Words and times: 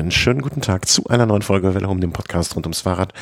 Einen 0.00 0.10
schönen 0.10 0.40
guten 0.40 0.62
Tag 0.62 0.88
zu 0.88 1.04
einer 1.08 1.26
neuen 1.26 1.42
Folge 1.42 1.74
Welle 1.74 1.86
um 1.86 2.00
den 2.00 2.10
Podcast 2.10 2.56
rund 2.56 2.64
ums 2.64 2.80
Fahrrad. 2.80 3.12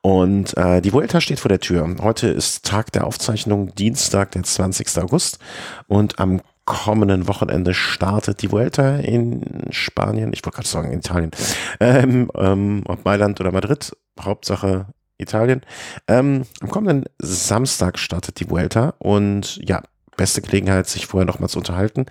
Und 0.00 0.56
äh, 0.56 0.80
die 0.80 0.92
Vuelta 0.92 1.20
steht 1.20 1.40
vor 1.40 1.48
der 1.48 1.58
Tür. 1.58 1.96
Heute 2.02 2.28
ist 2.28 2.64
Tag 2.64 2.92
der 2.92 3.04
Aufzeichnung, 3.04 3.74
Dienstag, 3.74 4.30
der 4.30 4.44
20. 4.44 4.96
August. 4.98 5.40
Und 5.88 6.20
am 6.20 6.40
kommenden 6.66 7.26
Wochenende 7.26 7.74
startet 7.74 8.42
die 8.42 8.52
Vuelta 8.52 8.98
in 8.98 9.42
Spanien, 9.70 10.32
ich 10.32 10.44
wollte 10.44 10.54
gerade 10.54 10.68
sagen 10.68 10.92
in 10.92 11.00
Italien, 11.00 11.32
ähm, 11.80 12.30
ähm, 12.36 12.84
ob 12.86 13.04
Mailand 13.04 13.40
oder 13.40 13.50
Madrid, 13.50 13.90
Hauptsache 14.20 14.86
Italien. 15.18 15.62
Ähm, 16.06 16.44
am 16.60 16.70
kommenden 16.70 17.06
Samstag 17.18 17.98
startet 17.98 18.38
die 18.38 18.48
Vuelta 18.48 18.94
und 19.00 19.58
ja, 19.68 19.82
beste 20.16 20.42
Gelegenheit, 20.42 20.86
sich 20.86 21.08
vorher 21.08 21.26
nochmal 21.26 21.48
zu 21.48 21.58
unterhalten. 21.58 22.06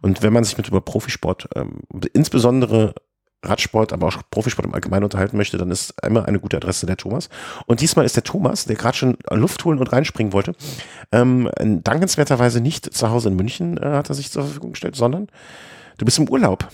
Und 0.00 0.22
wenn 0.22 0.32
man 0.32 0.44
sich 0.44 0.56
mit 0.56 0.68
über 0.68 0.80
Profisport, 0.80 1.48
ähm, 1.56 1.80
insbesondere 2.12 2.94
Radsport, 3.44 3.92
aber 3.92 4.08
auch 4.08 4.22
Profisport 4.30 4.66
im 4.66 4.74
Allgemeinen 4.74 5.04
unterhalten 5.04 5.36
möchte, 5.36 5.58
dann 5.58 5.70
ist 5.70 5.94
immer 6.02 6.26
eine 6.26 6.40
gute 6.40 6.56
Adresse 6.56 6.86
der 6.86 6.96
Thomas. 6.96 7.28
Und 7.66 7.80
diesmal 7.80 8.04
ist 8.04 8.16
der 8.16 8.24
Thomas, 8.24 8.64
der 8.64 8.76
gerade 8.76 8.96
schon 8.96 9.16
Luft 9.30 9.64
holen 9.64 9.78
und 9.78 9.92
reinspringen 9.92 10.32
wollte, 10.32 10.54
ähm, 11.12 11.50
dankenswerterweise 11.58 12.60
nicht 12.60 12.92
zu 12.92 13.10
Hause 13.10 13.28
in 13.28 13.36
München 13.36 13.78
äh, 13.78 13.96
hat 13.96 14.08
er 14.08 14.14
sich 14.14 14.30
zur 14.30 14.44
Verfügung 14.44 14.72
gestellt, 14.72 14.96
sondern 14.96 15.28
du 15.98 16.04
bist 16.04 16.18
im 16.18 16.28
Urlaub. 16.28 16.68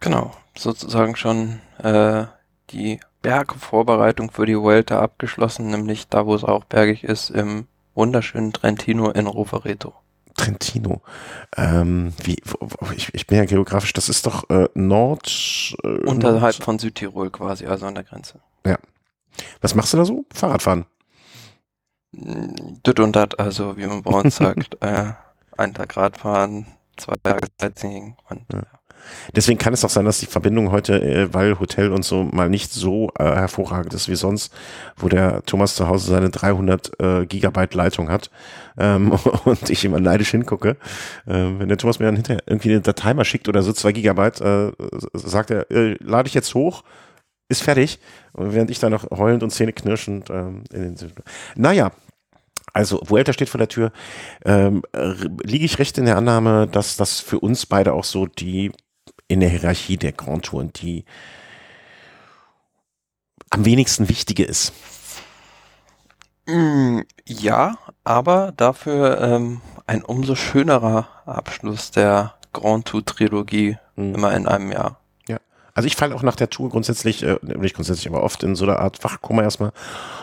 Genau, 0.00 0.32
sozusagen 0.56 1.16
schon 1.16 1.60
äh, 1.82 2.24
die 2.70 3.00
Bergvorbereitung 3.22 4.30
für 4.30 4.46
die 4.46 4.58
Vuelta 4.58 5.00
abgeschlossen, 5.00 5.70
nämlich 5.70 6.08
da, 6.08 6.26
wo 6.26 6.34
es 6.34 6.44
auch 6.44 6.64
bergig 6.64 7.04
ist, 7.04 7.30
im 7.30 7.66
wunderschönen 7.94 8.52
Trentino 8.52 9.10
in 9.10 9.26
Rovereto. 9.26 9.94
Trentino. 10.36 11.02
Ähm, 11.56 12.12
wie, 12.22 12.36
ich, 12.94 13.14
ich 13.14 13.26
bin 13.26 13.38
ja 13.38 13.44
geografisch, 13.44 13.92
das 13.92 14.08
ist 14.08 14.26
doch 14.26 14.48
äh, 14.50 14.68
Nord. 14.74 15.74
Äh, 15.82 15.88
Unterhalb 16.06 16.42
Nord 16.42 16.64
von 16.64 16.78
Südtirol 16.78 17.30
quasi, 17.30 17.66
also 17.66 17.86
an 17.86 17.94
der 17.94 18.04
Grenze. 18.04 18.40
Ja. 18.66 18.78
Was 19.60 19.74
machst 19.74 19.92
du 19.92 19.98
da 19.98 20.04
so? 20.04 20.24
Fahrradfahren? 20.32 20.86
Düt 22.12 23.00
und 23.00 23.14
dat, 23.14 23.38
also 23.38 23.76
wie 23.76 23.86
man 23.86 24.02
bei 24.02 24.12
uns 24.12 24.36
sagt, 24.36 24.76
äh, 24.80 25.12
ein 25.56 25.74
Tag 25.74 25.96
Radfahren, 25.96 26.66
zwei 26.96 27.14
Tage 27.22 27.48
Sightseeing 27.60 28.16
und 28.28 28.42
ja. 28.52 28.62
Deswegen 29.34 29.58
kann 29.58 29.72
es 29.72 29.84
auch 29.84 29.90
sein, 29.90 30.04
dass 30.04 30.20
die 30.20 30.26
Verbindung 30.26 30.70
heute, 30.70 31.00
äh, 31.02 31.32
weil 31.32 31.58
Hotel 31.58 31.92
und 31.92 32.04
so 32.04 32.24
mal 32.24 32.48
nicht 32.48 32.72
so 32.72 33.10
äh, 33.18 33.24
hervorragend 33.24 33.94
ist 33.94 34.08
wie 34.08 34.16
sonst, 34.16 34.52
wo 34.96 35.08
der 35.08 35.42
Thomas 35.44 35.74
zu 35.74 35.88
Hause 35.88 36.10
seine 36.10 36.30
300 36.30 37.00
äh, 37.00 37.26
Gigabyte 37.26 37.74
Leitung 37.74 38.08
hat 38.10 38.30
ähm, 38.78 39.12
und 39.44 39.70
ich 39.70 39.84
immer 39.84 40.00
neidisch 40.00 40.30
hingucke. 40.30 40.76
Ähm, 41.26 41.58
wenn 41.58 41.68
der 41.68 41.78
Thomas 41.78 41.98
mir 41.98 42.06
dann 42.06 42.16
hinterher 42.16 42.42
irgendwie 42.46 42.70
eine 42.70 42.80
Datei 42.80 43.14
mal 43.14 43.24
schickt 43.24 43.48
oder 43.48 43.62
so, 43.62 43.72
zwei 43.72 43.92
Gigabyte, 43.92 44.40
äh, 44.40 44.72
sagt 45.14 45.50
er, 45.50 45.70
äh, 45.70 45.96
lade 46.00 46.28
ich 46.28 46.34
jetzt 46.34 46.54
hoch, 46.54 46.82
ist 47.48 47.62
fertig. 47.62 47.98
Und 48.32 48.54
während 48.54 48.70
ich 48.70 48.78
da 48.78 48.90
noch 48.90 49.10
heulend 49.10 49.42
und 49.42 49.50
Zähne 49.50 49.72
knirschend 49.72 50.30
ähm, 50.30 50.64
in 50.72 50.94
den 50.96 51.12
Naja, 51.54 51.92
also 52.72 53.00
Vuelta 53.02 53.32
steht 53.32 53.48
vor 53.48 53.58
der 53.58 53.68
Tür. 53.68 53.92
Ähm, 54.44 54.82
liege 55.42 55.64
ich 55.64 55.78
recht 55.78 55.96
in 55.96 56.04
der 56.04 56.16
Annahme, 56.18 56.68
dass 56.70 56.96
das 56.96 57.20
für 57.20 57.40
uns 57.40 57.64
beide 57.64 57.94
auch 57.94 58.04
so 58.04 58.26
die 58.26 58.70
in 59.28 59.40
der 59.40 59.48
Hierarchie 59.48 59.96
der 59.96 60.12
Grand 60.12 60.44
Touren 60.44 60.72
die 60.72 61.04
am 63.50 63.64
wenigsten 63.64 64.08
wichtige 64.08 64.44
ist. 64.44 64.72
Mm, 66.46 67.00
ja, 67.24 67.78
aber 68.04 68.52
dafür 68.56 69.20
ähm, 69.20 69.60
ein 69.86 70.02
umso 70.04 70.34
schönerer 70.34 71.08
Abschluss 71.26 71.90
der 71.90 72.34
Grand 72.52 72.86
Tour 72.86 73.04
Trilogie 73.04 73.76
mhm. 73.96 74.14
immer 74.14 74.34
in 74.34 74.46
einem 74.46 74.72
Jahr. 74.72 75.00
Ja, 75.28 75.38
also 75.74 75.86
ich 75.86 75.96
falle 75.96 76.14
auch 76.14 76.22
nach 76.22 76.36
der 76.36 76.50
Tour 76.50 76.70
grundsätzlich, 76.70 77.22
äh, 77.22 77.38
nicht 77.42 77.74
grundsätzlich, 77.74 78.08
aber 78.08 78.22
oft 78.22 78.42
in 78.42 78.54
so 78.54 78.64
einer 78.64 78.78
Art 78.78 79.02
Wachkoma 79.02 79.42
erstmal 79.42 79.72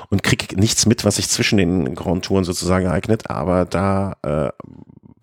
und 0.09 0.23
kriege 0.23 0.55
nichts 0.59 0.85
mit, 0.85 1.03
was 1.05 1.17
sich 1.17 1.29
zwischen 1.29 1.57
den 1.57 1.95
Grand 1.95 2.25
Touren 2.25 2.43
sozusagen 2.45 2.85
ereignet, 2.85 3.29
aber 3.29 3.65
da 3.65 4.15
äh, 4.21 4.49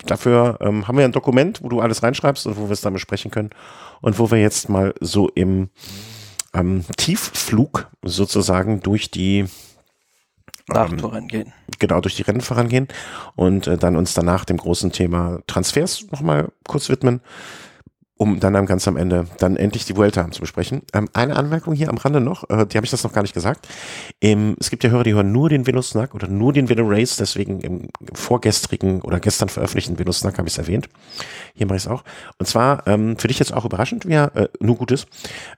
dafür 0.06 0.58
ähm, 0.60 0.86
haben 0.88 0.98
wir 0.98 1.04
ein 1.04 1.12
Dokument, 1.12 1.62
wo 1.62 1.68
du 1.68 1.80
alles 1.80 2.02
reinschreibst 2.02 2.46
und 2.46 2.56
wo 2.56 2.68
wir 2.68 2.72
es 2.72 2.80
dann 2.80 2.92
besprechen 2.92 3.30
können. 3.30 3.50
Und 4.00 4.18
wo 4.18 4.30
wir 4.30 4.40
jetzt 4.40 4.68
mal 4.68 4.94
so 5.00 5.28
im 5.28 5.68
ähm, 6.54 6.84
Tiefflug 6.96 7.88
sozusagen 8.02 8.80
durch 8.80 9.10
die 9.10 9.46
ähm, 10.74 11.28
gehen. 11.28 11.52
Genau, 11.78 12.00
durch 12.00 12.16
die 12.16 12.22
Rennen 12.22 12.40
vorangehen 12.40 12.88
und 13.36 13.66
äh, 13.66 13.76
dann 13.76 13.96
uns 13.96 14.14
danach 14.14 14.44
dem 14.44 14.56
großen 14.56 14.92
Thema 14.92 15.40
Transfers 15.46 16.06
nochmal 16.10 16.52
kurz 16.66 16.88
widmen 16.88 17.20
um 18.20 18.38
dann 18.38 18.54
am 18.54 18.66
ganz 18.66 18.86
am 18.86 18.98
Ende 18.98 19.24
dann 19.38 19.56
endlich 19.56 19.86
die 19.86 19.96
Vuelta 19.96 20.30
zu 20.30 20.42
besprechen. 20.42 20.82
Ähm, 20.92 21.08
eine 21.14 21.36
Anmerkung 21.36 21.72
hier 21.72 21.88
am 21.88 21.96
Rande 21.96 22.20
noch, 22.20 22.44
äh, 22.50 22.66
die 22.66 22.76
habe 22.76 22.84
ich 22.84 22.90
das 22.90 23.02
noch 23.02 23.14
gar 23.14 23.22
nicht 23.22 23.32
gesagt. 23.32 23.66
Ähm, 24.20 24.56
es 24.60 24.68
gibt 24.68 24.84
ja 24.84 24.90
Hörer, 24.90 25.04
die 25.04 25.14
hören 25.14 25.32
nur 25.32 25.48
den 25.48 25.66
Velo-Snack 25.66 26.14
oder 26.14 26.28
nur 26.28 26.52
den 26.52 26.68
Velo-Race, 26.68 27.16
deswegen 27.16 27.60
im 27.60 27.88
vorgestrigen 28.12 29.00
oder 29.00 29.20
gestern 29.20 29.48
veröffentlichten 29.48 29.98
Velo-Snack 29.98 30.36
habe 30.36 30.48
ich 30.48 30.52
es 30.52 30.58
erwähnt. 30.58 30.90
Hier 31.54 31.64
mache 31.64 31.76
ich 31.76 31.84
es 31.84 31.88
auch. 31.88 32.04
Und 32.38 32.44
zwar 32.44 32.82
für 32.84 33.28
dich 33.28 33.38
jetzt 33.38 33.54
auch 33.54 33.64
überraschend, 33.64 34.06
wir, 34.06 34.32
äh, 34.34 34.48
nur 34.60 34.76
Gutes, 34.76 35.06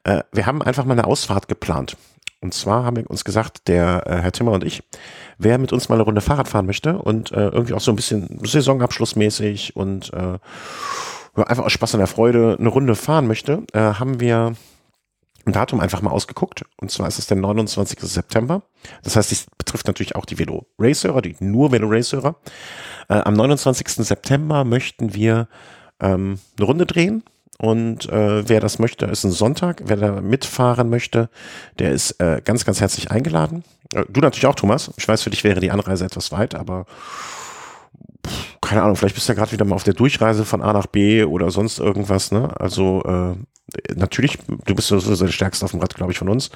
äh, 0.05 0.23
wir 0.31 0.47
haben 0.47 0.63
einfach 0.63 0.85
mal 0.85 0.93
eine 0.93 1.05
Ausfahrt 1.05 1.49
geplant. 1.49 1.97
Und 2.41 2.55
zwar 2.55 2.85
haben 2.85 2.97
wir 2.97 3.11
uns 3.11 3.25
gesagt, 3.25 3.67
der 3.67 4.07
äh, 4.07 4.17
Herr 4.21 4.33
Timmer 4.33 4.53
und 4.53 4.63
ich, 4.63 4.85
wer 5.39 5.59
mit 5.59 5.73
uns 5.73 5.89
mal 5.89 5.97
eine 5.97 6.05
Runde 6.05 6.21
Fahrrad 6.21 6.47
fahren 6.47 6.67
möchte 6.67 6.99
und 6.99 7.33
äh, 7.33 7.49
irgendwie 7.49 7.75
auch 7.75 7.81
so 7.81 7.91
ein 7.91 7.97
bisschen 7.97 8.39
Saisonabschlussmäßig 8.41 9.75
und 9.75 10.13
äh, 10.13 10.39
einfach 11.35 11.65
aus 11.65 11.73
Spaß 11.73 11.95
und 11.95 11.99
der 11.99 12.07
Freude 12.07 12.57
eine 12.59 12.69
Runde 12.69 12.95
fahren 12.95 13.27
möchte, 13.27 13.65
äh, 13.73 13.79
haben 13.79 14.21
wir 14.21 14.55
ein 15.45 15.53
Datum 15.53 15.81
einfach 15.81 16.03
mal 16.03 16.11
ausgeguckt. 16.11 16.65
Und 16.77 16.91
zwar 16.91 17.09
ist 17.09 17.19
es 17.19 17.27
der 17.27 17.37
29. 17.37 17.99
September. 18.01 18.63
Das 19.03 19.17
heißt, 19.17 19.31
dies 19.31 19.47
betrifft 19.59 19.87
natürlich 19.87 20.15
auch 20.15 20.25
die 20.25 20.39
Velo 20.39 20.67
Race-Hörer, 20.79 21.23
die 21.23 21.37
nur 21.41 21.73
Velo 21.73 21.89
Race-Hörer. 21.89 22.37
Äh, 23.09 23.15
am 23.15 23.35
29. 23.35 23.89
September 24.07 24.65
möchten 24.65 25.15
wir 25.15 25.49
ähm, 26.01 26.39
eine 26.57 26.67
Runde 26.67 26.87
drehen. 26.87 27.25
Und 27.59 28.09
äh, 28.09 28.49
wer 28.49 28.61
das 28.61 28.79
möchte, 28.79 29.07
ist 29.07 29.25
ein 29.25 29.31
Sonntag. 29.31 29.83
Wer 29.85 29.97
da 29.97 30.21
mitfahren 30.21 30.91
möchte, 30.91 31.29
der 31.79 31.93
ist 31.93 32.21
äh, 32.21 32.41
ganz, 32.45 32.65
ganz 32.65 32.81
herzlich 32.81 33.11
eingeladen. 33.11 33.65
Äh, 33.95 34.05
du 34.09 34.21
natürlich 34.21 34.47
auch, 34.47 34.55
Thomas. 34.55 34.93
Ich 34.97 35.07
weiß, 35.07 35.23
für 35.23 35.31
dich 35.31 35.45
wäre 35.45 35.61
die 35.61 35.71
Anreise 35.71 36.05
etwas 36.05 36.33
weit, 36.33 36.55
aber 36.55 36.87
keine 38.61 38.83
Ahnung, 38.83 38.97
vielleicht 38.97 39.15
bist 39.15 39.29
du 39.29 39.33
ja 39.33 39.39
gerade 39.39 39.53
wieder 39.53 39.65
mal 39.65 39.75
auf 39.75 39.85
der 39.85 39.95
Durchreise 39.95 40.45
von 40.45 40.63
A 40.63 40.73
nach 40.73 40.87
B 40.87 41.25
oder 41.25 41.51
sonst 41.51 41.79
irgendwas, 41.79 42.33
ne? 42.33 42.59
Also 42.59 43.03
äh, 43.05 43.95
natürlich, 43.95 44.39
du 44.67 44.75
bist 44.75 44.89
so 44.89 44.99
der 44.99 45.33
Stärkste 45.33 45.65
auf 45.65 45.73
dem 45.73 45.81
Rad, 45.81 45.95
glaube 45.95 46.13
ich, 46.13 46.19
von 46.19 46.29
uns. 46.29 46.51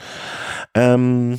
Ähm, 0.74 1.38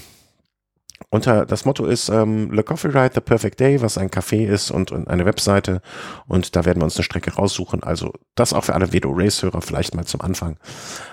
unter 1.10 1.46
das 1.46 1.64
Motto 1.64 1.86
ist 1.86 2.10
ähm, 2.10 2.52
Le 2.52 2.64
Coffee 2.64 2.90
Ride, 2.90 3.12
The 3.16 3.22
Perfect 3.22 3.60
Day, 3.60 3.82
was 3.82 3.98
ein 3.98 4.10
Café 4.10 4.46
ist 4.46 4.72
und, 4.72 4.92
und 4.92 5.08
eine 5.08 5.26
Webseite. 5.26 5.82
Und 6.28 6.56
da 6.56 6.66
werden 6.66 6.82
wir 6.82 6.86
uns 6.86 6.98
eine 6.98 7.04
Strecke 7.04 7.34
raussuchen. 7.34 7.84
Also 7.84 8.14
das 8.36 8.52
auch 8.52 8.66
für 8.66 8.74
alle 8.74 8.92
Velo 8.92 9.12
Race-Hörer 9.14 9.62
vielleicht 9.62 9.96
mal 9.96 10.06
zum 10.06 10.22
Anfang. 10.22 10.58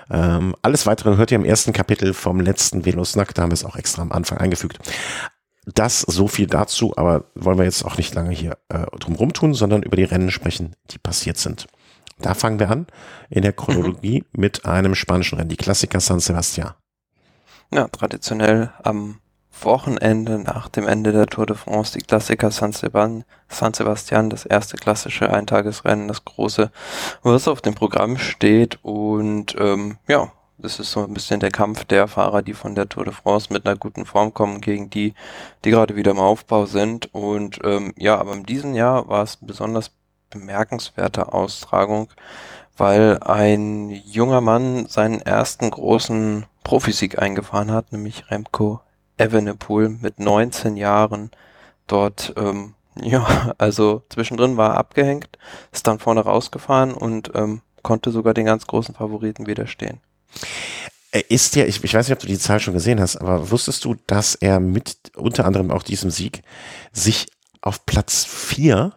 Ähm, 0.09 0.55
alles 0.61 0.85
weitere 0.85 1.15
hört 1.15 1.31
ihr 1.31 1.37
im 1.37 1.45
ersten 1.45 1.71
Kapitel 1.71 2.13
vom 2.13 2.41
letzten 2.41 2.85
Velo 2.85 3.05
Snack. 3.05 3.33
Da 3.35 3.43
haben 3.43 3.51
wir 3.51 3.55
es 3.55 3.63
auch 3.63 3.77
extra 3.77 4.01
am 4.01 4.11
Anfang 4.11 4.37
eingefügt. 4.39 4.79
Das 5.65 6.01
so 6.01 6.27
viel 6.27 6.47
dazu, 6.47 6.93
aber 6.95 7.25
wollen 7.33 7.57
wir 7.57 7.65
jetzt 7.65 7.83
auch 7.83 7.97
nicht 7.97 8.13
lange 8.13 8.31
hier 8.31 8.57
äh, 8.69 8.85
drum 8.99 9.15
rumtun, 9.15 9.53
sondern 9.53 9.83
über 9.83 9.95
die 9.95 10.03
Rennen 10.03 10.29
sprechen, 10.29 10.75
die 10.91 10.99
passiert 10.99 11.37
sind. 11.37 11.67
Da 12.19 12.33
fangen 12.33 12.59
wir 12.59 12.69
an 12.69 12.87
in 13.29 13.41
der 13.41 13.53
Chronologie 13.53 14.21
mhm. 14.21 14.41
mit 14.41 14.65
einem 14.65 14.95
spanischen 14.95 15.37
Rennen, 15.37 15.49
die 15.49 15.57
Klassiker 15.57 15.99
San 15.99 16.19
Sebastian. 16.19 16.73
Ja, 17.73 17.87
traditionell 17.87 18.71
am 18.83 19.19
Wochenende 19.61 20.39
nach 20.39 20.69
dem 20.69 20.87
Ende 20.87 21.11
der 21.11 21.27
Tour 21.27 21.45
de 21.45 21.55
France 21.55 21.97
die 21.97 22.03
Klassiker 22.03 22.51
San 22.51 22.73
Sebastian, 22.73 23.23
San 23.47 23.73
Sebastian 23.73 24.29
das 24.29 24.45
erste 24.45 24.77
klassische 24.77 25.31
Eintagesrennen, 25.31 26.07
das 26.07 26.25
große, 26.25 26.71
was 27.23 27.47
auf 27.47 27.61
dem 27.61 27.73
Programm 27.73 28.17
steht 28.17 28.79
und 28.83 29.55
ähm, 29.57 29.97
ja, 30.07 30.31
das 30.57 30.79
ist 30.79 30.91
so 30.91 31.03
ein 31.03 31.13
bisschen 31.13 31.39
der 31.39 31.51
Kampf 31.51 31.85
der 31.85 32.07
Fahrer, 32.07 32.41
die 32.41 32.53
von 32.53 32.75
der 32.75 32.89
Tour 32.89 33.05
de 33.05 33.13
France 33.13 33.51
mit 33.51 33.65
einer 33.65 33.77
guten 33.77 34.05
Form 34.05 34.33
kommen, 34.33 34.61
gegen 34.61 34.89
die, 34.89 35.13
die 35.63 35.71
gerade 35.71 35.95
wieder 35.95 36.11
im 36.11 36.19
Aufbau 36.19 36.65
sind. 36.65 37.13
Und 37.13 37.59
ähm, 37.63 37.93
ja, 37.97 38.17
aber 38.17 38.33
in 38.33 38.43
diesem 38.43 38.73
Jahr 38.73 39.07
war 39.07 39.23
es 39.23 39.37
besonders 39.37 39.91
bemerkenswerte 40.29 41.33
Austragung, 41.33 42.09
weil 42.77 43.19
ein 43.21 43.89
junger 43.89 44.41
Mann 44.41 44.87
seinen 44.87 45.21
ersten 45.21 45.69
großen 45.69 46.45
Profisieg 46.63 47.19
eingefahren 47.21 47.71
hat, 47.71 47.91
nämlich 47.91 48.29
Remco 48.31 48.81
Evenepoel 49.17 49.89
mit 49.89 50.19
19 50.19 50.75
Jahren 50.77 51.31
dort 51.87 52.33
ähm, 52.37 52.73
ja, 53.01 53.53
also 53.57 54.03
zwischendrin 54.09 54.57
war 54.57 54.71
er 54.71 54.77
abgehängt, 54.77 55.37
ist 55.71 55.87
dann 55.87 55.99
vorne 55.99 56.21
rausgefahren 56.21 56.93
und 56.93 57.31
ähm, 57.35 57.61
konnte 57.83 58.11
sogar 58.11 58.33
den 58.33 58.45
ganz 58.45 58.67
großen 58.67 58.95
Favoriten 58.95 59.47
widerstehen. 59.47 59.99
Ist 61.29 61.55
ja, 61.55 61.65
ich, 61.65 61.81
ich 61.83 61.93
weiß 61.93 62.07
nicht, 62.07 62.13
ob 62.13 62.19
du 62.19 62.27
die 62.27 62.37
Zahl 62.37 62.59
schon 62.59 62.73
gesehen 62.73 62.99
hast, 62.99 63.17
aber 63.17 63.49
wusstest 63.49 63.85
du, 63.85 63.95
dass 64.05 64.35
er 64.35 64.59
mit 64.59 64.97
unter 65.15 65.45
anderem 65.45 65.71
auch 65.71 65.83
diesem 65.83 66.11
Sieg 66.11 66.41
sich 66.91 67.27
auf 67.61 67.85
Platz 67.85 68.25
vier 68.25 68.93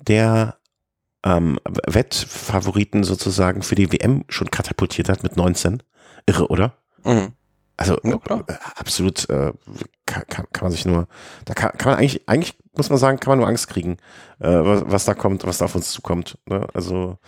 der 0.00 0.56
ähm, 1.24 1.58
Wettfavoriten 1.86 3.04
sozusagen 3.04 3.62
für 3.62 3.74
die 3.74 3.92
WM 3.92 4.24
schon 4.28 4.50
katapultiert 4.50 5.08
hat 5.08 5.22
mit 5.22 5.36
19. 5.36 5.82
Irre, 6.26 6.48
oder? 6.48 6.78
Mhm. 7.04 7.32
Also 7.76 7.98
ja, 8.04 8.14
äh, 8.14 8.54
absolut 8.76 9.28
äh, 9.28 9.52
kann, 10.06 10.22
kann, 10.28 10.46
kann 10.52 10.64
man 10.64 10.72
sich 10.72 10.86
nur, 10.86 11.08
da 11.44 11.54
kann, 11.54 11.72
kann 11.76 11.92
man 11.92 11.98
eigentlich, 11.98 12.28
eigentlich 12.28 12.56
muss 12.76 12.90
man 12.90 12.98
sagen, 12.98 13.20
kann 13.20 13.30
man 13.30 13.38
nur 13.38 13.48
Angst 13.48 13.68
kriegen, 13.68 13.96
äh, 14.40 14.48
was, 14.48 14.84
was 14.86 15.04
da 15.04 15.14
kommt, 15.14 15.46
was 15.46 15.58
da 15.58 15.66
auf 15.66 15.74
uns 15.74 15.90
zukommt. 15.90 16.38
Ne? 16.46 16.66
Also 16.74 17.18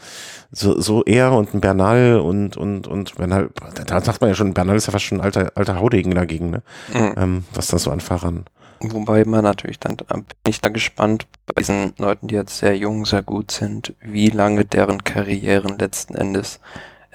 so, 0.50 0.80
so 0.80 1.04
er 1.04 1.32
und 1.32 1.54
ein 1.54 1.60
Bernal 1.60 2.20
und 2.20 2.56
und 2.56 2.86
und 2.86 3.16
Bernal, 3.16 3.50
da 3.86 4.00
sagt 4.00 4.20
man 4.20 4.30
ja 4.30 4.34
schon, 4.34 4.54
Bernal 4.54 4.76
ist 4.76 4.86
ja 4.86 4.92
fast 4.92 5.04
schon 5.04 5.18
ein 5.18 5.24
alter 5.24 5.52
alter 5.54 5.80
Haudegen 5.80 6.14
dagegen, 6.14 6.50
ne? 6.50 6.62
Mhm. 6.92 7.14
Ähm, 7.16 7.44
was 7.54 7.68
da 7.68 7.78
so 7.78 7.90
an 7.90 8.00
Fahrern. 8.00 8.44
Wobei 8.80 9.24
man 9.24 9.42
natürlich 9.42 9.80
dann 9.80 9.96
bin 9.96 10.24
ich 10.48 10.60
da 10.60 10.68
gespannt 10.68 11.26
bei 11.46 11.54
diesen 11.60 11.94
Leuten, 11.98 12.28
die 12.28 12.34
jetzt 12.34 12.58
sehr 12.58 12.76
jung, 12.76 13.06
sehr 13.06 13.22
gut 13.22 13.50
sind, 13.50 13.94
wie 14.00 14.28
lange 14.28 14.64
deren 14.64 15.02
Karrieren 15.02 15.78
letzten 15.78 16.14
Endes 16.14 16.60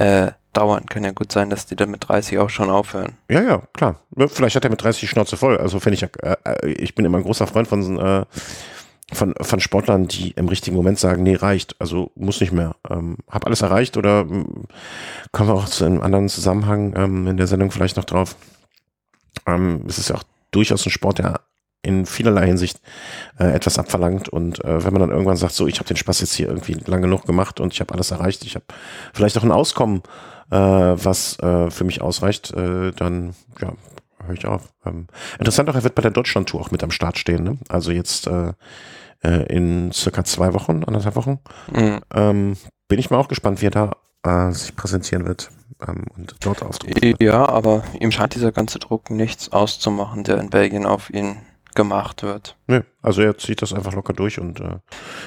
äh, 0.02 0.32
dauern. 0.54 0.86
Kann 0.88 1.04
ja 1.04 1.12
gut 1.12 1.32
sein, 1.32 1.50
dass 1.50 1.66
die 1.66 1.76
dann 1.76 1.92
mit 1.92 2.08
30 2.08 2.40
auch 2.40 2.50
schon 2.50 2.70
aufhören. 2.70 3.14
Ja, 3.30 3.42
ja, 3.42 3.62
klar. 3.74 4.02
Vielleicht 4.28 4.56
hat 4.56 4.64
er 4.64 4.70
mit 4.70 4.84
30 4.84 5.02
die 5.02 5.08
Schnauze 5.08 5.38
voll. 5.38 5.58
Also 5.58 5.80
finde 5.80 5.96
ich, 5.96 6.04
äh, 6.04 6.36
äh, 6.44 6.70
ich 6.72 6.96
bin 6.96 7.06
immer 7.06 7.20
ein 7.20 7.24
großer 7.24 7.48
Freund 7.48 7.68
von, 7.68 8.00
äh, 8.00 8.26
von, 9.14 9.36
von 9.40 9.60
Sportlern, 9.60 10.08
die 10.08 10.32
im 10.32 10.48
richtigen 10.48 10.76
Moment 10.76 11.00
sagen, 11.00 11.24
nee, 11.24 11.36
reicht. 11.36 11.76
Also 11.80 12.12
muss 12.16 12.42
nicht 12.42 12.52
mehr. 12.52 12.76
Ähm, 12.90 13.18
hab 13.30 13.46
alles 13.46 13.62
erreicht 13.62 13.96
oder 13.98 14.22
ähm, 14.22 14.66
kommen 15.32 15.50
wir 15.50 15.56
auch 15.56 15.66
zu 15.66 15.86
einem 15.86 16.02
anderen 16.02 16.30
Zusammenhang 16.30 16.94
ähm, 16.96 17.28
in 17.28 17.38
der 17.38 17.48
Sendung 17.48 17.72
vielleicht 17.72 17.98
noch 17.98 18.06
drauf. 18.06 18.36
Ähm, 19.46 19.86
es 19.88 20.00
ist 20.00 20.10
ja 20.10 20.16
auch 20.16 20.24
durchaus 20.52 20.86
ein 20.86 20.92
Sport, 20.92 21.20
der 21.20 21.42
in 21.84 22.06
vielerlei 22.06 22.48
Hinsicht 22.48 22.80
äh, 23.40 23.52
etwas 23.52 23.80
abverlangt 23.80 24.30
und 24.30 24.64
äh, 24.64 24.84
wenn 24.84 24.94
man 24.94 25.02
dann 25.02 25.10
irgendwann 25.10 25.38
sagt, 25.38 25.54
so 25.54 25.68
ich 25.68 25.80
habe 25.80 25.88
den 25.88 25.98
Spaß 25.98 26.22
jetzt 26.22 26.34
hier 26.34 26.48
irgendwie 26.48 26.74
lang 26.74 27.02
genug 27.02 27.26
gemacht 27.26 27.60
und 27.60 27.74
ich 27.74 27.80
habe 27.80 27.94
alles 27.94 28.12
erreicht, 28.12 28.44
ich 28.46 28.56
habe 28.56 28.66
vielleicht 29.14 29.38
auch 29.38 29.44
ein 29.44 29.52
Auskommen, 29.52 30.04
äh, 30.52 30.58
was 30.58 31.40
äh, 31.40 31.72
für 31.72 31.84
mich 31.84 32.02
ausreicht, 32.02 32.52
äh, 32.54 32.92
dann 32.92 33.34
ja, 33.60 33.74
höre 34.26 34.36
ich 34.36 34.46
auf. 34.46 34.70
Ähm, 34.86 35.08
interessant 35.40 35.70
auch, 35.70 35.76
er 35.76 35.84
wird 35.84 35.96
bei 35.96 36.02
der 36.02 36.12
Deutschland-Tour 36.12 36.62
auch 36.62 36.72
mit 36.72 36.84
am 36.84 36.92
Start 36.92 37.18
stehen, 37.18 37.44
ne? 37.44 37.58
Also 37.70 37.92
jetzt 37.92 38.28
äh, 38.28 38.54
äh, 39.24 39.44
in 39.54 39.92
circa 39.92 40.24
zwei 40.24 40.54
Wochen, 40.54 40.84
anderthalb 40.84 41.16
Wochen. 41.16 41.40
Mhm. 41.72 42.02
Ähm, 42.14 42.58
bin 42.88 43.00
ich 43.00 43.10
mal 43.10 43.18
auch 43.18 43.28
gespannt, 43.28 43.62
wie 43.62 43.68
er 43.68 43.72
da 43.72 43.92
äh, 44.24 44.52
sich 44.52 44.76
präsentieren 44.76 45.26
wird 45.26 45.50
ähm, 45.88 46.06
und 46.16 46.36
dort 46.42 46.64
auftreten. 46.64 47.16
Ja, 47.20 47.48
aber 47.48 47.84
ihm 48.00 48.12
scheint 48.12 48.36
dieser 48.36 48.52
ganze 48.52 48.80
Druck 48.80 49.10
nichts 49.10 49.52
auszumachen, 49.52 50.24
der 50.24 50.38
in 50.40 50.50
Belgien 50.50 50.86
auf 50.86 51.10
ihn 51.10 51.38
gemacht 51.76 52.24
wird. 52.24 52.56
Nö, 52.68 52.82
also 53.02 53.22
er 53.22 53.38
zieht 53.38 53.62
das 53.62 53.74
einfach 53.74 53.94
locker 53.94 54.14
durch 54.14 54.40
und, 54.40 54.60
äh, 54.60 54.80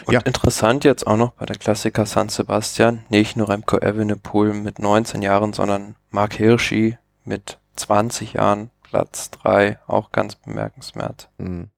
und 0.04 0.12
ja. 0.12 0.20
interessant 0.20 0.84
jetzt 0.84 1.06
auch 1.06 1.16
noch 1.16 1.32
bei 1.32 1.46
der 1.46 1.56
Klassiker 1.56 2.06
San 2.06 2.28
Sebastian, 2.28 3.04
nicht 3.08 3.36
nur 3.36 3.48
Remco 3.48 3.78
Evenepoel 3.78 4.54
mit 4.54 4.78
19 4.78 5.22
Jahren, 5.22 5.52
sondern 5.52 5.96
Mark 6.10 6.34
Hirschi 6.34 6.98
mit 7.24 7.58
20 7.76 8.34
Jahren, 8.34 8.70
Platz 8.82 9.30
3, 9.30 9.78
auch 9.86 10.12
ganz 10.12 10.36
bemerkenswert. 10.36 11.28
Mhm. 11.38 11.70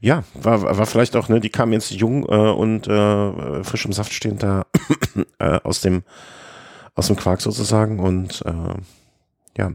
Ja, 0.00 0.24
war, 0.34 0.62
war 0.62 0.86
vielleicht 0.86 1.14
auch, 1.14 1.28
ne, 1.28 1.40
die 1.40 1.50
kamen 1.50 1.72
jetzt 1.72 1.90
jung 1.90 2.24
äh, 2.24 2.50
und 2.50 2.88
äh, 2.88 3.64
frisch 3.64 3.84
im 3.84 3.92
Saft 3.92 4.12
stehend 4.12 4.42
da 4.42 4.66
äh, 5.38 5.60
aus 5.62 5.80
dem 5.80 6.02
aus 6.94 7.06
dem 7.06 7.16
Quark 7.16 7.40
sozusagen 7.40 8.00
und 8.00 8.42
äh, 8.44 8.74
ja, 9.56 9.72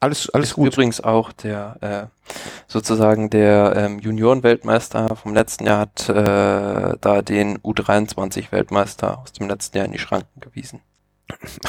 alles, 0.00 0.30
alles 0.30 0.50
ist 0.50 0.54
gut. 0.54 0.72
Übrigens 0.72 1.00
auch 1.00 1.32
der 1.32 1.76
äh, 1.80 2.32
sozusagen 2.66 3.30
der 3.30 3.74
ähm, 3.76 3.98
Junioren-Weltmeister 3.98 5.16
vom 5.16 5.34
letzten 5.34 5.66
Jahr 5.66 5.80
hat 5.80 6.08
äh, 6.08 6.96
da 7.00 7.22
den 7.22 7.58
U23-Weltmeister 7.58 9.18
aus 9.18 9.32
dem 9.32 9.48
letzten 9.48 9.76
Jahr 9.76 9.86
in 9.86 9.92
die 9.92 9.98
Schranken 9.98 10.40
gewiesen. 10.40 10.80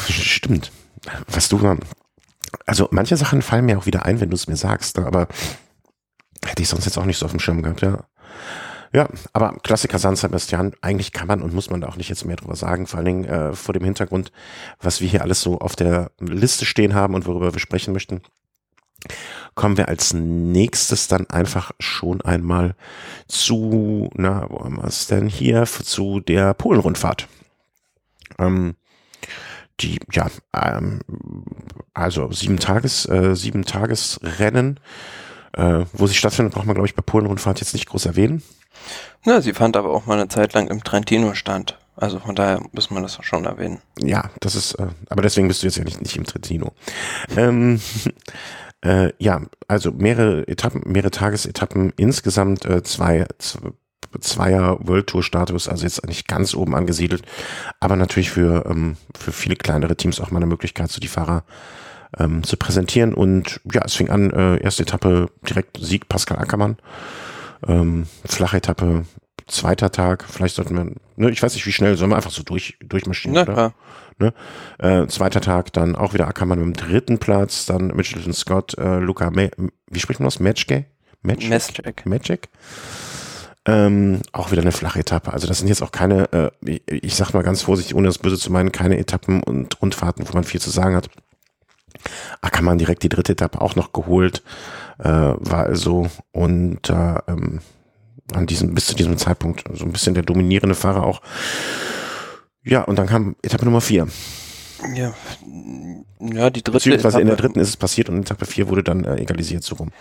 Stimmt. 0.07 0.71
Was 1.27 1.49
du, 1.49 1.77
also 2.65 2.87
manche 2.91 3.17
Sachen 3.17 3.41
fallen 3.41 3.65
mir 3.65 3.77
auch 3.77 3.85
wieder 3.85 4.05
ein, 4.05 4.19
wenn 4.19 4.29
du 4.29 4.35
es 4.35 4.47
mir 4.47 4.55
sagst, 4.55 4.99
aber 4.99 5.27
hätte 6.45 6.61
ich 6.61 6.69
sonst 6.69 6.85
jetzt 6.85 6.97
auch 6.97 7.05
nicht 7.05 7.17
so 7.17 7.25
auf 7.25 7.31
dem 7.31 7.39
Schirm 7.39 7.63
gehabt, 7.63 7.81
ja. 7.81 8.05
Ja, 8.91 9.07
aber 9.33 9.55
Klassiker 9.61 9.99
San 9.99 10.15
Sebastian, 10.15 10.73
eigentlich 10.81 11.11
kann 11.11 11.27
man 11.27 11.41
und 11.41 11.53
muss 11.53 11.69
man 11.69 11.81
da 11.81 11.87
auch 11.87 11.95
nicht 11.95 12.09
jetzt 12.09 12.25
mehr 12.25 12.37
drüber 12.37 12.55
sagen, 12.55 12.87
vor 12.87 12.97
allen 12.97 13.05
Dingen 13.05 13.25
äh, 13.25 13.53
vor 13.53 13.73
dem 13.73 13.83
Hintergrund, 13.83 14.31
was 14.81 14.99
wir 14.99 15.07
hier 15.07 15.21
alles 15.21 15.41
so 15.41 15.59
auf 15.59 15.75
der 15.75 16.11
Liste 16.19 16.65
stehen 16.65 16.95
haben 16.95 17.13
und 17.13 17.27
worüber 17.27 17.53
wir 17.53 17.59
sprechen 17.59 17.93
möchten. 17.93 18.21
Kommen 19.53 19.77
wir 19.77 19.89
als 19.89 20.13
nächstes 20.13 21.07
dann 21.07 21.29
einfach 21.29 21.71
schon 21.79 22.21
einmal 22.21 22.75
zu, 23.27 24.09
na, 24.15 24.49
wo 24.49 24.63
haben 24.63 24.77
wir 24.77 24.85
es 24.85 25.07
denn 25.07 25.27
hier, 25.27 25.65
zu 25.65 26.19
der 26.19 26.53
Polenrundfahrt. 26.53 27.27
Ähm, 28.39 28.75
die, 29.81 29.99
ja, 30.11 30.27
ähm, 30.53 31.01
also 31.93 32.31
sieben 32.31 32.59
Tages, 32.59 33.05
äh, 33.07 33.35
sieben 33.35 33.63
Tagesrennen, 33.65 34.79
äh, 35.53 35.85
wo 35.93 36.07
sie 36.07 36.15
stattfindet, 36.15 36.53
braucht 36.53 36.65
man, 36.65 36.75
glaube 36.75 36.87
ich, 36.87 36.95
bei 36.95 37.01
Polenrundfahrt 37.01 37.59
jetzt 37.59 37.73
nicht 37.73 37.87
groß 37.87 38.05
erwähnen. 38.05 38.43
Na, 39.25 39.41
sie 39.41 39.53
fand 39.53 39.77
aber 39.77 39.89
auch 39.89 40.05
mal 40.05 40.19
eine 40.19 40.27
Zeit 40.27 40.53
lang 40.53 40.67
im 40.67 40.83
Trentino 40.83 41.33
stand. 41.33 41.77
Also 41.95 42.19
von 42.19 42.35
daher 42.35 42.61
muss 42.71 42.91
man 42.91 43.03
das 43.03 43.17
schon 43.21 43.45
erwähnen. 43.45 43.79
Ja, 43.99 44.29
das 44.39 44.55
ist, 44.55 44.73
äh, 44.75 44.87
aber 45.09 45.21
deswegen 45.21 45.49
bist 45.49 45.61
du 45.61 45.67
jetzt 45.67 45.77
ja 45.77 45.83
nicht, 45.83 46.01
nicht 46.01 46.15
im 46.15 46.25
Trentino. 46.25 46.71
ähm, 47.35 47.81
äh, 48.81 49.11
ja, 49.17 49.41
also 49.67 49.91
mehrere 49.91 50.47
Etappen, 50.47 50.83
mehrere 50.85 51.11
Tagesetappen, 51.11 51.91
insgesamt 51.97 52.65
äh, 52.65 52.83
zwei, 52.83 53.25
zwei 53.37 53.71
Zweier 54.21 54.79
World 54.81 55.07
Tour 55.07 55.21
Status, 55.21 55.67
also 55.67 55.83
jetzt 55.83 56.03
nicht 56.07 56.27
ganz 56.27 56.55
oben 56.55 56.73
angesiedelt, 56.75 57.21
aber 57.79 57.95
natürlich 57.95 58.31
für, 58.31 58.65
ähm, 58.65 58.97
für 59.15 59.31
viele 59.31 59.55
kleinere 59.55 59.95
Teams 59.95 60.19
auch 60.19 60.31
mal 60.31 60.37
eine 60.39 60.47
Möglichkeit, 60.47 60.89
so 60.89 60.99
die 60.99 61.07
Fahrer 61.07 61.43
ähm, 62.17 62.43
zu 62.43 62.57
präsentieren. 62.57 63.13
Und 63.13 63.61
ja, 63.71 63.83
es 63.85 63.93
fing 63.93 64.09
an, 64.09 64.31
äh, 64.31 64.57
erste 64.63 64.83
Etappe 64.83 65.29
direkt 65.47 65.77
Sieg 65.79 66.09
Pascal 66.09 66.39
Ackermann. 66.39 66.77
Ähm, 67.67 68.07
flache 68.25 68.57
Etappe, 68.57 69.05
zweiter 69.47 69.91
Tag, 69.91 70.25
vielleicht 70.29 70.55
sollten 70.55 70.75
wir, 70.75 70.91
ne, 71.15 71.31
ich 71.31 71.41
weiß 71.41 71.53
nicht, 71.53 71.65
wie 71.65 71.71
schnell, 71.71 71.97
sollen 71.97 72.11
wir 72.11 72.15
einfach 72.15 72.31
so 72.31 72.43
durch, 72.43 72.77
durchmaschinen, 72.81 73.43
Na, 73.45 73.51
oder? 73.51 73.73
Ne? 74.19 74.33
Äh, 74.77 75.07
zweiter 75.07 75.41
Tag, 75.41 75.73
dann 75.73 75.95
auch 75.95 76.13
wieder 76.13 76.27
Ackermann 76.27 76.59
mit 76.59 76.77
dem 76.77 76.87
dritten 76.87 77.19
Platz, 77.19 77.65
dann 77.65 77.87
Mitchelton 77.87 78.33
Scott, 78.33 78.77
äh, 78.77 78.99
Luca, 78.99 79.29
Ma 79.31 79.47
wie 79.87 79.99
spricht 79.99 80.19
man 80.19 80.27
das? 80.27 80.39
Matchgay? 80.39 80.85
Match 81.21 81.49
Magic. 81.49 82.05
Magic. 82.05 82.49
Ähm, 83.65 84.21
auch 84.31 84.51
wieder 84.51 84.61
eine 84.61 84.71
flache 84.71 84.99
Etappe. 84.99 85.33
Also 85.33 85.47
das 85.47 85.59
sind 85.59 85.67
jetzt 85.67 85.81
auch 85.81 85.91
keine, 85.91 86.51
äh, 86.65 86.79
ich 86.87 87.15
sag 87.15 87.33
mal 87.33 87.43
ganz 87.43 87.61
vorsichtig, 87.61 87.95
ohne 87.95 88.07
das 88.07 88.17
Böse 88.17 88.37
zu 88.37 88.51
meinen, 88.51 88.71
keine 88.71 88.97
Etappen 88.97 89.43
und 89.43 89.81
Rundfahrten, 89.81 90.27
wo 90.27 90.33
man 90.33 90.43
viel 90.43 90.61
zu 90.61 90.69
sagen 90.69 90.95
hat. 90.95 91.09
Ackermann 92.41 92.77
direkt 92.77 93.03
die 93.03 93.09
dritte 93.09 93.33
Etappe 93.33 93.59
auch 93.59 93.75
noch 93.75 93.91
geholt, 93.91 94.43
äh, 94.99 95.07
war 95.09 95.65
also 95.65 96.07
und 96.31 96.89
äh, 96.89 97.15
ähm, 97.27 97.59
an 98.33 98.45
diesem, 98.45 98.75
bis 98.75 98.87
zu 98.87 98.95
diesem 98.95 99.17
Zeitpunkt 99.17 99.63
so 99.73 99.85
ein 99.85 99.91
bisschen 99.91 100.13
der 100.13 100.23
dominierende 100.23 100.75
Fahrer 100.75 101.03
auch. 101.03 101.21
Ja, 102.63 102.83
und 102.83 102.97
dann 102.97 103.07
kam 103.07 103.35
Etappe 103.41 103.65
Nummer 103.65 103.81
vier. 103.81 104.07
Ja, 104.95 105.13
ja 106.19 106.49
die 106.49 106.61
dritte 106.61 106.71
Beziehungsweise 106.71 107.17
Etappe. 107.17 107.21
in 107.21 107.27
der 107.27 107.37
dritten 107.37 107.59
ist 107.59 107.69
es 107.69 107.77
passiert 107.77 108.09
und 108.09 108.15
in 108.15 108.21
Etappe 108.21 108.45
vier 108.45 108.67
wurde 108.69 108.83
dann 108.83 109.03
äh, 109.03 109.15
egalisiert 109.15 109.63
so 109.63 109.75
rum. 109.75 109.91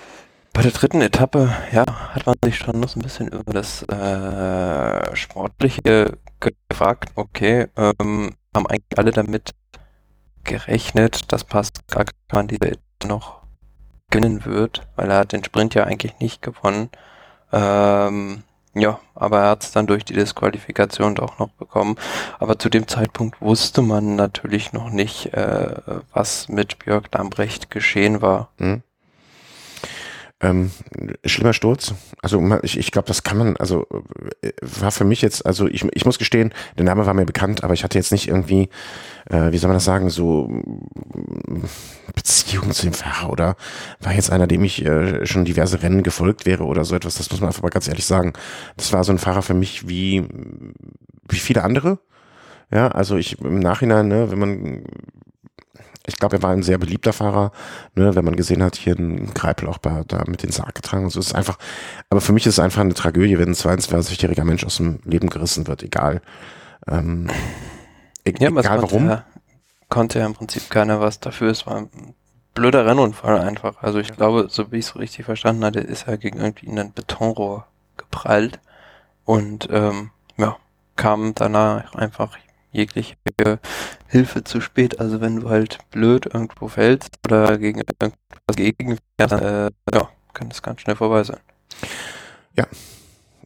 Bei 0.53 0.63
der 0.63 0.73
dritten 0.73 1.01
Etappe, 1.01 1.55
ja, 1.73 1.85
hat 1.87 2.27
man 2.27 2.35
sich 2.43 2.57
schon 2.57 2.81
noch 2.81 2.89
so 2.89 2.99
ein 2.99 3.03
bisschen 3.03 3.29
über 3.29 3.53
das 3.53 3.83
äh, 3.85 5.17
Sportliche 5.17 6.19
gefragt. 6.41 7.13
Okay, 7.15 7.67
ähm, 7.77 8.35
haben 8.55 8.67
eigentlich 8.67 8.99
alle 8.99 9.13
damit 9.13 9.53
gerechnet, 10.45 11.33
dass 11.33 11.45
Pascal 11.45 12.47
diese 12.49 12.73
noch 13.07 13.38
gewinnen 14.11 14.45
wird, 14.45 14.87
weil 14.97 15.11
er 15.11 15.19
hat 15.19 15.33
den 15.33 15.45
Sprint 15.45 15.75
ja 15.75 15.85
eigentlich 15.85 16.19
nicht 16.19 16.43
gewonnen. 16.43 16.91
Ähm, 17.53 18.43
ja, 18.75 19.01
aber 19.15 19.41
er 19.41 19.51
hat 19.51 19.65
es 19.65 19.73
dann 19.73 19.87
durch 19.87 20.05
die 20.05 20.15
Disqualifikation 20.15 21.15
doch 21.15 21.39
noch 21.39 21.51
bekommen. 21.51 21.97
Aber 22.39 22.59
zu 22.59 22.69
dem 22.69 22.87
Zeitpunkt 22.87 23.41
wusste 23.41 23.83
man 23.83 24.17
natürlich 24.17 24.73
noch 24.73 24.91
nicht, 24.91 25.33
äh, 25.35 25.75
was 26.13 26.49
mit 26.49 26.79
Björk 26.79 27.13
Lambrecht 27.13 27.71
geschehen 27.71 28.23
war. 28.23 28.51
Mhm. 28.59 28.83
Ähm, 30.41 30.71
schlimmer 31.25 31.53
Sturz. 31.53 31.95
Also 32.23 32.41
ich, 32.63 32.79
ich 32.79 32.93
glaube, 32.93 33.09
das 33.09 33.25
kann 33.25 33.39
man, 33.39 33.57
also 33.57 33.87
äh, 34.41 34.53
war 34.61 34.93
für 34.93 35.05
mich 35.05 35.21
jetzt, 35.21 35.45
also 35.45 35.67
ich, 35.67 35.85
ich 35.93 36.05
muss 36.05 36.19
gestehen, 36.19 36.55
der 36.77 36.85
Name 36.85 37.07
war 37.07 37.15
mir 37.15 37.27
bekannt, 37.27 37.65
aber 37.65 37.75
ich 37.75 37.83
hatte 37.83 37.99
jetzt 37.99 38.13
nicht 38.13 38.29
irgendwie, 38.29 38.69
äh, 39.29 39.51
wie 39.51 39.59
soll 39.59 39.67
man 39.67 39.77
das 39.77 39.85
sagen, 39.85 40.11
so 40.11 40.49
Beziehung 42.15 42.71
zu 42.71 42.85
dem 42.85 42.93
Fahrer 42.93 43.31
oder 43.31 43.57
war 44.01 44.15
jetzt 44.15 44.31
einer, 44.31 44.47
dem 44.47 44.63
ich 44.63 44.85
äh, 44.85 45.27
schon 45.27 45.45
diverse 45.45 45.83
Rennen 45.83 46.05
gefolgt 46.05 46.47
wäre 46.47 46.65
oder 46.65 46.85
so 46.85 46.95
etwas. 46.95 47.17
Das 47.17 47.31
muss 47.31 47.41
man 47.41 47.49
einfach 47.49 47.63
mal 47.63 47.71
ganz 47.71 47.89
ehrlich 47.89 48.07
sagen. 48.07 48.33
Das 48.77 48.93
war 48.93 49.03
so 49.03 49.11
ein 49.11 49.19
Fahrer 49.19 49.43
für 49.43 49.55
mich 49.55 49.89
wie, 49.89 50.25
wie 51.29 51.39
viele 51.39 51.65
andere. 51.65 51.99
Ja, 52.71 52.89
also 52.89 53.17
ich 53.17 53.41
im 53.41 53.59
Nachhinein, 53.59 54.07
ne, 54.07 54.31
wenn 54.31 54.39
man 54.39 54.85
ich 56.09 56.17
glaube, 56.17 56.37
er 56.37 56.43
war 56.43 56.51
ein 56.51 56.63
sehr 56.63 56.79
beliebter 56.79 57.13
Fahrer, 57.13 57.53
ne, 57.95 58.15
wenn 58.15 58.25
man 58.25 58.37
gesehen 58.37 58.63
hat, 58.63 58.77
hier 58.77 58.99
ein 58.99 59.33
Greipel 59.35 59.69
auch 59.69 59.79
bei, 59.79 60.03
da 60.09 60.25
mit 60.27 60.43
den 60.43 60.51
Sarg 60.51 60.75
getragen 60.75 61.05
und 61.05 61.11
so. 61.11 61.21
ist 61.21 61.35
einfach, 61.35 61.59
aber 62.11 62.21
für 62.21 62.33
mich 62.33 62.47
ist 62.47 62.55
es 62.55 62.59
einfach 62.59 62.81
eine 62.81 62.95
Tragödie, 62.95 63.39
wenn 63.39 63.51
ein 63.51 63.55
22-jähriger 63.55 64.45
Mensch 64.45 64.65
aus 64.65 64.79
dem 64.79 65.01
Leben 65.05 65.29
gerissen 65.29 65.67
wird, 65.67 65.83
egal. 65.83 66.23
Ähm, 66.87 67.29
e 68.25 68.35
ja, 68.39 68.49
egal 68.49 68.83
warum. 68.83 69.09
Ja, 69.09 69.25
konnte 69.89 70.19
ja 70.19 70.27
im 70.27 70.35
Prinzip 70.35 70.71
keiner 70.71 71.01
was 71.01 71.21
dafür. 71.21 71.51
Es 71.51 71.67
war 71.67 71.77
ein 71.77 72.15
blöder 72.55 72.87
Rennunfall 72.87 73.39
einfach. 73.39 73.83
Also 73.83 73.99
ich 73.99 74.13
glaube, 74.13 74.47
so 74.49 74.73
wie 74.73 74.79
ich 74.79 74.87
es 74.87 74.97
richtig 74.97 75.25
verstanden 75.25 75.65
hatte, 75.65 75.81
ist 75.81 76.09
er 76.09 76.19
gegen 76.19 76.41
irgendwie 76.41 76.69
ein 76.69 76.93
Betonrohr 76.93 77.67
geprallt 77.97 78.61
und 79.25 79.69
ähm, 79.71 80.11
ja, 80.37 80.57
kam 80.97 81.35
danach 81.35 81.95
einfach 81.95 82.37
jegliche 82.79 83.17
Hilfe 84.07 84.45
zu 84.45 84.61
spät. 84.61 85.01
Also 85.01 85.21
wenn 85.21 85.41
du 85.41 85.49
halt 85.51 85.79
blöd 85.91 86.27
irgendwo 86.33 86.69
fällst 86.69 87.19
oder 87.27 87.59
gegen 87.59 87.81
irgendwas 87.81 88.57
gegen 88.57 88.99
äh, 89.19 89.71
ja, 89.93 90.09
kann 90.33 90.49
das 90.49 90.63
ganz 90.63 90.81
schnell 90.81 90.97
vorbei 90.97 91.25
sein. 91.25 91.41
Ja. 92.57 92.67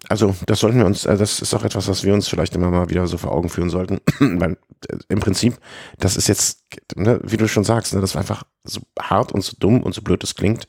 Also 0.08 0.34
das 0.46 0.60
sollten 0.60 0.78
wir 0.78 0.86
uns, 0.86 1.06
äh, 1.06 1.16
das 1.16 1.40
ist 1.40 1.54
auch 1.54 1.64
etwas, 1.64 1.88
was 1.88 2.04
wir 2.04 2.12
uns 2.12 2.28
vielleicht 2.28 2.54
immer 2.54 2.70
mal 2.70 2.90
wieder 2.90 3.06
so 3.06 3.16
vor 3.18 3.32
Augen 3.32 3.48
führen 3.48 3.70
sollten. 3.70 4.00
Weil 4.18 4.58
äh, 4.88 4.96
im 5.08 5.20
Prinzip, 5.20 5.58
das 5.98 6.16
ist 6.16 6.28
jetzt, 6.28 6.64
ne, 6.96 7.20
wie 7.22 7.36
du 7.36 7.48
schon 7.48 7.64
sagst, 7.64 7.94
ne, 7.94 8.00
das 8.00 8.14
war 8.14 8.20
einfach 8.20 8.42
so 8.64 8.80
hart 9.00 9.32
und 9.32 9.42
so 9.42 9.56
dumm 9.58 9.82
und 9.82 9.94
so 9.94 10.02
blöd 10.02 10.22
es 10.24 10.34
klingt. 10.34 10.66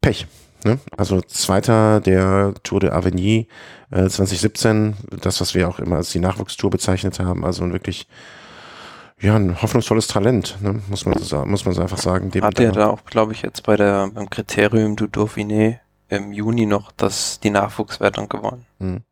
Pech. 0.00 0.26
Ne? 0.64 0.78
Also 0.96 1.20
Zweiter 1.20 2.00
der 2.00 2.54
Tour 2.62 2.80
de 2.80 2.90
Avenir 2.90 3.46
äh, 3.90 4.08
2017, 4.08 4.96
das, 5.20 5.40
was 5.40 5.54
wir 5.54 5.68
auch 5.68 5.78
immer 5.78 5.96
als 5.96 6.10
die 6.10 6.18
Nachwuchstour 6.18 6.70
bezeichnet 6.70 7.20
haben, 7.20 7.44
also 7.44 7.70
wirklich 7.70 8.08
ja, 9.20 9.34
ein 9.34 9.60
hoffnungsvolles 9.60 10.06
Talent, 10.06 10.58
ne? 10.60 10.80
muss 10.88 11.04
man 11.04 11.18
so, 11.18 11.44
muss 11.44 11.64
man 11.64 11.74
so 11.74 11.82
einfach 11.82 11.98
sagen. 11.98 12.30
Hat 12.40 12.60
er 12.60 12.72
da 12.72 12.88
auch, 12.88 13.04
glaube 13.04 13.32
ich, 13.32 13.42
jetzt 13.42 13.64
bei 13.64 13.76
der 13.76 14.08
beim 14.08 14.30
Kriterium 14.30 14.94
du 14.94 15.06
Dauphiné 15.06 15.78
im 16.08 16.32
Juni 16.32 16.66
noch 16.66 16.92
das 16.92 17.40
die 17.40 17.50
Nachwuchswertung 17.50 18.28
gewonnen. 18.28 18.64
Hm. 18.78 19.02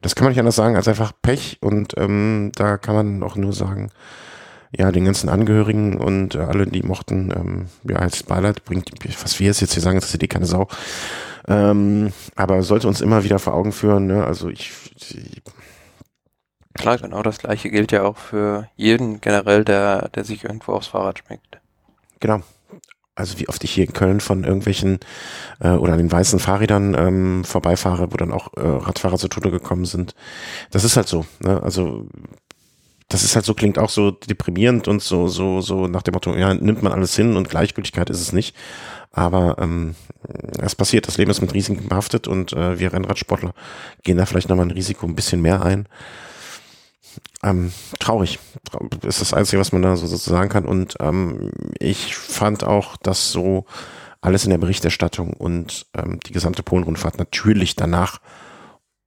Das 0.00 0.14
kann 0.14 0.24
man 0.24 0.30
nicht 0.30 0.38
anders 0.38 0.56
sagen 0.56 0.76
als 0.76 0.88
einfach 0.88 1.12
Pech 1.20 1.58
und 1.60 1.94
ähm, 1.98 2.52
da 2.54 2.78
kann 2.78 2.94
man 2.94 3.22
auch 3.22 3.36
nur 3.36 3.52
sagen, 3.52 3.90
ja, 4.76 4.92
den 4.92 5.04
ganzen 5.04 5.28
Angehörigen 5.28 5.96
und 5.96 6.34
äh, 6.34 6.40
alle, 6.40 6.66
die 6.66 6.82
mochten, 6.82 7.32
ähm, 7.34 7.66
ja, 7.88 7.96
als 7.96 8.22
Beileid 8.22 8.64
bringt, 8.64 8.90
was 9.22 9.38
wir 9.40 9.46
jetzt 9.46 9.58
hier 9.58 9.82
sagen, 9.82 9.98
das 9.98 10.14
ist 10.14 10.22
eh 10.22 10.26
keine 10.28 10.46
Sau. 10.46 10.68
Ähm, 11.48 12.12
aber 12.36 12.62
sollte 12.62 12.86
uns 12.86 13.00
immer 13.00 13.24
wieder 13.24 13.38
vor 13.38 13.54
Augen 13.54 13.72
führen, 13.72 14.06
ne? 14.06 14.24
also 14.24 14.48
ich, 14.48 14.72
ich 14.96 15.42
Klar, 16.74 16.98
genau 16.98 17.22
das 17.22 17.38
gleiche 17.38 17.68
gilt 17.70 17.92
ja 17.92 18.04
auch 18.04 18.16
für 18.16 18.68
jeden 18.76 19.20
generell, 19.20 19.64
der, 19.64 20.08
der 20.10 20.24
sich 20.24 20.44
irgendwo 20.44 20.72
aufs 20.72 20.86
Fahrrad 20.86 21.18
schmeckt. 21.18 21.60
Genau. 22.20 22.42
Also 23.16 23.38
wie 23.38 23.48
oft 23.48 23.62
ich 23.64 23.72
hier 23.72 23.84
in 23.84 23.92
Köln 23.92 24.20
von 24.20 24.44
irgendwelchen 24.44 25.00
äh, 25.58 25.72
oder 25.72 25.92
an 25.92 25.98
den 25.98 26.12
weißen 26.12 26.38
Fahrrädern 26.38 26.94
ähm, 26.96 27.44
vorbeifahre, 27.44 28.12
wo 28.12 28.16
dann 28.16 28.32
auch 28.32 28.54
äh, 28.56 28.60
Radfahrer 28.60 29.18
zu 29.18 29.28
Tode 29.28 29.50
gekommen 29.50 29.84
sind. 29.84 30.14
Das 30.70 30.84
ist 30.84 30.96
halt 30.96 31.08
so. 31.08 31.26
Ne? 31.40 31.60
Also 31.62 32.06
das 33.10 33.24
ist 33.24 33.34
halt 33.34 33.44
so, 33.44 33.54
klingt 33.54 33.78
auch 33.78 33.90
so 33.90 34.12
deprimierend 34.12 34.86
und 34.86 35.02
so, 35.02 35.26
so, 35.26 35.60
so 35.60 35.88
nach 35.88 36.02
dem 36.02 36.14
Motto, 36.14 36.34
ja, 36.36 36.54
nimmt 36.54 36.82
man 36.82 36.92
alles 36.92 37.16
hin 37.16 37.36
und 37.36 37.50
Gleichgültigkeit 37.50 38.08
ist 38.08 38.20
es 38.20 38.32
nicht. 38.32 38.56
Aber 39.10 39.56
ähm, 39.58 39.96
es 40.60 40.76
passiert, 40.76 41.08
das 41.08 41.18
Leben 41.18 41.32
ist 41.32 41.40
mit 41.40 41.52
Risiken 41.52 41.88
behaftet 41.88 42.28
und 42.28 42.52
äh, 42.52 42.78
wir 42.78 42.92
Rennradsportler 42.92 43.52
gehen 44.04 44.16
da 44.16 44.26
vielleicht 44.26 44.48
nochmal 44.48 44.66
ein 44.66 44.70
Risiko 44.70 45.06
ein 45.06 45.16
bisschen 45.16 45.42
mehr 45.42 45.62
ein. 45.62 45.88
Ähm, 47.42 47.72
traurig 47.98 48.38
ist 49.02 49.20
das 49.20 49.34
Einzige, 49.34 49.58
was 49.58 49.72
man 49.72 49.82
da 49.82 49.96
so 49.96 50.06
sozusagen 50.06 50.48
kann. 50.48 50.64
Und 50.64 50.96
ähm, 51.00 51.50
ich 51.80 52.14
fand 52.14 52.62
auch, 52.62 52.96
dass 52.96 53.32
so 53.32 53.64
alles 54.20 54.44
in 54.44 54.50
der 54.50 54.58
Berichterstattung 54.58 55.32
und 55.32 55.86
ähm, 55.94 56.20
die 56.20 56.32
gesamte 56.32 56.62
Polenrundfahrt 56.62 57.18
natürlich 57.18 57.74
danach 57.74 58.20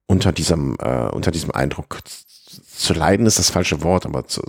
unter 0.06 0.32
diesem 0.32 0.76
äh, 0.78 1.08
unter 1.08 1.30
diesem 1.30 1.52
Eindruck 1.52 2.00
zu 2.76 2.94
leiden 2.94 3.26
ist 3.26 3.38
das 3.38 3.50
falsche 3.50 3.82
Wort, 3.82 4.06
aber 4.06 4.26
zu, 4.26 4.42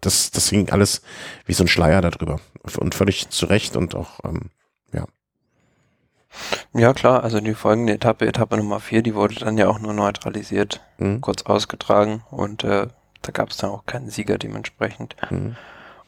das, 0.00 0.30
das 0.30 0.48
hing 0.48 0.70
alles 0.70 1.02
wie 1.46 1.52
so 1.52 1.64
ein 1.64 1.68
Schleier 1.68 2.00
darüber. 2.00 2.40
Und 2.78 2.94
völlig 2.94 3.30
zu 3.30 3.46
Recht 3.46 3.76
und 3.76 3.94
auch, 3.94 4.20
ähm, 4.24 4.50
ja. 4.92 5.06
Ja, 6.74 6.92
klar, 6.92 7.24
also 7.24 7.40
die 7.40 7.54
folgende 7.54 7.94
Etappe, 7.94 8.26
Etappe 8.26 8.56
Nummer 8.56 8.80
vier, 8.80 9.02
die 9.02 9.14
wurde 9.14 9.36
dann 9.36 9.58
ja 9.58 9.68
auch 9.68 9.78
nur 9.78 9.94
neutralisiert, 9.94 10.80
mhm. 10.98 11.20
kurz 11.20 11.42
ausgetragen 11.42 12.22
und 12.30 12.64
äh, 12.64 12.88
da 13.22 13.32
gab 13.32 13.50
es 13.50 13.56
dann 13.56 13.70
auch 13.70 13.86
keinen 13.86 14.10
Sieger 14.10 14.38
dementsprechend. 14.38 15.16
Mhm. 15.30 15.56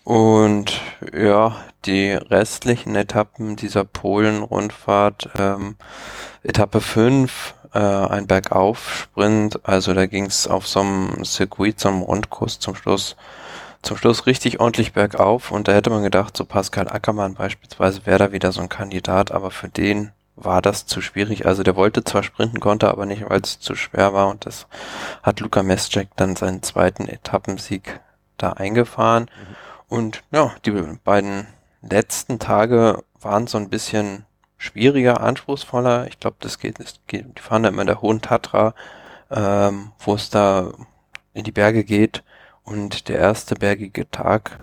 Und 0.04 0.80
ja, 1.14 1.56
die 1.84 2.10
restlichen 2.10 2.96
Etappen 2.96 3.56
dieser 3.56 3.84
Polen-Rundfahrt, 3.84 5.30
ähm, 5.38 5.76
Etappe 6.42 6.80
5, 6.80 7.54
äh, 7.74 7.78
ein 7.78 8.26
Bergauf-Sprint, 8.26 9.60
also 9.66 9.94
da 9.94 10.06
ging 10.06 10.26
es 10.26 10.46
auf 10.46 10.66
so 10.66 10.80
einem 10.80 11.24
Circuit, 11.24 11.80
so 11.80 11.88
einem 11.88 12.02
Rundkurs 12.02 12.58
zum 12.58 12.74
Schluss, 12.74 13.16
zum 13.82 13.96
Schluss 13.96 14.26
richtig 14.26 14.60
ordentlich 14.60 14.92
bergauf 14.92 15.50
und 15.50 15.68
da 15.68 15.72
hätte 15.72 15.90
man 15.90 16.02
gedacht, 16.02 16.36
so 16.36 16.44
Pascal 16.44 16.88
Ackermann 16.88 17.34
beispielsweise 17.34 18.06
wäre 18.06 18.18
da 18.18 18.32
wieder 18.32 18.52
so 18.52 18.60
ein 18.60 18.68
Kandidat, 18.68 19.32
aber 19.32 19.50
für 19.50 19.68
den 19.68 20.12
war 20.36 20.62
das 20.62 20.86
zu 20.86 21.00
schwierig. 21.00 21.46
Also 21.46 21.62
der 21.62 21.76
wollte 21.76 22.04
zwar 22.04 22.22
sprinten, 22.22 22.60
konnte 22.60 22.88
aber 22.88 23.06
nicht, 23.06 23.28
weil 23.28 23.40
es 23.40 23.60
zu 23.60 23.74
schwer 23.74 24.14
war 24.14 24.28
und 24.28 24.46
das 24.46 24.66
hat 25.22 25.40
Luca 25.40 25.62
Mescek 25.62 26.08
dann 26.16 26.36
seinen 26.36 26.62
zweiten 26.62 27.08
Etappensieg 27.08 28.00
da 28.38 28.52
eingefahren. 28.52 29.24
Mhm. 29.24 29.56
Und 29.88 30.22
ja, 30.30 30.52
die 30.64 30.70
beiden 31.04 31.46
letzten 31.82 32.38
Tage 32.38 33.02
waren 33.20 33.46
so 33.46 33.58
ein 33.58 33.68
bisschen 33.68 34.24
schwieriger, 34.62 35.20
anspruchsvoller. 35.20 36.06
Ich 36.06 36.20
glaube, 36.20 36.36
das 36.40 36.58
geht, 36.58 36.78
das 36.78 37.00
geht, 37.06 37.26
die 37.36 37.42
fahren 37.42 37.64
da 37.64 37.68
immer 37.68 37.82
in 37.82 37.88
der 37.88 38.00
Hohen 38.00 38.20
Tatra, 38.20 38.74
ähm, 39.30 39.92
wo 39.98 40.14
es 40.14 40.30
da 40.30 40.72
in 41.34 41.44
die 41.44 41.52
Berge 41.52 41.84
geht. 41.84 42.22
Und 42.62 43.08
der 43.08 43.18
erste 43.18 43.56
bergige 43.56 44.08
Tag, 44.10 44.60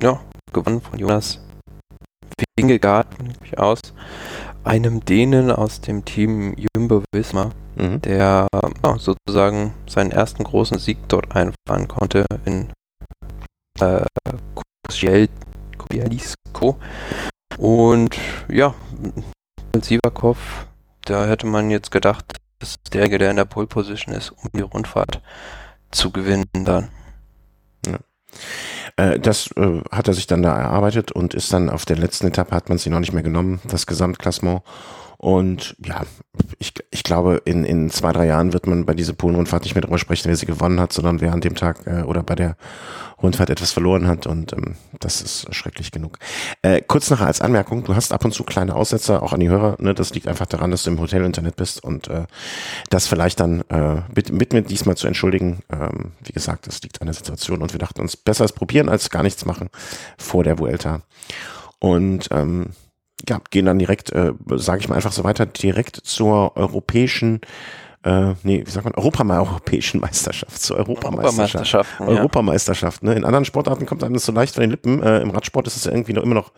ja, 0.00 0.20
gewonnen 0.52 0.82
von 0.82 0.98
Jonas 0.98 1.40
Wingegaard 2.58 3.06
aus 3.56 3.80
einem 4.64 5.04
Dänen 5.04 5.50
aus 5.50 5.80
dem 5.80 6.04
Team 6.04 6.54
Jumbo 6.56 7.02
Visma, 7.12 7.50
mhm. 7.76 8.02
der 8.02 8.48
ja, 8.52 8.98
sozusagen 8.98 9.74
seinen 9.88 10.12
ersten 10.12 10.44
großen 10.44 10.78
Sieg 10.78 10.98
dort 11.08 11.34
einfahren 11.34 11.88
konnte 11.88 12.26
in 12.44 12.68
äh, 13.80 14.04
Kobielisko. 15.78 16.78
Und 17.58 18.16
ja, 18.48 18.74
Sivakov, 19.80 20.66
da 21.04 21.26
hätte 21.26 21.46
man 21.46 21.70
jetzt 21.70 21.90
gedacht, 21.90 22.36
das 22.58 22.70
ist 22.70 22.94
derjenige, 22.94 23.18
der 23.18 23.30
in 23.30 23.36
der 23.36 23.44
Pole 23.44 23.66
Position 23.66 24.14
ist, 24.14 24.30
um 24.30 24.50
die 24.54 24.60
Rundfahrt 24.60 25.20
zu 25.90 26.10
gewinnen 26.10 26.46
dann. 26.52 26.88
Ja. 27.86 27.98
Äh, 28.96 29.18
das 29.18 29.50
äh, 29.56 29.80
hat 29.90 30.08
er 30.08 30.14
sich 30.14 30.26
dann 30.26 30.42
da 30.42 30.56
erarbeitet 30.56 31.12
und 31.12 31.34
ist 31.34 31.52
dann 31.52 31.70
auf 31.70 31.84
der 31.84 31.96
letzten 31.96 32.28
Etappe, 32.28 32.54
hat 32.54 32.68
man 32.68 32.78
sie 32.78 32.90
noch 32.90 33.00
nicht 33.00 33.12
mehr 33.12 33.22
genommen, 33.22 33.60
das 33.64 33.86
Gesamtklassement. 33.86 34.62
Und 35.22 35.76
ja, 35.86 36.02
ich, 36.58 36.74
ich 36.90 37.04
glaube, 37.04 37.40
in, 37.44 37.64
in 37.64 37.90
zwei, 37.90 38.12
drei 38.12 38.26
Jahren 38.26 38.52
wird 38.52 38.66
man 38.66 38.84
bei 38.84 38.92
dieser 38.92 39.12
Polen-Rundfahrt 39.12 39.62
nicht 39.62 39.76
mehr 39.76 39.82
darüber 39.82 39.98
sprechen, 39.98 40.26
wer 40.26 40.34
sie 40.34 40.46
gewonnen 40.46 40.80
hat, 40.80 40.92
sondern 40.92 41.20
wer 41.20 41.32
an 41.32 41.40
dem 41.40 41.54
Tag 41.54 41.86
äh, 41.86 42.02
oder 42.02 42.24
bei 42.24 42.34
der 42.34 42.56
Rundfahrt 43.22 43.48
etwas 43.48 43.70
verloren 43.70 44.08
hat. 44.08 44.26
Und 44.26 44.52
ähm, 44.52 44.74
das 44.98 45.22
ist 45.22 45.54
schrecklich 45.54 45.92
genug. 45.92 46.18
Äh, 46.62 46.82
kurz 46.82 47.08
nachher 47.08 47.28
als 47.28 47.40
Anmerkung, 47.40 47.84
du 47.84 47.94
hast 47.94 48.12
ab 48.12 48.24
und 48.24 48.34
zu 48.34 48.42
kleine 48.42 48.74
Aussetzer, 48.74 49.22
auch 49.22 49.32
an 49.32 49.38
die 49.38 49.48
Hörer. 49.48 49.76
Ne? 49.78 49.94
Das 49.94 50.12
liegt 50.12 50.26
einfach 50.26 50.46
daran, 50.46 50.72
dass 50.72 50.82
du 50.82 50.90
im 50.90 50.98
Hotel-Internet 50.98 51.54
bist 51.54 51.84
und 51.84 52.08
äh, 52.08 52.24
das 52.90 53.06
vielleicht 53.06 53.38
dann 53.38 53.60
äh, 53.68 54.02
mit, 54.12 54.32
mit 54.32 54.52
mir 54.52 54.62
diesmal 54.62 54.96
zu 54.96 55.06
entschuldigen. 55.06 55.60
Ähm, 55.70 56.10
wie 56.24 56.32
gesagt, 56.32 56.66
das 56.66 56.82
liegt 56.82 57.00
an 57.00 57.06
der 57.06 57.14
Situation 57.14 57.62
und 57.62 57.72
wir 57.72 57.78
dachten 57.78 58.00
uns, 58.00 58.16
besser 58.16 58.44
es 58.44 58.52
probieren 58.52 58.88
als 58.88 59.08
gar 59.08 59.22
nichts 59.22 59.44
machen 59.44 59.70
vor 60.18 60.42
der 60.42 60.58
Vuelta. 60.58 61.02
Und 61.78 62.26
ähm, 62.32 62.70
ja, 63.28 63.40
gehen 63.50 63.66
dann 63.66 63.78
direkt, 63.78 64.10
äh, 64.12 64.32
sage 64.56 64.80
ich 64.80 64.88
mal 64.88 64.96
einfach 64.96 65.12
so 65.12 65.24
weiter, 65.24 65.46
direkt 65.46 65.96
zur 65.96 66.56
europäischen 66.56 67.40
äh, 68.04 68.34
nee, 68.42 68.64
wie 68.66 68.70
sagt 68.70 68.84
man, 68.84 68.94
Europama 68.94 69.38
europäischen 69.38 70.00
Meisterschaft, 70.00 70.60
zur 70.60 70.76
Europameisterschaft. 70.76 71.54
Europameisterschaft, 71.54 72.00
ja. 72.00 72.06
Europameisterschaft, 72.06 73.02
ne? 73.04 73.14
In 73.14 73.24
anderen 73.24 73.44
Sportarten 73.44 73.86
kommt 73.86 74.02
einem 74.02 74.14
das 74.14 74.24
so 74.24 74.32
leicht 74.32 74.54
von 74.54 74.62
den 74.62 74.70
Lippen. 74.70 75.00
Äh, 75.02 75.20
Im 75.20 75.30
Radsport 75.30 75.68
ist 75.68 75.76
es 75.76 75.86
irgendwie 75.86 76.12
noch 76.12 76.24
immer 76.24 76.34
noch 76.34 76.50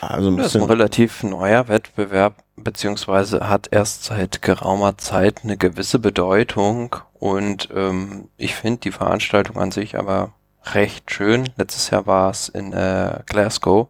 also 0.00 0.30
ein 0.30 0.36
Das 0.38 0.54
ist 0.54 0.56
ein 0.56 0.62
relativ 0.62 1.22
neuer 1.22 1.68
Wettbewerb, 1.68 2.36
beziehungsweise 2.56 3.48
hat 3.48 3.68
erst 3.72 4.04
seit 4.04 4.40
geraumer 4.40 4.96
Zeit 4.96 5.40
eine 5.42 5.56
gewisse 5.56 5.98
Bedeutung 5.98 6.96
und 7.12 7.68
ähm, 7.74 8.28
ich 8.36 8.54
finde 8.54 8.80
die 8.80 8.92
Veranstaltung 8.92 9.58
an 9.58 9.70
sich 9.70 9.98
aber 9.98 10.32
recht 10.72 11.10
schön. 11.10 11.50
Letztes 11.56 11.90
Jahr 11.90 12.06
war 12.06 12.30
es 12.30 12.48
in 12.48 12.72
äh, 12.72 13.20
Glasgow 13.26 13.88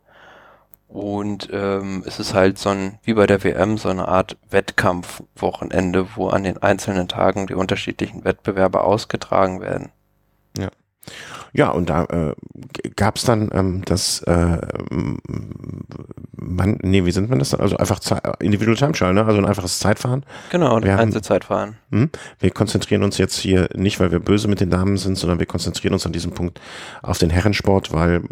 und 0.95 1.49
ähm, 1.53 2.05
es 2.07 2.21
ist 2.21 2.35
halt 2.35 2.57
so 2.57 2.69
ein, 2.69 2.99
wie 3.03 3.15
bei 3.15 3.27
der 3.27 3.43
WM, 3.43 3.79
so 3.79 3.89
eine 3.89 4.07
Art 4.07 4.37
Wettkampfwochenende, 4.51 6.07
wo 6.15 6.29
an 6.29 6.45
den 6.45 6.59
einzelnen 6.63 7.09
Tagen 7.09 7.49
die 7.49 7.55
unterschiedlichen 7.55 8.25
Wettbewerbe 8.25 8.83
ausgetragen 8.83 9.61
werden. 9.61 9.91
Ja. 10.57 10.69
Ja, 11.53 11.71
und 11.71 11.91
da 11.91 12.05
äh, 12.05 12.35
gab 12.97 13.17
es 13.17 13.25
dann 13.25 13.51
ähm, 13.53 13.83
das, 13.85 14.23
äh, 14.23 14.59
man, 16.37 16.79
nee, 16.83 17.05
wie 17.05 17.11
sind 17.11 17.29
wir 17.31 17.37
das 17.39 17.51
dann? 17.51 17.61
Also 17.61 17.77
einfach 17.77 17.99
Ze 17.99 18.21
Individual 18.41 18.77
Time 18.77 18.93
Trial, 18.93 19.15
ne? 19.15 19.25
Also 19.25 19.39
ein 19.39 19.47
einfaches 19.47 19.79
Zeitfahren. 19.81 20.25
Genau, 20.51 20.83
Wir 20.83 20.93
haben- 20.93 21.01
Einzelzeitfahren. 21.01 21.77
Hm? 21.91 22.11
Wir 22.39 22.51
konzentrieren 22.53 23.03
uns 23.03 23.19
jetzt 23.19 23.37
hier 23.37 23.69
nicht, 23.75 24.01
weil 24.01 24.13
wir 24.13 24.21
böse 24.21 24.49
mit 24.49 24.61
den 24.61 24.71
Damen 24.71 24.97
sind, 24.97 25.17
sondern 25.19 25.39
wir 25.39 25.47
konzentrieren 25.47 25.93
uns 25.95 26.07
an 26.07 26.13
diesem 26.13 26.33
Punkt 26.33 26.61
auf 27.03 27.19
den 27.19 27.31
Herrensport, 27.31 27.93
weil, 27.93 28.23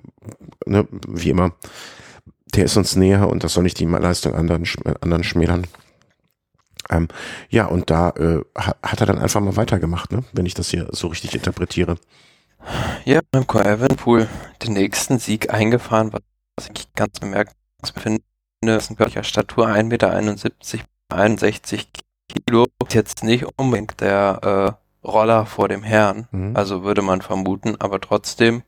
ne, 0.64 0.86
wie 1.08 1.30
immer, 1.30 1.52
der 2.54 2.64
ist 2.66 2.76
uns 2.76 2.96
näher 2.96 3.28
und 3.28 3.44
das 3.44 3.54
soll 3.54 3.62
nicht 3.64 3.78
die 3.80 3.86
Leistung 3.86 4.34
anderen, 4.34 4.64
äh, 4.84 4.94
anderen 5.00 5.24
schmälern. 5.24 5.66
Ähm, 6.90 7.08
ja, 7.48 7.66
und 7.66 7.90
da 7.90 8.10
äh, 8.10 8.40
ha- 8.58 8.76
hat 8.82 9.00
er 9.00 9.06
dann 9.06 9.18
einfach 9.18 9.40
mal 9.40 9.56
weitergemacht, 9.56 10.12
ne? 10.12 10.24
wenn 10.32 10.46
ich 10.46 10.54
das 10.54 10.68
hier 10.68 10.88
so 10.92 11.06
richtig 11.08 11.34
interpretiere. 11.34 11.96
Ja, 13.04 13.20
Remco 13.34 13.58
Evenepoel 13.60 14.28
den 14.62 14.74
nächsten 14.74 15.18
Sieg 15.18 15.52
eingefahren, 15.52 16.12
was 16.12 16.70
ich 16.74 16.92
ganz 16.94 17.18
bemerkenswert 17.20 18.00
finde. 18.00 18.22
Ist 18.64 18.90
ein 18.90 18.96
körperlicher 18.96 19.24
Statur 19.24 19.66
1,71 19.68 19.84
Meter, 19.84 20.12
61 21.08 21.88
Kilo. 22.28 22.66
Ist 22.86 22.94
jetzt 22.94 23.24
nicht 23.24 23.46
unbedingt 23.56 24.00
der 24.00 24.76
äh, 25.02 25.06
Roller 25.06 25.46
vor 25.46 25.68
dem 25.68 25.82
Herrn, 25.82 26.28
Mhm. 26.30 26.56
also 26.56 26.84
würde 26.84 27.02
man 27.02 27.22
vermuten, 27.22 27.74
aber 27.80 28.00
trotzdem 28.00 28.62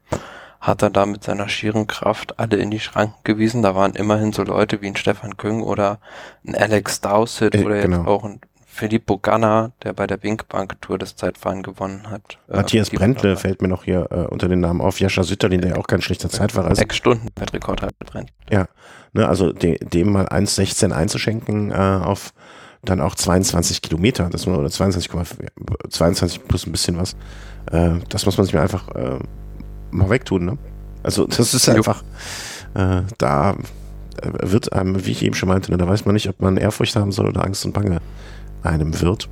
hat 0.65 0.83
er 0.83 0.89
da 0.89 1.05
mit 1.05 1.23
seiner 1.23 1.49
schieren 1.49 1.87
Kraft 1.87 2.39
alle 2.39 2.57
in 2.57 2.71
die 2.71 2.81
Schranken 2.81 3.21
gewiesen. 3.23 3.63
Da 3.63 3.75
waren 3.75 3.93
immerhin 3.93 4.33
so 4.33 4.43
Leute 4.43 4.81
wie 4.81 4.87
ein 4.87 4.97
Stefan 4.97 5.37
Küng 5.37 5.63
oder 5.63 5.99
ein 6.47 6.55
Alex 6.55 7.03
Dowsett 7.03 7.55
Äh, 7.55 7.65
oder 7.65 7.77
jetzt 7.77 7.85
genau. 7.85 8.07
auch 8.07 8.25
ein 8.25 8.41
Filippo 8.67 9.19
Ganna, 9.19 9.73
der 9.83 9.93
bei 9.93 10.07
der 10.07 10.23
Winkbank 10.23 10.81
Tour 10.81 10.99
das 10.99 11.17
Zeitfahren 11.17 11.63
gewonnen 11.63 12.11
hat. 12.11 12.39
Äh, 12.49 12.57
Matthias 12.57 12.91
war 12.93 12.99
Brentle 12.99 13.37
fällt 13.37 13.61
mir 13.61 13.69
noch 13.69 13.85
hier 13.85 14.09
äh, 14.11 14.27
unter 14.27 14.49
den 14.49 14.61
Namen 14.61 14.81
auf. 14.81 15.01
Jascha 15.01 15.23
Sütterlin, 15.23 15.61
der 15.61 15.73
ja 15.73 15.77
auch 15.77 15.87
kein 15.87 16.01
schlechter 16.01 16.31
Zeitfahrer 16.31 16.71
ist. 16.71 16.79
Sechs 16.79 16.97
Stunden 16.97 17.29
Weltrekord 17.37 17.83
hat 17.83 17.99
brennt. 17.99 18.31
Ne, 19.13 19.29
also 19.29 19.53
de, 19.53 19.79
dem 19.79 20.13
mal 20.13 20.27
1,16 20.27 20.93
einzuschenken 20.93 21.73
äh, 21.73 21.75
auf 21.75 22.33
dann 22.83 23.01
auch 23.01 23.15
22 23.15 23.83
Kilometer, 23.83 24.29
das 24.31 24.47
oder 24.47 24.71
22, 24.71 25.11
22 25.91 26.49
plus 26.49 26.67
ein 26.67 26.73
bisschen 26.73 26.99
was. 26.99 27.17
Äh, 27.71 28.01
das 28.09 28.27
muss 28.27 28.37
man 28.37 28.45
sich 28.45 28.55
mir 28.55 28.61
einfach 28.61 28.89
äh, 28.95 29.19
mal 29.95 30.11
wegtun. 30.11 30.45
Ne? 30.45 30.59
Also 31.03 31.27
das 31.27 31.55
ist 31.55 31.69
einfach, 31.69 32.03
äh, 32.75 33.03
da 33.19 33.53
äh, 33.53 33.57
wird 34.43 34.73
einem, 34.73 35.05
wie 35.07 35.13
ich 35.13 35.23
eben 35.23 35.35
schon 35.35 35.49
meinte, 35.49 35.71
ne, 35.71 35.79
da 35.79 35.87
weiß 35.87 36.05
man 36.05 36.15
nicht, 36.15 36.29
ob 36.29 36.41
man 36.41 36.57
Ehrfurcht 36.57 36.97
haben 36.97 37.13
soll 37.13 37.29
oder 37.29 37.45
Angst 37.45 37.65
und 37.65 37.73
Bange 37.73 38.01
einem 38.63 39.01
wird. 39.01 39.29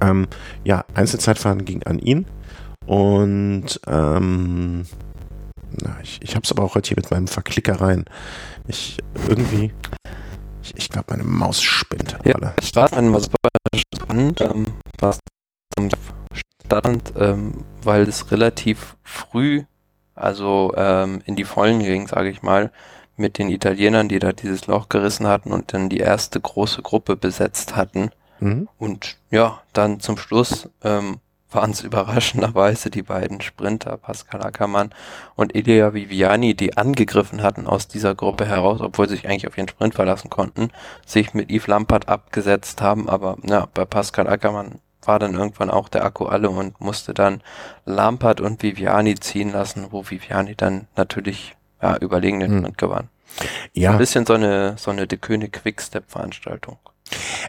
Ähm, 0.00 0.26
ja, 0.64 0.84
Einzelzeitfahren 0.94 1.64
ging 1.64 1.82
an 1.84 1.98
ihn 1.98 2.26
und 2.86 3.80
ähm, 3.86 4.84
na, 5.80 5.96
ich, 6.02 6.20
ich 6.22 6.34
habe 6.34 6.44
es 6.44 6.50
aber 6.50 6.64
auch 6.64 6.74
heute 6.74 6.88
hier 6.88 6.96
mit 6.96 7.10
meinem 7.10 7.28
Verklickereien. 7.28 8.04
Ich 8.66 8.98
irgendwie, 9.28 9.72
ich, 10.62 10.76
ich 10.76 10.88
glaube, 10.88 11.06
meine 11.10 11.24
Maus 11.24 11.62
spinnt. 11.62 12.18
Ja, 12.24 12.34
Alle. 12.34 12.52
das 12.56 12.68
Startrennen 12.68 13.12
war 13.12 13.20
super 13.20 13.48
spannend, 13.76 14.40
ähm, 14.40 14.66
was 14.98 15.18
zum 15.76 15.88
Start, 16.72 17.12
ähm, 17.18 17.64
weil 17.82 18.02
es 18.02 18.30
relativ 18.30 18.96
früh, 19.02 19.64
also 20.14 20.72
ähm, 20.76 21.20
in 21.26 21.36
die 21.36 21.44
Vollen 21.44 21.80
ging, 21.80 22.06
sage 22.06 22.30
ich 22.30 22.42
mal, 22.42 22.70
mit 23.16 23.36
den 23.36 23.50
Italienern, 23.50 24.08
die 24.08 24.18
da 24.18 24.32
dieses 24.32 24.66
Loch 24.66 24.88
gerissen 24.88 25.26
hatten 25.26 25.52
und 25.52 25.74
dann 25.74 25.90
die 25.90 25.98
erste 25.98 26.40
große 26.40 26.80
Gruppe 26.80 27.16
besetzt 27.16 27.76
hatten. 27.76 28.10
Mhm. 28.40 28.68
Und 28.78 29.18
ja, 29.30 29.60
dann 29.74 30.00
zum 30.00 30.16
Schluss 30.16 30.70
ähm, 30.82 31.18
waren 31.50 31.72
es 31.72 31.82
überraschenderweise 31.82 32.88
die 32.88 33.02
beiden 33.02 33.42
Sprinter, 33.42 33.98
Pascal 33.98 34.42
Ackermann 34.42 34.94
und 35.36 35.54
Elia 35.54 35.92
Viviani, 35.92 36.54
die 36.54 36.78
angegriffen 36.78 37.42
hatten 37.42 37.66
aus 37.66 37.86
dieser 37.86 38.14
Gruppe 38.14 38.46
heraus, 38.46 38.80
obwohl 38.80 39.10
sie 39.10 39.16
sich 39.16 39.28
eigentlich 39.28 39.46
auf 39.46 39.58
ihren 39.58 39.68
Sprint 39.68 39.94
verlassen 39.94 40.30
konnten, 40.30 40.70
sich 41.04 41.34
mit 41.34 41.50
Yves 41.50 41.66
Lampert 41.66 42.08
abgesetzt 42.08 42.80
haben. 42.80 43.10
Aber 43.10 43.36
ja, 43.44 43.68
bei 43.74 43.84
Pascal 43.84 44.26
Ackermann 44.26 44.80
war 45.04 45.18
dann 45.18 45.34
irgendwann 45.34 45.70
auch 45.70 45.88
der 45.88 46.04
Akku 46.04 46.26
alle 46.26 46.50
und 46.50 46.80
musste 46.80 47.14
dann 47.14 47.42
Lampert 47.84 48.40
und 48.40 48.62
Viviani 48.62 49.14
ziehen 49.16 49.52
lassen, 49.52 49.88
wo 49.90 50.04
Viviani 50.08 50.54
dann 50.54 50.86
natürlich 50.96 51.56
ja, 51.80 51.96
überlegen 51.96 52.40
den 52.40 52.64
Hm. 52.66 52.72
Gewann. 52.76 53.08
Ja, 53.72 53.92
Ein 53.92 53.98
bisschen 53.98 54.26
so 54.26 54.34
eine, 54.34 54.76
so 54.78 54.90
eine 54.90 55.06
De 55.06 55.18
König 55.18 55.52
Quickstep-Veranstaltung. 55.52 56.78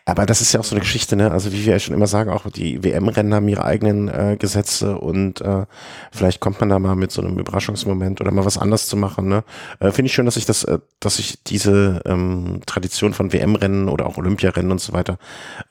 Aber 0.06 0.26
das 0.26 0.42
ist 0.42 0.54
ja 0.54 0.60
auch 0.60 0.66
so 0.66 0.76
eine 0.76 0.82
Geschichte, 0.82 1.16
ne? 1.16 1.32
Also 1.32 1.52
wie 1.54 1.66
wir 1.66 1.74
ja 1.74 1.80
schon 1.80 1.96
immer 1.96 2.08
sagen, 2.08 2.30
auch 2.30 2.50
die 2.50 2.84
WM-Rennen 2.84 3.34
haben 3.34 3.48
ihre 3.48 3.63
eigenen 3.63 4.08
äh, 4.10 4.38
Gesetze 4.38 4.98
und 4.98 5.42
äh, 5.42 5.66
vielleicht 6.12 6.39
kommt 6.39 6.60
man 6.60 6.70
da 6.70 6.80
mal 6.80 6.96
mit 6.96 7.12
so 7.12 7.22
einem 7.22 7.38
Überraschungsmoment 7.38 8.20
oder 8.20 8.32
mal 8.32 8.46
was 8.46 8.58
anders 8.58 8.88
zu 8.88 8.98
machen, 8.98 9.28
ne? 9.28 9.44
Äh, 9.80 9.92
Finde 9.92 10.08
ich 10.08 10.13
schön, 10.13 10.26
dass 10.26 10.38
ich 10.38 10.46
das, 10.46 10.63
äh, 10.63 10.80
dass 11.00 11.18
sich 11.18 11.44
diese 11.44 12.02
ähm, 12.06 12.62
Tradition 12.66 13.13
von 13.13 13.32
WM-Rennen 13.32 13.88
oder 13.89 14.06
auch 14.06 14.18
Olympiarennen 14.18 14.72
und 14.72 14.82
so 14.82 14.94
weiter 14.94 15.18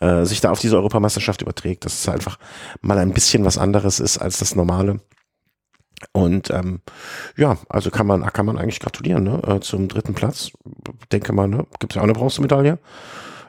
äh, 0.01 0.25
sich 0.25 0.41
da 0.41 0.51
auf 0.51 0.61
diese 0.61 0.77
Europameisterschaft 0.77 1.43
überträgt, 1.43 1.85
dass 1.85 2.01
es 2.01 2.09
einfach 2.09 2.39
mal 2.81 2.99
ein 2.99 3.13
bisschen 3.13 3.45
was 3.45 3.59
anderes 3.59 4.01
ist 4.01 4.19
als 4.19 4.39
das 4.39 4.55
Normale. 4.55 5.01
Und 6.13 6.51
ähm, 6.51 6.81
ja, 7.37 7.59
also 7.69 7.91
kann 7.91 8.07
man, 8.07 8.25
kann 8.33 8.47
man 8.47 8.59
eigentlich 8.59 8.81
gratulieren 8.81 9.25
ne? 9.25 9.41
äh, 9.47 9.61
zum 9.61 9.89
dritten 9.89 10.15
Platz. 10.15 10.51
Denke 11.13 11.33
mal, 11.33 11.47
ne? 11.47 11.67
gibt 11.79 11.93
es 11.93 11.95
ja 11.95 12.01
auch 12.01 12.05
eine 12.05 12.13
Bronzemedaille. 12.13 12.79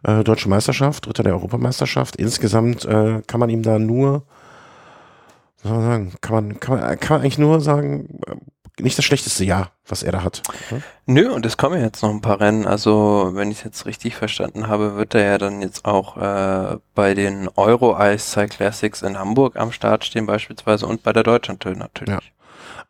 Äh, 0.03 0.23
Deutsche 0.23 0.49
Meisterschaft, 0.49 1.05
Dritter 1.05 1.23
der 1.23 1.33
Europameisterschaft. 1.33 2.17
Insgesamt 2.17 2.85
äh, 2.85 3.21
kann 3.25 3.39
man 3.39 3.49
ihm 3.49 3.63
da 3.63 3.79
nur, 3.79 4.23
was 5.61 5.69
soll 5.69 5.77
man 5.77 5.87
sagen, 5.87 6.13
kann 6.21 6.35
man, 6.35 6.59
kann 6.59 6.79
man, 6.79 6.99
kann 6.99 7.15
man 7.15 7.21
eigentlich 7.21 7.37
nur 7.37 7.61
sagen, 7.61 8.19
äh, 8.27 8.35
nicht 8.81 8.97
das 8.97 9.05
schlechteste 9.05 9.45
Jahr, 9.45 9.71
was 9.87 10.01
er 10.01 10.11
da 10.11 10.23
hat. 10.23 10.41
Ne? 10.71 10.81
Nö, 11.05 11.31
und 11.31 11.45
es 11.45 11.57
kommen 11.57 11.77
ja 11.77 11.85
jetzt 11.85 12.01
noch 12.01 12.09
ein 12.09 12.21
paar 12.21 12.39
Rennen. 12.39 12.65
Also, 12.65 13.31
wenn 13.33 13.51
ich 13.51 13.59
es 13.59 13.63
jetzt 13.63 13.85
richtig 13.85 14.15
verstanden 14.15 14.67
habe, 14.67 14.95
wird 14.95 15.13
er 15.13 15.23
ja 15.23 15.37
dann 15.37 15.61
jetzt 15.61 15.85
auch 15.85 16.17
äh, 16.17 16.77
bei 16.95 17.13
den 17.13 17.49
Euro 17.55 17.95
Ice 17.99 18.31
Cycle 18.31 18.57
Classics 18.57 19.03
in 19.03 19.17
Hamburg 19.17 19.57
am 19.57 19.71
Start 19.71 20.05
stehen 20.05 20.25
beispielsweise 20.25 20.87
und 20.87 21.03
bei 21.03 21.13
der 21.13 21.23
Deutschlandtour 21.23 21.75
natürlich. 21.75 22.15
Ja. 22.15 22.19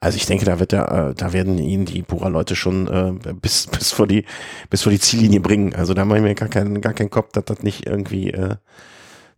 Also 0.03 0.17
ich 0.17 0.25
denke, 0.25 0.43
da 0.43 0.59
wird 0.59 0.73
er, 0.73 1.11
äh, 1.11 1.15
da 1.15 1.31
werden 1.31 1.57
ihn 1.57 1.85
die 1.85 2.01
Bora-Leute 2.01 2.57
schon 2.57 2.87
äh, 2.87 3.33
bis, 3.35 3.67
bis 3.71 3.93
vor 3.93 4.05
die, 4.05 4.25
bis 4.69 4.83
vor 4.83 4.91
die 4.91 4.99
Ziellinie 4.99 5.39
bringen. 5.39 5.73
Also 5.73 5.93
da 5.93 6.03
mache 6.03 6.17
ich 6.17 6.23
mir 6.23 6.35
gar 6.35 6.49
keinen, 6.49 6.81
gar 6.81 6.91
keinen 6.91 7.09
Kopf, 7.09 7.31
dass 7.31 7.45
das 7.45 7.63
nicht 7.63 7.87
irgendwie, 7.87 8.31
äh, 8.31 8.57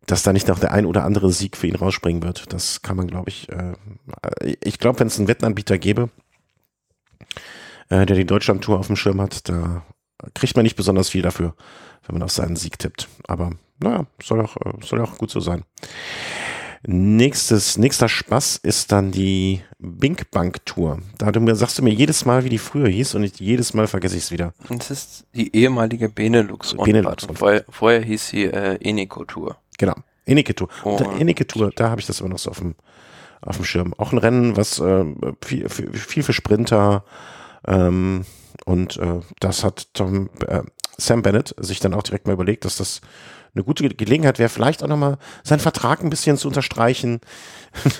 dass 0.07 0.23
da 0.23 0.33
nicht 0.33 0.47
noch 0.47 0.57
der 0.57 0.71
ein 0.71 0.87
oder 0.87 1.03
andere 1.03 1.31
Sieg 1.31 1.55
für 1.55 1.67
ihn 1.67 1.75
rausspringen 1.75 2.23
wird. 2.23 2.51
Das 2.51 2.81
kann 2.81 2.97
man, 2.97 3.05
glaube 3.05 3.29
ich, 3.29 3.47
äh, 3.49 3.75
ich 4.63 4.79
glaube, 4.79 4.99
wenn 4.99 5.07
es 5.07 5.19
einen 5.19 5.27
Wettenanbieter 5.27 5.77
gäbe, 5.77 6.09
äh, 7.89 8.07
der 8.07 8.15
die 8.15 8.25
Deutschland-Tour 8.25 8.79
auf 8.79 8.87
dem 8.87 8.95
Schirm 8.95 9.21
hat, 9.21 9.47
da 9.47 9.85
kriegt 10.33 10.55
man 10.55 10.63
nicht 10.63 10.75
besonders 10.75 11.09
viel 11.09 11.21
dafür, 11.21 11.53
wenn 12.07 12.15
man 12.15 12.23
auf 12.23 12.31
seinen 12.31 12.55
Sieg 12.55 12.79
tippt. 12.79 13.07
Aber 13.27 13.51
naja, 13.77 14.07
soll 14.19 14.41
auch, 14.41 14.57
äh, 14.57 14.83
soll 14.83 14.99
auch 15.01 15.19
gut 15.19 15.29
so 15.29 15.41
sein. 15.41 15.63
Nächstes, 16.87 17.77
nächster 17.77 18.09
Spaß 18.09 18.57
ist 18.57 18.91
dann 18.91 19.11
die 19.11 19.61
Bink 19.85 20.31
Bank 20.31 20.65
Tour. 20.65 20.99
Da 21.17 21.31
du 21.31 21.39
mir, 21.39 21.55
sagst 21.55 21.77
du 21.77 21.83
mir 21.83 21.93
jedes 21.93 22.25
Mal, 22.25 22.43
wie 22.43 22.49
die 22.49 22.57
früher 22.57 22.87
hieß 22.87 23.15
und 23.15 23.23
ich, 23.23 23.39
jedes 23.39 23.73
Mal 23.73 23.87
vergesse 23.87 24.17
ich 24.17 24.23
es 24.23 24.31
wieder. 24.31 24.53
Es 24.77 24.91
ist 24.91 25.25
die 25.33 25.55
ehemalige 25.55 26.09
Benelux-Rundfahrt. 26.09 26.85
Benelux-Rundfahrt. 26.85 27.29
Und 27.29 27.37
vorher, 27.39 27.65
vorher 27.69 28.01
hieß 28.01 28.27
sie 28.27 28.43
äh, 28.45 28.77
Eneco-Tour. 28.81 29.57
Genau. 29.77 29.95
Enike 30.25 30.55
Tour. 30.55 30.69
Und- 30.83 31.01
Enike 31.21 31.45
Tour, 31.45 31.71
da 31.75 31.89
habe 31.89 32.01
ich 32.01 32.07
das 32.07 32.19
immer 32.19 32.29
noch 32.29 32.39
so 32.39 32.49
auf 32.49 32.57
dem, 32.59 32.75
auf 33.41 33.57
dem 33.57 33.65
Schirm. 33.65 33.93
Auch 33.97 34.11
ein 34.11 34.17
Rennen, 34.17 34.57
was 34.57 34.79
äh, 34.79 35.05
viel, 35.43 35.69
viel, 35.69 35.93
viel 35.93 36.23
für 36.23 36.33
Sprinter 36.33 37.03
ähm, 37.67 38.25
und 38.65 38.97
äh, 38.97 39.19
das 39.39 39.63
hat 39.63 39.93
Tom, 39.93 40.29
äh, 40.47 40.61
Sam 40.97 41.21
Bennett 41.21 41.53
sich 41.59 41.79
dann 41.79 41.93
auch 41.93 42.03
direkt 42.03 42.25
mal 42.25 42.33
überlegt, 42.33 42.65
dass 42.65 42.77
das 42.77 43.01
eine 43.53 43.63
gute 43.63 43.87
Gelegenheit 43.89 44.39
wäre, 44.39 44.49
vielleicht 44.49 44.83
auch 44.83 44.87
nochmal 44.87 45.17
seinen 45.43 45.59
Vertrag 45.59 46.01
ein 46.03 46.09
bisschen 46.09 46.37
zu 46.37 46.47
unterstreichen. 46.47 47.21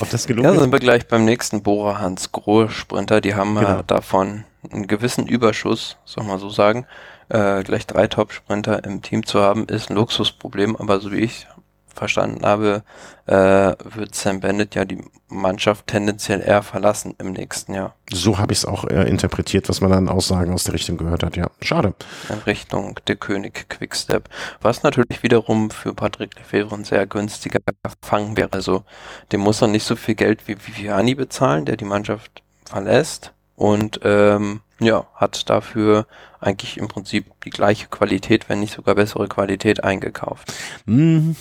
Ob 0.00 0.10
das 0.10 0.26
gelungen 0.26 0.44
Ja, 0.48 0.54
ist? 0.54 0.60
sind 0.60 0.72
wir 0.72 0.78
gleich 0.78 1.06
beim 1.08 1.24
nächsten 1.24 1.62
Bora 1.62 1.98
Hans 2.00 2.32
Grohe 2.32 2.68
Sprinter. 2.70 3.20
Die 3.20 3.34
haben 3.34 3.54
Genau. 3.56 3.82
davon 3.82 4.44
einen 4.72 4.86
gewissen 4.86 5.26
Überschuss, 5.26 5.96
soll 6.04 6.24
man 6.24 6.38
so 6.38 6.48
sagen. 6.48 6.86
Äh, 7.28 7.62
gleich 7.62 7.86
drei 7.86 8.06
Top-Sprinter 8.06 8.84
im 8.84 9.00
Team 9.02 9.24
zu 9.24 9.40
haben, 9.40 9.64
ist 9.66 9.90
ein 9.90 9.96
Luxusproblem, 9.96 10.76
aber 10.76 11.00
so 11.00 11.10
wie 11.12 11.20
ich 11.20 11.46
verstanden 11.94 12.44
habe, 12.44 12.82
äh, 13.26 13.34
wird 13.34 14.14
Sam 14.14 14.40
Bennett 14.40 14.74
ja 14.74 14.84
die 14.84 15.02
Mannschaft 15.28 15.86
tendenziell 15.86 16.40
eher 16.40 16.62
verlassen 16.62 17.14
im 17.18 17.32
nächsten 17.32 17.74
Jahr. 17.74 17.94
So 18.12 18.38
habe 18.38 18.52
ich 18.52 18.60
es 18.60 18.64
auch 18.64 18.84
äh, 18.84 19.08
interpretiert, 19.08 19.68
was 19.68 19.80
man 19.80 19.90
dann 19.90 20.08
Aussagen 20.08 20.52
aus 20.52 20.64
der 20.64 20.74
Richtung 20.74 20.96
gehört 20.96 21.22
hat. 21.22 21.36
Ja, 21.36 21.50
schade. 21.60 21.94
in 22.28 22.38
Richtung 22.40 23.00
der 23.06 23.16
König 23.16 23.68
Quickstep. 23.68 24.28
Was 24.60 24.82
natürlich 24.82 25.22
wiederum 25.22 25.70
für 25.70 25.94
Patrick 25.94 26.36
Lefebvre 26.36 26.76
ein 26.76 26.84
sehr 26.84 27.06
günstiger 27.06 27.60
Fang 28.02 28.36
wäre. 28.36 28.52
Also 28.52 28.84
dem 29.32 29.40
muss 29.40 29.62
er 29.62 29.68
nicht 29.68 29.84
so 29.84 29.96
viel 29.96 30.14
Geld 30.14 30.46
wie 30.46 30.56
Viviani 30.56 31.14
bezahlen, 31.14 31.64
der 31.64 31.76
die 31.76 31.84
Mannschaft 31.84 32.42
verlässt. 32.64 33.32
Und 33.56 34.00
ähm, 34.02 34.60
ja, 34.80 35.06
hat 35.14 35.48
dafür 35.48 36.06
eigentlich 36.40 36.76
im 36.76 36.88
Prinzip 36.88 37.26
die 37.44 37.50
gleiche 37.50 37.86
Qualität, 37.86 38.48
wenn 38.48 38.60
nicht 38.60 38.74
sogar 38.74 38.94
bessere 38.94 39.28
Qualität 39.28 39.82
eingekauft. 39.82 40.52
Hm. 40.86 41.36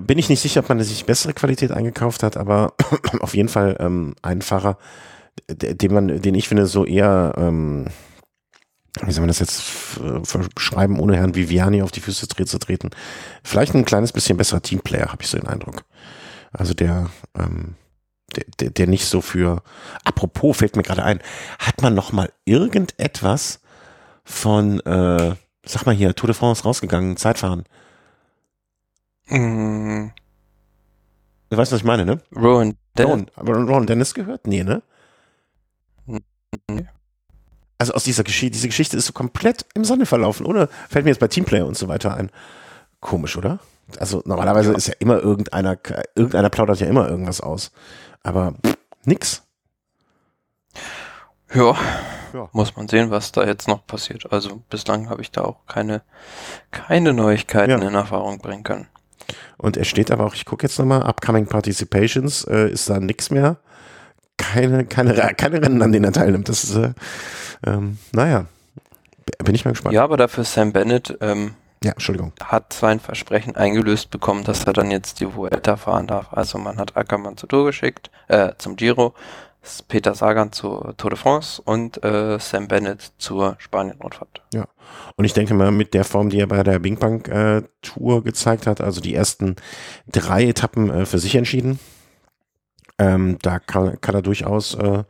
Bin 0.00 0.18
ich 0.18 0.28
nicht 0.28 0.40
sicher, 0.40 0.60
ob 0.60 0.68
man 0.68 0.80
sich 0.82 1.04
bessere 1.04 1.34
Qualität 1.34 1.70
eingekauft 1.70 2.22
hat, 2.22 2.36
aber 2.36 2.74
auf 3.20 3.34
jeden 3.34 3.48
Fall 3.48 3.76
ähm, 3.78 4.14
ein 4.22 4.42
Fahrer, 4.42 4.78
den 5.48 5.92
man, 5.92 6.20
den 6.20 6.34
ich 6.34 6.48
finde, 6.48 6.66
so 6.66 6.84
eher, 6.84 7.34
ähm, 7.36 7.86
wie 9.02 9.12
soll 9.12 9.20
man 9.20 9.28
das 9.28 9.40
jetzt 9.40 10.00
beschreiben, 10.54 10.98
ohne 10.98 11.16
Herrn 11.16 11.34
Viviani 11.34 11.82
auf 11.82 11.92
die 11.92 12.00
Füße 12.00 12.28
zu 12.28 12.58
treten. 12.58 12.90
Vielleicht 13.42 13.74
ein 13.74 13.84
kleines 13.84 14.12
bisschen 14.12 14.38
besserer 14.38 14.62
Teamplayer, 14.62 15.12
habe 15.12 15.22
ich 15.22 15.28
so 15.28 15.38
den 15.38 15.46
Eindruck. 15.46 15.84
Also 16.52 16.72
der, 16.72 17.10
ähm, 17.38 17.74
der, 18.34 18.44
der, 18.60 18.70
der 18.70 18.86
nicht 18.86 19.06
so 19.06 19.20
für. 19.20 19.62
Apropos 20.04 20.56
fällt 20.56 20.76
mir 20.76 20.82
gerade 20.82 21.04
ein, 21.04 21.20
hat 21.58 21.82
man 21.82 21.94
noch 21.94 22.12
mal 22.12 22.32
irgendetwas 22.46 23.60
von, 24.24 24.80
äh, 24.80 25.34
sag 25.64 25.84
mal 25.84 25.94
hier, 25.94 26.14
Tour 26.14 26.28
de 26.28 26.34
France 26.34 26.62
rausgegangen, 26.62 27.18
Zeitfahren? 27.18 27.64
Mm. 29.28 30.08
Du 31.48 31.56
weißt, 31.56 31.72
was 31.72 31.80
ich 31.80 31.84
meine, 31.84 32.04
ne? 32.04 32.20
Rowan 32.34 32.76
Dennis. 32.96 33.26
Rowan, 33.38 33.68
Rowan 33.68 33.86
Dennis 33.86 34.14
gehört? 34.14 34.46
Nee, 34.46 34.64
ne? 34.64 34.82
Nee. 36.06 36.86
Also 37.78 37.92
aus 37.92 38.04
dieser 38.04 38.24
Geschichte, 38.24 38.52
diese 38.52 38.68
Geschichte 38.68 38.96
ist 38.96 39.06
so 39.06 39.12
komplett 39.12 39.66
im 39.74 39.84
Sande 39.84 40.06
verlaufen, 40.06 40.46
oder? 40.46 40.68
Fällt 40.88 41.04
mir 41.04 41.10
jetzt 41.10 41.20
bei 41.20 41.28
Teamplayer 41.28 41.66
und 41.66 41.76
so 41.76 41.88
weiter 41.88 42.16
ein. 42.16 42.30
Komisch, 43.00 43.36
oder? 43.36 43.58
Also 43.98 44.22
normalerweise 44.24 44.70
ja. 44.70 44.76
ist 44.76 44.88
ja 44.88 44.94
immer 44.98 45.18
irgendeiner, 45.18 45.78
irgendeiner 46.14 46.50
plaudert 46.50 46.80
ja 46.80 46.86
immer 46.86 47.08
irgendwas 47.08 47.40
aus. 47.40 47.70
Aber 48.22 48.54
pff, 48.64 48.76
nix. 49.04 49.42
Ja, 51.54 51.76
ja, 52.32 52.48
muss 52.52 52.74
man 52.76 52.88
sehen, 52.88 53.10
was 53.10 53.32
da 53.32 53.44
jetzt 53.44 53.68
noch 53.68 53.86
passiert. 53.86 54.32
Also 54.32 54.62
bislang 54.68 55.08
habe 55.08 55.22
ich 55.22 55.30
da 55.30 55.42
auch 55.42 55.66
keine, 55.66 56.02
keine 56.70 57.12
Neuigkeiten 57.12 57.82
ja. 57.82 57.88
in 57.88 57.94
Erfahrung 57.94 58.38
bringen 58.38 58.64
können. 58.64 58.88
Und 59.56 59.76
er 59.76 59.84
steht 59.84 60.10
aber 60.10 60.24
auch, 60.26 60.34
ich 60.34 60.44
gucke 60.44 60.66
jetzt 60.66 60.78
nochmal, 60.78 61.02
Upcoming 61.02 61.46
Participations, 61.46 62.44
äh, 62.44 62.70
ist 62.70 62.88
da 62.90 63.00
nichts 63.00 63.30
mehr. 63.30 63.56
Keine, 64.36 64.84
keine, 64.84 65.14
keine 65.34 65.62
Rennen, 65.62 65.82
an 65.82 65.92
denen 65.92 66.04
er 66.04 66.12
teilnimmt. 66.12 66.48
Das 66.48 66.64
ist, 66.64 66.76
äh, 66.76 66.92
ähm, 67.66 67.98
naja, 68.12 68.46
bin 69.44 69.54
ich 69.54 69.64
mal 69.64 69.72
gespannt. 69.72 69.94
Ja, 69.94 70.04
aber 70.04 70.16
dafür 70.16 70.44
Sam 70.44 70.72
Bennett 70.72 71.16
ähm, 71.20 71.54
ja, 71.82 71.92
Entschuldigung. 71.92 72.32
hat 72.42 72.72
sein 72.72 73.00
Versprechen 73.00 73.56
eingelöst 73.56 74.10
bekommen, 74.10 74.44
dass 74.44 74.64
er 74.64 74.72
dann 74.72 74.90
jetzt 74.90 75.20
die 75.20 75.34
Vuelta 75.34 75.76
fahren 75.76 76.06
darf. 76.06 76.32
Also 76.32 76.58
man 76.58 76.78
hat 76.78 76.96
Ackermann 76.96 77.36
zur 77.36 77.48
Tour 77.48 77.66
geschickt, 77.66 78.10
äh, 78.28 78.52
zum 78.58 78.76
Giro, 78.76 79.14
Peter 79.88 80.14
Sagan 80.14 80.52
zur 80.52 80.96
Tour 80.96 81.10
de 81.10 81.18
France 81.18 81.60
und 81.62 82.02
äh, 82.04 82.38
Sam 82.38 82.68
Bennett 82.68 83.12
zur 83.18 83.56
Spanien-Rundfahrt. 83.58 84.42
Ja, 84.54 84.66
und 85.16 85.24
ich 85.24 85.32
denke 85.32 85.54
mal, 85.54 85.70
mit 85.70 85.94
der 85.94 86.04
Form, 86.04 86.30
die 86.30 86.40
er 86.40 86.46
bei 86.46 86.62
der 86.62 86.78
Bing 86.78 86.98
Bang 86.98 87.24
äh, 87.26 87.62
Tour 87.82 88.22
gezeigt 88.22 88.66
hat, 88.66 88.80
also 88.80 89.00
die 89.00 89.14
ersten 89.14 89.56
drei 90.10 90.44
Etappen 90.44 90.90
äh, 90.90 91.06
für 91.06 91.18
sich 91.18 91.34
entschieden, 91.34 91.78
ähm, 92.98 93.38
da 93.42 93.58
kann, 93.58 94.00
kann 94.00 94.14
er 94.14 94.22
durchaus 94.22 94.74
äh, 94.74 95.04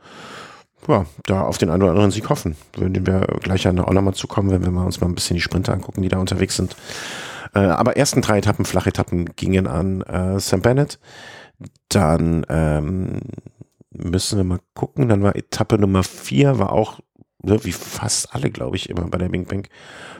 ja, 0.87 1.05
da 1.25 1.41
auf 1.41 1.57
den 1.57 1.69
einen 1.69 1.83
oder 1.83 1.91
anderen 1.91 2.11
Sieg 2.11 2.29
hoffen. 2.29 2.55
Würden 2.75 3.05
wir 3.05 3.27
gleich 3.41 3.67
auch 3.67 3.73
nochmal 3.73 4.13
zukommen, 4.13 4.51
wenn 4.51 4.73
wir 4.73 4.85
uns 4.85 5.01
mal 5.01 5.07
ein 5.07 5.15
bisschen 5.15 5.35
die 5.35 5.41
Sprinter 5.41 5.73
angucken, 5.73 6.01
die 6.01 6.09
da 6.09 6.17
unterwegs 6.17 6.55
sind. 6.55 6.75
Äh, 7.53 7.59
aber 7.59 7.97
ersten 7.97 8.21
drei 8.21 8.39
Etappen, 8.39 8.65
Flachetappen 8.65 9.35
gingen 9.35 9.67
an 9.67 10.01
äh, 10.01 10.39
Sam 10.39 10.61
Bennett. 10.61 10.99
Dann 11.89 12.45
ähm, 12.49 13.21
müssen 13.97 14.37
wir 14.37 14.43
mal 14.43 14.59
gucken. 14.73 15.09
Dann 15.09 15.23
war 15.23 15.35
Etappe 15.35 15.77
Nummer 15.77 16.03
vier, 16.03 16.59
war 16.59 16.71
auch 16.71 16.99
ne, 17.41 17.63
wie 17.63 17.71
fast 17.71 18.33
alle, 18.33 18.49
glaube 18.49 18.75
ich, 18.75 18.89
immer 18.89 19.07
bei 19.07 19.17
der 19.17 19.29
Bing 19.29 19.45
Bang. 19.45 19.67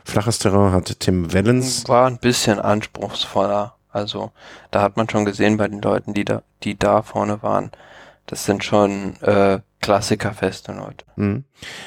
Flaches 0.06 0.40
Terrain 0.40 0.72
hatte 0.72 0.96
Tim 0.96 1.34
Wellens. 1.34 1.88
War 1.88 2.08
ein 2.08 2.20
bisschen 2.20 2.60
anspruchsvoller. 2.60 3.76
Also 3.90 4.32
da 4.72 4.82
hat 4.82 4.98
man 4.98 5.10
schon 5.10 5.26
gesehen 5.26 5.58
bei 5.58 5.68
den 5.68 5.82
Leuten, 5.82 6.14
die 6.14 6.26
da, 6.26 6.44
die 6.64 6.78
da 6.78 7.02
vorne 7.02 7.42
waren. 7.42 7.72
Das 8.26 8.46
sind 8.46 8.64
schon 8.64 9.16
äh, 9.22 9.60
Klassikerfeste 9.80 10.74
Leute. 10.74 11.06
Mhm. 11.16 11.44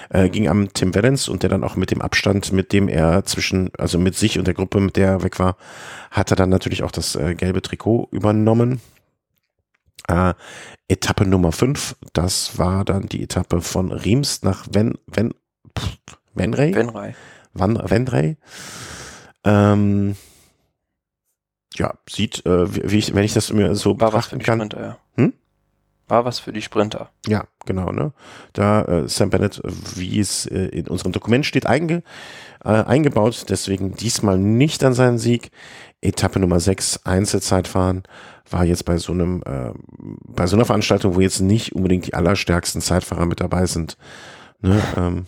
Äh, 0.08 0.28
ging 0.30 0.48
am 0.48 0.72
Tim 0.72 0.94
Wellens 0.94 1.28
und 1.28 1.42
der 1.42 1.50
dann 1.50 1.64
auch 1.64 1.76
mit 1.76 1.90
dem 1.90 2.00
Abstand, 2.00 2.52
mit 2.52 2.72
dem 2.72 2.88
er 2.88 3.24
zwischen, 3.24 3.70
also 3.78 3.98
mit 3.98 4.16
sich 4.16 4.38
und 4.38 4.46
der 4.46 4.54
Gruppe, 4.54 4.80
mit 4.80 4.96
der 4.96 5.08
er 5.08 5.22
weg 5.22 5.38
war, 5.38 5.56
hat 6.10 6.30
er 6.30 6.36
dann 6.36 6.48
natürlich 6.50 6.82
auch 6.82 6.92
das 6.92 7.16
äh, 7.16 7.34
gelbe 7.34 7.62
Trikot 7.62 8.08
übernommen. 8.10 8.80
Äh, 10.08 10.34
Etappe 10.88 11.24
Nummer 11.24 11.52
5, 11.52 11.96
das 12.12 12.58
war 12.58 12.84
dann 12.84 13.06
die 13.08 13.22
Etappe 13.22 13.60
von 13.60 13.92
Riems 13.92 14.42
nach 14.42 14.66
Ven, 14.70 14.98
Ven, 15.06 15.34
pff, 15.78 15.98
Venray? 16.34 16.74
Venray. 16.74 17.14
Van, 17.52 17.78
Venray. 17.88 18.36
Ähm, 19.44 20.16
ja, 21.74 21.94
sieht, 22.08 22.44
äh, 22.46 22.90
wie, 22.90 22.98
ich, 22.98 23.14
wenn 23.14 23.24
ich 23.24 23.34
das 23.34 23.52
mir 23.52 23.74
so 23.74 24.00
war 24.00 24.12
was 24.12 24.26
für 24.26 24.38
die 24.38 24.44
kann. 24.44 24.58
Sprinter, 24.58 24.80
ja. 24.82 24.98
Hm? 25.16 25.32
War 26.08 26.24
was 26.24 26.40
für 26.40 26.52
die 26.52 26.62
Sprinter. 26.62 27.10
Ja, 27.26 27.44
genau, 27.66 27.92
ne? 27.92 28.12
Da 28.52 28.82
äh, 28.82 29.08
Sam 29.08 29.30
Bennett, 29.30 29.62
wie 29.94 30.18
es 30.18 30.46
äh, 30.46 30.66
in 30.66 30.88
unserem 30.88 31.12
Dokument 31.12 31.46
steht, 31.46 31.66
einge, 31.66 32.02
äh, 32.64 32.68
eingebaut, 32.68 33.46
deswegen 33.48 33.94
diesmal 33.94 34.38
nicht 34.38 34.82
an 34.82 34.94
seinen 34.94 35.18
Sieg. 35.18 35.50
Etappe 36.02 36.40
Nummer 36.40 36.60
6, 36.60 37.00
Einzelzeitfahren, 37.04 38.04
war 38.48 38.64
jetzt 38.64 38.84
bei 38.84 38.96
so 38.96 39.12
einem, 39.12 39.42
äh, 39.44 39.72
bei 39.98 40.46
so 40.46 40.56
einer 40.56 40.64
Veranstaltung, 40.64 41.14
wo 41.14 41.20
jetzt 41.20 41.40
nicht 41.40 41.74
unbedingt 41.74 42.06
die 42.06 42.14
allerstärksten 42.14 42.80
Zeitfahrer 42.80 43.26
mit 43.26 43.40
dabei 43.40 43.66
sind. 43.66 43.96
Ne? 44.60 44.80
Ähm, 44.96 45.26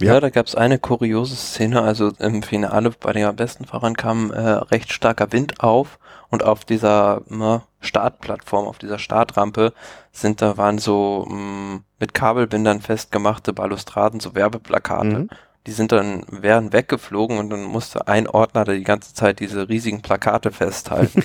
ja. 0.00 0.14
ja, 0.14 0.20
da 0.20 0.30
gab 0.30 0.46
es 0.46 0.54
eine 0.54 0.78
kuriose 0.78 1.36
Szene, 1.36 1.82
also 1.82 2.12
im 2.18 2.42
Finale 2.42 2.92
bei 2.98 3.12
den 3.12 3.36
besten 3.36 3.66
Fahrern 3.66 3.94
kam 3.94 4.30
äh, 4.30 4.40
recht 4.40 4.92
starker 4.92 5.32
Wind 5.32 5.60
auf 5.60 5.98
und 6.30 6.44
auf 6.44 6.64
dieser 6.64 7.22
ne, 7.28 7.62
Startplattform, 7.80 8.66
auf 8.66 8.78
dieser 8.78 8.98
Startrampe 8.98 9.74
sind 10.10 10.40
da 10.40 10.56
waren 10.56 10.78
so 10.78 11.26
mh, 11.28 11.36
mm, 11.36 11.84
mit 12.00 12.14
Kabelbindern 12.14 12.80
festgemachte 12.80 13.52
Balustraden, 13.52 14.18
so 14.20 14.34
Werbeplakate. 14.34 15.18
Mhm. 15.18 15.28
Die 15.66 15.72
sind 15.72 15.92
dann, 15.92 16.24
wären 16.28 16.72
weggeflogen 16.72 17.38
und 17.38 17.50
dann 17.50 17.62
musste 17.62 18.08
ein 18.08 18.26
Ordner 18.26 18.64
die 18.64 18.82
ganze 18.82 19.14
Zeit 19.14 19.38
diese 19.40 19.68
riesigen 19.68 20.02
Plakate 20.02 20.50
festhalten. 20.50 21.22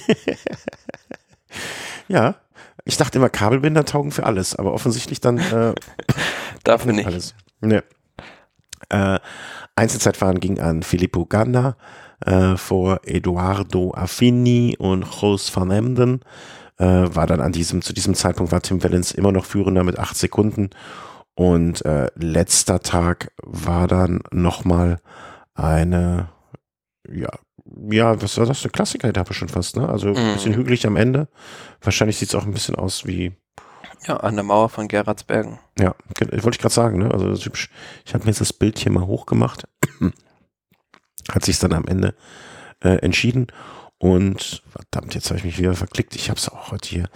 ja, 2.07 2.35
ich 2.85 2.97
dachte 2.97 3.17
immer, 3.17 3.29
Kabelbinder 3.29 3.83
taugen 3.83 4.11
für 4.11 4.25
alles, 4.25 4.55
aber 4.55 4.73
offensichtlich 4.73 5.19
dann 5.19 5.39
äh, 5.39 5.73
dafür 6.63 6.93
nicht. 6.93 7.07
Alles. 7.07 7.35
Nee. 7.61 7.81
Äh, 8.89 9.19
Einzelzeitfahren 9.75 10.39
ging 10.39 10.59
an 10.59 10.83
Filippo 10.83 11.25
Ganna 11.25 11.75
äh, 12.25 12.55
vor 12.57 13.01
Eduardo 13.03 13.93
Affini 13.93 14.75
und 14.77 15.05
Jos 15.21 15.55
van 15.55 15.71
Emden. 15.71 16.21
Äh, 16.77 16.85
war 16.85 17.27
dann 17.27 17.41
an 17.41 17.51
diesem, 17.51 17.81
zu 17.81 17.93
diesem 17.93 18.13
Zeitpunkt 18.13 18.51
war 18.51 18.61
Tim 18.61 18.83
Wellens 18.83 19.11
immer 19.11 19.31
noch 19.31 19.45
führender 19.45 19.83
mit 19.83 19.99
acht 19.99 20.15
Sekunden. 20.15 20.69
Und 21.37 21.85
äh, 21.85 22.09
letzter 22.15 22.79
Tag 22.79 23.31
war 23.43 23.87
dann 23.87 24.23
nochmal 24.31 24.99
eine, 25.53 26.29
ja, 27.07 27.29
ja, 27.91 28.19
was 28.19 28.39
war 28.39 28.47
das? 28.47 28.63
Eine 28.63 28.71
Klassiker-Etappe 28.71 29.35
schon 29.35 29.47
fast, 29.47 29.77
ne? 29.77 29.87
Also 29.87 30.07
ein 30.15 30.33
bisschen 30.33 30.53
mhm. 30.53 30.57
hügelig 30.57 30.87
am 30.87 30.95
Ende. 30.95 31.27
Wahrscheinlich 31.79 32.17
sieht 32.17 32.29
es 32.29 32.35
auch 32.35 32.45
ein 32.45 32.53
bisschen 32.53 32.73
aus 32.73 33.05
wie 33.05 33.33
ja, 34.07 34.17
an 34.17 34.33
der 34.33 34.45
Mauer 34.45 34.69
von 34.69 34.87
Gerardsbergen. 34.87 35.59
Ja, 35.77 35.93
wollte 36.19 36.49
ich 36.49 36.59
gerade 36.59 36.73
sagen, 36.73 36.97
ne? 36.97 37.11
Also 37.11 37.35
typisch, 37.35 37.69
ich 38.03 38.15
habe 38.15 38.23
mir 38.23 38.31
jetzt 38.31 38.41
das 38.41 38.53
Bild 38.53 38.79
hier 38.79 38.91
mal 38.91 39.05
hochgemacht. 39.05 39.67
Hat 41.29 41.45
sich 41.45 41.59
dann 41.59 41.73
am 41.73 41.85
Ende 41.85 42.15
äh, 42.83 42.97
entschieden. 42.97 43.45
Und 43.99 44.61
verdammt, 44.69 45.15
jetzt 45.15 45.29
habe 45.29 45.39
ich 45.39 45.45
mich 45.45 45.57
wieder 45.57 45.73
verklickt. 45.73 46.15
Ich 46.15 46.29
habe 46.29 46.39
es 46.39 46.49
auch 46.49 46.71
heute 46.71 46.87
hier. 46.87 47.09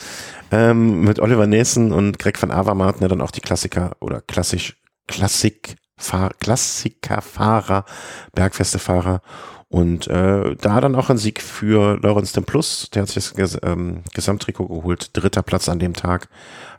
Ähm, 0.51 1.01
mit 1.01 1.19
Oliver 1.19 1.45
Nessen 1.45 1.91
und 1.91 2.17
Greg 2.17 2.41
van 2.41 2.51
Avermaet, 2.51 3.01
ne, 3.01 3.07
dann 3.07 3.21
auch 3.21 3.31
die 3.31 3.41
Klassiker 3.41 3.95
oder 3.99 4.21
klassisch, 4.21 4.77
Klassik, 5.07 5.75
Fahr, 5.97 6.31
Klassikerfahrer, 6.39 7.85
Bergfestefahrer. 8.33 9.21
Und 9.69 10.07
äh, 10.07 10.55
da 10.55 10.81
dann 10.81 10.95
auch 10.95 11.09
ein 11.09 11.17
Sieg 11.17 11.41
für 11.41 11.97
Lorenz 12.01 12.33
dem 12.33 12.43
Plus, 12.43 12.89
der 12.93 13.03
hat 13.03 13.09
sich 13.09 13.31
das 13.31 13.57
ähm, 13.63 14.03
Gesamttrikot 14.13 14.67
geholt, 14.67 15.11
dritter 15.13 15.43
Platz 15.43 15.69
an 15.69 15.79
dem 15.79 15.93
Tag. 15.93 16.27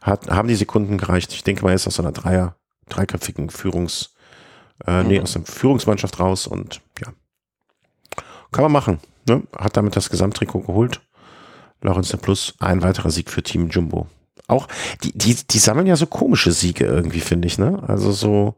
Hat, 0.03 0.29
haben 0.29 0.49
die 0.49 0.57
Sekunden 0.57 0.99
gereicht. 0.99 1.33
Ich 1.33 1.43
denke 1.45 1.63
mal, 1.63 1.71
er 1.71 1.77
ist 1.77 1.87
aus 1.87 2.01
einer 2.01 2.13
Dreier, 2.13 2.57
dreiköpfigen 2.89 3.49
Führungs, 3.49 4.15
äh, 4.87 5.03
mhm. 5.03 5.09
nee, 5.09 5.21
aus 5.21 5.33
der 5.33 5.43
Führungsmannschaft 5.43 6.21
raus 6.21 6.47
und 6.47 6.83
ja. 7.01 7.13
Kann 8.51 8.65
man 8.65 8.73
machen. 8.73 9.01
Ne? 9.29 9.43
Hat 9.57 9.77
damit 9.77 9.97
das 9.97 10.11
Gesamttrikot 10.11 10.61
geholt. 10.61 11.01
Lorenz 11.81 12.11
dem 12.11 12.21
Plus, 12.21 12.55
ein 12.61 12.83
weiterer 12.83 13.11
Sieg 13.11 13.31
für 13.31 13.43
Team 13.43 13.69
Jumbo. 13.69 14.07
Auch, 14.47 14.69
die, 15.03 15.13
die, 15.17 15.35
die 15.35 15.59
sammeln 15.59 15.87
ja 15.87 15.97
so 15.97 16.07
komische 16.07 16.53
Siege 16.53 16.85
irgendwie, 16.85 17.21
finde 17.21 17.47
ich, 17.47 17.59
ne? 17.59 17.83
Also 17.87 18.13
so, 18.13 18.55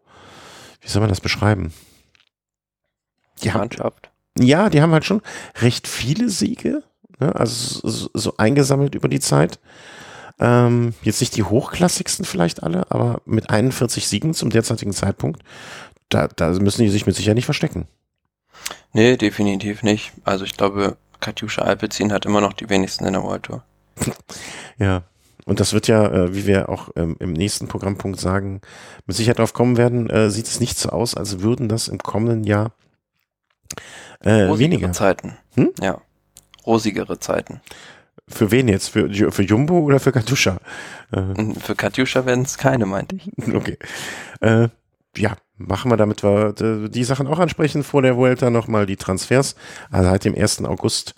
wie 0.80 0.88
soll 0.88 1.00
man 1.00 1.08
das 1.08 1.20
beschreiben? 1.20 1.72
Die 3.42 3.50
Mannschaft. 3.50 4.10
Ja, 4.38 4.68
die 4.68 4.82
haben 4.82 4.92
halt 4.92 5.04
schon 5.04 5.22
recht 5.60 5.86
viele 5.86 6.28
Siege, 6.28 6.82
ne? 7.20 7.34
also 7.34 7.88
so, 7.88 8.10
so, 8.12 8.36
eingesammelt 8.36 8.94
über 8.94 9.08
die 9.08 9.20
Zeit. 9.20 9.60
Ähm, 10.40 10.94
jetzt 11.02 11.20
nicht 11.20 11.36
die 11.36 11.44
hochklassigsten 11.44 12.24
vielleicht 12.24 12.62
alle, 12.62 12.90
aber 12.90 13.22
mit 13.24 13.50
41 13.50 14.08
Siegen 14.08 14.34
zum 14.34 14.50
derzeitigen 14.50 14.92
Zeitpunkt, 14.92 15.42
da, 16.08 16.26
da 16.26 16.50
müssen 16.50 16.82
die 16.82 16.88
sich 16.88 17.06
mit 17.06 17.14
Sicherheit 17.14 17.36
nicht 17.36 17.44
verstecken. 17.44 17.86
Nee, 18.92 19.16
definitiv 19.16 19.82
nicht. 19.82 20.12
Also 20.24 20.44
ich 20.44 20.56
glaube, 20.56 20.96
Katjuscha 21.20 21.62
Alpecin 21.62 22.12
hat 22.12 22.26
immer 22.26 22.40
noch 22.40 22.52
die 22.52 22.68
wenigsten 22.68 23.04
in 23.04 23.12
der 23.14 23.22
World 23.22 23.44
Tour. 23.44 23.64
ja. 24.78 25.02
Und 25.46 25.60
das 25.60 25.74
wird 25.74 25.88
ja, 25.88 26.06
äh, 26.06 26.34
wie 26.34 26.46
wir 26.46 26.70
auch 26.70 26.88
ähm, 26.96 27.16
im 27.20 27.32
nächsten 27.32 27.68
Programmpunkt 27.68 28.18
sagen, 28.18 28.62
mit 29.06 29.16
Sicherheit 29.16 29.38
drauf 29.38 29.52
kommen 29.52 29.76
werden, 29.76 30.08
äh, 30.08 30.30
sieht 30.30 30.46
es 30.46 30.58
nicht 30.58 30.78
so 30.78 30.88
aus, 30.88 31.14
als 31.14 31.40
würden 31.40 31.68
das 31.68 31.88
im 31.88 31.98
kommenden 31.98 32.44
Jahr 32.44 32.72
äh, 34.20 34.48
weniger. 34.58 34.92
Zeiten. 34.92 35.36
Hm? 35.54 35.72
Ja. 35.80 36.00
Rosigere 36.66 37.18
Zeiten. 37.18 37.60
Für 38.26 38.50
wen 38.50 38.68
jetzt? 38.68 38.88
Für, 38.88 39.10
für 39.10 39.42
Jumbo 39.42 39.80
oder 39.80 40.00
für 40.00 40.12
Katusha? 40.12 40.58
Äh. 41.12 41.54
Für 41.60 41.74
Katusha 41.74 42.24
werden 42.24 42.44
es 42.44 42.56
keine, 42.56 42.86
meinte 42.86 43.16
ich. 43.16 43.30
Okay. 43.54 43.78
Äh, 44.40 44.68
ja, 45.16 45.36
machen 45.56 45.90
wir, 45.90 45.96
damit 45.96 46.22
wir 46.22 46.54
äh, 46.60 46.88
die 46.88 47.04
Sachen 47.04 47.26
auch 47.26 47.38
ansprechen. 47.38 47.82
Vor 47.82 48.02
der 48.02 48.16
Vuelta 48.16 48.50
nochmal 48.50 48.86
die 48.86 48.96
Transfers. 48.96 49.54
Also 49.90 50.10
seit 50.10 50.24
dem 50.24 50.34
1. 50.34 50.64
August 50.64 51.14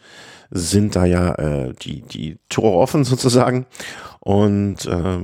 sind 0.51 0.95
da 0.97 1.05
ja 1.05 1.35
äh, 1.35 1.75
die, 1.75 2.03
die 2.03 2.39
Tore 2.49 2.79
offen 2.79 3.05
sozusagen. 3.05 3.67
Und 4.21 4.87
äh, 4.87 5.21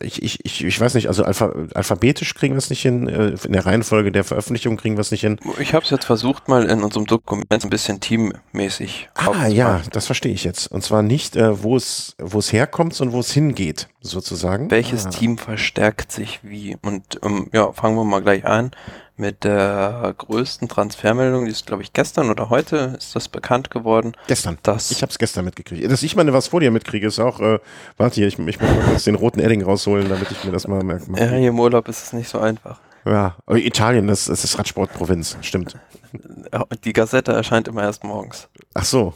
ich, 0.00 0.22
ich, 0.22 0.44
ich, 0.44 0.64
ich 0.64 0.80
weiß 0.80 0.94
nicht, 0.94 1.08
also 1.08 1.24
alpha, 1.24 1.52
alphabetisch 1.74 2.34
kriegen 2.34 2.54
wir 2.54 2.58
es 2.58 2.70
nicht 2.70 2.82
hin, 2.82 3.08
äh, 3.08 3.34
in 3.44 3.52
der 3.52 3.66
Reihenfolge 3.66 4.12
der 4.12 4.24
Veröffentlichung 4.24 4.76
kriegen 4.76 4.96
wir 4.96 5.00
es 5.00 5.10
nicht 5.10 5.22
hin. 5.22 5.38
Ich 5.58 5.74
habe 5.74 5.84
es 5.84 5.90
jetzt 5.90 6.04
versucht, 6.04 6.48
mal 6.48 6.64
in 6.64 6.82
unserem 6.82 7.06
Dokument 7.06 7.64
ein 7.64 7.70
bisschen 7.70 8.00
teammäßig. 8.00 9.08
Ah 9.14 9.46
ja, 9.46 9.82
das 9.90 10.06
verstehe 10.06 10.32
ich 10.32 10.44
jetzt. 10.44 10.70
Und 10.70 10.82
zwar 10.82 11.02
nicht, 11.02 11.36
äh, 11.36 11.62
wo 11.62 11.76
es 11.76 12.16
wo 12.18 12.38
es 12.38 12.52
herkommt, 12.52 12.94
sondern 12.94 13.14
wo 13.14 13.20
es 13.20 13.32
hingeht, 13.32 13.88
sozusagen. 14.00 14.70
Welches 14.70 15.06
ah. 15.06 15.10
Team 15.10 15.38
verstärkt 15.38 16.12
sich 16.12 16.40
wie? 16.42 16.76
Und 16.82 17.20
ähm, 17.22 17.48
ja, 17.52 17.72
fangen 17.72 17.96
wir 17.96 18.04
mal 18.04 18.22
gleich 18.22 18.44
an 18.44 18.70
mit 19.16 19.44
der 19.44 20.14
größten 20.16 20.68
Transfermeldung, 20.68 21.44
die 21.44 21.50
ist, 21.50 21.66
glaube 21.66 21.82
ich, 21.82 21.92
gestern 21.92 22.30
oder 22.30 22.50
heute 22.50 22.94
ist 22.96 23.14
das 23.14 23.28
bekannt 23.28 23.70
geworden. 23.70 24.12
Gestern. 24.26 24.58
Dass 24.62 24.90
ich 24.90 25.02
habe 25.02 25.10
es 25.10 25.18
gestern 25.18 25.44
mitgekriegt. 25.44 25.90
Dass 25.90 26.02
ich 26.02 26.16
meine, 26.16 26.32
was 26.32 26.48
vor 26.48 26.60
dir 26.60 26.70
mitkriege, 26.70 27.06
ist 27.06 27.18
auch, 27.18 27.40
äh, 27.40 27.58
warte 27.96 28.16
hier, 28.16 28.26
ich, 28.26 28.38
ich 28.38 28.60
muss 28.60 28.70
mal 28.76 28.84
kurz 28.84 29.04
den 29.04 29.14
roten 29.14 29.40
Edding 29.40 29.62
rausholen, 29.62 30.08
damit 30.08 30.30
ich 30.30 30.44
mir 30.44 30.52
das 30.52 30.66
mal 30.66 30.82
merke. 30.82 31.06
Ja, 31.16 31.26
hier 31.26 31.48
im 31.48 31.60
Urlaub 31.60 31.88
ist 31.88 32.02
es 32.02 32.12
nicht 32.12 32.28
so 32.28 32.38
einfach. 32.38 32.80
Ja, 33.04 33.36
Italien, 33.48 34.06
das, 34.06 34.26
das 34.26 34.44
ist 34.44 34.58
Radsportprovinz, 34.58 35.36
stimmt. 35.40 35.76
Die 36.84 36.92
Gazette 36.92 37.32
erscheint 37.32 37.66
immer 37.66 37.82
erst 37.82 38.04
morgens. 38.04 38.48
Ach 38.74 38.84
so. 38.84 39.14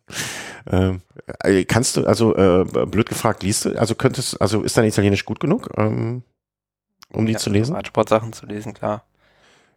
ähm, 0.70 1.02
äh, 1.40 1.64
kannst 1.64 1.96
du, 1.96 2.06
also 2.06 2.34
äh, 2.34 2.64
blöd 2.86 3.08
gefragt, 3.08 3.42
liest 3.42 3.66
du, 3.66 3.78
also 3.78 3.94
könntest, 3.94 4.40
also 4.40 4.62
ist 4.62 4.76
dein 4.76 4.86
Italienisch 4.86 5.26
gut 5.26 5.38
genug, 5.38 5.68
ähm, 5.76 6.22
um 7.12 7.26
die 7.26 7.32
ja, 7.32 7.38
zu 7.38 7.50
lesen? 7.50 7.74
Radsportsachen 7.74 8.32
zu 8.32 8.46
lesen, 8.46 8.72
klar. 8.72 9.04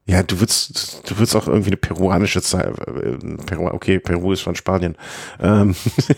Ja, 0.06 0.22
du 0.22 0.40
würdest, 0.40 1.10
du 1.10 1.18
würdest 1.18 1.36
auch 1.36 1.48
irgendwie 1.48 1.70
eine 1.70 1.78
peruanische 1.78 2.42
Zeit, 2.42 2.66
äh, 2.66 3.18
Peru, 3.46 3.68
okay, 3.68 4.00
Peru 4.00 4.34
ist 4.34 4.42
von 4.42 4.56
Spanien. 4.56 4.98
Ähm, 5.40 5.76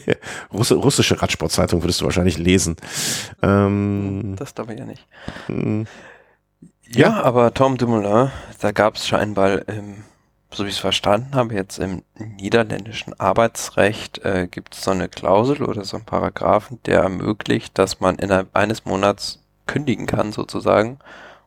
russische 0.53 1.21
Radsportzeitung 1.21 1.83
würdest 1.83 2.01
du 2.01 2.05
wahrscheinlich 2.05 2.39
lesen. 2.39 2.77
Ähm, 3.43 4.35
das 4.37 4.55
glaube 4.55 4.73
ich 4.73 4.79
ja 4.79 4.85
nicht. 4.85 5.05
Hm. 5.45 5.85
Ja, 6.87 7.09
ja, 7.09 7.23
aber 7.23 7.53
Tom 7.53 7.77
Dumoulin, 7.77 8.31
da 8.59 8.71
gab 8.71 8.95
es 8.95 9.07
scheinbar, 9.07 9.67
ähm, 9.69 10.03
so 10.51 10.65
wie 10.65 10.69
ich 10.69 10.75
es 10.75 10.79
verstanden 10.79 11.35
habe, 11.35 11.53
jetzt 11.53 11.77
im 11.77 12.03
niederländischen 12.17 13.19
Arbeitsrecht 13.19 14.23
äh, 14.25 14.47
gibt 14.49 14.73
es 14.73 14.83
so 14.83 14.91
eine 14.91 15.09
Klausel 15.09 15.63
oder 15.63 15.83
so 15.83 15.97
einen 15.97 16.05
Paragraphen, 16.05 16.79
der 16.85 17.01
ermöglicht, 17.01 17.77
dass 17.77 17.99
man 17.99 18.15
innerhalb 18.15 18.55
eines 18.55 18.85
Monats 18.85 19.43
kündigen 19.67 20.05
kann, 20.07 20.31
sozusagen. 20.31 20.99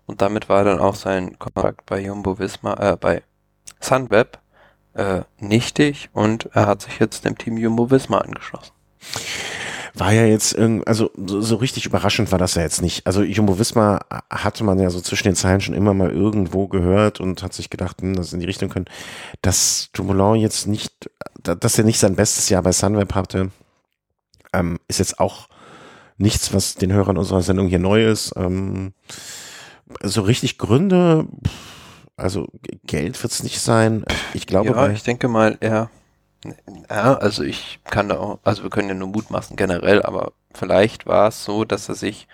Und 0.08 0.22
damit 0.22 0.48
war 0.48 0.64
dann 0.64 0.80
auch 0.80 0.94
sein 0.94 1.38
Kontakt 1.38 1.84
bei 1.86 2.00
Jumbo 2.00 2.38
Visma, 2.38 2.74
äh, 2.74 2.96
bei 2.96 3.22
Sunweb 3.78 4.38
äh, 4.94 5.20
nichtig 5.38 6.08
und 6.14 6.48
er 6.54 6.66
hat 6.66 6.82
sich 6.82 6.98
jetzt 6.98 7.26
dem 7.26 7.36
Team 7.36 7.58
Jumbo 7.58 7.90
Visma 7.90 8.18
angeschlossen. 8.18 8.72
War 9.92 10.12
ja 10.12 10.24
jetzt, 10.24 10.56
also 10.56 11.10
so, 11.14 11.56
richtig 11.56 11.84
überraschend 11.84 12.32
war 12.32 12.38
das 12.38 12.54
ja 12.54 12.62
jetzt 12.62 12.80
nicht. 12.80 13.06
Also 13.06 13.22
Jumbo 13.22 13.58
Visma 13.58 14.00
hatte 14.30 14.64
man 14.64 14.78
ja 14.78 14.88
so 14.90 15.00
zwischen 15.00 15.28
den 15.28 15.34
Zeilen 15.34 15.60
schon 15.60 15.74
immer 15.74 15.92
mal 15.92 16.10
irgendwo 16.10 16.68
gehört 16.68 17.20
und 17.20 17.42
hat 17.42 17.52
sich 17.52 17.68
gedacht, 17.68 18.00
hm, 18.00 18.14
das 18.14 18.32
in 18.32 18.40
die 18.40 18.46
Richtung 18.46 18.70
können. 18.70 18.86
Dass 19.42 19.90
Dumoulin 19.92 20.40
jetzt 20.40 20.66
nicht, 20.66 21.10
dass 21.42 21.78
er 21.78 21.84
nicht 21.84 21.98
sein 21.98 22.16
bestes 22.16 22.48
Jahr 22.48 22.62
bei 22.62 22.72
Sunweb 22.72 23.14
hatte, 23.14 23.50
ähm, 24.54 24.78
ist 24.88 25.00
jetzt 25.00 25.20
auch 25.20 25.48
nichts, 26.16 26.54
was 26.54 26.76
den 26.76 26.92
Hörern 26.92 27.18
unserer 27.18 27.42
Sendung 27.42 27.68
hier 27.68 27.78
neu 27.78 28.08
ist. 28.08 28.32
Ähm, 28.36 28.94
so 30.02 30.22
richtig 30.22 30.58
Gründe, 30.58 31.26
also 32.16 32.48
Geld 32.84 33.22
wird 33.22 33.32
es 33.32 33.42
nicht 33.42 33.60
sein. 33.60 34.04
Ich 34.34 34.46
glaube. 34.46 34.70
Ja, 34.70 34.88
ich 34.90 35.02
denke 35.02 35.28
mal, 35.28 35.56
er. 35.60 35.90
Ja, 36.88 37.14
also 37.14 37.42
ich 37.42 37.80
kann 37.84 38.08
da 38.08 38.18
auch, 38.18 38.38
also 38.44 38.62
wir 38.62 38.70
können 38.70 38.88
ja 38.88 38.94
nur 38.94 39.08
mutmaßen 39.08 39.56
generell, 39.56 40.02
aber 40.02 40.32
vielleicht 40.54 41.06
war 41.06 41.28
es 41.28 41.44
so, 41.44 41.64
dass 41.64 41.88
er 41.88 41.96
sich 41.96 42.28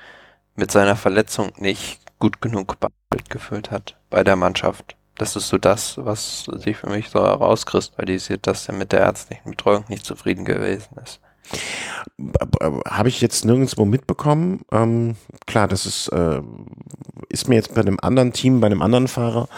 mit 0.57 0.71
seiner 0.71 0.97
Verletzung 0.97 1.53
nicht 1.57 2.01
gut 2.19 2.41
genug 2.43 2.77
gefühlt 3.29 3.71
hat 3.71 3.97
bei 4.11 4.23
der 4.23 4.37
Mannschaft. 4.37 4.97
Das 5.17 5.37
ist 5.37 5.49
so 5.49 5.59
das, 5.59 5.97
was 5.97 6.45
sich 6.45 6.77
für 6.77 6.91
mich 6.91 7.09
so 7.09 7.21
herauskristallisiert, 7.21 8.47
dass 8.47 8.69
er 8.69 8.75
mit 8.75 8.93
der 8.93 9.01
ärztlichen 9.01 9.53
Betreuung 9.53 9.85
nicht 9.89 10.05
zufrieden 10.05 10.45
gewesen 10.45 10.97
ist. 11.03 11.21
Habe 12.89 13.09
ich 13.09 13.21
jetzt 13.21 13.45
nirgendwo 13.45 13.85
mitbekommen. 13.85 14.63
Ähm, 14.73 15.17
klar, 15.47 15.69
das 15.69 15.87
ist, 15.87 16.09
äh, 16.09 16.41
ist 17.29 17.49
mir 17.49 17.57
jetzt 17.57 17.75
bei 17.75 17.81
einem 17.81 17.99
anderen 18.01 18.33
Team, 18.33 18.61
bei 18.61 18.67
einem 18.67 18.83
anderen 18.83 19.09
Fahrer 19.09 19.49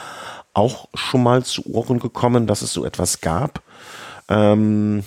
auch 0.55 0.89
schon 0.95 1.23
mal 1.23 1.45
zu 1.45 1.67
Ohren 1.67 1.99
gekommen, 1.99 2.47
dass 2.47 2.63
es 2.63 2.73
so 2.73 2.85
etwas 2.85 3.21
gab. 3.21 3.63
Ähm, 4.29 5.05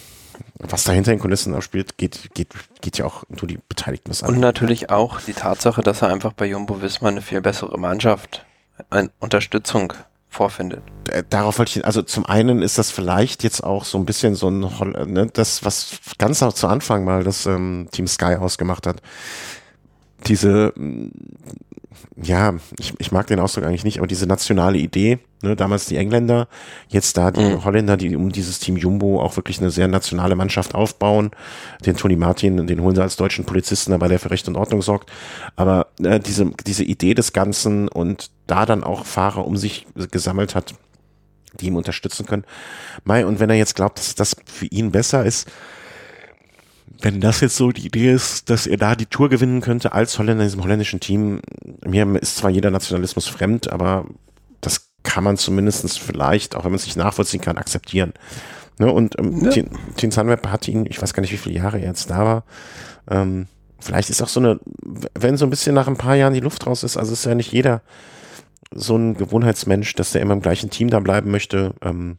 was 0.60 0.84
dahinter 0.84 1.12
in 1.12 1.20
Kulissen 1.20 1.56
abspielt, 1.56 1.98
geht, 1.98 2.34
geht, 2.34 2.54
geht 2.82 2.98
ja 2.98 3.06
auch 3.06 3.24
nur 3.30 3.48
die 3.48 3.60
Beteiligten 3.68 4.12
an. 4.22 4.36
Und 4.36 4.40
natürlich 4.40 4.90
auch 4.90 5.20
die 5.22 5.34
Tatsache, 5.34 5.82
dass 5.82 6.02
er 6.02 6.10
einfach 6.10 6.34
bei 6.34 6.46
Jumbo 6.46 6.82
Wismar 6.82 7.12
eine 7.12 7.22
viel 7.22 7.42
bessere 7.42 7.78
Mannschaft, 7.78 8.46
eine 8.90 9.10
Unterstützung 9.20 9.94
vorfindet. 10.30 10.84
Äh, 11.10 11.24
darauf 11.30 11.58
wollte 11.58 11.80
ich, 11.80 11.86
also 11.86 12.02
zum 12.02 12.26
einen 12.26 12.62
ist 12.62 12.78
das 12.78 12.92
vielleicht 12.92 13.44
jetzt 13.44 13.64
auch 13.64 13.84
so 13.84 13.98
ein 13.98 14.06
bisschen 14.06 14.36
so 14.36 14.50
ein, 14.50 14.60
ne, 15.12 15.28
das, 15.34 15.66
was 15.66 16.00
ganz 16.18 16.42
auch 16.44 16.54
zu 16.54 16.68
Anfang 16.68 17.04
mal 17.04 17.24
das 17.24 17.46
ähm, 17.46 17.88
Team 17.92 18.08
Sky 18.08 18.36
ausgemacht 18.36 18.86
hat. 18.88 19.02
Diese, 20.28 20.74
ja, 22.16 22.56
ich, 22.78 22.94
ich 23.00 23.12
mag 23.12 23.28
den 23.28 23.40
Ausdruck 23.40 23.66
eigentlich 23.66 23.84
nicht, 23.84 23.98
aber 23.98 24.08
diese 24.08 24.28
nationale 24.28 24.78
Idee, 24.78 25.20
ne, 25.42 25.56
damals 25.56 25.86
die 25.86 25.98
Engländer, 25.98 26.48
jetzt 26.88 27.18
da 27.18 27.32
die 27.32 27.42
mhm. 27.42 27.66
Holländer, 27.66 27.98
die 27.98 28.16
um 28.16 28.32
dieses 28.32 28.60
Team 28.60 28.78
Jumbo 28.78 29.22
auch 29.22 29.36
wirklich 29.38 29.60
eine 29.60 29.72
sehr 29.72 29.88
nationale 29.88 30.36
Mannschaft 30.36 30.76
aufbauen. 30.76 31.32
Den 31.86 31.98
Tony 31.98 32.16
Martin, 32.16 32.68
den 32.68 32.82
holen 32.82 32.96
sie 32.96 33.02
als 33.02 33.16
deutschen 33.16 33.46
Polizisten 33.46 33.92
dabei, 33.92 34.08
der 34.08 34.20
für 34.20 34.30
Recht 34.30 34.48
und 34.48 34.56
Ordnung 34.56 34.82
sorgt. 34.82 35.12
Aber 35.56 35.88
äh, 36.02 36.20
diese, 36.20 36.52
diese 36.68 36.84
Idee 36.84 37.16
des 37.16 37.34
Ganzen 37.34 37.88
und 37.88 38.30
da 38.46 38.66
dann 38.66 38.84
auch 38.84 39.06
Fahrer 39.06 39.46
um 39.46 39.58
sich 39.58 39.88
gesammelt 40.12 40.54
hat, 40.54 40.76
die 41.60 41.68
ihm 41.68 41.76
unterstützen 41.76 42.28
können. 42.28 42.46
Mai, 43.04 43.26
und 43.26 43.40
wenn 43.40 43.50
er 43.50 43.56
jetzt 43.56 43.76
glaubt, 43.76 43.98
dass 43.98 44.14
das 44.14 44.36
für 44.46 44.68
ihn 44.68 44.92
besser 44.92 45.26
ist, 45.26 45.50
wenn 47.02 47.22
das 47.22 47.40
jetzt 47.40 47.56
so 47.56 47.72
die 47.72 47.86
Idee 47.86 48.12
ist, 48.12 48.50
dass 48.50 48.68
er 48.68 48.78
da 48.78 48.96
die 48.96 49.06
Tour 49.06 49.30
gewinnen 49.30 49.62
könnte 49.62 49.94
als 49.94 50.20
Holländer 50.20 50.44
in 50.44 50.50
diesem 50.50 50.64
holländischen 50.64 51.00
Team, 51.00 51.42
mir 51.86 52.06
ist 52.22 52.38
zwar 52.38 52.50
jeder 52.50 52.72
Nationalismus 52.72 53.28
fremd, 53.28 53.72
aber 53.72 54.06
das 54.62 54.90
kann 55.04 55.24
man 55.24 55.38
zumindestens 55.38 55.98
vielleicht, 55.98 56.56
auch 56.56 56.66
wenn 56.66 56.72
man 56.72 56.80
es 56.80 56.86
nicht 56.86 56.98
nachvollziehen 56.98 57.42
kann, 57.42 57.58
akzeptieren. 57.58 58.14
Ne? 58.80 58.92
Und 58.92 59.18
ähm, 59.18 59.50
ja. 59.50 59.64
Tin 59.96 60.12
Sunweb 60.12 60.48
hat 60.48 60.68
ihn, 60.68 60.86
ich 60.86 61.02
weiß 61.02 61.14
gar 61.14 61.22
nicht, 61.22 61.32
wie 61.32 61.38
viele 61.38 61.56
Jahre 61.56 61.80
er 61.80 61.88
jetzt 61.88 62.10
da 62.10 62.26
war, 62.26 62.44
ähm, 63.10 63.48
vielleicht 63.80 64.10
ist 64.10 64.22
auch 64.22 64.28
so 64.28 64.42
eine, 64.42 64.60
wenn 65.18 65.38
so 65.38 65.46
ein 65.46 65.50
bisschen 65.50 65.76
nach 65.76 65.88
ein 65.88 65.98
paar 65.98 66.16
Jahren 66.16 66.34
die 66.34 66.42
Luft 66.42 66.68
raus 66.68 66.84
ist, 66.84 66.98
also 66.98 67.14
ist 67.14 67.26
ja 67.26 67.36
nicht 67.36 67.54
jeder 67.54 67.82
so 68.72 68.98
ein 68.98 69.16
Gewohnheitsmensch, 69.16 69.96
dass 69.96 70.12
der 70.12 70.22
immer 70.22 70.34
im 70.34 70.42
gleichen 70.42 70.70
Team 70.70 70.90
da 70.90 71.00
bleiben 71.00 71.32
möchte. 71.32 71.74
Ähm, 71.82 72.18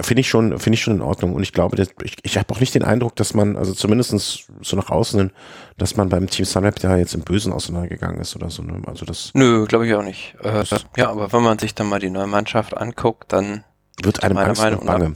finde 0.00 0.20
ich 0.20 0.28
schon, 0.28 0.58
finde 0.58 0.74
ich 0.74 0.82
schon 0.82 0.96
in 0.96 1.02
Ordnung. 1.02 1.34
Und 1.34 1.42
ich 1.42 1.52
glaube, 1.52 1.76
dass, 1.76 1.88
ich, 2.02 2.16
ich 2.22 2.38
habe 2.38 2.52
auch 2.54 2.60
nicht 2.60 2.74
den 2.74 2.84
Eindruck, 2.84 3.16
dass 3.16 3.34
man, 3.34 3.56
also 3.56 3.72
zumindestens 3.72 4.46
so 4.62 4.76
nach 4.76 4.90
außen 4.90 5.18
hin, 5.18 5.30
dass 5.76 5.96
man 5.96 6.08
beim 6.08 6.28
Team 6.28 6.44
Sunweb 6.44 6.76
da 6.80 6.96
jetzt 6.96 7.14
im 7.14 7.22
Bösen 7.22 7.52
auseinandergegangen 7.52 8.20
ist 8.20 8.36
oder 8.36 8.50
so. 8.50 8.62
Ne? 8.62 8.82
Also 8.86 9.04
das. 9.04 9.30
Nö, 9.34 9.66
glaube 9.66 9.86
ich 9.86 9.94
auch 9.94 10.02
nicht. 10.02 10.34
Äh, 10.42 10.64
ja, 10.96 11.10
aber 11.10 11.32
wenn 11.32 11.42
man 11.42 11.58
sich 11.58 11.74
dann 11.74 11.88
mal 11.88 12.00
die 12.00 12.10
neue 12.10 12.26
Mannschaft 12.26 12.76
anguckt, 12.76 13.32
dann 13.32 13.64
wird 14.02 14.22
einem 14.22 14.34
meiner 14.34 14.54
Meinung 14.54 14.84
nach 14.84 15.10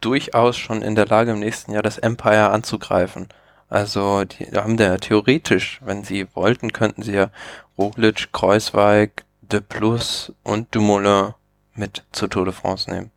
durchaus 0.00 0.56
schon 0.56 0.82
in 0.82 0.94
der 0.94 1.06
Lage, 1.06 1.32
im 1.32 1.40
nächsten 1.40 1.72
Jahr 1.72 1.82
das 1.82 1.98
Empire 1.98 2.50
anzugreifen. 2.50 3.28
Also 3.68 4.24
die 4.24 4.46
haben 4.54 4.76
ja 4.78 4.96
theoretisch, 4.96 5.80
wenn 5.84 6.04
sie 6.04 6.26
wollten, 6.34 6.72
könnten 6.72 7.02
sie 7.02 7.12
ja 7.12 7.30
Roglic, 7.76 8.32
Kreuzweig, 8.32 9.24
De 9.42 9.60
Plus 9.60 10.32
und 10.42 10.74
Dumoulin 10.74 11.34
mit 11.74 12.04
zur 12.12 12.30
Tour 12.30 12.44
de 12.44 12.54
France 12.54 12.90
nehmen. 12.90 13.10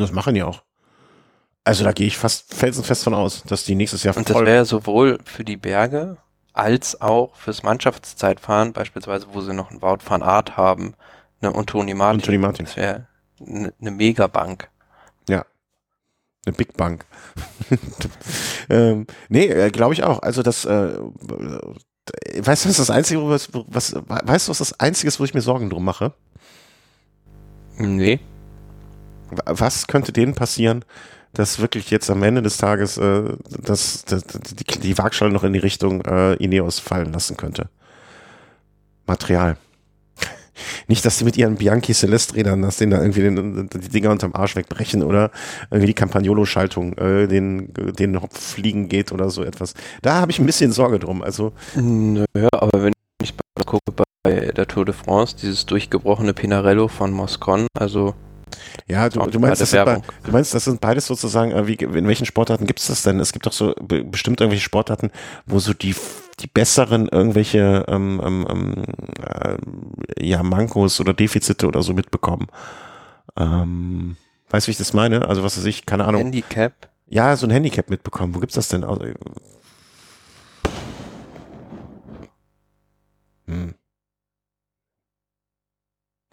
Ja, 0.00 0.04
und 0.04 0.08
das 0.08 0.12
machen 0.12 0.34
die 0.34 0.42
auch. 0.42 0.62
Also 1.64 1.84
da 1.84 1.92
gehe 1.92 2.06
ich 2.06 2.16
fast 2.16 2.54
felsenfest 2.54 3.04
von 3.04 3.14
aus, 3.14 3.42
dass 3.44 3.64
die 3.64 3.74
nächstes 3.74 4.02
Jahr 4.02 4.16
Und 4.16 4.30
das 4.30 4.40
wäre 4.40 4.64
sowohl 4.64 5.18
für 5.24 5.44
die 5.44 5.56
Berge 5.56 6.16
als 6.52 7.00
auch 7.00 7.34
fürs 7.36 7.62
Mannschaftszeitfahren, 7.62 8.72
beispielsweise, 8.72 9.26
wo 9.32 9.40
sie 9.40 9.54
noch 9.54 9.70
einen 9.70 9.82
Wout 9.82 9.98
van 10.04 10.22
Art 10.22 10.56
haben, 10.56 10.94
ne, 11.40 11.52
und 11.52 11.68
Toni 11.68 11.94
Martin. 11.94 12.20
Und 12.20 12.24
Toni 12.24 12.38
Martin. 12.38 12.64
Das 12.64 12.76
wäre 12.76 13.06
eine 13.40 13.72
ne 13.78 13.90
Megabank. 13.90 14.70
Eine 16.46 16.56
Big 16.56 16.76
Bank. 16.76 17.04
ähm, 18.70 19.06
nee, 19.28 19.46
äh, 19.46 19.70
glaube 19.70 19.92
ich 19.92 20.04
auch. 20.04 20.20
Also 20.22 20.42
das, 20.42 20.64
äh, 20.64 20.98
weißt 22.38 22.64
du, 22.64 22.68
was 22.70 22.76
das 22.78 22.90
Einzige, 22.90 23.28
was, 23.28 23.50
was, 23.52 23.94
weißt 23.94 24.48
du, 24.48 24.50
was 24.50 24.58
das 24.58 24.80
Einzige 24.80 25.08
ist, 25.08 25.20
wo 25.20 25.24
ich 25.24 25.34
mir 25.34 25.42
Sorgen 25.42 25.68
drum 25.68 25.84
mache? 25.84 26.14
Nee. 27.76 28.20
Was 29.46 29.86
könnte 29.86 30.12
denen 30.12 30.34
passieren, 30.34 30.84
dass 31.32 31.60
wirklich 31.60 31.90
jetzt 31.90 32.10
am 32.10 32.22
Ende 32.22 32.42
des 32.42 32.56
Tages 32.56 32.98
äh, 32.98 33.22
das, 33.48 34.04
das, 34.04 34.24
die, 34.24 34.80
die 34.80 34.98
Waagschale 34.98 35.32
noch 35.32 35.44
in 35.44 35.52
die 35.52 35.58
Richtung 35.60 36.02
äh, 36.02 36.34
Ineos 36.34 36.78
fallen 36.78 37.12
lassen 37.12 37.36
könnte? 37.36 37.68
Material. 39.06 39.56
Nicht, 40.88 41.04
dass 41.04 41.18
sie 41.18 41.24
mit 41.24 41.36
ihren 41.36 41.56
Bianchi 41.56 41.94
Celeste-Rädern, 41.94 42.62
dass 42.62 42.78
denen 42.78 42.92
da 42.92 43.00
irgendwie 43.00 43.22
den, 43.22 43.68
die 43.68 43.88
Dinger 43.88 44.10
unterm 44.10 44.34
Arsch 44.34 44.56
wegbrechen 44.56 45.02
oder 45.02 45.30
irgendwie 45.70 45.86
die 45.86 45.94
Campagnolo-Schaltung 45.94 46.98
äh, 46.98 47.26
den, 47.28 47.72
den 47.74 48.20
fliegen 48.30 48.88
geht 48.88 49.12
oder 49.12 49.30
so 49.30 49.44
etwas. 49.44 49.74
Da 50.02 50.20
habe 50.20 50.32
ich 50.32 50.38
ein 50.38 50.46
bisschen 50.46 50.72
Sorge 50.72 50.98
drum. 50.98 51.22
Also 51.22 51.52
Naja, 51.76 52.48
aber 52.52 52.82
wenn 52.82 52.92
ich 53.22 53.34
gucke 53.66 53.92
bei 53.92 54.52
der 54.52 54.66
Tour 54.66 54.84
de 54.84 54.94
France, 54.94 55.36
dieses 55.40 55.66
durchgebrochene 55.66 56.34
Pinarello 56.34 56.88
von 56.88 57.12
Moscon, 57.12 57.66
also 57.78 58.14
ja, 58.86 59.08
du, 59.08 59.20
du, 59.26 59.38
meinst, 59.38 59.60
das 59.60 59.70
sind, 59.70 59.86
du 59.86 60.32
meinst, 60.32 60.54
das 60.54 60.64
sind 60.64 60.80
beides 60.80 61.06
sozusagen, 61.06 61.66
wie, 61.66 61.74
in 61.74 62.06
welchen 62.06 62.26
Sportarten 62.26 62.66
gibt 62.66 62.80
es 62.80 62.88
das 62.88 63.02
denn? 63.02 63.20
Es 63.20 63.32
gibt 63.32 63.46
doch 63.46 63.52
so 63.52 63.74
be 63.80 64.04
bestimmt 64.04 64.40
irgendwelche 64.40 64.64
Sportarten, 64.64 65.10
wo 65.46 65.58
so 65.58 65.74
die, 65.74 65.94
die 66.40 66.46
besseren 66.46 67.08
irgendwelche 67.08 67.84
ähm, 67.88 68.20
ähm, 68.24 68.46
ähm 68.48 68.84
äh, 69.22 70.26
ja, 70.26 70.42
Mankos 70.42 71.00
oder 71.00 71.14
Defizite 71.14 71.66
oder 71.66 71.82
so 71.82 71.94
mitbekommen. 71.94 72.48
Ähm, 73.36 74.16
weißt 74.50 74.66
du, 74.66 74.68
wie 74.68 74.72
ich 74.72 74.78
das 74.78 74.92
meine? 74.92 75.28
Also 75.28 75.42
was 75.42 75.56
weiß 75.56 75.64
ich, 75.64 75.86
keine 75.86 76.04
Ahnung. 76.04 76.22
Handicap? 76.22 76.88
Ja, 77.08 77.36
so 77.36 77.46
ein 77.46 77.50
Handicap 77.50 77.90
mitbekommen. 77.90 78.34
Wo 78.34 78.38
gibt's 78.38 78.54
das 78.54 78.68
denn? 78.68 78.84
Also, 78.84 79.04
hm. 83.46 83.74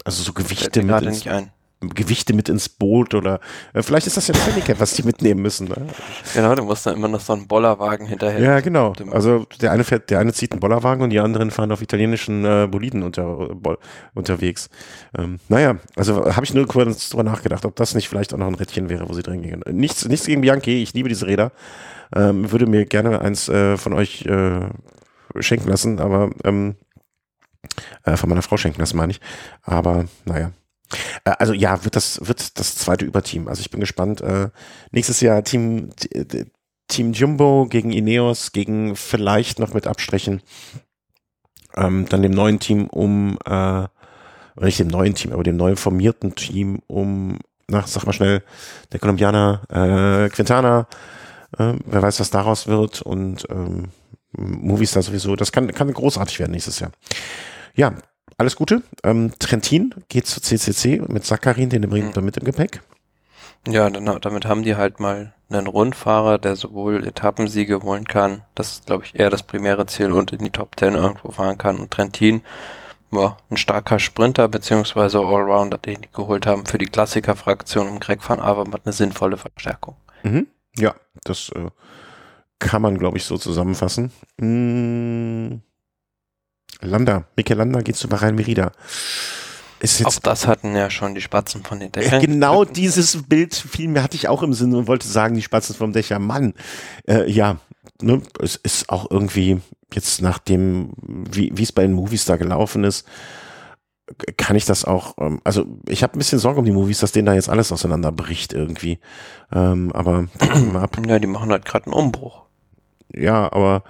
also 0.03 0.23
so 0.23 0.33
Gewichte 0.33 0.83
mit 0.83 1.01
nicht 1.01 1.27
ein. 1.29 1.51
Gewichte 1.79 2.33
mit 2.33 2.49
ins 2.49 2.69
Boot 2.69 3.13
oder 3.13 3.39
äh, 3.73 3.83
vielleicht 3.83 4.07
ist 4.07 4.17
das 4.17 4.27
ja 4.27 4.33
ein 4.33 4.41
Handicap, 4.41 4.79
was 4.79 4.93
die 4.95 5.03
mitnehmen 5.03 5.41
müssen. 5.41 5.67
Ne? 5.67 5.75
Genau, 6.33 6.55
du 6.55 6.63
musst 6.63 6.85
dann 6.87 6.95
immer 6.95 7.07
noch 7.07 7.19
so 7.19 7.33
einen 7.33 7.47
Bollerwagen 7.47 8.07
hinterher. 8.07 8.39
Ja, 8.39 8.59
genau. 8.61 8.93
Also 9.11 9.45
der 9.61 9.71
eine 9.71 9.83
fährt, 9.83 10.09
der 10.09 10.19
eine 10.19 10.33
zieht 10.33 10.51
einen 10.51 10.59
Bollerwagen 10.59 11.03
und 11.03 11.11
die 11.11 11.19
anderen 11.19 11.51
fahren 11.51 11.71
auf 11.71 11.83
italienischen 11.83 12.43
äh, 12.45 12.67
Boliden 12.69 13.03
unter, 13.03 13.23
bo 13.53 13.77
unterwegs. 14.15 14.69
Ähm, 15.15 15.39
naja, 15.49 15.75
also 15.95 16.35
habe 16.35 16.45
ich 16.45 16.53
nur 16.53 16.65
kurz 16.65 17.09
drüber 17.09 17.23
nachgedacht, 17.23 17.63
ob 17.63 17.75
das 17.75 17.93
nicht 17.93 18.09
vielleicht 18.09 18.33
auch 18.33 18.39
noch 18.39 18.47
ein 18.47 18.55
Rädchen 18.55 18.89
wäre, 18.89 19.07
wo 19.07 19.13
sie 19.13 19.21
drin 19.21 19.43
gingen. 19.43 19.61
Nichts, 19.71 20.07
nichts 20.07 20.25
gegen 20.25 20.41
Bianchi, 20.41 20.81
ich 20.81 20.93
liebe 20.93 21.09
diese 21.09 21.27
Räder. 21.27 21.51
Ähm, 22.15 22.51
würde 22.51 22.65
mir 22.65 22.85
gerne 22.85 23.21
eins 23.21 23.49
äh, 23.49 23.77
von 23.77 23.93
euch 23.93 24.25
äh, 24.25 24.61
schenken 25.39 25.69
lassen, 25.69 25.99
aber 25.99 26.31
ähm, 26.43 26.75
äh, 28.03 28.17
von 28.17 28.29
meiner 28.29 28.41
Frau 28.41 28.57
schenken 28.57 28.79
lassen, 28.79 28.97
meine 28.97 29.11
ich. 29.11 29.21
Aber 29.61 30.05
naja. 30.25 30.51
Äh, 31.23 31.31
also 31.39 31.53
ja, 31.53 31.83
wird 31.83 31.95
das, 31.95 32.27
wird 32.27 32.59
das 32.59 32.75
zweite 32.75 33.05
Überteam. 33.05 33.47
Also 33.47 33.61
ich 33.61 33.71
bin 33.71 33.79
gespannt. 33.79 34.21
Äh, 34.21 34.49
nächstes 34.91 35.21
Jahr 35.21 35.43
Team, 35.43 35.89
Team 36.87 37.13
Jumbo 37.13 37.67
gegen 37.69 37.91
Ineos, 37.91 38.51
gegen 38.51 38.95
vielleicht 38.95 39.59
noch 39.59 39.73
mit 39.73 39.87
Abstrichen. 39.87 40.41
Ähm, 41.75 42.07
dann 42.09 42.21
dem 42.21 42.31
neuen 42.31 42.59
Team 42.59 42.87
um, 42.87 43.37
äh, 43.45 43.87
nicht 44.55 44.79
dem 44.79 44.87
neuen 44.87 45.13
Team, 45.13 45.33
aber 45.33 45.43
dem 45.43 45.57
neu 45.57 45.75
formierten 45.75 46.35
Team 46.35 46.81
um, 46.87 47.39
na, 47.67 47.85
sag 47.85 48.05
mal 48.05 48.13
schnell, 48.13 48.43
der 48.91 48.99
Kolumbianer 48.99 49.61
äh, 49.69 50.29
Quintana. 50.29 50.87
Äh, 51.57 51.73
wer 51.85 52.01
weiß, 52.01 52.19
was 52.19 52.29
daraus 52.29 52.67
wird 52.67 53.01
und 53.01 53.45
ähm, 53.49 53.89
Movies 54.31 54.91
da 54.91 55.01
sowieso. 55.01 55.35
Das 55.35 55.51
kann, 55.51 55.71
kann 55.73 55.91
großartig 55.91 56.39
werden 56.39 56.51
nächstes 56.51 56.79
Jahr. 56.79 56.91
Ja, 57.75 57.93
alles 58.37 58.55
Gute. 58.55 58.83
Ähm, 59.03 59.31
Trentin 59.39 59.93
geht 60.09 60.27
zu 60.27 60.41
CCC 60.41 61.01
mit 61.07 61.25
Sakarin, 61.25 61.69
den 61.69 61.89
bringt 61.89 62.15
er 62.15 62.21
mit 62.21 62.37
im 62.37 62.45
Gepäck. 62.45 62.81
Ja, 63.67 63.89
dann, 63.89 64.05
damit 64.21 64.45
haben 64.45 64.63
die 64.63 64.75
halt 64.75 64.99
mal 64.99 65.33
einen 65.49 65.67
Rundfahrer, 65.67 66.37
der 66.37 66.55
sowohl 66.55 67.05
Etappensiege 67.05 67.81
holen 67.81 68.05
kann, 68.05 68.43
das 68.55 68.73
ist 68.73 68.85
glaube 68.85 69.05
ich 69.05 69.17
eher 69.17 69.29
das 69.29 69.43
primäre 69.43 69.85
Ziel 69.85 70.11
und 70.11 70.31
in 70.31 70.39
die 70.39 70.51
Top 70.51 70.75
Ten 70.75 70.95
irgendwo 70.95 71.31
fahren 71.31 71.57
kann. 71.57 71.77
Und 71.77 71.91
Trentin, 71.91 72.41
ja, 73.11 73.37
ein 73.49 73.57
starker 73.57 73.99
Sprinter 73.99 74.47
beziehungsweise 74.47 75.19
Allrounder, 75.19 75.77
den 75.77 76.01
die 76.01 76.11
geholt 76.11 76.45
haben 76.45 76.65
für 76.65 76.77
die 76.77 76.85
Klassikerfraktion 76.85 77.87
um 77.87 77.99
Greg 77.99 78.27
van 78.27 78.39
Avermaet 78.39 78.81
eine 78.85 78.93
sinnvolle 78.93 79.37
Verstärkung. 79.37 79.95
Mhm. 80.23 80.47
Ja, 80.77 80.95
das 81.23 81.49
äh, 81.55 81.69
kann 82.59 82.81
man 82.81 82.97
glaube 82.97 83.17
ich 83.17 83.25
so 83.25 83.37
zusammenfassen. 83.37 84.11
Mmh. 84.37 85.61
Landa, 86.81 87.25
Mikel 87.35 87.57
Landa 87.57 87.81
geht 87.81 87.95
zu 87.95 88.07
Bahrain 88.07 88.35
Merida. 88.35 88.71
Ist 89.79 89.99
jetzt 89.99 90.07
auch 90.07 90.19
das 90.19 90.47
hatten 90.47 90.75
ja 90.75 90.89
schon 90.89 91.13
die 91.13 91.21
Spatzen 91.21 91.63
von 91.63 91.79
den 91.79 91.91
Dächern. 91.91 92.21
Genau 92.21 92.65
dieses 92.65 93.23
Bild 93.27 93.53
fiel 93.53 93.89
mir, 93.89 94.01
hatte 94.01 94.15
ich 94.15 94.27
auch 94.27 94.41
im 94.41 94.53
Sinn 94.53 94.73
und 94.73 94.87
wollte 94.87 95.07
sagen, 95.07 95.35
die 95.35 95.43
Spatzen 95.43 95.75
vom 95.75 95.93
Dächer. 95.93 96.17
Mann, 96.17 96.53
äh, 97.07 97.29
ja, 97.29 97.57
ne, 98.01 98.21
es 98.41 98.55
ist 98.55 98.89
auch 98.89 99.09
irgendwie 99.11 99.61
jetzt 99.93 100.21
nach 100.21 100.39
dem, 100.39 100.93
wie 100.97 101.61
es 101.61 101.71
bei 101.71 101.83
den 101.83 101.93
Movies 101.93 102.25
da 102.25 102.37
gelaufen 102.37 102.83
ist, 102.83 103.05
kann 104.37 104.55
ich 104.55 104.65
das 104.65 104.85
auch, 104.85 105.15
ähm, 105.17 105.41
also 105.43 105.65
ich 105.87 106.03
habe 106.03 106.15
ein 106.15 106.19
bisschen 106.19 106.39
Sorge 106.39 106.59
um 106.59 106.65
die 106.65 106.71
Movies, 106.71 106.99
dass 106.99 107.11
denen 107.11 107.25
da 107.25 107.33
jetzt 107.33 107.49
alles 107.49 107.71
auseinanderbricht 107.71 108.53
irgendwie. 108.53 108.99
Ähm, 109.51 109.91
aber 109.93 110.27
mal 110.71 110.83
ab. 110.83 110.97
Ja, 111.05 111.19
die 111.19 111.27
machen 111.27 111.51
halt 111.51 111.65
gerade 111.65 111.85
einen 111.85 111.93
Umbruch. 111.93 112.43
Ja, 113.13 113.51
aber 113.51 113.83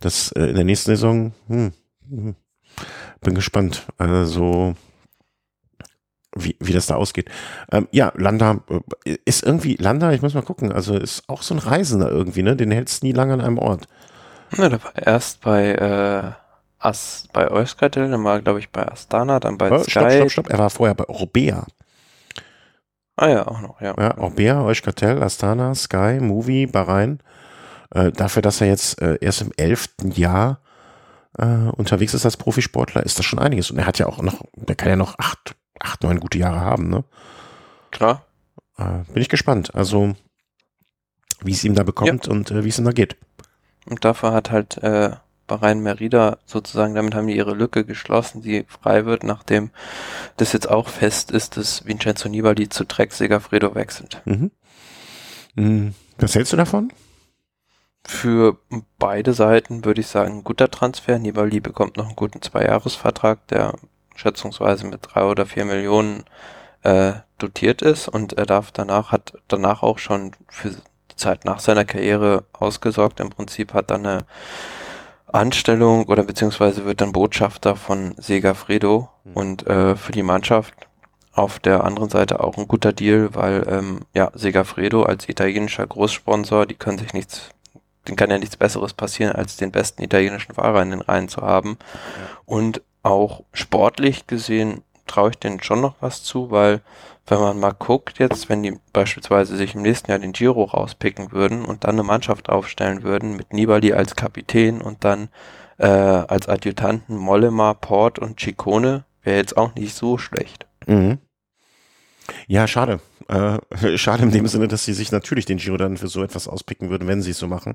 das 0.00 0.32
äh, 0.32 0.44
in 0.46 0.54
der 0.54 0.64
nächsten 0.64 0.90
Saison, 0.92 1.32
hm. 1.48 1.72
Bin 2.08 3.34
gespannt. 3.34 3.86
Also, 3.98 4.74
wie, 6.36 6.56
wie 6.60 6.72
das 6.72 6.86
da 6.86 6.96
ausgeht. 6.96 7.30
Ähm, 7.70 7.88
ja, 7.90 8.12
Landa 8.16 8.60
äh, 9.04 9.16
ist 9.24 9.44
irgendwie, 9.44 9.76
Landa, 9.76 10.12
ich 10.12 10.22
muss 10.22 10.34
mal 10.34 10.42
gucken, 10.42 10.72
also 10.72 10.96
ist 10.96 11.28
auch 11.28 11.42
so 11.42 11.54
ein 11.54 11.58
Reisender 11.58 12.10
irgendwie, 12.10 12.42
ne? 12.42 12.56
Den 12.56 12.70
hältst 12.70 13.02
nie 13.02 13.12
lange 13.12 13.34
an 13.34 13.40
einem 13.40 13.58
Ort. 13.58 13.86
Ja, 14.56 14.68
der 14.68 14.82
war 14.82 14.96
erst 14.96 15.40
bei, 15.40 15.72
äh, 15.72 16.32
As, 16.78 17.28
bei 17.32 17.50
Euskartel, 17.50 18.10
dann 18.10 18.24
war, 18.24 18.40
glaube 18.42 18.58
ich, 18.58 18.70
bei 18.70 18.86
Astana, 18.86 19.40
dann 19.40 19.56
bei 19.56 19.70
oh, 19.70 19.78
Sky. 19.78 19.90
Stopp, 19.90 20.10
stopp, 20.10 20.30
stopp, 20.30 20.50
er 20.50 20.58
war 20.58 20.70
vorher 20.70 20.94
bei 20.94 21.08
Orbea. 21.08 21.66
Ah 23.16 23.28
ja, 23.28 23.46
auch 23.46 23.60
noch, 23.60 23.80
ja. 23.80 23.94
Ja, 23.98 24.18
Orbea, 24.18 24.62
Euskartel, 24.62 25.22
Astana, 25.22 25.74
Sky, 25.74 26.18
Movie, 26.20 26.66
Bahrain. 26.66 27.20
Äh, 27.90 28.10
dafür, 28.10 28.42
dass 28.42 28.60
er 28.60 28.66
jetzt 28.66 29.00
äh, 29.00 29.18
erst 29.20 29.40
im 29.40 29.52
elften 29.56 30.10
Jahr 30.10 30.60
äh, 31.38 31.44
unterwegs 31.44 32.14
ist 32.14 32.24
als 32.24 32.36
Profisportler, 32.36 33.02
ist 33.04 33.18
das 33.18 33.26
schon 33.26 33.38
einiges. 33.38 33.70
Und 33.70 33.78
er 33.78 33.86
hat 33.86 33.98
ja 33.98 34.06
auch 34.06 34.22
noch, 34.22 34.42
der 34.54 34.76
kann 34.76 34.88
ja 34.88 34.96
noch 34.96 35.18
acht, 35.18 35.56
acht, 35.80 36.02
neun 36.02 36.20
gute 36.20 36.38
Jahre 36.38 36.60
haben, 36.60 36.88
ne? 36.88 37.04
Klar. 37.90 38.24
Äh, 38.78 39.04
bin 39.12 39.22
ich 39.22 39.28
gespannt. 39.28 39.74
Also, 39.74 40.16
wie 41.42 41.52
es 41.52 41.64
ihm 41.64 41.74
da 41.74 41.82
bekommt 41.82 42.26
ja. 42.26 42.32
und 42.32 42.50
äh, 42.50 42.64
wie 42.64 42.68
es 42.68 42.78
ihm 42.78 42.84
da 42.84 42.92
geht. 42.92 43.16
Und 43.86 44.04
dafür 44.04 44.32
hat 44.32 44.50
halt 44.50 44.78
äh, 44.78 45.10
Bahrain 45.46 45.80
Merida 45.80 46.38
sozusagen, 46.46 46.94
damit 46.94 47.14
haben 47.14 47.26
die 47.26 47.36
ihre 47.36 47.54
Lücke 47.54 47.84
geschlossen, 47.84 48.40
die 48.40 48.64
frei 48.66 49.04
wird, 49.04 49.24
nachdem 49.24 49.70
das 50.36 50.52
jetzt 50.52 50.70
auch 50.70 50.88
fest 50.88 51.30
ist, 51.30 51.56
dass 51.56 51.84
Vincenzo 51.84 52.28
Nibali 52.28 52.68
zu 52.68 52.84
Trek 52.84 53.12
Segafredo 53.12 53.74
wechselt. 53.74 54.22
Mhm. 54.24 54.50
mhm. 55.54 55.94
Was 56.18 56.34
hältst 56.34 56.52
du 56.52 56.56
davon? 56.56 56.92
Für 58.06 58.58
beide 58.98 59.32
Seiten 59.32 59.84
würde 59.84 60.00
ich 60.00 60.08
sagen, 60.08 60.38
ein 60.38 60.44
guter 60.44 60.70
Transfer. 60.70 61.18
Nibali 61.18 61.60
bekommt 61.60 61.96
noch 61.96 62.06
einen 62.06 62.16
guten 62.16 62.42
Zweijahresvertrag, 62.42 63.46
der 63.48 63.74
schätzungsweise 64.14 64.86
mit 64.86 65.00
drei 65.02 65.24
oder 65.24 65.46
vier 65.46 65.64
Millionen 65.64 66.24
äh, 66.82 67.14
dotiert 67.38 67.82
ist 67.82 68.08
und 68.08 68.34
er 68.34 68.46
darf 68.46 68.70
danach, 68.70 69.10
hat 69.10 69.34
danach 69.48 69.82
auch 69.82 69.98
schon 69.98 70.32
für 70.48 70.70
die 70.70 71.16
Zeit 71.16 71.44
nach 71.44 71.58
seiner 71.58 71.84
Karriere 71.84 72.44
ausgesorgt. 72.52 73.20
Im 73.20 73.30
Prinzip 73.30 73.72
hat 73.72 73.90
dann 73.90 74.06
eine 74.06 74.24
Anstellung 75.26 76.04
oder 76.04 76.22
beziehungsweise 76.22 76.84
wird 76.84 77.00
dann 77.00 77.12
Botschafter 77.12 77.74
von 77.74 78.14
Segafredo 78.18 79.08
mhm. 79.24 79.32
und 79.32 79.66
äh, 79.66 79.96
für 79.96 80.12
die 80.12 80.22
Mannschaft 80.22 80.74
auf 81.32 81.58
der 81.58 81.82
anderen 81.82 82.10
Seite 82.10 82.40
auch 82.40 82.56
ein 82.56 82.68
guter 82.68 82.92
Deal, 82.92 83.34
weil 83.34 83.66
ähm, 83.68 84.00
ja 84.14 84.30
Segafredo 84.34 85.02
als 85.02 85.28
italienischer 85.28 85.86
Großsponsor, 85.86 86.66
die 86.66 86.76
können 86.76 86.98
sich 86.98 87.12
nichts 87.12 87.50
den 88.08 88.16
kann 88.16 88.30
ja 88.30 88.38
nichts 88.38 88.56
Besseres 88.56 88.92
passieren, 88.92 89.32
als 89.32 89.56
den 89.56 89.72
besten 89.72 90.02
italienischen 90.02 90.54
Fahrer 90.54 90.82
in 90.82 90.90
den 90.90 91.00
Reihen 91.00 91.28
zu 91.28 91.42
haben. 91.42 91.78
Und 92.44 92.82
auch 93.02 93.42
sportlich 93.52 94.26
gesehen 94.26 94.82
traue 95.06 95.30
ich 95.30 95.38
denen 95.38 95.62
schon 95.62 95.80
noch 95.80 95.94
was 96.00 96.22
zu, 96.22 96.50
weil 96.50 96.80
wenn 97.26 97.38
man 97.38 97.58
mal 97.58 97.72
guckt 97.72 98.18
jetzt, 98.18 98.48
wenn 98.48 98.62
die 98.62 98.78
beispielsweise 98.92 99.56
sich 99.56 99.74
im 99.74 99.82
nächsten 99.82 100.10
Jahr 100.10 100.18
den 100.18 100.32
Giro 100.32 100.64
rauspicken 100.64 101.32
würden 101.32 101.64
und 101.64 101.84
dann 101.84 101.94
eine 101.94 102.02
Mannschaft 102.02 102.48
aufstellen 102.48 103.02
würden 103.02 103.36
mit 103.36 103.52
Nibali 103.52 103.92
als 103.92 104.16
Kapitän 104.16 104.80
und 104.80 105.04
dann 105.04 105.28
äh, 105.78 105.86
als 105.86 106.48
Adjutanten 106.48 107.16
Mollema, 107.16 107.74
Port 107.74 108.18
und 108.18 108.38
Ciccone, 108.40 109.04
wäre 109.22 109.38
jetzt 109.38 109.56
auch 109.56 109.74
nicht 109.74 109.94
so 109.94 110.18
schlecht. 110.18 110.66
Mhm. 110.86 111.18
Ja, 112.46 112.66
schade. 112.66 113.00
Äh, 113.28 113.58
schade 113.98 114.22
in 114.22 114.30
dem 114.30 114.46
Sinne, 114.46 114.68
dass 114.68 114.84
sie 114.84 114.92
sich 114.92 115.12
natürlich 115.12 115.46
den 115.46 115.58
Giro 115.58 115.76
dann 115.76 115.96
für 115.96 116.08
so 116.08 116.22
etwas 116.22 116.48
auspicken 116.48 116.90
würden, 116.90 117.08
wenn 117.08 117.22
sie 117.22 117.30
es 117.30 117.38
so 117.38 117.48
machen. 117.48 117.74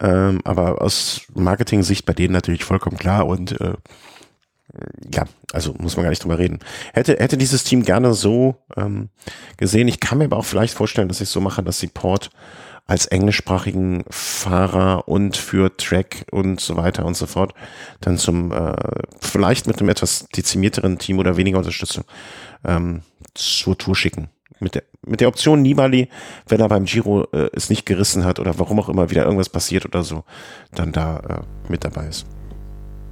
Ähm, 0.00 0.40
aber 0.44 0.82
aus 0.82 1.22
Marketing-Sicht 1.34 2.06
bei 2.06 2.12
denen 2.12 2.32
natürlich 2.32 2.64
vollkommen 2.64 2.98
klar 2.98 3.26
und 3.26 3.60
äh, 3.60 3.74
ja, 5.12 5.24
also 5.52 5.74
muss 5.78 5.96
man 5.96 6.04
gar 6.04 6.10
nicht 6.10 6.22
drüber 6.22 6.38
reden. 6.38 6.58
Hätte, 6.92 7.16
hätte 7.18 7.38
dieses 7.38 7.64
Team 7.64 7.82
gerne 7.82 8.14
so 8.14 8.56
ähm, 8.76 9.08
gesehen. 9.56 9.88
Ich 9.88 10.00
kann 10.00 10.18
mir 10.18 10.24
aber 10.24 10.36
auch 10.36 10.44
vielleicht 10.44 10.74
vorstellen, 10.74 11.08
dass 11.08 11.20
ich 11.20 11.28
so 11.28 11.40
mache, 11.40 11.62
dass 11.62 11.78
sie 11.78 11.86
Port 11.86 12.30
als 12.86 13.06
englischsprachigen 13.06 14.04
Fahrer 14.10 15.08
und 15.08 15.36
für 15.36 15.76
Track 15.76 16.26
und 16.30 16.60
so 16.60 16.76
weiter 16.76 17.04
und 17.04 17.16
so 17.16 17.26
fort 17.26 17.52
dann 18.00 18.16
zum 18.16 18.52
äh, 18.52 18.74
vielleicht 19.20 19.66
mit 19.66 19.80
einem 19.80 19.88
etwas 19.88 20.28
dezimierteren 20.28 20.98
Team 20.98 21.18
oder 21.18 21.36
weniger 21.36 21.58
Unterstützung 21.58 22.04
ähm, 22.64 23.02
zur 23.36 23.78
Tour 23.78 23.94
schicken. 23.94 24.28
Mit 24.58 24.74
der, 24.74 24.84
mit 25.04 25.20
der 25.20 25.28
Option 25.28 25.60
Nibali, 25.60 26.08
wenn 26.48 26.60
er 26.60 26.68
beim 26.68 26.86
Giro 26.86 27.24
äh, 27.32 27.50
es 27.52 27.68
nicht 27.68 27.84
gerissen 27.84 28.24
hat 28.24 28.40
oder 28.40 28.58
warum 28.58 28.80
auch 28.80 28.88
immer 28.88 29.10
wieder 29.10 29.24
irgendwas 29.24 29.50
passiert 29.50 29.84
oder 29.84 30.02
so, 30.02 30.24
dann 30.72 30.92
da 30.92 31.18
äh, 31.18 31.70
mit 31.70 31.84
dabei 31.84 32.06
ist. 32.06 32.26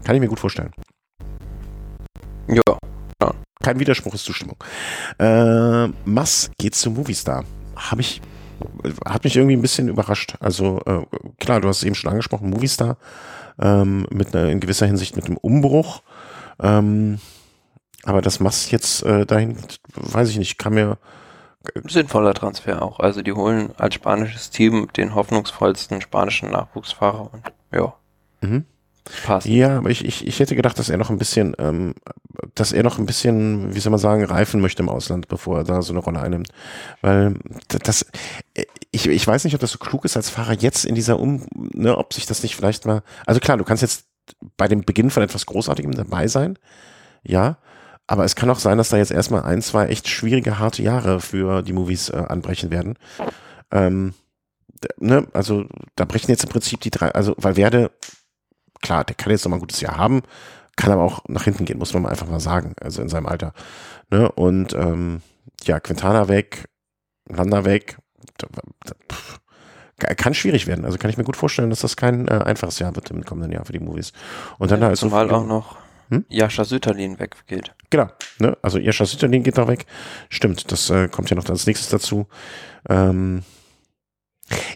Kann 0.05 0.15
ich 0.15 0.21
mir 0.21 0.29
gut 0.29 0.41
vorstellen. 0.41 0.73
Ja. 2.49 2.63
ja. 3.23 3.35
Kein 3.63 3.79
Widerspruch 3.79 4.15
ist 4.15 4.25
Zustimmung. 4.25 4.57
Äh, 5.19 5.89
Mass 6.05 6.51
geht 6.59 6.75
zu 6.75 6.91
Movistar. 6.91 7.45
Habe 7.77 8.01
ich, 8.01 8.23
hat 9.07 9.25
mich 9.25 9.37
irgendwie 9.37 9.57
ein 9.57 9.63
bisschen 9.63 9.89
überrascht. 9.89 10.37
Also 10.41 10.81
äh, 10.87 11.03
klar, 11.41 11.61
du 11.61 11.69
hast 11.69 11.79
es 11.79 11.85
eben 11.85 11.95
schon 11.95 12.11
angesprochen, 12.11 12.51
Movistar 12.51 12.97
ähm, 13.59 14.07
mit 14.11 14.35
einer, 14.35 14.51
in 14.51 14.61
gewisser 14.61 14.87
Hinsicht 14.87 15.17
mit 15.17 15.27
einem 15.27 15.37
Umbruch. 15.37 16.03
Ähm, 16.63 17.19
aber 18.05 18.23
das 18.23 18.41
Mass 18.41 18.71
jetzt 18.71 19.03
äh, 19.03 19.27
dahin, 19.27 19.57
weiß 19.95 20.31
ich 20.31 20.39
nicht, 20.39 20.59
kann 20.59 20.75
mir 20.75 20.99
Sinnvoller 21.87 22.35
Transfer 22.35 22.83
auch. 22.83 23.01
Also 23.01 23.23
die 23.23 23.33
holen 23.33 23.71
als 23.79 23.95
spanisches 23.95 24.51
Team 24.51 24.89
den 24.97 25.15
hoffnungsvollsten 25.15 26.01
spanischen 26.01 26.51
Nachwuchsfahrer 26.51 27.31
und 27.33 27.43
ja. 27.73 27.95
Mhm. 28.43 28.65
Passt. 29.25 29.47
Ja, 29.47 29.79
aber 29.79 29.91
ich, 29.91 30.03
ich, 30.05 30.27
ich 30.27 30.41
hätte 30.41 30.57
gedacht, 30.57 30.79
dass 30.79 30.89
er 30.89 30.97
noch 30.97 31.11
ein 31.11 31.19
bisschen, 31.19 31.55
ähm, 31.59 31.95
dass 32.55 32.73
er 32.73 32.83
noch 32.83 32.99
ein 32.99 33.05
bisschen, 33.05 33.75
wie 33.75 33.81
soll 33.81 33.91
man 33.91 34.01
sagen, 34.01 34.25
reifen 34.25 34.63
möchte 34.63 34.83
im 34.83 34.89
Ausland, 34.89 35.29
bevor 35.29 35.59
er 35.59 35.65
da 35.65 35.83
so 35.83 35.93
eine 35.93 36.01
Rolle 36.01 36.21
einnimmt. 36.21 36.49
Weil 37.03 37.35
das, 37.69 38.07
ich, 38.93 39.07
ich 39.07 39.27
weiß 39.27 39.45
nicht, 39.45 39.55
ob 39.55 39.61
das 39.61 39.73
so 39.73 39.79
klug 39.79 40.07
ist 40.07 40.17
als 40.17 40.31
Fahrer 40.31 40.55
jetzt 40.55 40.87
in 40.87 40.95
dieser 40.95 41.21
Um, 41.21 41.47
ne, 41.55 41.99
ob 41.99 42.15
sich 42.15 42.25
das 42.25 42.43
nicht 42.43 42.57
vielleicht 42.57 42.87
mal, 42.87 43.03
also 43.27 43.41
klar, 43.41 43.59
du 43.59 43.65
kannst 43.65 43.83
jetzt 43.83 44.07
bei 44.57 44.69
dem 44.69 44.85
Beginn 44.85 45.11
von 45.11 45.23
etwas 45.23 45.45
Großartigem 45.45 45.93
dabei 45.93 46.27
sein, 46.27 46.59
ja, 47.23 47.59
aber 48.07 48.25
es 48.25 48.37
kann 48.37 48.51
auch 48.51 48.59
sein, 48.59 48.79
dass 48.79 48.91
da 48.91 48.97
jetzt 48.97 49.11
erstmal 49.11 49.43
ein, 49.43 49.63
zwei 49.63 49.87
echt 49.87 50.09
schwierige, 50.09 50.59
harte 50.59 50.83
Jahre 50.83 51.21
für 51.21 51.63
die 51.63 51.73
Movies 51.73 52.11
äh, 52.11 52.17
anbrechen 52.17 52.71
werden. 52.71 52.99
Ähm, 53.71 54.15
ne, 54.99 55.27
also 55.33 55.67
da 55.97 56.05
brechen 56.05 56.31
jetzt 56.31 56.45
im 56.45 56.51
Prinzip 56.51 56.81
die 56.81 56.91
drei, 56.91 57.11
also 57.13 57.35
weil 57.39 57.57
Werde 57.57 57.91
klar, 58.83 59.05
der 59.05 59.17
kann 59.17 59.31
jetzt 59.31 59.45
noch 59.45 59.51
mal 59.51 59.57
ein 59.57 59.61
gutes 59.61 59.81
Jahr 59.81 59.97
haben, 59.97 60.23
kann 60.77 60.93
aber 60.93 61.03
auch 61.03 61.25
nach 61.29 61.45
hinten 61.45 61.65
gehen, 61.65 61.79
muss 61.79 61.95
man 61.95 62.03
mal 62.03 62.11
einfach 62.11 62.29
mal 62.29 62.41
sagen, 62.41 62.75
also 62.81 63.01
in 63.01 63.09
seinem 63.09 63.27
Alter. 63.27 63.55
Ne? 64.11 64.31
Und 64.31 64.75
ähm, 64.75 65.23
ja, 65.63 65.81
Quintana 65.81 66.29
weg, 66.29 66.69
Landa 67.29 67.65
weg, 67.65 67.97
pff, 69.11 69.41
kann 69.97 70.35
schwierig 70.35 70.67
werden. 70.67 70.85
Also 70.85 70.99
kann 70.99 71.11
ich 71.11 71.17
mir 71.17 71.25
gut 71.25 71.37
vorstellen, 71.37 71.71
dass 71.71 71.81
das 71.81 71.97
kein 71.97 72.29
äh, 72.29 72.43
einfaches 72.45 72.79
Jahr 72.79 72.95
wird 72.95 73.11
im 73.11 73.25
kommenden 73.25 73.53
Jahr 73.53 73.65
für 73.65 73.73
die 73.73 73.79
Movies. 73.79 74.13
Und 74.59 74.71
dann 74.71 74.81
ja, 74.81 74.89
da 74.89 74.93
ist 74.93 75.01
zumal 75.01 75.29
so 75.29 75.35
auch 75.35 75.47
noch 75.47 75.77
hm? 76.09 76.25
Jascha 76.29 76.65
Sütterlin 76.65 77.19
weggeht. 77.19 77.73
Genau, 77.91 78.09
ne? 78.39 78.57
also 78.63 78.79
Jascha 78.79 79.07
Sütterlin 79.07 79.43
geht 79.43 79.57
noch 79.57 79.69
weg. 79.69 79.87
Stimmt, 80.29 80.71
das 80.73 80.91
äh, 80.91 81.09
kommt 81.09 81.31
ja 81.31 81.37
noch 81.37 81.49
als 81.49 81.67
nächstes 81.67 81.89
dazu. 81.89 82.27
Ähm, 82.89 83.43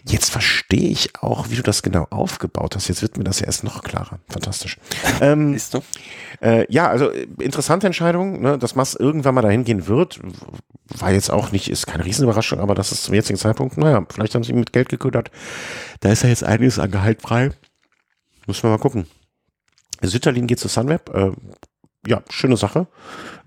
Jetzt 0.03 0.31
verstehe 0.31 0.89
ich 0.89 1.15
auch, 1.21 1.49
wie 1.49 1.55
du 1.55 1.61
das 1.61 1.83
genau 1.83 2.07
aufgebaut 2.09 2.75
hast. 2.75 2.87
Jetzt 2.87 3.01
wird 3.01 3.17
mir 3.17 3.23
das 3.23 3.39
ja 3.39 3.45
erst 3.45 3.63
noch 3.63 3.83
klarer. 3.83 4.19
Fantastisch. 4.27 4.77
Ähm, 5.21 5.53
Siehst 5.53 5.73
du? 5.73 5.81
Äh, 6.41 6.65
ja, 6.71 6.89
also 6.89 7.11
äh, 7.11 7.27
interessante 7.39 7.87
Entscheidung, 7.87 8.41
ne, 8.41 8.57
dass 8.57 8.75
Mass 8.75 8.95
irgendwann 8.95 9.35
mal 9.35 9.41
dahin 9.41 9.65
gehen 9.65 9.87
wird. 9.87 10.19
War 10.87 11.11
jetzt 11.11 11.29
auch 11.29 11.51
nicht, 11.51 11.69
ist 11.69 11.87
keine 11.87 12.05
Riesenüberraschung, 12.05 12.59
aber 12.59 12.73
das 12.73 12.91
ist 12.91 13.03
zum 13.03 13.15
jetzigen 13.15 13.37
Zeitpunkt, 13.37 13.77
naja, 13.77 14.05
vielleicht 14.09 14.33
haben 14.35 14.43
sie 14.43 14.51
ihn 14.53 14.59
mit 14.59 14.71
Geld 14.71 14.87
geködert. 14.87 15.29
Da 15.99 16.09
ist 16.09 16.23
ja 16.23 16.29
jetzt 16.29 16.43
einiges 16.43 16.79
an 16.79 16.89
Gehalt 16.89 17.21
frei. 17.21 17.51
Müssen 18.47 18.63
wir 18.63 18.69
mal 18.69 18.77
gucken. 18.77 19.07
Sütterlin 20.07 20.47
geht 20.47 20.59
zu 20.59 20.67
Sunweb. 20.67 21.09
Äh, 21.13 21.31
ja, 22.07 22.21
schöne 22.29 22.57
Sache. 22.57 22.87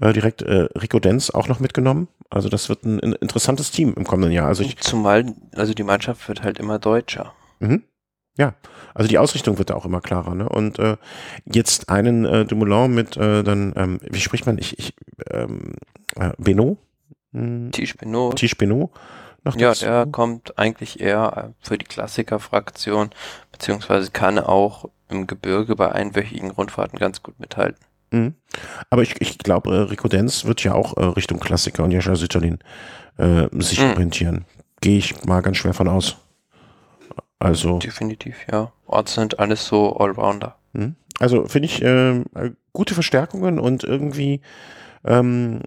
Äh, 0.00 0.12
direkt 0.12 0.42
äh, 0.42 0.68
Rico 0.78 0.98
Denz 0.98 1.30
auch 1.30 1.48
noch 1.48 1.61
mitgenommen. 1.61 2.09
Also 2.30 2.48
das 2.48 2.68
wird 2.68 2.84
ein, 2.84 3.00
ein 3.00 3.12
interessantes 3.14 3.70
Team 3.70 3.94
im 3.96 4.05
kommenden 4.05 4.32
Jahr. 4.32 4.48
Also 4.48 4.62
ich, 4.62 4.78
Zumal, 4.78 5.34
also 5.55 5.74
die 5.74 5.82
Mannschaft 5.82 6.28
wird 6.28 6.42
halt 6.42 6.59
immer 6.59 6.78
deutscher. 6.78 7.32
Mhm. 7.61 7.82
Ja, 8.36 8.55
also 8.94 9.09
die 9.09 9.18
Ausrichtung 9.18 9.59
wird 9.59 9.70
da 9.70 9.74
auch 9.74 9.84
immer 9.84 10.00
klarer. 10.00 10.34
Ne? 10.34 10.48
Und 10.48 10.78
äh, 10.78 10.96
jetzt 11.44 11.88
einen 11.90 12.24
äh, 12.24 12.44
Dumoulin 12.44 12.94
mit 12.94 13.16
äh, 13.16 13.42
dann, 13.42 13.74
ähm, 13.76 14.00
wie 14.03 14.20
spricht 14.20 14.46
man, 14.46 14.59
ich, 14.59 14.78
ich 14.78 14.94
ähm, 15.30 15.74
äh, 16.16 16.30
Beno? 16.38 16.78
Hm. 17.32 17.70
Tisch 17.72 17.96
Beno. 17.96 18.32
Tisch 18.32 18.57
Beno. 18.57 18.90
Ja, 19.57 19.74
der 19.74 20.07
kommt 20.07 20.59
eigentlich 20.59 21.00
eher 21.00 21.53
äh, 21.53 21.66
für 21.66 21.76
die 21.76 21.84
Klassiker-Fraktion, 21.84 23.11
beziehungsweise 23.50 24.11
kann 24.11 24.38
auch 24.38 24.88
im 25.12 25.26
Gebirge 25.26 25.76
bei 25.76 25.92
einwöchigen 25.92 26.50
Rundfahrten 26.50 26.98
ganz 26.98 27.22
gut 27.22 27.38
mithalten. 27.38 27.78
Mhm. 28.10 28.34
Aber 28.90 29.02
ich, 29.02 29.20
ich 29.20 29.38
glaube, 29.38 29.88
äh, 29.90 30.44
wird 30.46 30.64
ja 30.64 30.74
auch 30.74 30.96
äh, 30.96 31.04
Richtung 31.04 31.40
Klassiker 31.40 31.84
und 31.84 31.90
Jascha 31.90 32.14
Sütterlin 32.14 32.58
äh, 33.16 33.46
sich 33.58 33.80
mhm. 33.80 33.90
orientieren. 33.90 34.44
Gehe 34.80 34.98
ich 34.98 35.24
mal 35.24 35.40
ganz 35.40 35.58
schwer 35.58 35.74
von 35.74 35.88
aus. 35.88 36.16
Also. 37.38 37.78
Definitiv, 37.78 38.36
ja. 38.50 38.72
Orts 38.86 39.14
sind 39.14 39.38
alles 39.38 39.66
so 39.66 39.96
Allrounder. 39.96 40.56
Mhm. 40.72 40.96
Also 41.18 41.46
finde 41.46 41.66
ich 41.66 41.82
äh, 41.82 42.22
gute 42.72 42.94
Verstärkungen 42.94 43.58
und 43.58 43.84
irgendwie 43.84 44.40
ähm, 45.04 45.60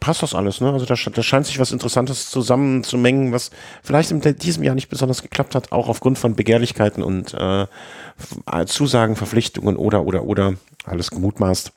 passt 0.00 0.22
das 0.22 0.34
alles, 0.34 0.60
ne? 0.60 0.72
Also 0.72 0.86
da, 0.86 0.94
da 0.94 1.22
scheint 1.22 1.46
sich 1.46 1.58
was 1.58 1.72
Interessantes 1.72 2.30
zusammenzumengen, 2.30 3.32
was 3.32 3.50
vielleicht 3.82 4.10
in 4.10 4.20
diesem 4.20 4.62
Jahr 4.62 4.74
nicht 4.74 4.88
besonders 4.88 5.22
geklappt 5.22 5.54
hat, 5.54 5.72
auch 5.72 5.88
aufgrund 5.88 6.18
von 6.18 6.36
Begehrlichkeiten 6.36 7.02
und 7.02 7.34
äh, 7.34 7.66
Zusagen, 8.66 9.16
Verpflichtungen 9.16 9.76
oder 9.76 10.04
oder 10.04 10.24
oder 10.24 10.54
alles 10.84 11.10
gemutmaßt. 11.10 11.72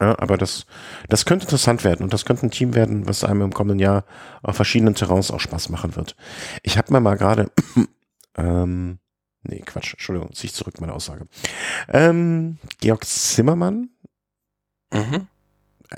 Ja, 0.00 0.18
aber 0.18 0.36
das, 0.36 0.66
das 1.08 1.24
könnte 1.24 1.44
interessant 1.44 1.84
werden 1.84 2.02
und 2.02 2.12
das 2.12 2.24
könnte 2.24 2.46
ein 2.46 2.50
Team 2.50 2.74
werden, 2.74 3.06
was 3.06 3.22
einem 3.22 3.42
im 3.42 3.54
kommenden 3.54 3.78
Jahr 3.78 4.04
auf 4.42 4.56
verschiedenen 4.56 4.96
Terrains 4.96 5.30
auch 5.30 5.38
Spaß 5.38 5.68
machen 5.68 5.94
wird. 5.94 6.16
Ich 6.64 6.76
habe 6.76 6.92
mir 6.92 7.00
mal 7.00 7.16
gerade, 7.16 7.52
ähm, 8.36 8.98
nee, 9.44 9.60
Quatsch, 9.60 9.92
Entschuldigung, 9.92 10.32
ziehe 10.32 10.46
ich 10.46 10.54
zurück 10.54 10.80
meine 10.80 10.94
Aussage. 10.94 11.26
Ähm, 11.88 12.58
Georg 12.80 13.04
Zimmermann 13.04 13.90
mhm. 14.92 15.28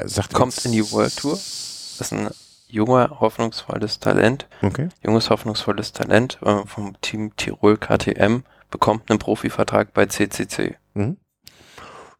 Sagt 0.04 0.32
kommt 0.32 0.64
in 0.64 0.72
die 0.72 0.90
World 0.92 1.16
Tour. 1.16 1.32
Das 1.32 2.00
ist 2.00 2.12
ein 2.12 2.28
junger, 2.68 3.20
hoffnungsvolles 3.20 4.00
Talent. 4.00 4.46
Okay. 4.62 4.88
Junges, 5.02 5.30
hoffnungsvolles 5.30 5.92
Talent 5.92 6.38
äh, 6.42 6.64
vom 6.66 7.00
Team 7.00 7.34
Tirol 7.36 7.76
KTM 7.76 8.42
bekommt 8.70 9.10
einen 9.10 9.18
Profivertrag 9.18 9.94
bei 9.94 10.06
CCC. 10.06 10.76
Mhm 10.94 11.16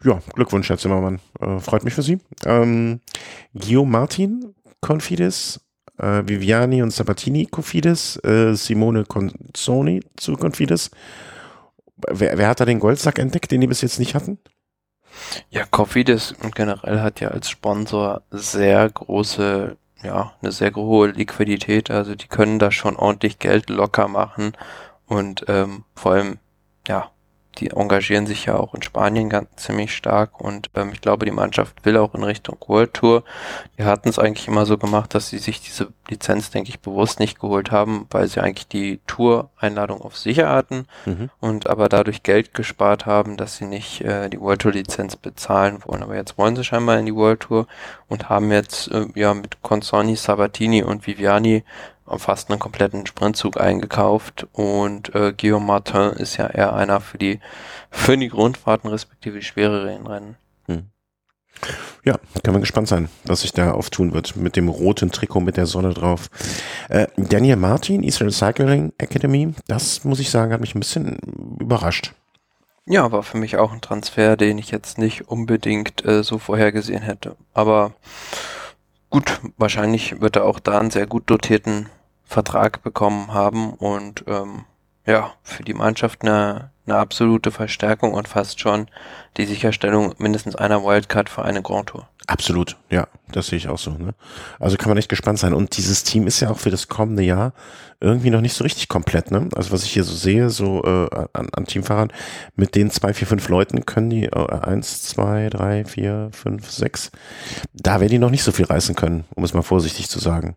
ja, 0.05 0.21
Glückwunsch, 0.35 0.69
Herr 0.69 0.79
Zimmermann. 0.79 1.21
Äh, 1.41 1.59
freut 1.61 1.85
mich 1.85 1.95
für 1.95 2.03
Sie. 2.03 2.19
Ähm, 2.45 3.01
Guillaume 3.55 3.91
Martin, 3.91 4.55
Confides, 4.81 5.61
äh, 5.99 6.23
Viviani 6.27 6.83
und 6.83 6.93
Sabatini, 6.93 7.47
Confides, 7.47 8.17
äh, 8.25 8.55
Simone 8.55 9.05
Consoni 9.05 10.03
zu 10.17 10.35
Confides. 10.35 10.91
Wer, 12.09 12.37
wer 12.37 12.49
hat 12.49 12.61
da 12.61 12.65
den 12.65 12.79
Goldsack 12.79 13.19
entdeckt, 13.19 13.51
den 13.51 13.61
die 13.61 13.67
bis 13.67 13.81
jetzt 13.81 13.99
nicht 13.99 14.15
hatten? 14.15 14.39
Ja, 15.51 15.65
Confides 15.67 16.33
und 16.43 16.55
generell 16.55 17.01
hat 17.01 17.21
ja 17.21 17.29
als 17.29 17.49
Sponsor 17.51 18.23
sehr 18.31 18.89
große, 18.89 19.77
ja, 20.03 20.33
eine 20.41 20.53
sehr 20.53 20.75
hohe 20.75 21.09
Liquidität. 21.09 21.91
Also 21.91 22.15
die 22.15 22.29
können 22.29 22.59
da 22.59 22.71
schon 22.71 22.97
ordentlich 22.97 23.39
Geld 23.39 23.71
locker 23.71 24.09
machen 24.09 24.53
und 25.07 25.45
ähm, 25.49 25.85
vor 25.95 26.13
allem, 26.13 26.39
ja, 26.87 27.11
die 27.59 27.71
engagieren 27.71 28.27
sich 28.27 28.47
ja 28.47 28.57
auch 28.57 28.75
in 28.75 28.83
Spanien 28.83 29.31
ganz 29.31 29.49
ziemlich 29.57 29.95
stark 29.95 30.41
und 30.41 30.71
ähm, 30.75 30.91
ich 30.93 31.01
glaube, 31.01 31.25
die 31.25 31.33
Mannschaft 31.33 31.85
will 31.85 31.97
auch 31.97 32.15
in 32.15 32.23
Richtung 32.23 32.57
World 32.67 32.95
Tour. 32.95 33.25
Die 33.79 33.85
hatten 33.85 34.09
es 34.09 34.19
eigentlich 34.19 34.49
immer 34.49 34.67
so 34.67 34.79
gemacht, 34.79 35.15
dass 35.15 35.29
sie 35.29 35.39
sich 35.39 35.61
diese 35.61 35.89
Lizenz, 36.09 36.51
denke 36.51 36.69
ich, 36.69 36.81
bewusst 36.81 37.19
nicht 37.19 37.41
geholt 37.41 37.71
haben, 37.71 38.07
weil 38.11 38.29
sie 38.29 38.41
eigentlich 38.41 38.69
die 38.69 39.01
Tour-Einladung 39.07 40.01
auf 40.01 40.17
sicher 40.17 40.49
hatten 40.49 40.87
mhm. 41.05 41.31
und 41.41 41.69
aber 41.69 41.89
dadurch 41.89 42.23
Geld 42.23 42.55
gespart 42.55 43.07
haben, 43.07 43.37
dass 43.37 43.57
sie 43.57 43.67
nicht 43.67 44.03
äh, 44.03 44.29
die 44.29 44.41
World 44.41 44.63
Tour 44.63 44.73
Lizenz 44.73 45.17
bezahlen 45.17 45.81
wollen. 45.85 46.03
Aber 46.03 46.17
jetzt 46.17 46.39
wollen 46.39 46.57
sie 46.57 46.65
scheinbar 46.65 46.99
in 46.99 47.07
die 47.07 47.15
World 47.15 47.41
Tour 47.41 47.67
und 48.09 48.29
haben 48.29 48.53
jetzt 48.53 48.91
äh, 48.91 49.07
ja 49.15 49.35
mit 49.35 49.63
Consoni, 49.63 50.17
Sabatini 50.17 50.83
und 50.83 51.07
Viviani 51.07 51.65
fast 52.17 52.51
einen 52.51 52.59
kompletten 52.59 53.07
Sprintzug 53.07 53.61
eingekauft 53.61 54.47
und 54.53 55.15
äh, 55.15 55.33
Guillaume 55.33 55.67
Martin 55.67 56.13
ist 56.13 56.37
ja 56.37 56.47
eher 56.47 56.75
einer 56.75 57.01
für 57.01 57.19
die 57.19 57.41
für 57.91 58.17
die 58.17 58.29
Grundfahrten 58.29 58.91
respektive 58.91 59.43
schwereren 59.43 60.07
Rennen. 60.07 60.37
Hm. 60.67 60.87
Ja, 62.05 62.19
kann 62.43 62.53
man 62.53 62.61
gespannt 62.61 62.89
sein, 62.89 63.09
was 63.25 63.41
sich 63.41 63.53
da 63.53 63.73
auftun 63.73 64.13
wird 64.13 64.37
mit 64.37 64.57
dem 64.57 64.69
roten 64.69 65.11
Trikot 65.11 65.41
mit 65.41 65.57
der 65.57 65.67
Sonne 65.67 65.95
drauf. 65.95 66.29
Äh, 66.89 67.07
Daniel 67.17 67.57
Martin, 67.57 68.03
Israel 68.03 68.31
Cycling 68.31 68.93
Academy, 68.99 69.55
das 69.67 70.05
muss 70.05 70.21
ich 70.21 70.31
sagen, 70.31 70.53
hat 70.53 70.61
mich 70.61 70.75
ein 70.75 70.81
bisschen 70.81 71.19
überrascht. 71.59 72.13
Ja, 72.89 73.11
war 73.11 73.25
für 73.25 73.37
mich 73.37 73.57
auch 73.57 73.73
ein 73.73 73.81
Transfer, 73.81 74.37
den 74.37 74.59
ich 74.59 74.71
jetzt 74.71 74.97
nicht 74.97 75.29
unbedingt 75.29 76.05
äh, 76.05 76.23
so 76.23 76.39
vorhergesehen 76.39 77.03
hätte. 77.03 77.35
Aber 77.53 77.95
gut, 79.11 79.41
wahrscheinlich 79.57 80.21
wird 80.21 80.37
er 80.37 80.45
auch 80.45 80.61
da 80.61 80.79
einen 80.79 80.91
sehr 80.91 81.07
gut 81.07 81.25
dotierten 81.27 81.89
Vertrag 82.25 82.83
bekommen 82.83 83.33
haben 83.33 83.73
und 83.75 84.25
ähm, 84.27 84.65
ja, 85.07 85.33
für 85.43 85.63
die 85.63 85.75
Mannschaft 85.75 86.23
eine, 86.23 86.71
eine 86.87 86.97
absolute 86.97 87.53
Verstärkung 87.53 88.13
und 88.13 88.27
fast 88.29 88.61
schon 88.61 88.89
die 89.37 89.47
Sicherstellung 89.47 90.15
mindestens 90.19 90.57
einer 90.57 90.85
Wildcard 90.85 91.29
für 91.29 91.43
eine 91.43 91.63
Grand 91.63 91.91
Tour. 91.91 92.09
Absolut, 92.29 92.77
ja, 92.91 93.07
das 93.31 93.47
sehe 93.47 93.59
ich 93.59 93.69
auch 93.69 93.79
so. 93.79 93.93
Ne? 93.93 94.13
Also 94.59 94.77
kann 94.77 94.89
man 94.89 94.99
echt 94.99 95.09
gespannt 95.09 95.39
sein. 95.39 95.53
Und 95.55 95.77
dieses 95.77 96.03
Team 96.03 96.27
ist 96.27 96.41
ja 96.41 96.51
auch 96.51 96.59
für 96.59 96.71
das 96.71 96.89
kommende 96.89 97.23
Jahr 97.23 97.53
irgendwie 98.01 98.31
noch 98.31 98.41
nicht 98.41 98.55
so 98.55 98.65
richtig 98.65 98.89
komplett. 98.89 99.31
Ne? 99.31 99.49
Also 99.55 99.71
was 99.71 99.85
ich 99.85 99.93
hier 99.93 100.03
so 100.03 100.15
sehe, 100.15 100.51
so 100.51 100.83
äh, 100.83 101.27
an, 101.33 101.49
an 101.53 101.67
Teamfahrern, 101.67 102.13
mit 102.57 102.75
den 102.75 102.91
zwei, 102.91 103.15
vier, 103.15 103.29
fünf 103.29 103.49
Leuten 103.49 103.87
können 103.87 104.11
die 104.11 104.25
äh, 104.25 104.61
eins, 104.61 105.03
zwei, 105.03 105.49
drei, 105.51 105.85
vier, 105.85 106.31
fünf, 106.33 106.69
sechs. 106.69 107.13
Da 107.73 108.01
werden 108.01 108.11
die 108.11 108.19
noch 108.19 108.31
nicht 108.31 108.43
so 108.43 108.51
viel 108.51 108.67
reißen 108.67 108.97
können, 108.97 109.25
um 109.37 109.45
es 109.45 109.55
mal 109.55 109.63
vorsichtig 109.63 110.09
zu 110.09 110.19
sagen. 110.19 110.57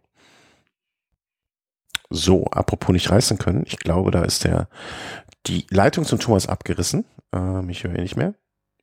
So, 2.09 2.45
apropos 2.45 2.93
nicht 2.93 3.11
reißen 3.11 3.38
können, 3.38 3.63
ich 3.67 3.78
glaube, 3.78 4.09
da 4.09 4.24
ist 4.24 4.43
der 4.43 4.67
die 5.45 5.67
Leitung 5.70 6.05
zum 6.05 6.20
Thomas 6.20 6.47
abgerissen. 6.47 7.05
Ähm, 7.32 7.70
ich 7.70 7.84
höre 7.84 7.93
ihn 7.93 8.01
nicht 8.01 8.17
mehr. 8.17 8.34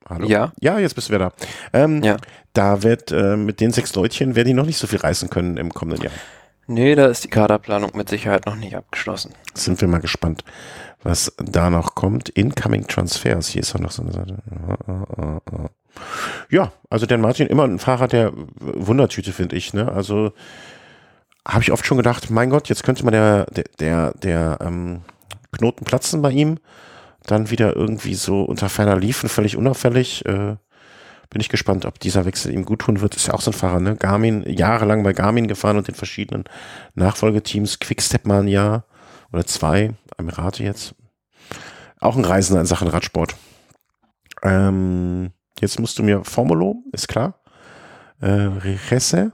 Hallo? 0.09 0.27
Ja. 0.27 0.53
Ja, 0.61 0.79
jetzt 0.79 0.95
bist 0.95 1.09
du 1.09 1.15
wieder 1.15 1.31
da. 1.31 1.79
Ähm, 1.79 2.03
ja. 2.03 2.17
Da 2.53 2.83
wird 2.83 3.13
äh, 3.13 3.37
mit 3.37 3.61
den 3.61 3.73
sechs 3.73 3.95
Leutchen 3.95 4.37
werden 4.37 4.49
die 4.49 4.55
noch 4.55 4.67
nicht 4.67 4.79
so 4.79 4.87
viel 4.87 5.01
reißen 5.01 5.29
können 5.31 5.57
im 5.57 5.73
kommenden 5.75 6.05
Jahr. 6.05 6.13
Nee, 6.69 6.95
da 6.95 7.07
ist 7.07 7.25
die 7.25 7.29
Kaderplanung 7.29 7.91
mit 7.95 8.09
Sicherheit 8.09 8.47
noch 8.47 8.57
nicht 8.57 8.77
abgeschlossen. 8.77 9.33
Sind 9.55 9.81
wir 9.81 9.89
mal 9.89 10.01
gespannt, 10.01 10.43
was 11.03 11.33
da 11.39 11.71
noch 11.71 11.95
kommt. 11.95 12.29
Incoming 12.31 12.87
Transfers. 12.87 13.49
Hier 13.49 13.63
ist 13.63 13.75
auch 13.75 13.81
noch 13.81 13.93
so 13.93 14.03
eine 14.03 14.13
Seite. 14.13 14.39
Ja, 16.51 16.73
also 16.91 17.07
der 17.07 17.19
Martin 17.19 17.47
immer 17.47 17.65
ein 17.65 17.79
Fahrer 17.79 18.09
der 18.09 18.33
Wundertüte, 18.59 19.33
finde 19.33 19.57
ich. 19.57 19.75
Ne? 19.75 19.91
Also 19.91 20.33
habe 21.47 21.63
ich 21.63 21.73
oft 21.73 21.87
schon 21.87 21.97
gedacht, 21.97 22.31
mein 22.31 22.51
Gott, 22.51 22.69
jetzt 22.69 22.83
könnte 22.83 23.05
man 23.05 23.13
der, 23.13 23.47
der, 23.47 23.65
der, 23.79 24.13
der 24.15 24.59
ähm, 24.61 25.03
Knoten 25.53 25.85
platzen 25.85 26.21
bei 26.21 26.33
ihm. 26.33 26.59
Dann 27.27 27.51
wieder 27.51 27.75
irgendwie 27.77 28.15
so 28.15 28.43
unter 28.43 28.69
ferner 28.69 28.97
Liefen, 28.97 29.29
völlig 29.29 29.57
unauffällig. 29.57 30.25
Äh, 30.27 30.57
bin 31.29 31.41
ich 31.41 31.49
gespannt, 31.49 31.85
ob 31.85 31.99
dieser 31.99 32.25
Wechsel 32.25 32.53
ihm 32.53 32.65
gut 32.65 32.81
tun 32.81 33.01
wird. 33.01 33.17
Ist 33.17 33.27
ja 33.27 33.35
auch 33.35 33.41
so 33.41 33.51
ein 33.51 33.55
Fahrer, 33.55 33.81
ne? 33.81 33.97
Garmin, 33.97 34.45
jahrelang 34.47 35.03
bei 35.03 35.13
Garmin 35.13 35.49
gefahren 35.49 35.77
und 35.77 35.89
den 35.89 35.95
verschiedenen 35.95 36.45
Nachfolgeteams. 36.95 37.81
Quickstep 37.81 38.27
mal 38.27 38.43
ein 38.43 38.49
Jahr 38.49 38.85
oder 39.33 39.45
zwei, 39.45 39.95
Emirate 40.17 40.63
jetzt. 40.63 40.95
Auch 41.99 42.17
ein 42.17 42.25
Reisender 42.25 42.61
in 42.61 42.67
Sachen 42.67 42.89
Radsport. 42.89 43.35
Ähm, 44.43 45.33
jetzt 45.61 45.81
musst 45.81 45.99
du 45.99 46.05
mir 46.05 46.25
Formulo, 46.25 46.85
ist 46.93 47.09
klar. 47.09 47.41
Äh, 48.21 48.31
Rechesse, 48.31 49.33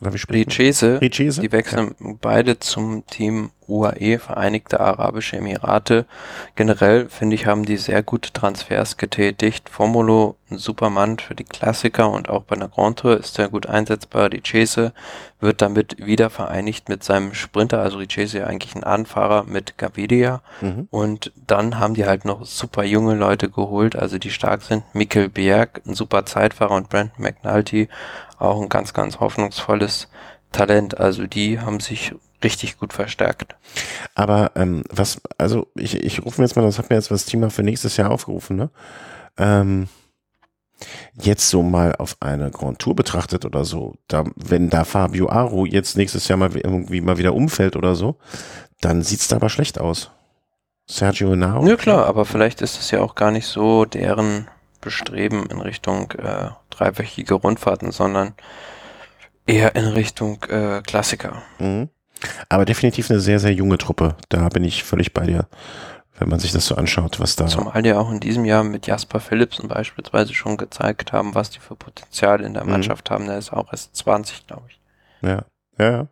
oder 0.00 0.12
wie 0.12 0.18
Richese, 0.34 1.00
Richese, 1.00 1.40
die 1.40 1.52
wechseln 1.52 1.94
ja. 2.00 2.12
beide 2.20 2.58
zum 2.58 3.06
Team 3.06 3.50
UAE, 3.68 4.18
Vereinigte 4.18 4.80
Arabische 4.80 5.36
Emirate. 5.36 6.06
Generell, 6.54 7.08
finde 7.08 7.34
ich, 7.34 7.46
haben 7.46 7.64
die 7.64 7.76
sehr 7.76 8.02
gute 8.02 8.32
Transfers 8.32 8.96
getätigt. 8.96 9.68
Formulo, 9.68 10.36
ein 10.50 10.58
Supermann 10.58 11.18
für 11.18 11.34
die 11.34 11.44
Klassiker 11.44 12.10
und 12.10 12.28
auch 12.28 12.44
bei 12.44 12.56
einer 12.56 12.68
Grand 12.68 13.00
Tour 13.00 13.18
ist 13.18 13.34
sehr 13.34 13.48
gut 13.48 13.66
einsetzbar. 13.66 14.30
Richese 14.30 14.92
wird 15.40 15.60
damit 15.60 15.96
wieder 16.04 16.30
vereinigt 16.30 16.88
mit 16.88 17.02
seinem 17.02 17.34
Sprinter, 17.34 17.80
also 17.80 17.98
Richese 17.98 18.46
eigentlich 18.46 18.74
ein 18.74 18.84
Anfahrer 18.84 19.44
mit 19.44 19.76
Gavidia. 19.76 20.42
Mhm. 20.60 20.88
Und 20.90 21.32
dann 21.46 21.78
haben 21.78 21.94
die 21.94 22.06
halt 22.06 22.24
noch 22.24 22.44
super 22.44 22.84
junge 22.84 23.14
Leute 23.14 23.50
geholt, 23.50 23.96
also 23.96 24.18
die 24.18 24.30
stark 24.30 24.62
sind. 24.62 24.84
Mikkel 24.94 25.28
Bjerg, 25.28 25.82
ein 25.84 25.94
super 25.94 26.24
Zeitfahrer 26.24 26.74
und 26.74 26.88
Brandon 26.88 27.12
McNulty 27.18 27.88
auch 28.38 28.60
ein 28.60 28.68
ganz, 28.68 28.92
ganz 28.92 29.20
hoffnungsvolles 29.20 30.08
Talent. 30.52 30.98
Also 30.98 31.26
die 31.26 31.60
haben 31.60 31.80
sich 31.80 32.14
richtig 32.42 32.78
gut 32.78 32.92
verstärkt. 32.92 33.56
Aber 34.14 34.52
ähm, 34.54 34.84
was, 34.90 35.20
also 35.38 35.68
ich, 35.74 36.02
ich 36.02 36.24
rufe 36.24 36.40
mir 36.40 36.46
jetzt 36.46 36.56
mal, 36.56 36.62
das 36.62 36.78
hat 36.78 36.90
mir 36.90 36.96
jetzt 36.96 37.10
das 37.10 37.24
Thema 37.24 37.50
für 37.50 37.62
nächstes 37.62 37.96
Jahr 37.96 38.10
aufgerufen, 38.10 38.56
ne? 38.56 38.70
Ähm, 39.38 39.88
jetzt 41.14 41.48
so 41.48 41.62
mal 41.62 41.94
auf 41.96 42.16
eine 42.20 42.50
Grand 42.50 42.78
Tour 42.78 42.94
betrachtet 42.94 43.44
oder 43.44 43.64
so, 43.64 43.94
da, 44.08 44.24
wenn 44.36 44.68
da 44.68 44.84
Fabio 44.84 45.28
Aro 45.28 45.64
jetzt 45.64 45.96
nächstes 45.96 46.28
Jahr 46.28 46.38
mal 46.38 46.54
irgendwie 46.54 47.00
mal 47.00 47.18
wieder 47.18 47.34
umfällt 47.34 47.76
oder 47.76 47.94
so, 47.94 48.16
dann 48.80 49.02
sieht's 49.02 49.28
da 49.28 49.36
aber 49.36 49.48
schlecht 49.48 49.80
aus. 49.80 50.10
Sergio 50.86 51.30
Henao. 51.30 51.66
Ja 51.66 51.76
klar, 51.76 52.06
aber 52.06 52.24
vielleicht 52.24 52.62
ist 52.62 52.78
es 52.78 52.90
ja 52.90 53.00
auch 53.00 53.14
gar 53.14 53.30
nicht 53.30 53.46
so 53.46 53.84
deren 53.84 54.48
Bestreben 54.80 55.46
in 55.46 55.60
Richtung 55.60 56.12
äh, 56.12 56.50
dreiwöchige 56.70 57.34
Rundfahrten, 57.34 57.90
sondern 57.90 58.34
eher 59.46 59.74
in 59.74 59.86
Richtung 59.86 60.42
äh, 60.44 60.82
Klassiker. 60.82 61.42
Mhm. 61.58 61.88
Aber 62.48 62.64
definitiv 62.64 63.10
eine 63.10 63.20
sehr, 63.20 63.38
sehr 63.38 63.52
junge 63.52 63.78
Truppe. 63.78 64.16
Da 64.28 64.48
bin 64.48 64.64
ich 64.64 64.84
völlig 64.84 65.12
bei 65.12 65.26
dir, 65.26 65.46
wenn 66.18 66.28
man 66.28 66.38
sich 66.38 66.52
das 66.52 66.66
so 66.66 66.74
anschaut, 66.76 67.20
was 67.20 67.36
da. 67.36 67.46
Zumal 67.46 67.82
die 67.82 67.92
auch 67.92 68.10
in 68.10 68.20
diesem 68.20 68.44
Jahr 68.44 68.64
mit 68.64 68.86
Jasper 68.86 69.20
Philipsen 69.20 69.68
beispielsweise 69.68 70.34
schon 70.34 70.56
gezeigt 70.56 71.12
haben, 71.12 71.34
was 71.34 71.50
die 71.50 71.60
für 71.60 71.76
Potenzial 71.76 72.40
in 72.40 72.54
der 72.54 72.64
mhm. 72.64 72.70
Mannschaft 72.70 73.10
mhm. 73.10 73.14
haben. 73.14 73.26
Der 73.26 73.38
ist 73.38 73.52
auch 73.52 73.72
erst 73.72 73.96
20, 73.96 74.46
glaube 74.46 74.64
ich. 74.68 74.80
Ja, 75.22 75.44
ja, 75.78 75.90
ja. 75.90 76.06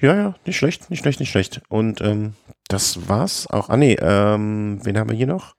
Ja, 0.00 0.16
ja, 0.16 0.34
nicht 0.44 0.56
schlecht, 0.56 0.90
nicht 0.90 1.00
schlecht, 1.00 1.20
nicht 1.20 1.30
schlecht. 1.30 1.62
Und 1.68 2.00
ähm, 2.00 2.34
das 2.66 3.08
war's 3.08 3.46
auch. 3.48 3.68
Ah 3.68 3.76
nee, 3.76 3.96
ähm, 4.00 4.80
wen 4.82 4.98
haben 4.98 5.08
wir 5.08 5.16
hier 5.16 5.28
noch? 5.28 5.54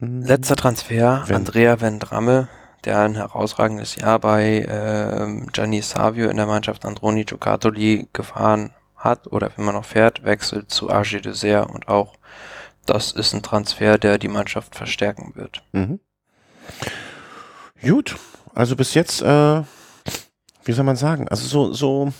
Letzter 0.00 0.54
Transfer, 0.54 1.24
Wenn. 1.26 1.36
Andrea 1.36 1.80
Vendramme, 1.80 2.48
der 2.84 3.00
ein 3.00 3.14
herausragendes 3.14 3.96
Jahr 3.96 4.18
bei 4.18 4.60
äh, 4.60 5.46
Gianni 5.52 5.82
Savio 5.82 6.28
in 6.28 6.36
der 6.36 6.46
Mannschaft 6.46 6.84
Androni 6.84 7.24
Giocattoli 7.24 8.08
gefahren 8.12 8.72
hat 8.96 9.26
oder 9.28 9.50
wenn 9.56 9.64
man 9.64 9.74
noch 9.74 9.84
fährt, 9.84 10.24
wechselt 10.24 10.70
zu 10.70 10.90
AG 10.90 11.20
Dessert 11.22 11.70
und 11.70 11.88
auch 11.88 12.14
das 12.86 13.12
ist 13.12 13.34
ein 13.34 13.42
Transfer, 13.42 13.98
der 13.98 14.18
die 14.18 14.28
Mannschaft 14.28 14.74
verstärken 14.74 15.32
wird. 15.34 15.62
Mhm. 15.72 16.00
Gut, 17.82 18.16
also 18.54 18.76
bis 18.76 18.94
jetzt, 18.94 19.22
äh, 19.22 19.62
wie 20.64 20.72
soll 20.72 20.84
man 20.84 20.96
sagen, 20.96 21.28
also 21.28 21.46
so, 21.46 21.72
so 21.72 22.12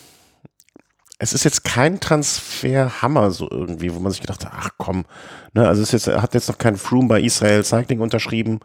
es 1.19 1.33
ist 1.33 1.45
jetzt 1.45 1.65
kein 1.65 1.99
Transferhammer 1.99 3.31
so 3.33 3.51
irgendwie, 3.51 3.93
wo 3.93 3.99
man 3.99 4.13
sich 4.13 4.21
gedacht 4.21 4.45
hat, 4.45 4.53
ach 4.55 4.71
komm, 4.77 5.05
ne, 5.53 5.67
also 5.67 5.83
es 5.83 5.91
jetzt, 5.91 6.07
hat 6.07 6.35
jetzt 6.35 6.49
noch 6.49 6.59
kein 6.59 6.77
Froome 6.77 7.09
bei 7.09 7.21
Israel 7.21 7.65
Cycling 7.65 8.01
unterschrieben, 8.01 8.61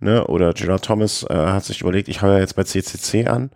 ne, 0.00 0.26
oder 0.26 0.52
Gerard 0.52 0.84
Thomas 0.84 1.24
äh, 1.28 1.34
hat 1.34 1.64
sich 1.64 1.80
überlegt, 1.80 2.08
ich 2.08 2.22
habe 2.22 2.34
ja 2.34 2.38
jetzt 2.40 2.56
bei 2.56 2.64
CCC 2.64 3.26
an. 3.26 3.50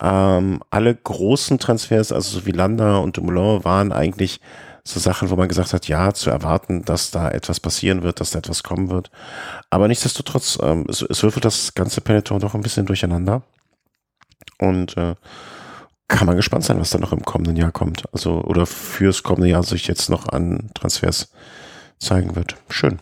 Ähm, 0.00 0.60
alle 0.70 0.94
großen 0.94 1.58
Transfers, 1.58 2.12
also 2.12 2.40
so 2.40 2.46
wie 2.46 2.52
Landa 2.52 2.98
und 2.98 3.16
Dumoulin, 3.16 3.64
waren 3.64 3.92
eigentlich 3.92 4.40
so 4.84 5.00
Sachen, 5.00 5.30
wo 5.30 5.36
man 5.36 5.48
gesagt 5.48 5.72
hat, 5.72 5.88
ja, 5.88 6.12
zu 6.12 6.30
erwarten, 6.30 6.84
dass 6.84 7.10
da 7.10 7.30
etwas 7.30 7.58
passieren 7.58 8.02
wird, 8.02 8.20
dass 8.20 8.30
da 8.30 8.38
etwas 8.38 8.62
kommen 8.62 8.88
wird. 8.88 9.10
Aber 9.68 9.88
nichtsdestotrotz, 9.88 10.58
ähm, 10.62 10.86
es, 10.88 11.02
es 11.02 11.22
würfelt 11.22 11.44
das 11.44 11.74
ganze 11.74 12.00
Peloton 12.00 12.40
doch 12.40 12.54
ein 12.54 12.60
bisschen 12.60 12.86
durcheinander. 12.86 13.42
Und 14.58 14.96
äh, 14.96 15.16
kann 16.08 16.26
man 16.26 16.36
gespannt 16.36 16.64
sein, 16.64 16.78
was 16.78 16.90
da 16.90 16.98
noch 16.98 17.12
im 17.12 17.24
kommenden 17.24 17.56
Jahr 17.56 17.72
kommt. 17.72 18.04
Also, 18.12 18.42
oder 18.42 18.64
fürs 18.64 19.22
kommende 19.24 19.48
Jahr 19.48 19.64
sich 19.64 19.88
jetzt 19.88 20.08
noch 20.08 20.28
an 20.28 20.70
Transfers 20.74 21.32
zeigen 21.98 22.36
wird. 22.36 22.56
Schön. 22.68 23.00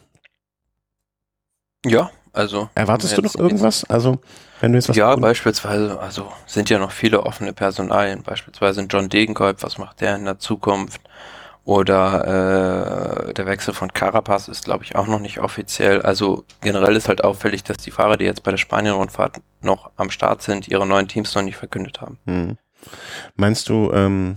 Ja, 1.84 2.10
also. 2.34 2.68
Erwartest 2.74 3.16
du 3.16 3.22
noch 3.22 3.34
irgendwas? 3.34 3.84
Also, 3.84 4.18
wenn 4.60 4.72
du 4.72 4.78
jetzt 4.78 4.88
was. 4.88 4.96
Ja, 4.96 5.14
beispielsweise, 5.16 5.98
also 5.98 6.30
sind 6.46 6.70
ja 6.70 6.78
noch 6.78 6.92
viele 6.92 7.22
offene 7.24 7.52
Personalien. 7.52 8.22
Beispielsweise 8.22 8.82
John 8.82 9.08
Degenkolb, 9.08 9.62
was 9.62 9.78
macht 9.78 10.00
der 10.00 10.16
in 10.16 10.24
der 10.24 10.38
Zukunft? 10.38 11.00
Oder 11.66 13.28
äh, 13.28 13.32
der 13.32 13.46
Wechsel 13.46 13.72
von 13.72 13.90
Carapaz 13.90 14.48
ist, 14.48 14.66
glaube 14.66 14.84
ich, 14.84 14.96
auch 14.96 15.06
noch 15.06 15.18
nicht 15.18 15.40
offiziell. 15.40 16.02
Also 16.02 16.44
generell 16.60 16.94
ist 16.94 17.08
halt 17.08 17.24
auffällig, 17.24 17.64
dass 17.64 17.78
die 17.78 17.90
Fahrer, 17.90 18.18
die 18.18 18.26
jetzt 18.26 18.42
bei 18.42 18.50
der 18.50 18.58
Spanien-Rundfahrt 18.58 19.40
noch 19.62 19.90
am 19.96 20.10
Start 20.10 20.42
sind, 20.42 20.68
ihre 20.68 20.86
neuen 20.86 21.08
Teams 21.08 21.34
noch 21.34 21.42
nicht 21.42 21.56
verkündet 21.56 22.02
haben. 22.02 22.18
Hm. 22.26 22.58
Meinst 23.36 23.70
du, 23.70 23.90
ähm, 23.94 24.36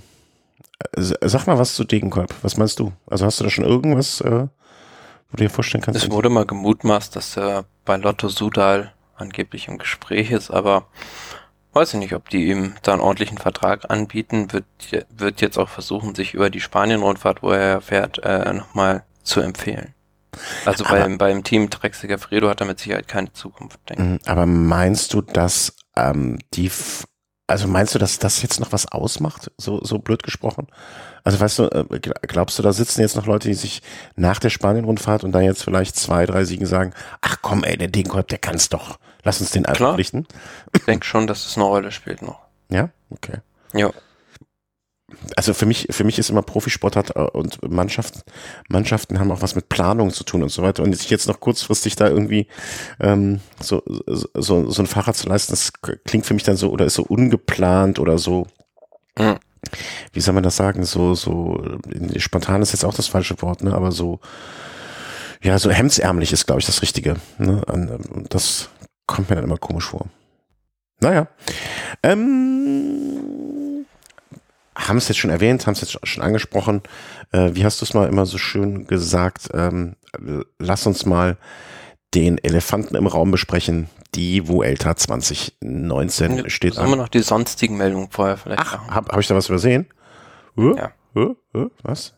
sag 0.95 1.47
mal 1.47 1.57
was 1.57 1.75
zu 1.75 1.83
Degenkolb. 1.83 2.33
Was 2.43 2.55
meinst 2.55 2.79
du? 2.79 2.93
Also 3.09 3.25
hast 3.25 3.39
du 3.39 3.43
da 3.43 3.49
schon 3.49 3.65
irgendwas, 3.65 4.21
äh, 4.21 4.47
wo 5.30 5.38
du 5.38 5.43
dir 5.43 5.49
vorstellen 5.49 5.84
kannst? 5.84 6.01
Es 6.03 6.09
wurde 6.11 6.30
mal 6.30 6.45
gemutmaßt, 6.45 7.15
dass 7.15 7.38
er 7.38 7.65
bei 7.86 7.97
Lotto 7.97 8.30
Sudal 8.30 8.93
angeblich 9.15 9.67
im 9.67 9.78
Gespräch 9.78 10.32
ist, 10.32 10.51
aber 10.51 10.88
weiß 11.73 11.93
ich 11.93 11.99
nicht, 11.99 12.13
ob 12.13 12.30
die 12.30 12.47
ihm 12.49 12.75
da 12.82 12.93
einen 12.93 13.01
ordentlichen 13.01 13.38
Vertrag 13.38 13.89
anbieten. 13.89 14.51
Wird, 14.51 14.65
wird 15.09 15.41
jetzt 15.41 15.57
auch 15.57 15.69
versuchen, 15.69 16.15
sich 16.15 16.34
über 16.34 16.49
die 16.49 16.61
Spanien-Rundfahrt, 16.61 17.43
wo 17.43 17.51
er 17.51 17.82
fährt, 17.82 18.19
äh, 18.23 18.53
nochmal 18.53 19.03
zu 19.23 19.41
empfehlen. 19.41 19.93
Also 20.65 20.86
Aber- 20.86 20.99
beim, 20.99 21.17
beim 21.17 21.43
Team 21.43 21.69
Trek 21.69 21.95
Segafredo 21.95 22.49
hat 22.49 22.61
er 22.61 22.67
mit 22.67 22.80
Sicherheit 22.80 23.07
keine 23.07 23.32
Zukunft, 23.34 23.80
denke 23.89 24.03
ich. 24.03 24.09
Mhm, 24.09 24.19
Aber 24.25 24.45
meinst 24.45 25.13
du, 25.13 25.21
dass 25.21 25.75
ähm, 25.95 26.38
die, 26.53 26.71
also 27.47 27.67
meinst 27.67 27.95
du, 27.95 27.99
dass 27.99 28.19
das 28.19 28.41
jetzt 28.41 28.59
noch 28.59 28.71
was 28.71 28.91
ausmacht? 28.91 29.51
So, 29.57 29.84
so 29.84 29.97
blöd 29.99 30.21
gesprochen? 30.23 30.67
Also 31.28 31.41
weißt 31.41 31.59
du, 31.59 31.63
äh, 31.63 31.84
gl- 31.97 32.25
glaubst 32.25 32.57
du, 32.57 32.63
da 32.63 32.71
sitzen 32.71 33.01
jetzt 33.01 33.17
noch 33.17 33.25
Leute, 33.25 33.49
die 33.49 33.53
sich 33.53 33.82
nach 34.15 34.39
der 34.39 34.49
Spanien-Rundfahrt 34.49 35.25
und 35.25 35.34
da 35.34 35.41
jetzt 35.41 35.61
vielleicht 35.61 35.97
zwei, 35.97 36.25
drei 36.25 36.45
Siegen 36.45 36.65
sagen, 36.65 36.93
ach 37.19 37.39
komm, 37.41 37.65
ey, 37.65 37.75
der 37.75 37.89
Degenkolb, 37.89 38.30
der 38.30 38.38
kann's 38.38 38.69
doch. 38.69 38.97
Lass 39.23 39.41
uns 39.41 39.51
den 39.51 39.63
Klar. 39.63 39.75
verpflichten. 39.75 40.25
Ich 40.73 40.86
denke 40.86 41.05
schon, 41.05 41.28
dass 41.28 41.45
es 41.45 41.57
eine 41.57 41.65
Rolle 41.65 41.91
spielt 41.91 42.21
noch. 42.21 42.39
Ja, 42.69 42.91
okay. 43.09 43.39
Ja. 43.73 43.91
Also 45.36 45.53
für 45.53 45.65
mich, 45.65 45.88
für 45.89 46.05
mich 46.05 46.17
ist 46.17 46.30
immer 46.30 46.43
Profisport 46.43 46.95
hat 46.95 47.17
äh, 47.17 47.19
und 47.19 47.59
Mannschaften, 47.69 48.21
Mannschaften 48.69 49.19
haben 49.19 49.30
auch 49.30 49.41
was 49.41 49.53
mit 49.53 49.67
Planung 49.67 50.11
zu 50.11 50.23
tun 50.23 50.43
und 50.43 50.49
so 50.49 50.61
weiter. 50.63 50.82
Und 50.82 50.95
sich 50.95 51.09
jetzt 51.09 51.28
noch 51.28 51.41
kurzfristig 51.41 51.97
da 51.97 52.07
irgendwie 52.07 52.47
ähm, 53.01 53.41
so, 53.59 53.84
so, 54.05 54.71
so 54.71 54.82
ein 54.82 54.88
Fahrrad 54.88 55.17
zu 55.17 55.28
leisten, 55.28 55.51
das 55.51 55.73
klingt 56.05 56.25
für 56.25 56.36
mich 56.36 56.43
dann 56.43 56.55
so 56.55 56.71
oder 56.71 56.86
ist 56.86 56.93
so 56.93 57.03
ungeplant 57.03 57.99
oder 57.99 58.17
so. 58.17 58.47
Mhm. 59.17 59.39
Wie 60.13 60.21
soll 60.21 60.33
man 60.33 60.43
das 60.43 60.55
sagen? 60.55 60.83
So, 60.83 61.15
so 61.15 61.63
spontan 62.17 62.61
ist 62.61 62.73
jetzt 62.73 62.85
auch 62.85 62.93
das 62.93 63.07
falsche 63.07 63.41
Wort, 63.41 63.63
ne? 63.63 63.73
Aber 63.73 63.91
so, 63.91 64.19
ja, 65.41 65.57
so 65.59 65.69
hemdsärmlich 65.69 66.33
ist, 66.33 66.45
glaube 66.45 66.59
ich, 66.59 66.65
das 66.65 66.81
Richtige. 66.81 67.17
Ne? 67.37 67.63
Und 67.65 68.27
das 68.29 68.69
kommt 69.05 69.29
mir 69.29 69.35
dann 69.35 69.45
immer 69.45 69.57
komisch 69.57 69.85
vor. 69.85 70.07
Naja. 70.99 71.27
Ähm, 72.03 73.85
haben 74.75 74.97
es 74.97 75.07
jetzt 75.07 75.17
schon 75.17 75.31
erwähnt, 75.31 75.65
haben 75.65 75.73
es 75.73 75.81
jetzt 75.81 76.07
schon 76.07 76.23
angesprochen. 76.23 76.81
Äh, 77.31 77.51
wie 77.53 77.65
hast 77.65 77.81
du 77.81 77.85
es 77.85 77.93
mal 77.93 78.07
immer 78.07 78.25
so 78.25 78.37
schön 78.37 78.87
gesagt? 78.87 79.49
Ähm, 79.53 79.95
lass 80.59 80.85
uns 80.87 81.05
mal 81.05 81.37
den 82.13 82.37
Elefanten 82.37 82.95
im 82.95 83.07
Raum 83.07 83.31
besprechen. 83.31 83.89
Die 84.15 84.47
Vuelta 84.47 84.95
2019 84.95 86.49
steht 86.49 86.75
Sollen 86.75 86.87
wir 86.87 86.93
an. 86.93 86.99
noch 86.99 87.09
die 87.09 87.21
sonstigen 87.21 87.77
Meldungen 87.77 88.09
vorher 88.09 88.37
vielleicht 88.37 88.61
Ach, 88.61 88.87
habe 88.87 89.11
hab 89.11 89.19
ich 89.19 89.27
da 89.27 89.35
was 89.35 89.49
übersehen? 89.49 89.87
Huh? 90.55 90.75
Ja. 90.75 90.91
Huh? 91.13 91.35
Huh? 91.53 91.69
Was? 91.83 92.13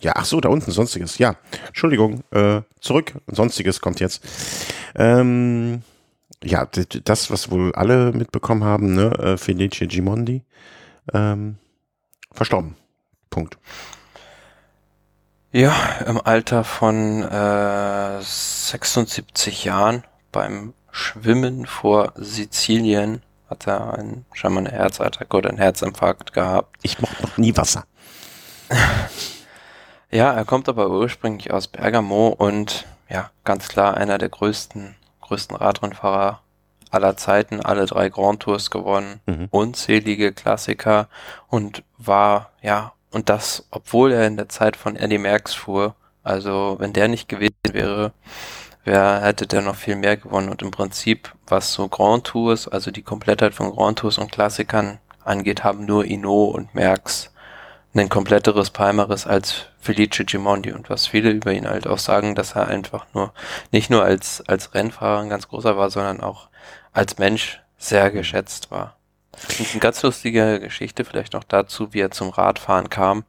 Ja, 0.00 0.12
ach 0.16 0.24
so, 0.26 0.40
da 0.40 0.50
unten, 0.50 0.70
Sonstiges. 0.70 1.18
Ja, 1.18 1.36
Entschuldigung, 1.68 2.22
äh, 2.30 2.60
zurück. 2.80 3.14
Sonstiges 3.28 3.80
kommt 3.80 4.00
jetzt. 4.00 4.22
Ähm, 4.96 5.82
ja, 6.42 6.66
das, 7.04 7.30
was 7.30 7.50
wohl 7.50 7.72
alle 7.74 8.12
mitbekommen 8.12 8.64
haben, 8.64 8.94
ne, 8.94 9.12
äh, 9.18 9.36
Felice 9.38 9.86
Gimondi, 9.86 10.42
ähm, 11.14 11.56
verstorben. 12.32 12.74
Punkt. 13.30 13.56
Ja, 15.56 15.72
im 16.08 16.20
Alter 16.20 16.64
von 16.64 17.22
äh, 17.22 18.20
76 18.20 19.62
Jahren 19.64 20.02
beim 20.32 20.74
Schwimmen 20.90 21.64
vor 21.66 22.12
Sizilien 22.16 23.22
hat 23.48 23.68
er 23.68 23.94
einen, 23.94 24.26
scheinbar 24.32 24.64
eine 24.64 24.72
Herzattacke 24.72 25.36
oder 25.36 25.50
einen 25.50 25.58
Herzinfarkt 25.58 26.32
gehabt. 26.32 26.76
Ich 26.82 26.98
mochte 27.00 27.22
noch 27.22 27.36
nie 27.36 27.56
Wasser. 27.56 27.84
Ja, 30.10 30.32
er 30.32 30.44
kommt 30.44 30.68
aber 30.68 30.90
ursprünglich 30.90 31.52
aus 31.52 31.66
Bergamo 31.66 32.28
und 32.28 32.84
ja, 33.08 33.30
ganz 33.42 33.66
klar 33.66 33.96
einer 33.96 34.16
der 34.16 34.28
größten, 34.28 34.94
größten 35.22 35.56
Radrennfahrer 35.56 36.40
aller 36.90 37.16
Zeiten, 37.16 37.60
alle 37.60 37.86
drei 37.86 38.10
Grand 38.10 38.38
Tours 38.40 38.70
gewonnen, 38.70 39.20
Mhm. 39.26 39.48
unzählige 39.50 40.32
Klassiker 40.32 41.08
und 41.48 41.82
war, 41.98 42.50
ja, 42.62 42.92
und 43.14 43.28
das, 43.28 43.66
obwohl 43.70 44.12
er 44.12 44.26
in 44.26 44.36
der 44.36 44.48
Zeit 44.48 44.76
von 44.76 44.96
Eddie 44.96 45.18
Merckx 45.18 45.54
fuhr. 45.54 45.94
Also, 46.22 46.76
wenn 46.78 46.92
der 46.92 47.08
nicht 47.08 47.28
gewesen 47.28 47.54
wäre, 47.72 48.12
wer 48.84 49.20
hätte 49.22 49.46
der 49.46 49.62
noch 49.62 49.76
viel 49.76 49.96
mehr 49.96 50.16
gewonnen 50.16 50.48
und 50.48 50.62
im 50.62 50.70
Prinzip, 50.70 51.32
was 51.46 51.72
so 51.72 51.88
Grand 51.88 52.24
Tours, 52.24 52.68
also 52.68 52.90
die 52.90 53.02
Komplettheit 53.02 53.54
von 53.54 53.70
Grand 53.72 53.98
Tours 53.98 54.18
und 54.18 54.32
Klassikern 54.32 54.98
angeht, 55.24 55.64
haben 55.64 55.84
nur 55.86 56.04
Ino 56.04 56.44
und 56.44 56.74
Merckx 56.74 57.30
ein 57.94 58.08
kompletteres 58.08 58.70
Palmares 58.70 59.26
als 59.26 59.66
Felice 59.78 60.24
Gimondi 60.24 60.72
und 60.72 60.90
was 60.90 61.06
viele 61.06 61.30
über 61.30 61.52
ihn 61.52 61.68
halt 61.68 61.86
auch 61.86 61.98
sagen, 61.98 62.34
dass 62.34 62.56
er 62.56 62.66
einfach 62.66 63.06
nur 63.14 63.32
nicht 63.70 63.90
nur 63.90 64.02
als 64.02 64.42
als 64.48 64.74
Rennfahrer 64.74 65.20
ein 65.20 65.28
ganz 65.28 65.48
großer 65.48 65.76
war, 65.76 65.90
sondern 65.90 66.20
auch 66.20 66.48
als 66.92 67.18
Mensch 67.18 67.60
sehr 67.78 68.10
geschätzt 68.10 68.70
war. 68.70 68.96
Eine 69.58 69.80
ganz 69.80 70.02
lustige 70.02 70.60
Geschichte 70.60 71.04
vielleicht 71.04 71.32
noch 71.32 71.44
dazu, 71.44 71.92
wie 71.92 72.00
er 72.00 72.10
zum 72.10 72.30
Radfahren 72.30 72.90
kam. 72.90 73.24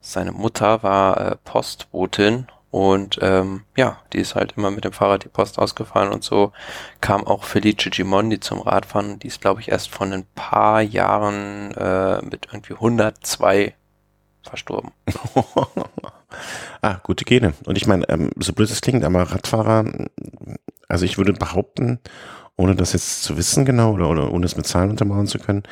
Seine 0.00 0.32
Mutter 0.32 0.82
war 0.82 1.20
äh, 1.20 1.36
Postbotin 1.44 2.46
und 2.70 3.18
ähm, 3.22 3.64
ja, 3.76 3.98
die 4.12 4.18
ist 4.18 4.34
halt 4.34 4.54
immer 4.56 4.70
mit 4.70 4.84
dem 4.84 4.92
Fahrrad 4.92 5.24
die 5.24 5.28
Post 5.28 5.58
ausgefahren 5.58 6.10
und 6.10 6.22
so 6.22 6.52
kam 7.00 7.26
auch 7.26 7.44
Felice 7.44 7.90
Gimondi 7.90 8.40
zum 8.40 8.60
Radfahren 8.60 9.18
die 9.18 9.28
ist, 9.28 9.40
glaube 9.40 9.60
ich, 9.60 9.70
erst 9.70 9.90
von 9.90 10.12
ein 10.12 10.26
paar 10.34 10.82
Jahren 10.82 11.72
äh, 11.72 12.22
mit 12.22 12.48
irgendwie 12.52 12.74
102 12.74 13.74
verstorben. 14.42 14.92
ah, 16.82 16.96
gute 17.02 17.24
Gene. 17.24 17.54
Und 17.64 17.76
ich 17.76 17.86
meine, 17.86 18.08
ähm, 18.08 18.30
so 18.36 18.52
blöd 18.52 18.70
es 18.70 18.80
klingt, 18.80 19.04
aber 19.04 19.22
Radfahrer, 19.22 19.84
also 20.88 21.04
ich 21.04 21.18
würde 21.18 21.32
behaupten, 21.32 22.00
ohne 22.58 22.74
das 22.74 22.92
jetzt 22.92 23.22
zu 23.22 23.38
wissen 23.38 23.64
genau 23.64 23.92
oder, 23.92 24.10
oder 24.10 24.30
ohne 24.30 24.44
es 24.44 24.56
mit 24.56 24.66
Zahlen 24.66 24.90
untermauern 24.90 25.26
zu 25.26 25.38
können, 25.38 25.62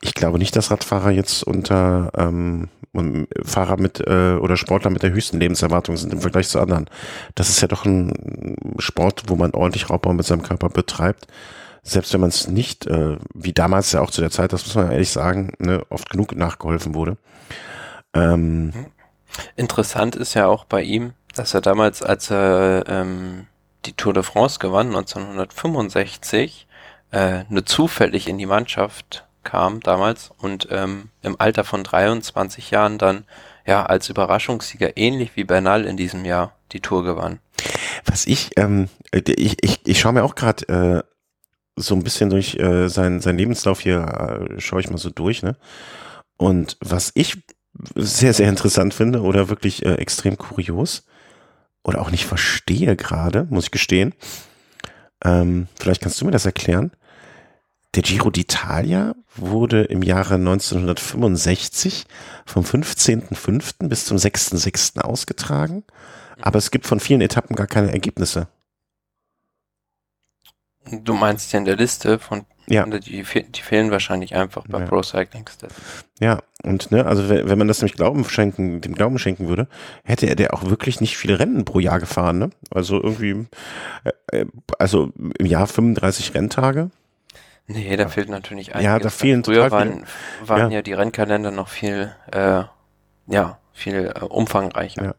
ich 0.00 0.14
glaube 0.14 0.38
nicht, 0.38 0.56
dass 0.56 0.70
Radfahrer 0.70 1.10
jetzt 1.10 1.42
unter 1.42 2.10
ähm, 2.16 2.68
Fahrer 3.44 3.76
mit 3.76 4.00
äh, 4.00 4.36
oder 4.36 4.56
Sportler 4.56 4.90
mit 4.90 5.02
der 5.02 5.10
höchsten 5.10 5.38
Lebenserwartung 5.38 5.96
sind 5.98 6.12
im 6.14 6.20
Vergleich 6.20 6.48
zu 6.48 6.60
anderen. 6.60 6.88
Das 7.34 7.50
ist 7.50 7.60
ja 7.60 7.68
doch 7.68 7.84
ein 7.84 8.56
Sport, 8.78 9.24
wo 9.26 9.36
man 9.36 9.50
ordentlich 9.50 9.90
Raubbau 9.90 10.14
mit 10.14 10.24
seinem 10.24 10.42
Körper 10.42 10.70
betreibt. 10.70 11.26
Selbst 11.82 12.12
wenn 12.14 12.20
man 12.20 12.30
es 12.30 12.48
nicht, 12.48 12.86
äh, 12.86 13.16
wie 13.34 13.52
damals 13.52 13.92
ja 13.92 14.00
auch 14.00 14.10
zu 14.10 14.20
der 14.20 14.30
Zeit, 14.30 14.52
das 14.52 14.64
muss 14.64 14.74
man 14.76 14.90
ehrlich 14.90 15.10
sagen, 15.10 15.52
ne, 15.58 15.82
oft 15.90 16.08
genug 16.08 16.34
nachgeholfen 16.34 16.94
wurde. 16.94 17.18
Ähm, 18.14 18.72
Interessant 19.56 20.16
ist 20.16 20.34
ja 20.34 20.46
auch 20.46 20.64
bei 20.64 20.82
ihm, 20.82 21.12
dass 21.34 21.54
er 21.54 21.60
damals, 21.60 22.02
als 22.02 22.30
er 22.30 22.84
ähm, 22.86 23.46
die 23.86 23.92
Tour 23.92 24.12
de 24.12 24.22
France 24.22 24.58
gewann, 24.58 24.88
1965, 24.88 26.66
äh, 27.12 27.44
nur 27.48 27.64
zufällig 27.64 28.28
in 28.28 28.38
die 28.38 28.46
Mannschaft 28.46 29.24
kam 29.44 29.80
damals 29.80 30.32
und 30.38 30.68
ähm, 30.70 31.10
im 31.22 31.36
Alter 31.38 31.64
von 31.64 31.84
23 31.84 32.72
Jahren 32.72 32.98
dann 32.98 33.24
ja 33.64 33.86
als 33.86 34.08
Überraschungssieger 34.08 34.96
ähnlich 34.96 35.30
wie 35.36 35.44
Bernal 35.44 35.84
in 35.84 35.96
diesem 35.96 36.24
Jahr 36.24 36.52
die 36.72 36.80
Tour 36.80 37.04
gewann. 37.04 37.38
Was 38.04 38.26
ich, 38.26 38.50
ähm, 38.56 38.88
ich, 39.12 39.56
ich, 39.62 39.80
ich 39.86 40.00
schaue 40.00 40.12
mir 40.12 40.24
auch 40.24 40.34
gerade 40.34 40.68
äh, 40.68 41.02
so 41.76 41.94
ein 41.94 42.02
bisschen 42.02 42.30
durch 42.30 42.56
äh, 42.56 42.88
sein, 42.88 43.20
sein 43.20 43.38
Lebenslauf 43.38 43.80
hier, 43.80 44.48
äh, 44.56 44.60
schaue 44.60 44.80
ich 44.80 44.90
mal 44.90 44.98
so 44.98 45.10
durch, 45.10 45.42
ne? 45.42 45.56
Und 46.38 46.76
was 46.80 47.12
ich 47.14 47.38
sehr, 47.94 48.34
sehr 48.34 48.48
interessant 48.48 48.94
finde 48.94 49.22
oder 49.22 49.48
wirklich 49.48 49.84
äh, 49.84 49.94
extrem 49.94 50.36
kurios 50.36 51.04
oder 51.86 52.00
auch 52.00 52.10
nicht 52.10 52.26
verstehe 52.26 52.96
gerade, 52.96 53.46
muss 53.48 53.66
ich 53.66 53.70
gestehen, 53.70 54.12
ähm, 55.24 55.68
vielleicht 55.78 56.02
kannst 56.02 56.20
du 56.20 56.24
mir 56.24 56.32
das 56.32 56.44
erklären. 56.44 56.90
Der 57.94 58.02
Giro 58.02 58.28
d'Italia 58.28 59.14
wurde 59.36 59.84
im 59.84 60.02
Jahre 60.02 60.34
1965 60.34 62.04
vom 62.44 62.64
15.05. 62.64 63.88
bis 63.88 64.04
zum 64.04 64.18
6.06. 64.18 65.00
ausgetragen, 65.00 65.84
aber 66.42 66.58
es 66.58 66.72
gibt 66.72 66.86
von 66.86 66.98
vielen 66.98 67.20
Etappen 67.20 67.54
gar 67.54 67.68
keine 67.68 67.92
Ergebnisse. 67.92 68.48
Du 70.90 71.14
meinst 71.14 71.52
ja 71.52 71.58
in 71.58 71.64
der 71.64 71.76
Liste 71.76 72.18
von 72.18 72.44
Ja. 72.68 72.84
die, 72.86 73.24
fe- 73.24 73.44
die 73.48 73.60
fehlen 73.62 73.90
wahrscheinlich 73.90 74.34
einfach 74.34 74.64
bei 74.68 74.80
Ja. 74.80 74.86
Pro 74.86 75.02
Cycling 75.02 75.46
Stats. 75.48 75.74
Ja, 76.20 76.40
und 76.62 76.90
ne, 76.90 77.04
also 77.06 77.28
wenn, 77.28 77.58
man 77.58 77.68
das 77.68 77.80
nämlich 77.80 77.94
Glauben 77.96 78.24
schenken, 78.24 78.80
dem 78.80 78.94
Glauben 78.94 79.18
schenken 79.18 79.48
würde, 79.48 79.68
hätte 80.04 80.26
er 80.26 80.34
der 80.36 80.54
auch 80.54 80.64
wirklich 80.70 81.00
nicht 81.00 81.16
viele 81.16 81.38
Rennen 81.38 81.64
pro 81.64 81.78
Jahr 81.80 82.00
gefahren, 82.00 82.38
ne? 82.38 82.50
Also 82.70 83.02
irgendwie, 83.02 83.46
äh, 84.04 84.38
äh, 84.40 84.46
also 84.78 85.12
im 85.38 85.46
Jahr 85.46 85.66
35 85.66 86.34
Renntage. 86.34 86.90
Nee, 87.68 87.96
da 87.96 88.08
fehlt 88.08 88.28
natürlich 88.28 88.74
einiges. 88.74 88.84
Ja, 88.84 88.98
da 89.00 89.10
fehlen 89.10 89.42
Früher 89.44 89.70
waren, 89.72 90.04
waren 90.44 90.70
Ja. 90.70 90.76
ja. 90.78 90.82
die 90.82 90.92
Rennkalender 90.92 91.50
noch 91.50 91.68
viel, 91.68 92.12
äh, 92.32 92.62
ja, 93.26 93.58
viel 93.72 94.12
äh, 94.14 94.20
umfangreicher. 94.24 95.16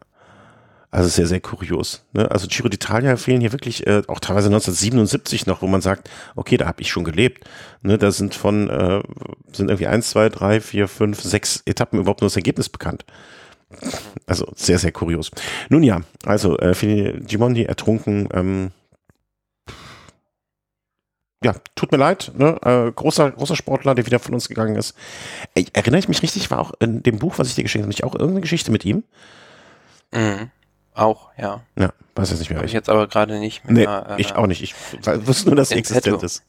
Also 0.98 1.10
sehr, 1.10 1.28
sehr 1.28 1.42
kurios. 1.42 2.04
Ne? 2.14 2.32
Also 2.32 2.48
Giro 2.48 2.70
d'Italia 2.70 3.18
fehlen 3.18 3.40
hier 3.40 3.52
wirklich 3.52 3.86
äh, 3.86 4.02
auch 4.08 4.20
teilweise 4.20 4.48
1977 4.48 5.46
noch, 5.46 5.62
wo 5.62 5.68
man 5.68 5.80
sagt, 5.80 6.10
okay, 6.36 6.58
da 6.58 6.66
habe 6.66 6.82
ich 6.82 6.90
schon 6.90 7.04
gelebt. 7.04 7.48
Ne? 7.84 8.00
Da 8.00 8.10
sind 8.10 8.34
von, 8.34 8.68
äh, 8.68 9.04
sind 9.54 9.70
irgendwie 9.70 9.86
eins, 9.86 10.10
zwei, 10.10 10.30
drei, 10.30 10.60
vier, 10.60 10.88
fünf, 10.88 11.22
sechs 11.22 11.62
Etappen 11.68 12.00
überhaupt 12.00 12.22
nur 12.22 12.32
das 12.32 12.36
Ergebnis 12.36 12.68
bekannt. 12.68 13.06
Also 14.26 14.52
sehr, 14.56 14.80
sehr 14.80 14.92
kurios. 14.92 15.30
Nun 15.70 15.84
ja, 15.84 16.02
also 16.26 16.58
äh, 16.58 16.74
Gimondi 16.74 17.66
ertrunken. 17.66 18.28
Ähm, 18.34 18.72
ja, 21.44 21.54
tut 21.76 21.92
mir 21.92 22.00
leid, 22.00 22.32
ne? 22.36 22.58
äh, 22.64 22.92
großer, 22.92 23.30
großer 23.34 23.56
Sportler, 23.56 23.94
der 23.94 24.08
wieder 24.08 24.18
von 24.18 24.34
uns 24.34 24.50
gegangen 24.50 24.76
ist. 24.76 24.96
Ey, 25.54 25.68
erinnere 25.74 26.00
ich 26.00 26.08
mich 26.08 26.24
richtig, 26.24 26.50
war 26.50 26.58
auch 26.58 26.74
in 26.80 27.04
dem 27.04 27.20
Buch, 27.20 27.38
was 27.38 27.50
ich 27.50 27.54
dir 27.54 27.62
geschenkt 27.62 27.84
habe, 27.84 27.90
nicht 27.90 28.04
auch 28.04 28.16
irgendeine 28.16 28.42
Geschichte 28.42 28.72
mit 28.72 28.84
ihm? 28.84 29.04
Mhm. 30.12 30.50
Auch, 30.98 31.30
ja. 31.38 31.62
Ja, 31.78 31.92
weiß 32.16 32.32
jetzt 32.32 32.40
nicht 32.40 32.50
mehr. 32.50 32.64
Ich 32.64 32.74
jetzt 32.74 32.90
aber 32.90 33.08
gerade 33.08 33.38
nicht 33.40 33.64
Nee, 33.66 33.86
mehr. 33.86 34.16
äh, 34.18 34.22
ich 34.22 34.36
auch 34.36 34.48
nicht. 34.48 34.62
Ich 34.64 34.74
wusste 35.06 35.48
nur, 35.50 35.56
dass 35.56 35.72
in 35.72 35.78
existent 35.78 36.24
ist. 36.24 36.44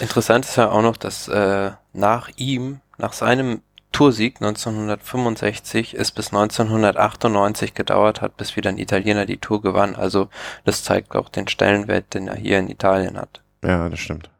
Interessant 0.00 0.44
ist 0.44 0.56
ja 0.56 0.70
auch 0.70 0.82
noch, 0.82 0.96
dass 0.96 1.26
äh, 1.28 1.72
nach 1.92 2.30
ihm, 2.36 2.80
nach 2.98 3.12
seinem 3.12 3.62
Toursieg 3.92 4.36
1965 4.36 5.94
es 5.94 6.12
bis 6.12 6.28
1998 6.28 7.74
gedauert 7.74 8.20
hat, 8.20 8.36
bis 8.36 8.54
wieder 8.54 8.70
ein 8.70 8.78
Italiener 8.78 9.26
die 9.26 9.38
Tour 9.38 9.60
gewann. 9.60 9.96
Also 9.96 10.28
das 10.64 10.84
zeigt 10.84 11.16
auch 11.16 11.28
den 11.28 11.48
Stellenwert, 11.48 12.14
den 12.14 12.28
er 12.28 12.36
hier 12.36 12.60
in 12.60 12.70
Italien 12.70 13.18
hat. 13.18 13.42
Ja, 13.64 13.88
das 13.88 13.98
stimmt. 13.98 14.30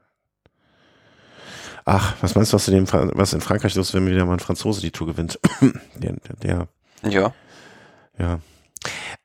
Ach, 1.85 2.15
was 2.21 2.35
meinst 2.37 2.53
du, 2.53 2.55
was, 2.57 2.69
in 2.69 2.75
dem, 2.75 2.87
Fra- 2.87 3.11
was 3.15 3.33
in 3.33 3.41
Frankreich 3.41 3.75
los 3.75 3.89
ist, 3.89 3.95
wenn 3.95 4.07
wieder 4.07 4.25
mal 4.25 4.35
ein 4.35 4.39
Franzose 4.41 4.81
die 4.81 4.91
Tour 4.93 5.09
gewinnt? 5.09 5.41
der, 5.97 6.13
der, 6.13 6.69
der, 7.03 7.11
Ja. 7.11 7.33
ja. 8.19 8.39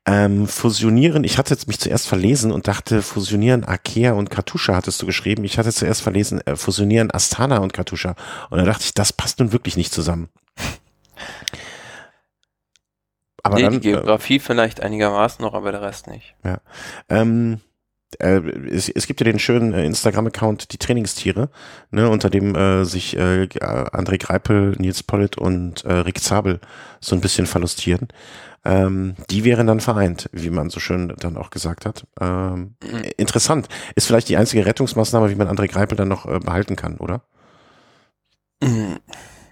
Ähm, 0.08 0.48
fusionieren, 0.48 1.24
ich 1.24 1.38
hatte 1.38 1.54
jetzt 1.54 1.68
mich 1.68 1.80
zuerst 1.80 2.08
verlesen 2.08 2.52
und 2.52 2.68
dachte, 2.68 3.02
fusionieren 3.02 3.64
Akea 3.64 4.14
und 4.14 4.30
Katusha 4.30 4.76
hattest 4.76 5.02
du 5.02 5.06
geschrieben. 5.06 5.44
Ich 5.46 5.58
hatte 5.58 5.72
zuerst 5.72 6.02
verlesen, 6.02 6.42
äh, 6.46 6.56
fusionieren 6.56 7.12
Astana 7.12 7.58
und 7.58 7.74
Katusha. 7.74 8.16
Und 8.50 8.60
da 8.60 8.66
dachte 8.66 8.84
ich, 8.84 8.94
das 8.94 9.14
passt 9.14 9.40
nun 9.40 9.52
wirklich 9.52 9.78
nicht 9.78 9.94
zusammen. 9.94 10.30
Aber 13.42 13.56
nee, 13.56 13.64
dann, 13.64 13.80
die 13.80 13.90
äh, 13.90 13.94
Geografie 13.94 14.40
vielleicht 14.40 14.82
einigermaßen 14.82 15.44
noch, 15.44 15.54
aber 15.54 15.72
der 15.72 15.82
Rest 15.82 16.08
nicht. 16.08 16.36
Ähm, 17.10 17.62
äh, 18.20 18.40
es, 18.70 18.90
es 18.90 19.08
gibt 19.08 19.22
ja 19.22 19.26
den 19.26 19.40
schönen 19.40 19.74
äh, 19.74 19.86
Instagram-Account 19.86 20.72
Die 20.72 20.78
Trainingstiere, 20.78 21.50
ne, 21.92 22.10
unter 22.10 22.30
dem 22.30 22.56
äh, 22.56 22.86
sich 22.86 23.16
äh, 23.18 23.48
André 23.48 24.18
Greipel, 24.18 24.76
Nils 24.80 25.04
Pollitt 25.04 25.38
und 25.38 25.84
äh, 25.86 25.94
Rick 25.94 26.20
Zabel 26.20 26.60
so 27.00 27.16
ein 27.16 27.22
bisschen 27.22 27.46
verlustieren. 27.46 28.08
Ähm, 28.66 29.16
die 29.30 29.44
wären 29.44 29.68
dann 29.68 29.80
vereint, 29.80 30.28
wie 30.34 30.50
man 30.50 30.70
so 30.70 30.80
schön 30.80 31.14
dann 31.20 31.38
auch 31.38 31.52
gesagt 31.52 31.86
hat. 31.86 32.06
Ähm, 32.20 32.76
Mhm. 32.84 33.04
Interessant. 33.18 33.70
Ist 33.96 34.08
vielleicht 34.08 34.28
die 34.30 34.38
einzige 34.38 34.66
Rettungsmaßnahme, 34.66 35.30
wie 35.30 35.36
man 35.36 35.48
André 35.48 35.68
Greipel 35.68 35.96
dann 35.98 36.08
noch 36.08 36.26
äh, 36.26 36.40
behalten 36.40 36.76
kann, 36.76 36.98
oder? 36.98 37.22
Mm, 38.62 38.96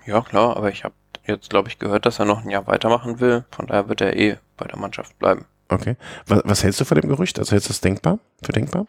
Ja, 0.05 0.21
klar, 0.21 0.57
aber 0.57 0.69
ich 0.71 0.83
habe 0.83 0.95
jetzt, 1.25 1.49
glaube 1.49 1.69
ich, 1.69 1.79
gehört, 1.79 2.05
dass 2.05 2.19
er 2.19 2.25
noch 2.25 2.43
ein 2.43 2.49
Jahr 2.49 2.67
weitermachen 2.67 3.19
will. 3.19 3.45
Von 3.51 3.67
daher 3.67 3.87
wird 3.87 4.01
er 4.01 4.15
eh 4.17 4.37
bei 4.57 4.65
der 4.65 4.77
Mannschaft 4.77 5.17
bleiben. 5.19 5.45
Okay. 5.69 5.95
Was, 6.27 6.41
was 6.43 6.63
hältst 6.63 6.81
du 6.81 6.85
von 6.85 6.99
dem 6.99 7.09
Gerücht? 7.09 7.39
Also 7.39 7.51
hältst 7.51 7.69
du 7.69 7.73
das 7.73 7.81
denkbar? 7.81 8.19
Für 8.43 8.51
denkbar? 8.51 8.85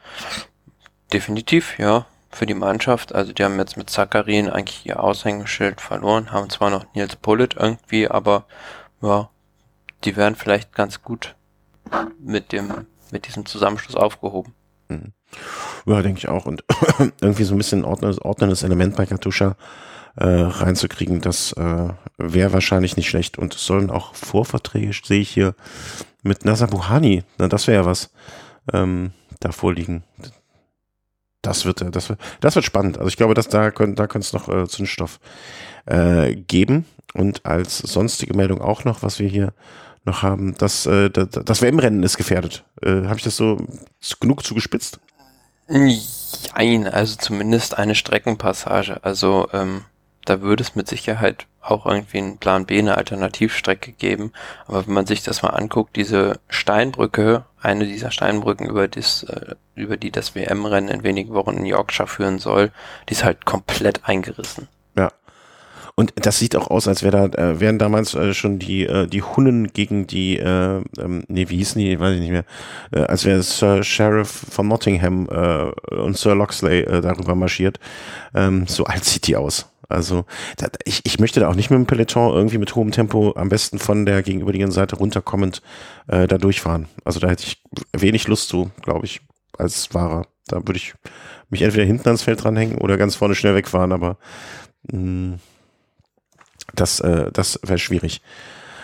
Definitiv, 1.12 1.78
ja. 1.78 2.06
Für 2.30 2.46
die 2.46 2.54
Mannschaft. 2.54 3.14
Also 3.14 3.32
die 3.32 3.44
haben 3.44 3.58
jetzt 3.58 3.76
mit 3.76 3.90
Zakarin 3.90 4.48
eigentlich 4.50 4.84
ihr 4.86 5.00
Aushängeschild 5.02 5.80
verloren, 5.80 6.32
haben 6.32 6.50
zwar 6.50 6.70
noch 6.70 6.84
Nils 6.94 7.14
Pullet 7.16 7.54
irgendwie, 7.54 8.08
aber 8.08 8.46
ja, 9.02 9.28
die 10.04 10.16
wären 10.16 10.34
vielleicht 10.34 10.74
ganz 10.74 11.02
gut 11.02 11.34
mit 12.20 12.52
dem, 12.52 12.86
mit 13.10 13.26
diesem 13.26 13.46
Zusammenschluss 13.46 13.96
aufgehoben. 13.96 14.54
Ja, 15.86 16.02
denke 16.02 16.18
ich 16.18 16.28
auch. 16.28 16.46
Und 16.46 16.64
irgendwie 17.20 17.44
so 17.44 17.54
ein 17.54 17.58
bisschen 17.58 17.84
ordnendes, 17.84 18.20
ordnendes 18.20 18.62
Element 18.62 18.96
bei 18.96 19.06
Katusha 19.06 19.56
äh, 20.16 20.26
reinzukriegen, 20.26 21.20
das 21.20 21.52
äh, 21.52 21.88
wäre 22.18 22.52
wahrscheinlich 22.52 22.96
nicht 22.96 23.08
schlecht. 23.08 23.38
Und 23.38 23.54
es 23.54 23.64
sollen 23.64 23.90
auch 23.90 24.14
Vorverträge, 24.14 24.92
sehe 24.92 25.20
ich 25.20 25.30
hier, 25.30 25.54
mit 26.22 26.44
Nasser 26.44 26.68
Buhani, 26.68 27.24
na, 27.36 27.48
das 27.48 27.66
wäre 27.66 27.82
ja 27.82 27.86
was, 27.86 28.10
ähm, 28.72 29.12
da 29.40 29.52
vorliegen. 29.52 30.04
Das 31.42 31.66
wird, 31.66 31.82
äh, 31.82 31.90
das 31.90 32.08
wird, 32.08 32.20
das 32.40 32.54
wird 32.54 32.64
spannend. 32.64 32.98
Also 32.98 33.08
ich 33.08 33.16
glaube, 33.16 33.34
dass 33.34 33.48
da 33.48 33.70
können, 33.70 33.96
da 33.96 34.06
könnte 34.06 34.26
es 34.26 34.32
noch 34.32 34.48
äh, 34.48 34.66
Zündstoff 34.68 35.20
äh, 35.86 36.34
geben. 36.34 36.86
Und 37.12 37.44
als 37.44 37.78
sonstige 37.78 38.34
Meldung 38.34 38.60
auch 38.60 38.84
noch, 38.84 39.02
was 39.02 39.18
wir 39.18 39.28
hier 39.28 39.52
noch 40.04 40.22
haben, 40.22 40.54
dass 40.56 40.86
äh, 40.86 41.10
das, 41.10 41.28
das 41.30 41.62
WM-Rennen 41.62 42.02
ist 42.02 42.16
gefährdet. 42.16 42.64
Äh, 42.82 43.06
Habe 43.06 43.16
ich 43.16 43.24
das 43.24 43.36
so 43.36 43.58
genug 44.20 44.44
zugespitzt? 44.44 45.00
Nein, 45.66 46.86
also 46.86 47.16
zumindest 47.16 47.78
eine 47.78 47.94
Streckenpassage. 47.94 49.02
Also 49.02 49.48
ähm, 49.52 49.84
da 50.24 50.40
würde 50.40 50.62
es 50.62 50.74
mit 50.74 50.88
Sicherheit 50.88 51.46
auch 51.60 51.86
irgendwie 51.86 52.18
einen 52.18 52.38
Plan 52.38 52.66
B, 52.66 52.78
eine 52.78 52.96
Alternativstrecke 52.98 53.92
geben. 53.92 54.32
Aber 54.66 54.86
wenn 54.86 54.94
man 54.94 55.06
sich 55.06 55.22
das 55.22 55.42
mal 55.42 55.50
anguckt, 55.50 55.96
diese 55.96 56.38
Steinbrücke, 56.48 57.46
eine 57.60 57.86
dieser 57.86 58.10
Steinbrücken, 58.10 58.68
über, 58.68 58.88
das, 58.88 59.22
äh, 59.24 59.54
über 59.74 59.96
die 59.96 60.10
das 60.10 60.34
WM-Rennen 60.34 60.88
in 60.88 61.02
wenigen 61.02 61.32
Wochen 61.32 61.56
in 61.56 61.66
Yorkshire 61.66 62.06
führen 62.06 62.38
soll, 62.38 62.70
die 63.08 63.12
ist 63.12 63.24
halt 63.24 63.46
komplett 63.46 64.04
eingerissen. 64.04 64.68
Und 65.96 66.12
das 66.16 66.38
sieht 66.38 66.56
auch 66.56 66.68
aus, 66.68 66.88
als 66.88 67.04
wäre 67.04 67.28
da, 67.28 67.50
äh, 67.50 67.60
wären 67.60 67.78
damals 67.78 68.14
äh, 68.14 68.34
schon 68.34 68.58
die, 68.58 68.84
äh, 68.84 69.06
die 69.06 69.22
Hunnen 69.22 69.72
gegen 69.72 70.08
die, 70.08 70.38
äh, 70.38 70.82
ähm, 70.98 71.22
nee, 71.28 71.48
wie 71.48 71.58
hießen 71.58 71.80
die, 71.80 72.00
weiß 72.00 72.14
ich 72.14 72.20
nicht 72.20 72.32
mehr, 72.32 72.44
äh, 72.92 73.00
als 73.00 73.24
wäre 73.24 73.42
Sir 73.42 73.84
Sheriff 73.84 74.28
von 74.50 74.66
Nottingham 74.66 75.28
äh, 75.30 75.94
und 75.94 76.16
Sir 76.16 76.34
Loxley 76.34 76.80
äh, 76.80 77.00
darüber 77.00 77.36
marschiert. 77.36 77.78
Ähm, 78.34 78.66
so 78.66 78.84
alt 78.84 79.04
sieht 79.04 79.28
die 79.28 79.36
aus. 79.36 79.70
Also 79.88 80.24
da, 80.56 80.66
ich, 80.84 81.02
ich 81.04 81.20
möchte 81.20 81.38
da 81.38 81.48
auch 81.48 81.54
nicht 81.54 81.70
mit 81.70 81.78
dem 81.78 81.86
Peloton 81.86 82.34
irgendwie 82.34 82.58
mit 82.58 82.74
hohem 82.74 82.90
Tempo 82.90 83.32
am 83.36 83.48
besten 83.48 83.78
von 83.78 84.04
der 84.04 84.22
gegenüberliegenden 84.22 84.72
Seite 84.72 84.96
runterkommend 84.96 85.62
äh, 86.08 86.26
da 86.26 86.38
durchfahren. 86.38 86.88
Also 87.04 87.20
da 87.20 87.28
hätte 87.28 87.44
ich 87.44 87.62
wenig 87.92 88.26
Lust 88.26 88.48
zu, 88.48 88.70
glaube 88.82 89.06
ich, 89.06 89.20
als 89.56 89.86
Fahrer. 89.86 90.26
Da 90.48 90.56
würde 90.56 90.76
ich 90.78 90.94
mich 91.50 91.62
entweder 91.62 91.84
hinten 91.84 92.08
ans 92.08 92.22
Feld 92.22 92.42
dranhängen 92.42 92.78
oder 92.78 92.96
ganz 92.96 93.14
vorne 93.14 93.34
schnell 93.34 93.54
wegfahren, 93.54 93.92
aber 93.92 94.18
mh, 94.90 95.38
das, 96.74 97.00
äh, 97.00 97.30
das 97.32 97.60
wäre 97.62 97.78
schwierig. 97.78 98.22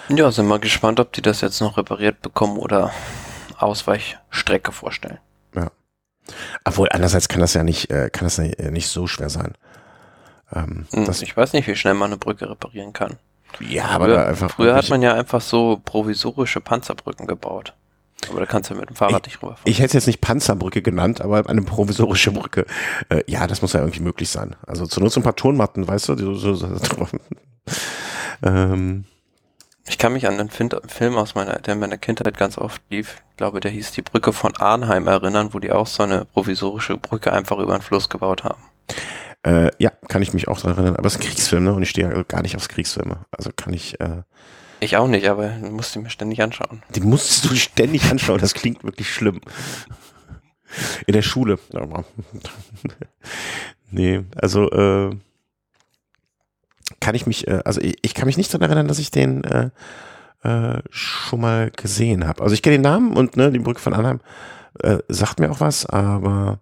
Ja, 0.08 0.30
sind 0.30 0.48
wir 0.48 0.58
gespannt, 0.58 1.00
ob 1.00 1.12
die 1.12 1.22
das 1.22 1.40
jetzt 1.40 1.60
noch 1.60 1.76
repariert 1.76 2.20
bekommen 2.20 2.58
oder 2.58 2.90
Ausweichstrecke 3.58 4.72
vorstellen. 4.72 5.18
Obwohl, 6.64 6.88
andererseits 6.90 7.28
kann 7.28 7.40
das 7.40 7.54
ja 7.54 7.62
nicht, 7.64 7.90
äh, 7.90 8.10
kann 8.10 8.24
das 8.26 8.36
ja 8.36 8.70
nicht 8.70 8.88
so 8.88 9.06
schwer 9.06 9.30
sein. 9.30 9.54
Ähm, 10.52 10.86
Hm, 10.92 11.06
das, 11.06 11.22
ich 11.22 11.36
weiß 11.36 11.52
nicht, 11.52 11.66
wie 11.66 11.76
schnell 11.76 11.94
man 11.94 12.10
eine 12.10 12.18
Brücke 12.18 12.48
reparieren 12.48 12.92
kann. 12.92 13.16
ja, 13.60 13.86
aber 13.86 14.04
früher 14.06 14.14
da 14.16 14.26
einfach. 14.26 14.50
früher 14.50 14.74
hat 14.74 14.88
man 14.90 15.02
ja 15.02 15.14
einfach 15.14 15.40
so 15.40 15.80
provisorische 15.84 16.60
Panzerbrücken 16.60 17.26
gebaut. 17.26 17.74
Aber 18.28 18.40
da 18.40 18.46
kannst 18.46 18.70
du 18.70 18.74
mit 18.74 18.88
dem 18.88 18.96
Fahrrad 18.96 19.26
nicht 19.26 19.42
rüberfahren. 19.42 19.64
ich 19.64 19.78
hätte 19.78 19.86
es 19.86 19.92
jetzt 19.94 20.06
nicht 20.06 20.20
Panzerbrücke 20.20 20.82
genannt, 20.82 21.20
aber 21.22 21.48
eine 21.48 21.62
provisorische 21.62 22.32
Brücke. 22.32 22.66
Äh, 23.08 23.22
ja, 23.26 23.46
das 23.46 23.62
muss 23.62 23.72
ja 23.72 23.80
irgendwie 23.80 24.02
möglich 24.02 24.28
sein. 24.28 24.56
Also 24.66 24.86
zur 24.86 25.02
Not 25.02 25.12
so 25.12 25.20
ein 25.20 25.24
paar 25.24 25.36
Tonmatten, 25.36 25.88
weißt 25.88 26.10
du? 26.10 26.14
die 26.16 26.22
So, 26.24 26.34
so, 26.34 26.54
so, 26.54 26.68
ähm, 28.42 29.04
Ich 29.88 29.98
kann 29.98 30.12
mich 30.12 30.26
an 30.26 30.38
einen 30.38 30.50
Film 30.50 31.16
aus 31.16 31.34
meiner, 31.34 31.58
der 31.60 31.74
in 31.74 31.80
meiner 31.80 31.98
Kindheit 31.98 32.36
ganz 32.36 32.58
oft 32.58 32.82
lief. 32.90 33.22
Ich 33.30 33.36
glaube, 33.36 33.60
der 33.60 33.70
hieß 33.70 33.92
Die 33.92 34.02
Brücke 34.02 34.32
von 34.32 34.56
Arnheim 34.56 35.06
erinnern, 35.08 35.52
wo 35.54 35.58
die 35.58 35.72
auch 35.72 35.86
so 35.86 36.02
eine 36.02 36.24
provisorische 36.26 36.96
Brücke 36.96 37.32
einfach 37.32 37.58
über 37.58 37.76
den 37.76 37.82
Fluss 37.82 38.08
gebaut 38.08 38.44
haben. 38.44 38.62
äh, 39.44 39.70
ja, 39.78 39.90
kann 40.08 40.22
ich 40.22 40.32
mich 40.34 40.48
auch 40.48 40.58
daran 40.60 40.76
erinnern. 40.76 40.96
Aber 40.96 41.06
es 41.06 41.14
ist 41.16 41.20
ein 41.22 41.26
Kriegsfilm, 41.26 41.64
ne? 41.64 41.72
Und 41.74 41.82
ich 41.82 41.90
stehe 41.90 42.10
ja 42.12 42.22
gar 42.24 42.42
nicht 42.42 42.56
aufs 42.56 42.68
Kriegsfilme. 42.68 43.24
Also 43.30 43.50
kann 43.56 43.72
ich, 43.72 43.98
äh, 44.00 44.22
Ich 44.80 44.96
auch 44.96 45.08
nicht, 45.08 45.28
aber 45.28 45.48
musste 45.58 45.98
mir 46.00 46.10
ständig 46.10 46.42
anschauen. 46.42 46.82
Die 46.94 47.00
musstest 47.00 47.44
du 47.50 47.54
ständig 47.56 48.10
anschauen, 48.10 48.40
das 48.40 48.54
klingt 48.54 48.84
wirklich 48.84 49.12
schlimm. 49.12 49.40
In 51.06 51.14
der 51.14 51.22
Schule. 51.22 51.58
Nee, 53.90 54.22
also 54.36 54.70
äh, 54.70 55.16
kann 57.00 57.14
ich 57.14 57.26
mich, 57.26 57.46
äh, 57.46 57.60
also 57.64 57.80
ich, 57.80 57.98
ich 58.02 58.14
kann 58.14 58.26
mich 58.26 58.36
nicht 58.36 58.52
daran 58.52 58.70
erinnern, 58.70 58.88
dass 58.88 58.98
ich 58.98 59.10
den 59.10 59.44
äh, 59.44 59.70
äh, 60.42 60.82
schon 60.90 61.40
mal 61.40 61.70
gesehen 61.70 62.26
habe. 62.26 62.42
Also 62.42 62.54
ich 62.54 62.62
kenne 62.62 62.76
den 62.76 62.82
Namen 62.82 63.16
und 63.16 63.36
ne, 63.36 63.50
die 63.50 63.58
Brücke 63.58 63.80
von 63.80 63.94
Anheim 63.94 64.20
äh, 64.82 64.98
sagt 65.08 65.40
mir 65.40 65.50
auch 65.50 65.60
was, 65.60 65.86
aber 65.86 66.58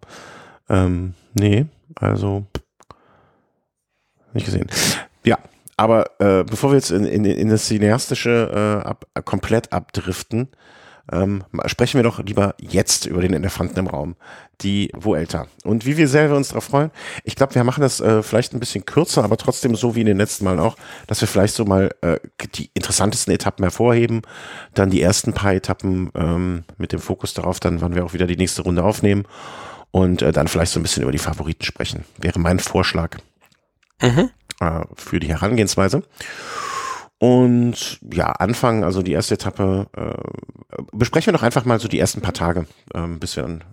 ähm, 0.69 1.15
nee, 1.35 1.67
also 1.95 2.45
nicht 4.33 4.47
gesehen. 4.47 4.69
Ja, 5.25 5.39
aber 5.77 6.21
äh, 6.21 6.45
bevor 6.45 6.71
wir 6.71 6.77
jetzt 6.77 6.91
in, 6.91 7.05
in, 7.05 7.25
in 7.25 7.49
das 7.49 7.67
Cineastische 7.67 8.83
äh, 8.85 8.89
ab, 8.89 9.07
komplett 9.25 9.73
abdriften, 9.73 10.49
ähm, 11.13 11.45
sprechen 11.67 11.99
wir 11.99 12.03
doch 12.03 12.19
lieber 12.23 12.55
jetzt 12.59 13.07
über 13.07 13.21
den 13.21 13.35
Elefanten 13.35 13.79
im 13.79 13.87
Raum, 13.87 14.17
die 14.61 14.91
Vuelta. 14.97 15.47
Und 15.65 15.87
wie 15.87 15.97
wir 15.97 16.09
selber 16.09 16.37
uns 16.37 16.49
darauf 16.49 16.65
freuen, 16.65 16.91
ich 17.25 17.37
glaube, 17.37 17.55
wir 17.55 17.65
machen 17.65 17.81
das 17.81 18.01
äh, 18.01 18.23
vielleicht 18.23 18.53
ein 18.53 18.61
bisschen 18.61 18.85
kürzer, 18.85 19.25
aber 19.25 19.37
trotzdem 19.37 19.75
so 19.75 19.95
wie 19.95 20.01
in 20.01 20.07
den 20.07 20.19
letzten 20.19 20.45
Malen 20.45 20.59
auch, 20.61 20.77
dass 21.07 21.21
wir 21.21 21.29
vielleicht 21.29 21.55
so 21.55 21.65
mal 21.65 21.91
äh, 22.03 22.19
die 22.55 22.71
interessantesten 22.75 23.33
Etappen 23.33 23.65
hervorheben, 23.65 24.23
dann 24.75 24.91
die 24.91 25.01
ersten 25.03 25.33
paar 25.33 25.55
Etappen 25.55 26.11
ähm, 26.15 26.65
mit 26.77 26.93
dem 26.93 27.01
Fokus 27.01 27.35
darauf, 27.35 27.61
dann 27.61 27.81
wann 27.81 27.95
wir 27.95 28.05
auch 28.05 28.13
wieder 28.13 28.27
die 28.27 28.37
nächste 28.37 28.63
Runde 28.63 28.83
aufnehmen 28.85 29.25
und 29.91 30.23
äh, 30.23 30.33
dann 30.33 30.49
vielleicht 30.49 30.73
so 30.73 30.81
ein 30.81 30.83
bisschen 30.83 31.03
über 31.03 31.13
die 31.13 31.19
Favoriten 31.19 31.65
sprechen. 31.65 32.05
Wäre 32.19 32.39
mein 32.39 32.59
Vorschlag 32.59 33.17
Mhm. 34.01 34.31
äh, 34.61 34.81
für 34.95 35.19
die 35.19 35.29
Herangehensweise. 35.29 36.03
Und 37.19 37.99
ja, 38.13 38.27
anfangen, 38.31 38.85
also 38.85 39.03
die 39.03 39.13
erste 39.13 39.35
Etappe, 39.35 39.89
äh, 39.97 40.15
besprechen 40.93 41.33
wir 41.33 41.39
doch 41.39 41.43
einfach 41.43 41.65
mal 41.65 41.81
so 41.81 41.89
die 41.89 41.99
ersten 41.99 42.21
paar 42.21 42.35
Tage, 42.35 42.67
ähm, 42.95 43.19
bis 43.19 43.35
wir 43.37 43.43
dann 43.43 43.65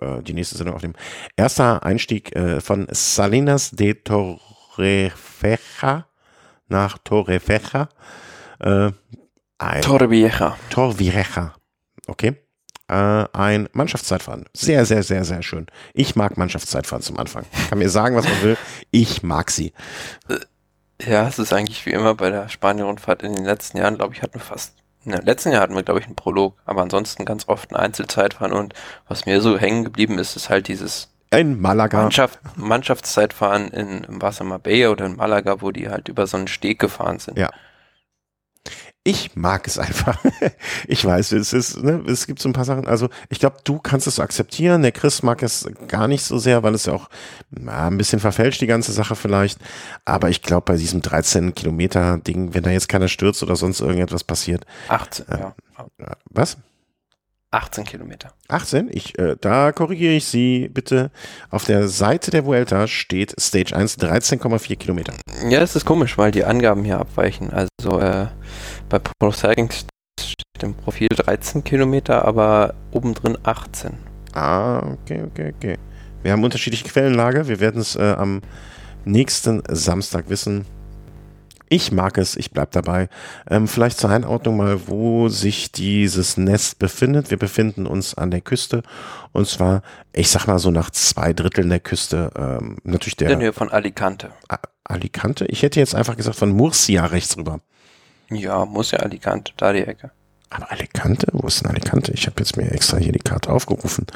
äh, 0.00 0.20
die 0.22 0.34
nächste 0.34 0.56
Sendung 0.56 0.74
aufnehmen. 0.74 0.96
Erster 1.36 1.84
Einstieg 1.84 2.34
äh, 2.34 2.60
von 2.60 2.88
Salinas 2.90 3.70
de 3.70 3.94
Torrevieja 3.94 5.06
nach 6.68 6.98
Torrevieja. 6.98 7.88
Äh, 8.58 8.90
ein 9.58 9.82
Torrevieja. 9.82 10.56
Torrevieja. 10.70 11.54
okay. 12.08 12.34
Äh, 12.88 13.24
ein 13.32 13.68
Mannschaftszeitfahren. 13.72 14.44
Sehr, 14.54 14.84
sehr, 14.86 15.02
sehr, 15.02 15.24
sehr 15.24 15.42
schön. 15.42 15.66
Ich 15.92 16.14
mag 16.14 16.36
Mannschaftszeitfahren 16.36 17.02
zum 17.02 17.18
Anfang. 17.18 17.44
Kann 17.68 17.78
mir 17.78 17.90
sagen, 17.90 18.14
was 18.16 18.26
man 18.28 18.42
will. 18.42 18.56
Ich 18.90 19.22
mag 19.24 19.50
sie. 19.50 19.72
Ja, 21.04 21.28
es 21.28 21.38
ist 21.38 21.52
eigentlich 21.52 21.84
wie 21.86 21.90
immer 21.90 22.14
bei 22.14 22.30
der 22.30 22.48
Spanien-Rundfahrt 22.48 23.22
in 23.22 23.34
den 23.34 23.44
letzten 23.44 23.78
Jahren, 23.78 23.96
glaube 23.96 24.14
ich, 24.14 24.22
hatten 24.22 24.34
wir 24.34 24.40
fast, 24.40 24.74
in 25.04 25.12
den 25.12 25.22
letzten 25.22 25.52
Jahr 25.52 25.62
hatten 25.62 25.74
wir, 25.74 25.82
glaube 25.82 26.00
ich, 26.00 26.06
einen 26.06 26.16
Prolog, 26.16 26.56
aber 26.64 26.82
ansonsten 26.82 27.24
ganz 27.24 27.48
oft 27.48 27.70
ein 27.70 27.76
Einzelzeitfahren 27.76 28.52
und 28.52 28.74
was 29.06 29.26
mir 29.26 29.40
so 29.40 29.58
hängen 29.58 29.84
geblieben 29.84 30.18
ist, 30.18 30.36
ist 30.36 30.48
halt 30.48 30.68
dieses 30.68 31.08
in 31.30 31.60
Malaga. 31.60 32.02
Mannschaft, 32.02 32.38
Mannschaftszeitfahren 32.56 33.68
in, 33.68 34.04
im 34.04 34.22
Wasser 34.22 34.44
Marbella 34.44 34.90
oder 34.90 35.06
in 35.06 35.16
Malaga, 35.16 35.60
wo 35.60 35.70
die 35.70 35.88
halt 35.88 36.08
über 36.08 36.26
so 36.26 36.36
einen 36.36 36.48
Steg 36.48 36.78
gefahren 36.78 37.18
sind. 37.18 37.36
Ja. 37.36 37.50
Ich 39.06 39.36
mag 39.36 39.68
es 39.68 39.78
einfach. 39.78 40.18
ich 40.88 41.04
weiß, 41.04 41.30
es 41.30 41.52
ist, 41.52 41.80
ne, 41.80 42.02
es 42.08 42.26
gibt 42.26 42.40
so 42.40 42.48
ein 42.48 42.52
paar 42.52 42.64
Sachen. 42.64 42.88
Also, 42.88 43.08
ich 43.28 43.38
glaube, 43.38 43.58
du 43.62 43.78
kannst 43.78 44.08
es 44.08 44.16
so 44.16 44.22
akzeptieren. 44.22 44.82
Der 44.82 44.90
Chris 44.90 45.22
mag 45.22 45.44
es 45.44 45.70
gar 45.86 46.08
nicht 46.08 46.24
so 46.24 46.38
sehr, 46.38 46.64
weil 46.64 46.74
es 46.74 46.86
ja 46.86 46.94
auch 46.94 47.08
na, 47.50 47.86
ein 47.86 47.98
bisschen 47.98 48.18
verfälscht, 48.18 48.60
die 48.60 48.66
ganze 48.66 48.90
Sache 48.90 49.14
vielleicht. 49.14 49.60
Aber 50.04 50.28
ich 50.28 50.42
glaube, 50.42 50.64
bei 50.64 50.76
diesem 50.76 51.02
13 51.02 51.54
Kilometer 51.54 52.18
Ding, 52.18 52.52
wenn 52.52 52.64
da 52.64 52.70
jetzt 52.70 52.88
keiner 52.88 53.06
stürzt 53.06 53.44
oder 53.44 53.54
sonst 53.54 53.80
irgendetwas 53.80 54.24
passiert. 54.24 54.66
18, 54.88 55.28
äh, 55.28 55.38
ja. 55.38 55.54
Was? 56.30 56.56
18 57.50 57.84
Kilometer. 57.84 58.32
18? 58.48 58.88
Ich, 58.92 59.18
äh, 59.18 59.36
da 59.40 59.72
korrigiere 59.72 60.14
ich 60.14 60.26
Sie 60.26 60.68
bitte. 60.68 61.10
Auf 61.50 61.64
der 61.64 61.88
Seite 61.88 62.30
der 62.30 62.44
Vuelta 62.44 62.86
steht 62.86 63.34
Stage 63.40 63.74
1 63.74 63.98
13,4 63.98 64.76
Kilometer. 64.76 65.14
Ja, 65.48 65.60
es 65.60 65.76
ist 65.76 65.84
komisch, 65.84 66.18
weil 66.18 66.30
die 66.30 66.44
Angaben 66.44 66.84
hier 66.84 66.98
abweichen. 66.98 67.50
Also 67.50 68.00
äh, 68.00 68.26
bei 68.88 68.98
Pro 68.98 69.30
Cycling 69.30 69.70
steht 69.70 70.62
im 70.62 70.74
Profil 70.74 71.08
13 71.08 71.64
Kilometer, 71.64 72.24
aber 72.24 72.74
obendrin 72.90 73.38
18. 73.42 73.92
Ah, 74.34 74.78
okay, 74.78 75.22
okay, 75.22 75.54
okay. 75.56 75.78
Wir 76.22 76.32
haben 76.32 76.44
unterschiedliche 76.44 76.84
Quellenlage. 76.84 77.48
Wir 77.48 77.60
werden 77.60 77.80
es 77.80 77.96
äh, 77.96 78.14
am 78.18 78.42
nächsten 79.04 79.62
Samstag 79.68 80.28
wissen. 80.28 80.66
Ich 81.68 81.90
mag 81.90 82.16
es, 82.18 82.36
ich 82.36 82.52
bleib 82.52 82.70
dabei. 82.72 83.08
Ähm, 83.50 83.66
vielleicht 83.66 83.98
zur 83.98 84.10
Einordnung 84.10 84.56
mal, 84.56 84.86
wo 84.86 85.28
sich 85.28 85.72
dieses 85.72 86.36
Nest 86.36 86.78
befindet. 86.78 87.30
Wir 87.30 87.38
befinden 87.38 87.86
uns 87.86 88.14
an 88.14 88.30
der 88.30 88.40
Küste 88.40 88.82
und 89.32 89.48
zwar, 89.48 89.82
ich 90.12 90.30
sag 90.30 90.46
mal 90.46 90.58
so 90.58 90.70
nach 90.70 90.90
zwei 90.90 91.32
Dritteln 91.32 91.68
der 91.68 91.80
Küste. 91.80 92.30
Ähm, 92.36 92.78
natürlich 92.84 93.16
der. 93.16 93.30
In 93.30 93.38
der 93.38 93.48
Nähe 93.48 93.52
von 93.52 93.70
Alicante. 93.70 94.30
A 94.48 94.58
Alicante? 94.84 95.46
Ich 95.46 95.62
hätte 95.62 95.80
jetzt 95.80 95.96
einfach 95.96 96.16
gesagt 96.16 96.36
von 96.36 96.52
Murcia 96.52 97.04
rechts 97.06 97.36
rüber. 97.36 97.60
Ja, 98.30 98.64
muss 98.64 98.92
ja 98.92 99.00
Alicante, 99.00 99.52
da 99.56 99.72
die 99.72 99.82
Ecke. 99.82 100.12
Aber 100.50 100.70
Alicante? 100.70 101.26
Wo 101.32 101.46
ist 101.48 101.62
denn 101.62 101.70
Alicante? 101.70 102.12
Ich 102.12 102.26
habe 102.26 102.36
jetzt 102.38 102.56
mir 102.56 102.70
extra 102.70 102.98
hier 102.98 103.12
die 103.12 103.18
Karte 103.18 103.50
aufgerufen. 103.50 104.06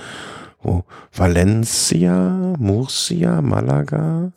Wo? 0.63 0.85
Valencia, 1.13 2.55
Murcia, 2.59 3.43
Malaga. 3.43 4.33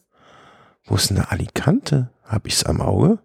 Wo 0.85 0.95
ist 0.95 1.11
denn 1.11 1.19
Alicante? 1.19 2.09
Habe 2.33 2.47
ich 2.47 2.55
es 2.55 2.63
am 2.63 2.81
Auge? 2.81 3.19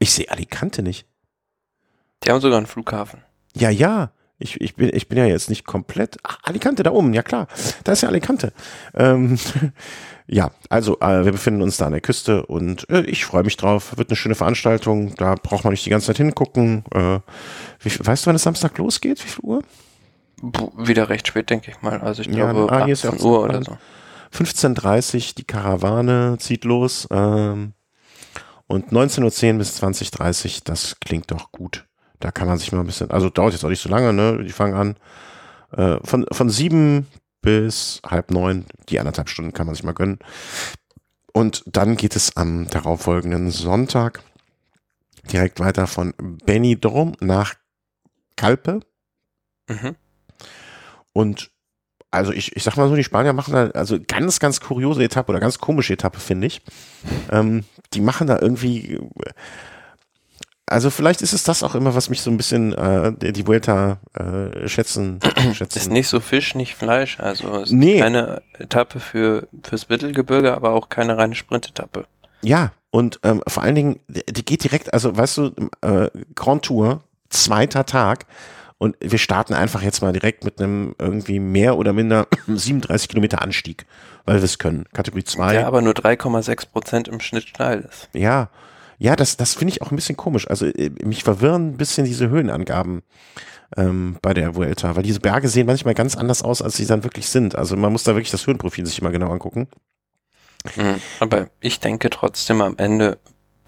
Ich 0.00 0.12
sehe 0.12 0.28
Alicante 0.28 0.82
nicht. 0.82 1.06
Die 2.24 2.30
haben 2.30 2.40
sogar 2.40 2.58
einen 2.58 2.66
Flughafen. 2.66 3.22
Ja, 3.54 3.70
ja. 3.70 4.10
Ich, 4.38 4.60
ich, 4.60 4.74
bin, 4.74 4.90
ich 4.92 5.08
bin 5.08 5.16
ja 5.16 5.26
jetzt 5.26 5.48
nicht 5.48 5.64
komplett. 5.64 6.18
Ach, 6.24 6.38
Alicante 6.42 6.82
da 6.82 6.90
oben, 6.90 7.14
ja 7.14 7.22
klar. 7.22 7.46
Da 7.84 7.92
ist 7.92 8.02
ja 8.02 8.08
Alicante. 8.08 8.52
Ähm, 8.94 9.38
ja, 10.26 10.50
also 10.68 10.98
äh, 11.00 11.24
wir 11.24 11.30
befinden 11.32 11.62
uns 11.62 11.76
da 11.76 11.86
an 11.86 11.92
der 11.92 12.00
Küste 12.00 12.44
und 12.44 12.90
äh, 12.90 13.02
ich 13.02 13.24
freue 13.24 13.44
mich 13.44 13.56
drauf. 13.56 13.96
Wird 13.96 14.10
eine 14.10 14.16
schöne 14.16 14.34
Veranstaltung. 14.34 15.14
Da 15.14 15.36
braucht 15.36 15.62
man 15.62 15.70
nicht 15.70 15.86
die 15.86 15.90
ganze 15.90 16.08
Zeit 16.08 16.16
hingucken. 16.16 16.84
Äh, 16.92 17.20
wie, 17.78 18.06
weißt 18.06 18.24
du, 18.24 18.28
wann 18.28 18.36
es 18.36 18.42
Samstag 18.42 18.76
losgeht? 18.76 19.24
Wie 19.24 19.28
viel 19.28 19.44
Uhr? 19.44 19.62
Wieder 20.76 21.08
recht 21.08 21.28
spät, 21.28 21.48
denke 21.48 21.70
ich 21.70 21.80
mal. 21.80 22.00
Also 22.00 22.22
ich 22.22 22.28
Ja, 22.28 22.50
glaube 22.50 22.70
ah, 22.72 22.84
hier 22.84 22.92
ist 22.92 23.04
ja 23.04 23.10
18 23.10 23.22
auch 23.22 23.30
Uhr 23.30 23.44
oder 23.44 23.62
so. 23.62 23.78
15.30 24.36 25.34
die 25.34 25.44
Karawane 25.44 26.36
zieht 26.38 26.64
los. 26.64 27.08
Ähm, 27.10 27.72
und 28.66 28.90
19.10 28.92 29.52
Uhr 29.52 29.58
bis 29.58 29.82
20.30 29.82 30.62
das 30.64 30.96
klingt 31.00 31.30
doch 31.30 31.52
gut. 31.52 31.86
Da 32.20 32.30
kann 32.30 32.48
man 32.48 32.58
sich 32.58 32.72
mal 32.72 32.80
ein 32.80 32.86
bisschen, 32.86 33.10
also 33.10 33.30
dauert 33.30 33.52
jetzt 33.52 33.64
auch 33.64 33.68
nicht 33.68 33.82
so 33.82 33.88
lange, 33.88 34.12
ne? 34.12 34.42
Die 34.42 34.52
fangen 34.52 34.74
an. 34.74 34.96
Äh, 35.72 35.98
von, 36.04 36.26
von 36.30 36.50
sieben 36.50 37.06
bis 37.42 38.00
halb 38.04 38.30
neun, 38.30 38.66
die 38.88 38.98
anderthalb 38.98 39.28
Stunden 39.28 39.52
kann 39.52 39.66
man 39.66 39.74
sich 39.74 39.84
mal 39.84 39.92
gönnen. 39.92 40.18
Und 41.32 41.62
dann 41.66 41.96
geht 41.96 42.16
es 42.16 42.36
am 42.36 42.68
darauffolgenden 42.68 43.50
Sonntag 43.50 44.22
direkt 45.30 45.60
weiter 45.60 45.86
von 45.86 46.14
Benidorm 46.44 47.12
nach 47.20 47.54
Kalpe. 48.36 48.80
Mhm. 49.68 49.96
Und 51.12 51.50
also 52.10 52.32
ich, 52.32 52.54
ich 52.56 52.62
sag 52.62 52.76
mal 52.76 52.88
so, 52.88 52.94
die 52.96 53.04
Spanier 53.04 53.32
machen 53.32 53.52
da 53.52 53.66
also 53.70 53.98
ganz, 54.06 54.38
ganz 54.40 54.60
kuriose 54.60 55.02
Etappe 55.04 55.30
oder 55.30 55.40
ganz 55.40 55.58
komische 55.58 55.92
Etappe, 55.94 56.20
finde 56.20 56.46
ich. 56.46 56.62
Ähm, 57.30 57.64
die 57.92 58.00
machen 58.00 58.26
da 58.26 58.38
irgendwie, 58.40 58.98
also 60.68 60.90
vielleicht 60.90 61.22
ist 61.22 61.32
es 61.32 61.44
das 61.44 61.62
auch 61.62 61.74
immer, 61.74 61.94
was 61.94 62.08
mich 62.10 62.20
so 62.22 62.30
ein 62.30 62.36
bisschen 62.36 62.72
äh, 62.72 63.12
die 63.32 63.46
Vuelta 63.46 63.98
äh, 64.14 64.66
schätzen, 64.68 65.20
schätzen. 65.54 65.78
Ist 65.78 65.90
nicht 65.90 66.08
so 66.08 66.20
Fisch, 66.20 66.54
nicht 66.54 66.74
Fleisch. 66.74 67.20
Also 67.20 67.60
ist 67.62 67.72
Nee. 67.72 68.00
keine 68.00 68.42
Etappe 68.58 68.98
für 68.98 69.46
fürs 69.62 69.88
Mittelgebirge, 69.88 70.54
aber 70.54 70.70
auch 70.72 70.88
keine 70.88 71.16
reine 71.18 71.34
Sprintetappe. 71.34 72.06
Ja, 72.42 72.72
und 72.90 73.20
ähm, 73.24 73.42
vor 73.46 73.62
allen 73.62 73.74
Dingen, 73.74 74.00
die 74.08 74.24
die 74.32 74.44
geht 74.44 74.64
direkt, 74.64 74.92
also 74.94 75.16
weißt 75.16 75.36
du, 75.38 75.50
äh, 75.82 76.08
Grand 76.34 76.64
Tour, 76.64 77.02
zweiter 77.28 77.84
Tag. 77.84 78.26
Und 78.78 78.96
wir 79.00 79.18
starten 79.18 79.54
einfach 79.54 79.80
jetzt 79.80 80.02
mal 80.02 80.12
direkt 80.12 80.44
mit 80.44 80.60
einem 80.60 80.94
irgendwie 80.98 81.40
mehr 81.40 81.78
oder 81.78 81.92
minder 81.92 82.26
37 82.46 83.08
Kilometer 83.08 83.40
Anstieg, 83.40 83.86
weil 84.26 84.36
wir 84.36 84.44
es 84.44 84.58
können. 84.58 84.84
Kategorie 84.92 85.24
2. 85.24 85.52
Der 85.54 85.66
aber 85.66 85.80
nur 85.80 85.94
3,6 85.94 86.70
Prozent 86.70 87.08
im 87.08 87.20
Schnitt 87.20 87.48
steil 87.48 87.88
ist. 87.88 88.08
Ja, 88.12 88.50
ja, 88.98 89.16
das, 89.16 89.36
das 89.36 89.54
finde 89.54 89.72
ich 89.72 89.82
auch 89.82 89.90
ein 89.90 89.96
bisschen 89.96 90.16
komisch. 90.16 90.48
Also 90.48 90.66
äh, 90.66 90.90
mich 91.02 91.24
verwirren 91.24 91.70
ein 91.70 91.76
bisschen 91.76 92.04
diese 92.04 92.28
Höhenangaben 92.28 93.02
ähm, 93.76 94.16
bei 94.22 94.34
der 94.34 94.54
Vuelta, 94.54 94.96
weil 94.96 95.02
diese 95.02 95.20
Berge 95.20 95.48
sehen 95.48 95.66
manchmal 95.66 95.94
ganz 95.94 96.16
anders 96.16 96.42
aus, 96.42 96.62
als 96.62 96.76
sie 96.76 96.86
dann 96.86 97.04
wirklich 97.04 97.28
sind. 97.28 97.56
Also 97.56 97.76
man 97.76 97.92
muss 97.92 98.04
da 98.04 98.14
wirklich 98.14 98.30
das 98.30 98.46
Höhenprofil 98.46 98.86
sich 98.86 98.98
immer 99.00 99.10
genau 99.10 99.30
angucken. 99.30 99.68
Mhm. 100.76 101.00
Aber 101.20 101.48
ich 101.60 101.80
denke 101.80 102.10
trotzdem 102.10 102.60
am 102.60 102.76
Ende 102.76 103.18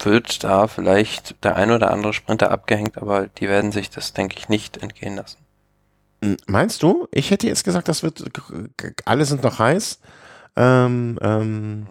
wird 0.07 0.45
da 0.45 0.69
vielleicht 0.69 1.43
der 1.45 1.57
ein 1.57 1.71
oder 1.71 1.91
andere 1.91 2.13
Sprinter 2.13 2.51
abgehängt, 2.51 2.99
aber 2.99 3.27
die 3.27 3.49
werden 3.49 3.73
sich 3.73 3.91
das, 3.91 4.13
denke 4.13 4.37
ich, 4.39 4.49
nicht 4.49 4.77
entgehen 4.79 5.17
lassen. 5.17 5.39
Hm, 6.23 6.37
Meinst 6.47 6.83
du? 6.83 7.09
Ich 7.13 7.31
hätte 7.31 7.47
jetzt 7.47 7.65
gesagt, 7.65 7.89
das 7.89 8.03
wird, 8.03 8.25
alle 9.05 9.25
sind 9.25 9.43
noch 9.43 9.59
heiß. 9.59 10.01
Ähm, 10.57 11.19
ähm, 11.23 11.87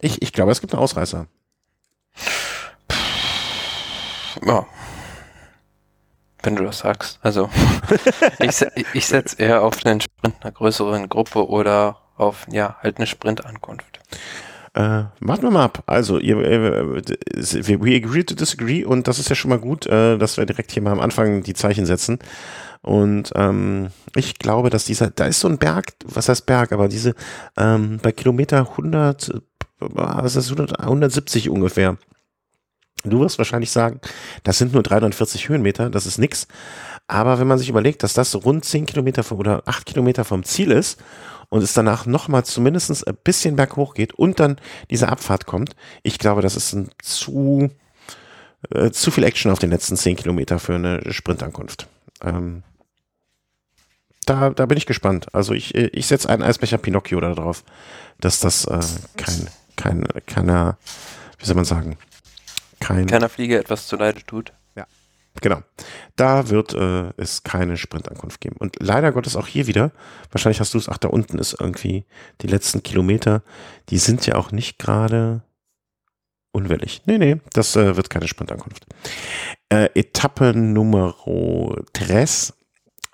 ich, 0.00 0.22
ich 0.22 0.32
glaube, 0.32 0.52
es 0.52 0.60
gibt 0.60 0.72
einen 0.72 0.82
Ausreißer. 0.82 1.26
Ja. 4.44 4.66
Wenn 6.42 6.56
du 6.56 6.64
das 6.64 6.78
sagst. 6.78 7.18
Also 7.22 7.50
ich, 8.38 8.64
ich 8.94 9.06
setze 9.06 9.36
eher 9.38 9.62
auf 9.62 9.84
einen 9.84 10.00
Sprint 10.00 10.36
einer 10.40 10.52
größeren 10.52 11.08
Gruppe 11.08 11.48
oder 11.48 12.00
auf 12.16 12.46
ja 12.50 12.76
halt 12.82 12.98
eine 12.98 13.06
Sprintankunft. 13.06 14.00
Äh, 14.76 15.04
warten 15.20 15.42
wir 15.42 15.50
mal 15.50 15.64
ab. 15.64 15.82
Also, 15.86 16.18
ihr, 16.18 16.36
äh, 16.36 17.02
we 17.80 17.96
agree 17.96 18.24
to 18.24 18.34
disagree 18.34 18.84
und 18.84 19.08
das 19.08 19.18
ist 19.18 19.30
ja 19.30 19.34
schon 19.34 19.48
mal 19.48 19.58
gut, 19.58 19.86
äh, 19.86 20.18
dass 20.18 20.36
wir 20.36 20.44
direkt 20.44 20.70
hier 20.70 20.82
mal 20.82 20.92
am 20.92 21.00
Anfang 21.00 21.42
die 21.42 21.54
Zeichen 21.54 21.86
setzen. 21.86 22.18
Und 22.82 23.32
ähm, 23.36 23.88
ich 24.14 24.38
glaube, 24.38 24.68
dass 24.68 24.84
dieser, 24.84 25.08
da 25.08 25.24
ist 25.24 25.40
so 25.40 25.48
ein 25.48 25.56
Berg, 25.56 25.94
was 26.04 26.28
heißt 26.28 26.44
Berg, 26.44 26.72
aber 26.72 26.88
diese, 26.88 27.14
ähm, 27.56 28.00
bei 28.02 28.12
Kilometer 28.12 28.68
100, 28.72 29.30
äh, 29.30 29.40
was 29.78 30.36
ist 30.36 30.50
das, 30.50 30.58
100, 30.58 30.78
170 30.78 31.48
ungefähr. 31.48 31.96
Du 33.02 33.20
wirst 33.20 33.38
wahrscheinlich 33.38 33.70
sagen, 33.70 34.00
das 34.42 34.58
sind 34.58 34.74
nur 34.74 34.82
340 34.82 35.48
Höhenmeter, 35.48 35.88
das 35.88 36.04
ist 36.04 36.18
nix. 36.18 36.48
Aber 37.08 37.38
wenn 37.38 37.46
man 37.46 37.56
sich 37.56 37.70
überlegt, 37.70 38.02
dass 38.02 38.12
das 38.12 38.34
rund 38.34 38.66
10 38.66 38.84
Kilometer 38.84 39.22
vom, 39.22 39.38
oder 39.38 39.62
8 39.64 39.86
Kilometer 39.86 40.24
vom 40.26 40.44
Ziel 40.44 40.70
ist 40.70 40.98
und 41.48 41.62
es 41.62 41.72
danach 41.74 42.06
nochmal 42.06 42.44
zumindest 42.44 43.06
ein 43.06 43.16
bisschen 43.24 43.56
berghoch 43.56 43.94
geht 43.94 44.14
und 44.14 44.40
dann 44.40 44.56
diese 44.90 45.08
Abfahrt 45.08 45.46
kommt, 45.46 45.76
ich 46.02 46.18
glaube, 46.18 46.42
das 46.42 46.56
ist 46.56 46.72
ein 46.72 46.90
zu, 47.02 47.70
äh, 48.70 48.90
zu 48.90 49.10
viel 49.10 49.24
Action 49.24 49.50
auf 49.50 49.58
den 49.58 49.70
letzten 49.70 49.96
10 49.96 50.16
Kilometer 50.16 50.58
für 50.58 50.74
eine 50.74 51.12
Sprintankunft. 51.12 51.88
Ähm, 52.22 52.62
da, 54.26 54.50
da 54.50 54.66
bin 54.66 54.76
ich 54.76 54.86
gespannt. 54.86 55.28
Also 55.32 55.54
ich, 55.54 55.74
äh, 55.74 55.86
ich 55.92 56.06
setze 56.06 56.28
einen 56.28 56.42
Eisbecher 56.42 56.78
Pinocchio 56.78 57.20
da 57.20 57.32
drauf, 57.32 57.64
dass 58.20 58.40
das 58.40 58.64
äh, 58.64 58.80
kein, 59.16 59.48
kein, 59.76 60.08
keiner, 60.26 60.78
wie 61.38 61.46
soll 61.46 61.54
man 61.54 61.64
sagen, 61.64 61.96
kein, 62.80 63.06
Keiner 63.06 63.28
Fliege 63.28 63.58
etwas 63.58 63.86
zuleide 63.86 64.22
tut. 64.22 64.52
Genau. 65.42 65.62
Da 66.16 66.48
wird 66.48 66.74
äh, 66.74 67.12
es 67.16 67.42
keine 67.42 67.76
Sprintankunft 67.76 68.40
geben. 68.40 68.56
Und 68.58 68.76
leider 68.80 69.12
Gottes 69.12 69.36
auch 69.36 69.46
hier 69.46 69.66
wieder, 69.66 69.92
wahrscheinlich 70.30 70.60
hast 70.60 70.74
du 70.74 70.78
es, 70.78 70.88
ach, 70.88 70.98
da 70.98 71.08
unten 71.08 71.38
ist 71.38 71.56
irgendwie 71.58 72.04
die 72.40 72.46
letzten 72.46 72.82
Kilometer, 72.82 73.42
die 73.90 73.98
sind 73.98 74.26
ja 74.26 74.36
auch 74.36 74.52
nicht 74.52 74.78
gerade 74.78 75.42
unwillig. 76.52 77.02
Nee, 77.06 77.18
nee, 77.18 77.36
das 77.52 77.76
äh, 77.76 77.96
wird 77.96 78.10
keine 78.10 78.28
Sprintankunft. 78.28 78.86
Äh, 79.68 79.90
Etappe 79.94 80.54
Nummer 80.54 81.14
3 81.92 82.24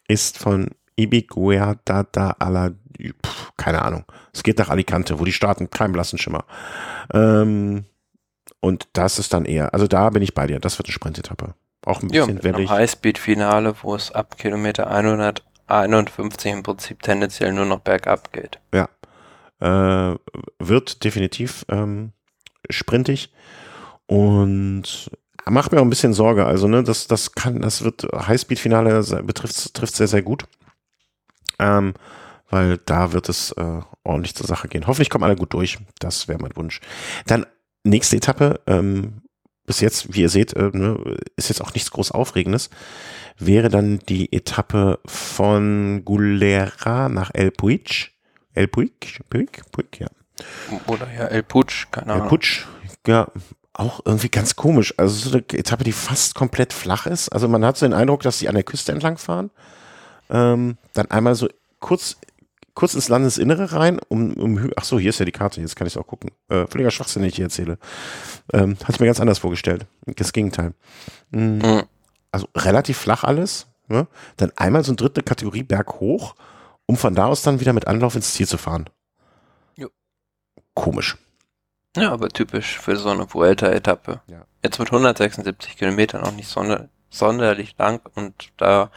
ist 0.08 0.38
von 0.38 0.70
Ibiguerda 0.96 2.04
da 2.04 2.36
la, 2.40 2.70
keine 3.56 3.82
Ahnung. 3.82 4.04
Es 4.32 4.42
geht 4.42 4.58
nach 4.58 4.68
Alicante, 4.68 5.18
wo 5.18 5.24
die 5.24 5.32
starten, 5.32 5.70
kein 5.70 5.92
blassen 5.92 6.18
Schimmer. 6.18 6.44
Ähm, 7.12 7.84
und 8.60 8.88
das 8.92 9.18
ist 9.18 9.32
dann 9.32 9.44
eher, 9.44 9.74
also 9.74 9.88
da 9.88 10.10
bin 10.10 10.22
ich 10.22 10.34
bei 10.34 10.46
dir, 10.46 10.60
das 10.60 10.78
wird 10.78 10.86
eine 10.86 10.92
Sprintetappe. 10.92 11.54
Auch 11.85 12.03
ein 12.03 12.09
bisschen 12.09 12.37
ja, 12.37 12.45
wellig. 12.45 12.70
Highspeed-Finale, 12.70 13.74
wo 13.83 13.95
es 13.95 14.12
ab 14.12 14.39
Kilometer 14.39 14.91
151 14.91 16.53
im 16.53 16.62
Prinzip 16.62 17.03
tendenziell 17.03 17.53
nur 17.53 17.64
noch 17.64 17.80
bergab 17.80 18.33
geht. 18.33 18.59
Ja. 18.72 18.89
Äh, 19.61 20.16
wird 20.59 21.05
definitiv 21.05 21.64
ähm, 21.68 22.12
sprintig 22.70 23.33
und 24.07 25.11
macht 25.49 25.72
mir 25.72 25.78
auch 25.78 25.85
ein 25.85 25.91
bisschen 25.91 26.12
Sorge. 26.12 26.47
Also, 26.47 26.68
ne, 26.68 26.83
das, 26.83 27.07
das 27.09 27.33
kann, 27.33 27.61
das 27.61 27.83
wird 27.83 28.07
Highspeed-Finale 28.12 29.22
betrifft, 29.24 29.74
trifft 29.74 29.97
sehr, 29.97 30.09
sehr 30.09 30.22
gut. 30.22 30.45
Ähm, 31.59 31.95
weil 32.53 32.78
da 32.85 33.12
wird 33.12 33.28
es 33.28 33.53
äh, 33.53 33.80
ordentlich 34.05 34.35
zur 34.35 34.47
Sache 34.47 34.68
gehen. 34.68 34.87
Hoffentlich 34.87 35.11
kommen 35.11 35.24
alle 35.24 35.37
gut 35.37 35.55
durch. 35.55 35.78
Das 35.99 36.28
wäre 36.28 36.39
mein 36.39 36.55
Wunsch. 36.55 36.80
Dann 37.26 37.47
nächste 37.83 38.16
Etappe, 38.16 38.61
ähm, 38.66 39.21
bis 39.72 39.80
jetzt, 39.80 40.12
wie 40.12 40.20
ihr 40.20 40.28
seht, 40.28 40.52
äh, 40.52 40.70
ne, 40.74 41.16
ist 41.36 41.48
jetzt 41.48 41.62
auch 41.62 41.72
nichts 41.72 41.90
groß 41.90 42.12
Aufregendes, 42.12 42.68
wäre 43.38 43.70
dann 43.70 44.00
die 44.00 44.30
Etappe 44.30 44.98
von 45.06 46.02
Gulera 46.04 47.08
nach 47.08 47.30
El 47.32 47.50
Puig. 47.50 48.10
El 48.52 48.68
Puig? 48.68 49.20
Puig? 49.30 49.62
Puig, 49.72 49.98
ja. 49.98 50.08
Oder 50.86 51.08
ja, 51.10 51.24
El 51.28 51.42
Puig, 51.42 51.86
keine 51.90 52.12
Ahnung. 52.12 52.24
El 52.24 52.28
Puig, 52.28 52.66
ja, 53.06 53.28
auch 53.72 54.02
irgendwie 54.04 54.28
ganz 54.28 54.56
komisch. 54.56 54.92
Also 54.98 55.30
so 55.30 55.38
eine 55.38 55.58
Etappe, 55.58 55.84
die 55.84 55.92
fast 55.92 56.34
komplett 56.34 56.74
flach 56.74 57.06
ist. 57.06 57.30
Also 57.30 57.48
man 57.48 57.64
hat 57.64 57.78
so 57.78 57.86
den 57.86 57.94
Eindruck, 57.94 58.20
dass 58.20 58.40
sie 58.40 58.48
an 58.50 58.54
der 58.54 58.64
Küste 58.64 58.92
entlang 58.92 59.16
fahren. 59.16 59.50
Ähm, 60.28 60.76
dann 60.92 61.10
einmal 61.10 61.34
so 61.34 61.48
kurz 61.80 62.18
kurz 62.74 62.94
ins 62.94 63.08
Landesinnere 63.08 63.72
rein, 63.72 64.00
um, 64.08 64.32
um 64.34 64.70
ach 64.76 64.84
so, 64.84 64.98
hier 64.98 65.10
ist 65.10 65.18
ja 65.18 65.24
die 65.24 65.32
Karte, 65.32 65.60
jetzt 65.60 65.76
kann 65.76 65.86
ich 65.86 65.94
es 65.94 65.96
auch 65.96 66.06
gucken. 66.06 66.30
Äh, 66.48 66.66
völliger 66.66 66.90
Schwachsinn, 66.90 67.22
den 67.22 67.28
ich 67.28 67.36
hier 67.36 67.46
erzähle. 67.46 67.78
Ähm, 68.52 68.76
hatte 68.82 68.92
ich 68.92 69.00
mir 69.00 69.06
ganz 69.06 69.20
anders 69.20 69.38
vorgestellt. 69.38 69.86
Das 70.06 70.32
Gegenteil. 70.32 70.74
Mhm. 71.30 71.58
Mhm. 71.58 71.82
Also 72.30 72.48
relativ 72.56 72.98
flach 72.98 73.24
alles. 73.24 73.66
Ne? 73.88 74.06
Dann 74.36 74.52
einmal 74.56 74.84
so 74.84 74.92
eine 74.92 74.96
dritte 74.96 75.22
Kategorie 75.22 75.62
Berg 75.62 76.00
hoch, 76.00 76.34
um 76.86 76.96
von 76.96 77.14
da 77.14 77.26
aus 77.26 77.42
dann 77.42 77.60
wieder 77.60 77.72
mit 77.72 77.86
Anlauf 77.86 78.14
ins 78.14 78.32
Ziel 78.32 78.48
zu 78.48 78.58
fahren. 78.58 78.88
Jo. 79.76 79.88
Komisch. 80.74 81.18
Ja, 81.96 82.10
aber 82.10 82.28
typisch 82.30 82.78
für 82.78 82.96
so 82.96 83.10
eine 83.10 83.32
Vuelta-Etappe. 83.32 84.22
Ja. 84.28 84.46
Jetzt 84.62 84.78
mit 84.78 84.88
176 84.88 85.76
Kilometern 85.76 86.22
auch 86.22 86.32
nicht 86.32 86.48
sonder 86.48 86.88
sonderlich 87.12 87.76
lang 87.78 88.00
und 88.14 88.52
da 88.56 88.90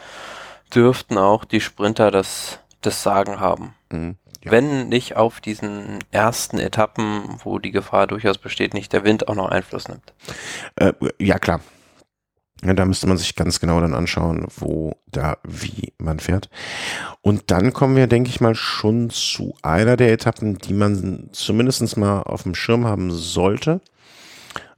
dürften 0.74 1.18
auch 1.18 1.46
die 1.46 1.62
Sprinter 1.62 2.12
das 2.12 2.60
das 2.82 3.04
Sagen 3.04 3.40
haben. 3.40 3.74
Mhm, 3.92 4.16
ja. 4.44 4.52
Wenn 4.52 4.90
nicht 4.90 5.16
auf 5.16 5.42
diesen 5.42 6.00
ersten 6.12 6.60
Etappen, 6.60 7.40
wo 7.44 7.60
die 7.60 7.72
Gefahr 7.72 8.08
durchaus 8.08 8.38
besteht, 8.38 8.74
nicht 8.74 8.94
der 8.94 9.04
Wind 9.04 9.28
auch 9.28 9.36
noch 9.36 9.50
Einfluss 9.50 9.88
nimmt. 9.88 10.14
Äh, 10.76 10.94
ja, 11.20 11.40
klar. 11.40 11.62
Ja, 12.64 12.74
da 12.74 12.86
müsste 12.86 13.08
man 13.08 13.18
sich 13.18 13.36
ganz 13.36 13.60
genau 13.60 13.82
dann 13.82 13.94
anschauen, 13.94 14.48
wo 14.56 14.96
da 15.12 15.38
wie 15.44 15.94
man 15.98 16.20
fährt. 16.20 16.50
Und 17.22 17.52
dann 17.52 17.74
kommen 17.74 17.96
wir, 17.96 18.08
denke 18.08 18.30
ich 18.30 18.40
mal, 18.40 18.56
schon 18.56 19.10
zu 19.10 19.56
einer 19.62 19.98
der 19.98 20.14
Etappen, 20.14 20.58
die 20.58 20.74
man 20.74 21.30
zumindest 21.32 21.98
mal 21.98 22.22
auf 22.22 22.44
dem 22.44 22.56
Schirm 22.56 22.86
haben 22.86 23.12
sollte. 23.12 23.82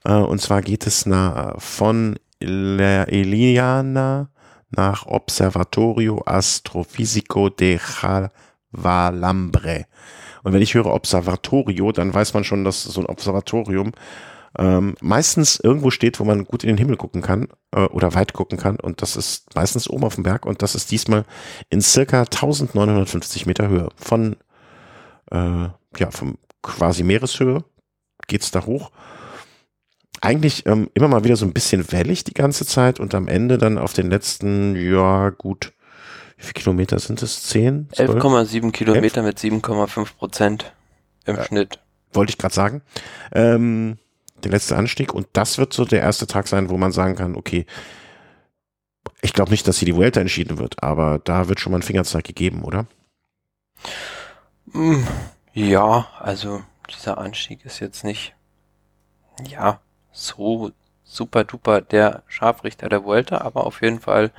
Äh, 0.04 0.14
und 0.14 0.42
zwar 0.42 0.62
geht 0.62 0.88
es 0.88 1.06
nach, 1.06 1.62
von 1.62 2.18
Eliana 2.40 3.10
nach 4.70 5.06
Observatorio 5.06 6.22
Astrofisico 6.26 7.50
de 7.50 7.80
Javalambre. 8.74 9.86
Und 10.44 10.54
wenn 10.54 10.62
ich 10.62 10.74
höre 10.74 10.88
Observatorio, 10.88 11.92
dann 11.92 12.14
weiß 12.14 12.34
man 12.34 12.44
schon, 12.44 12.64
dass 12.64 12.84
so 12.84 13.02
ein 13.02 13.08
Observatorium 13.08 13.92
ähm, 14.58 14.96
meistens 15.02 15.60
irgendwo 15.60 15.92
steht, 15.92 16.20
wo 16.20 16.24
man 16.24 16.46
gut 16.46 16.64
in 16.64 16.70
den 16.70 16.78
Himmel 16.78 16.98
gucken 16.98 17.22
kann 17.22 17.48
äh, 17.72 17.82
oder 17.82 18.14
weit 18.16 18.34
gucken 18.34 18.58
kann. 18.58 18.80
Und 18.80 19.02
das 19.02 19.16
ist 19.16 19.54
meistens 19.56 19.90
oben 19.90 20.04
auf 20.04 20.16
dem 20.16 20.24
Berg 20.24 20.46
und 20.46 20.62
das 20.62 20.76
ist 20.76 20.92
diesmal 20.92 21.26
in 21.70 21.82
circa 21.82 22.22
1950 22.22 23.46
Meter 23.46 23.68
Höhe. 23.68 23.90
Von, 23.96 24.36
äh, 25.32 25.70
ja, 25.98 26.12
vom 26.12 26.38
quasi 26.62 27.04
Meereshöhe 27.04 27.64
geht's 28.28 28.52
da 28.52 28.66
hoch 28.66 28.92
eigentlich 30.22 30.66
ähm, 30.66 30.90
immer 30.94 31.08
mal 31.08 31.24
wieder 31.24 31.36
so 31.36 31.46
ein 31.46 31.54
bisschen 31.54 31.92
wellig 31.92 32.24
die 32.24 32.34
ganze 32.34 32.66
Zeit 32.66 33.00
und 33.00 33.14
am 33.16 33.28
Ende 33.28 33.58
dann 33.58 33.78
auf 33.78 33.94
den 33.94 34.10
letzten, 34.10 34.76
ja 34.76 35.30
gut, 35.30 35.74
wie 36.38 36.44
viele 36.44 36.54
Kilometer 36.54 37.00
sind 37.00 37.22
es? 37.22 37.44
10? 37.44 37.90
11,7 37.90 38.72
Kilometer 38.72 39.22
11? 39.22 39.26
mit 39.26 39.40
7,5 39.40 40.16
Prozent 40.18 40.74
im 41.26 41.36
ja, 41.36 41.44
Schnitt. 41.44 41.80
Wollte 42.14 42.32
ich 42.32 42.38
gerade 42.38 42.54
sagen. 42.54 42.82
Ähm, 43.32 43.98
der 44.44 44.52
letzte 44.52 44.78
Anstieg 44.78 45.14
und 45.14 45.28
das 45.34 45.58
wird 45.58 45.74
so 45.74 45.84
der 45.84 46.02
erste 46.02 46.28
Tag 46.28 46.48
sein, 46.48 46.70
wo 46.70 46.78
man 46.78 46.92
sagen 46.92 47.16
kann, 47.16 47.36
okay, 47.36 47.66
ich 49.22 49.34
glaube 49.34 49.52
nicht, 49.52 49.68
dass 49.68 49.80
hier 49.80 49.88
die 49.88 49.96
Vuelta 49.96 50.22
entschieden 50.22 50.60
wird, 50.60 50.84
aber 50.84 51.20
da 51.24 51.48
wird 51.50 51.60
schon 51.60 51.72
mal 51.72 51.80
ein 51.80 51.84
Fingerzeig 51.84 52.24
gegeben, 52.24 52.64
oder? 52.64 52.86
Hm, 54.72 55.08
ja, 55.54 56.08
also 56.20 56.62
dieser 56.90 57.18
Anstieg 57.18 57.66
ist 57.66 57.80
jetzt 57.80 58.04
nicht, 58.04 58.36
ja, 59.48 59.80
so 60.18 60.72
super 61.04 61.44
duper 61.44 61.82
der 61.82 62.24
Scharfrichter 62.28 62.90
der 62.90 63.04
Vuelta, 63.04 63.40
aber 63.40 63.66
auf 63.66 63.82
jeden 63.82 64.00
Fall 64.00 64.32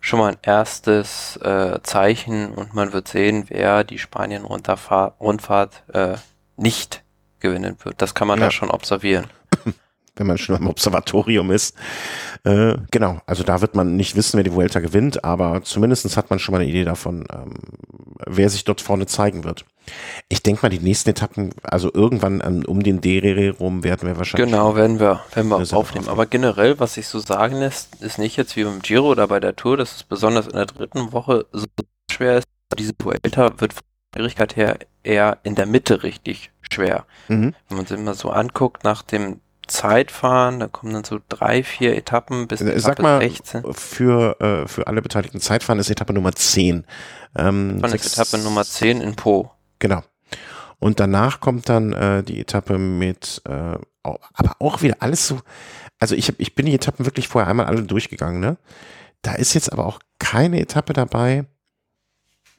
schon 0.00 0.18
mal 0.18 0.32
ein 0.32 0.38
erstes 0.42 1.36
äh, 1.38 1.80
Zeichen 1.82 2.52
und 2.52 2.74
man 2.74 2.92
wird 2.92 3.08
sehen, 3.08 3.44
wer 3.48 3.84
die 3.84 3.98
Spanien-Rundfahrt 3.98 5.82
äh, 5.92 6.16
nicht 6.56 7.02
gewinnen 7.40 7.76
wird. 7.82 8.00
Das 8.02 8.14
kann 8.14 8.28
man 8.28 8.38
ja. 8.38 8.46
da 8.46 8.50
schon 8.50 8.70
observieren. 8.70 9.26
Wenn 10.16 10.26
man 10.26 10.38
schon 10.38 10.56
am 10.56 10.66
Observatorium 10.66 11.52
ist. 11.52 11.76
Äh, 12.42 12.74
genau, 12.90 13.20
also 13.26 13.44
da 13.44 13.60
wird 13.60 13.76
man 13.76 13.94
nicht 13.94 14.16
wissen, 14.16 14.36
wer 14.36 14.44
die 14.44 14.52
Vuelta 14.52 14.80
gewinnt, 14.80 15.22
aber 15.24 15.62
zumindest 15.62 16.16
hat 16.16 16.30
man 16.30 16.40
schon 16.40 16.52
mal 16.52 16.60
eine 16.60 16.68
Idee 16.68 16.84
davon, 16.84 17.26
ähm, 17.32 17.54
wer 18.26 18.50
sich 18.50 18.64
dort 18.64 18.80
vorne 18.80 19.06
zeigen 19.06 19.44
wird. 19.44 19.64
Ich 20.28 20.42
denke 20.42 20.62
mal, 20.62 20.68
die 20.68 20.78
nächsten 20.78 21.10
Etappen, 21.10 21.54
also 21.62 21.90
irgendwann 21.92 22.40
um, 22.40 22.64
um 22.64 22.82
den 22.82 23.00
Dere 23.00 23.56
rum 23.58 23.84
werden 23.84 24.08
wir 24.08 24.16
wahrscheinlich. 24.16 24.50
Genau, 24.50 24.76
werden 24.76 25.00
wir, 25.00 25.22
werden 25.34 25.48
wir 25.48 25.76
aufnehmen. 25.76 26.08
Aber 26.08 26.26
generell, 26.26 26.78
was 26.78 26.94
sich 26.94 27.06
so 27.06 27.18
sagen 27.18 27.56
lässt, 27.56 28.02
ist 28.02 28.18
nicht 28.18 28.36
jetzt 28.36 28.56
wie 28.56 28.64
beim 28.64 28.80
Giro 28.80 29.08
oder 29.08 29.28
bei 29.28 29.40
der 29.40 29.56
Tour, 29.56 29.76
dass 29.76 29.96
es 29.96 30.02
besonders 30.02 30.46
in 30.46 30.54
der 30.54 30.66
dritten 30.66 31.12
Woche 31.12 31.46
so 31.52 31.66
schwer 32.10 32.38
ist. 32.38 32.46
Diese 32.78 32.92
Vuelta 32.98 33.60
wird 33.60 33.72
von 33.72 33.82
der 34.14 34.20
Schwierigkeit 34.20 34.56
her 34.56 34.78
eher 35.02 35.38
in 35.42 35.54
der 35.54 35.66
Mitte 35.66 36.02
richtig 36.02 36.50
schwer. 36.60 37.06
Mhm. 37.28 37.54
Wenn 37.68 37.76
man 37.76 37.86
sich 37.86 37.98
immer 37.98 38.14
so 38.14 38.30
anguckt, 38.30 38.84
nach 38.84 39.02
dem 39.02 39.40
Zeitfahren, 39.68 40.60
da 40.60 40.66
kommen 40.66 40.92
dann 40.92 41.04
so 41.04 41.18
drei, 41.28 41.62
vier 41.62 41.96
Etappen 41.96 42.48
bis 42.48 42.60
äh, 42.60 42.70
Etappe 42.70 42.80
Sag 42.80 42.98
mal, 43.00 43.20
16. 43.20 43.62
Für, 43.72 44.40
äh, 44.40 44.68
für 44.68 44.86
alle 44.86 45.02
Beteiligten 45.02 45.40
Zeitfahren 45.40 45.78
ist 45.78 45.90
Etappe 45.90 46.12
Nummer 46.12 46.32
10. 46.32 46.84
Ähm, 47.36 47.80
Von 47.80 47.92
Etappe 47.92 48.38
Nummer 48.38 48.64
10 48.64 49.00
in 49.00 49.14
Po. 49.14 49.50
Genau. 49.78 50.02
Und 50.78 51.00
danach 51.00 51.40
kommt 51.40 51.68
dann 51.68 51.92
äh, 51.92 52.22
die 52.22 52.40
Etappe 52.40 52.78
mit, 52.78 53.42
äh, 53.46 53.78
aber 54.02 54.56
auch 54.60 54.82
wieder 54.82 54.96
alles 55.00 55.26
so, 55.26 55.40
also 55.98 56.14
ich, 56.14 56.28
hab, 56.28 56.38
ich 56.38 56.54
bin 56.54 56.66
die 56.66 56.74
Etappen 56.74 57.04
wirklich 57.04 57.28
vorher 57.28 57.50
einmal 57.50 57.66
alle 57.66 57.82
durchgegangen, 57.82 58.40
ne? 58.40 58.56
Da 59.22 59.34
ist 59.34 59.54
jetzt 59.54 59.72
aber 59.72 59.86
auch 59.86 59.98
keine 60.20 60.60
Etappe 60.60 60.92
dabei. 60.92 61.46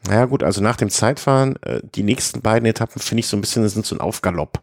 Naja 0.06 0.26
gut, 0.26 0.44
also 0.44 0.62
nach 0.62 0.76
dem 0.76 0.90
Zeitfahren, 0.90 1.56
äh, 1.64 1.82
die 1.84 2.04
nächsten 2.04 2.42
beiden 2.42 2.68
Etappen 2.68 3.02
finde 3.02 3.20
ich 3.20 3.28
so 3.28 3.38
ein 3.38 3.42
bisschen, 3.42 3.68
sind 3.70 3.86
so 3.86 3.96
ein 3.96 4.02
Aufgalopp. 4.02 4.62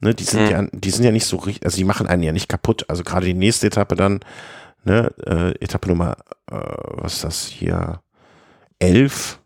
Ne, 0.00 0.14
die 0.14 0.24
sind 0.24 0.44
mhm. 0.44 0.50
ja, 0.50 0.66
die 0.72 0.90
sind 0.90 1.04
ja 1.04 1.12
nicht 1.12 1.26
so 1.26 1.36
richtig, 1.36 1.64
also 1.64 1.76
die 1.76 1.84
machen 1.84 2.06
einen 2.06 2.22
ja 2.22 2.32
nicht 2.32 2.48
kaputt. 2.48 2.84
Also 2.88 3.04
gerade 3.04 3.26
die 3.26 3.34
nächste 3.34 3.68
Etappe 3.68 3.94
dann, 3.94 4.20
ne, 4.84 5.12
äh, 5.24 5.64
Etappe 5.64 5.88
Nummer, 5.88 6.16
äh, 6.50 6.56
was 6.56 7.14
ist 7.14 7.24
das 7.24 7.46
hier, 7.46 8.00
elf. 8.78 9.40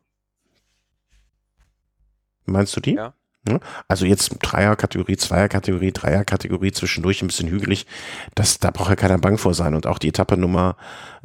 Meinst 2.51 2.77
du 2.77 2.81
die? 2.81 2.95
Ja. 2.95 3.15
Also 3.87 4.05
jetzt 4.05 4.37
Dreier-Kategorie, 4.43 5.17
Zweier-Kategorie, 5.17 5.93
Dreier-Kategorie, 5.93 6.73
zwischendurch 6.73 7.23
ein 7.23 7.29
bisschen 7.29 7.49
hügelig. 7.49 7.87
Das, 8.35 8.59
da 8.59 8.71
braucht 8.71 8.91
ja 8.91 8.97
keiner 8.97 9.19
Bang 9.19 9.39
vor 9.39 9.55
sein. 9.55 9.75
Und 9.75 9.87
auch 9.87 9.99
die 9.99 10.09
Etappe 10.09 10.37
Nummer 10.37 10.77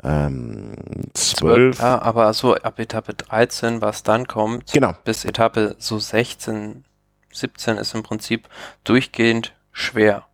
ähm, 0.03 0.73
12. 1.13 1.79
Ja, 1.79 2.01
aber 2.01 2.33
so 2.33 2.55
ab 2.55 2.79
Etappe 2.79 3.13
13, 3.13 3.81
was 3.81 4.03
dann 4.03 4.27
kommt, 4.27 4.71
genau. 4.71 4.93
bis 5.03 5.25
Etappe 5.25 5.75
so 5.79 5.99
16, 5.99 6.85
17 7.31 7.77
ist 7.77 7.93
im 7.93 8.03
Prinzip 8.03 8.47
durchgehend 8.83 9.53
schwer. 9.71 10.25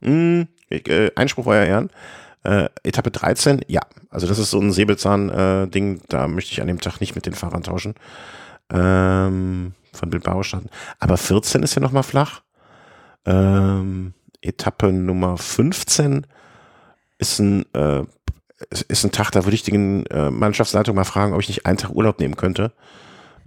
Mm, 0.00 0.42
äh, 0.70 1.10
Einspruch, 1.14 1.46
euer 1.46 1.64
Ehren. 1.64 1.90
Äh, 2.42 2.68
Etappe 2.82 3.10
13, 3.10 3.60
ja. 3.68 3.82
Also 4.10 4.26
das 4.26 4.38
ist 4.38 4.50
so 4.50 4.60
ein 4.60 4.72
Säbelzahn-Ding, 4.72 5.96
äh, 5.96 6.00
da 6.08 6.28
möchte 6.28 6.52
ich 6.52 6.60
an 6.60 6.68
dem 6.68 6.80
Tag 6.80 7.00
nicht 7.00 7.14
mit 7.14 7.26
den 7.26 7.34
Fahrern 7.34 7.62
tauschen. 7.62 7.94
Ähm, 8.72 9.74
von 9.96 10.10
Bilbao 10.10 10.42
starten. 10.42 10.70
Aber 10.98 11.16
14 11.16 11.62
ist 11.62 11.74
ja 11.74 11.82
nochmal 11.82 12.02
flach. 12.02 12.42
Ähm, 13.24 14.14
Etappe 14.40 14.92
Nummer 14.92 15.36
15 15.36 16.26
ist 17.18 17.38
ein, 17.40 17.64
äh, 17.74 18.04
ist 18.88 19.04
ein 19.04 19.12
Tag, 19.12 19.30
da 19.32 19.44
würde 19.44 19.54
ich 19.54 19.62
die 19.62 19.74
äh, 19.74 20.30
Mannschaftsleitung 20.30 20.94
mal 20.94 21.04
fragen, 21.04 21.34
ob 21.34 21.40
ich 21.40 21.48
nicht 21.48 21.66
einen 21.66 21.78
Tag 21.78 21.90
Urlaub 21.90 22.20
nehmen 22.20 22.36
könnte. 22.36 22.72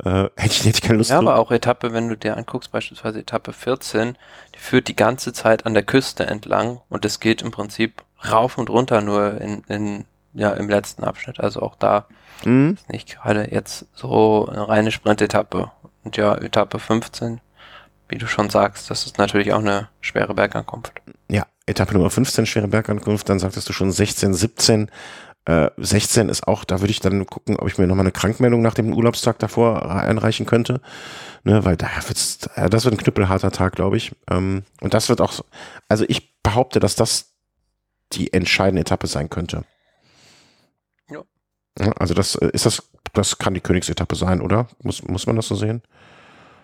Äh, 0.03 0.29
hätte, 0.35 0.53
ich, 0.53 0.59
hätte 0.59 0.69
ich 0.69 0.81
keine 0.81 0.97
Lust 0.97 1.09
Ja, 1.09 1.19
aber 1.19 1.37
auch 1.37 1.51
Etappe, 1.51 1.93
wenn 1.93 2.09
du 2.09 2.17
dir 2.17 2.37
anguckst, 2.37 2.71
beispielsweise 2.71 3.19
Etappe 3.19 3.53
14, 3.53 4.17
die 4.55 4.59
führt 4.59 4.87
die 4.87 4.95
ganze 4.95 5.33
Zeit 5.33 5.65
an 5.65 5.73
der 5.73 5.83
Küste 5.83 6.25
entlang 6.25 6.81
und 6.89 7.05
es 7.05 7.19
geht 7.19 7.41
im 7.41 7.51
Prinzip 7.51 8.03
rauf 8.29 8.57
und 8.57 8.69
runter 8.69 9.01
nur 9.01 9.39
in, 9.39 9.63
in 9.67 10.05
ja, 10.33 10.51
im 10.51 10.69
letzten 10.69 11.03
Abschnitt. 11.03 11.39
Also 11.39 11.61
auch 11.61 11.75
da 11.75 12.05
Mhm. 12.45 12.75
ist 12.75 12.89
nicht 12.89 13.09
gerade 13.09 13.51
jetzt 13.51 13.85
so 13.93 14.47
eine 14.49 14.67
reine 14.67 14.91
Sprint-Etappe. 14.91 15.71
Und 16.03 16.17
ja, 16.17 16.35
Etappe 16.35 16.79
15, 16.79 17.41
wie 18.07 18.17
du 18.17 18.27
schon 18.27 18.49
sagst, 18.49 18.89
das 18.89 19.05
ist 19.05 19.17
natürlich 19.17 19.53
auch 19.53 19.59
eine 19.59 19.89
schwere 20.01 20.33
Bergankunft. 20.33 20.93
Ja, 21.29 21.45
Etappe 21.65 21.93
Nummer 21.93 22.09
15, 22.09 22.45
schwere 22.45 22.67
Bergankunft, 22.67 23.29
dann 23.29 23.39
sagtest 23.39 23.69
du 23.69 23.73
schon 23.73 23.91
16, 23.91 24.33
17. 24.33 24.89
Äh, 25.45 25.69
16 25.77 26.29
ist 26.29 26.47
auch, 26.47 26.63
da 26.63 26.79
würde 26.81 26.91
ich 26.91 26.99
dann 26.99 27.25
gucken, 27.25 27.55
ob 27.57 27.67
ich 27.67 27.77
mir 27.77 27.87
nochmal 27.87 28.03
eine 28.03 28.11
Krankmeldung 28.11 28.61
nach 28.61 28.73
dem 28.73 28.93
Urlaubstag 28.93 29.39
davor 29.39 29.89
einreichen 29.89 30.45
könnte. 30.45 30.81
Ne, 31.43 31.63
weil 31.63 31.77
da 31.77 31.87
wird's, 32.07 32.39
äh, 32.55 32.69
das 32.69 32.83
wird 32.85 32.95
ein 32.95 32.97
knüppelharter 32.97 33.51
Tag, 33.51 33.75
glaube 33.75 33.97
ich. 33.97 34.13
Ähm, 34.29 34.63
und 34.81 34.93
das 34.93 35.07
wird 35.09 35.21
auch, 35.21 35.31
so- 35.31 35.45
also 35.87 36.03
ich 36.07 36.41
behaupte, 36.43 36.79
dass 36.79 36.95
das 36.95 37.33
die 38.13 38.33
entscheidende 38.33 38.81
Etappe 38.81 39.07
sein 39.07 39.29
könnte. 39.29 39.63
Ja. 41.09 41.21
Ja, 41.79 41.91
Also 41.93 42.13
das 42.13 42.35
äh, 42.35 42.49
ist 42.51 42.65
das, 42.65 42.88
das 43.13 43.37
kann 43.37 43.53
die 43.53 43.61
Königsetappe 43.61 44.15
sein, 44.15 44.41
oder? 44.41 44.67
Muss, 44.83 45.03
muss 45.03 45.27
man 45.27 45.35
das 45.35 45.47
so 45.47 45.55
sehen? 45.55 45.81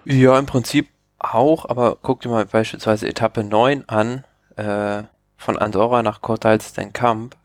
Ja, 0.06 0.38
im 0.38 0.46
Prinzip 0.46 0.90
auch, 1.20 1.68
aber 1.68 1.98
guck 2.02 2.22
dir 2.22 2.30
mal 2.30 2.46
beispielsweise 2.46 3.08
Etappe 3.08 3.44
9 3.44 3.88
an, 3.88 4.24
äh, 4.56 5.04
von 5.38 5.58
Andorra 5.58 6.04
nach 6.04 6.22
Cortals 6.22 6.74
den 6.74 6.94
Camp. 6.94 7.36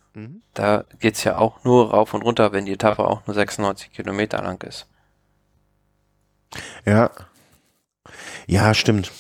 Da 0.55 0.85
geht's 0.99 1.25
ja 1.25 1.39
auch 1.39 1.65
nur 1.65 1.91
rauf 1.91 2.13
und 2.15 2.23
runter, 2.23 2.53
wenn 2.53 2.67
die 2.67 2.73
Etappe 2.73 3.05
auch 3.05 3.27
nur 3.27 3.35
96 3.35 3.93
Kilometer 3.93 4.43
lang 4.43 4.63
ist. 4.63 4.87
Ja. 6.85 7.11
Ja, 8.47 8.75
stimmt. 8.75 9.13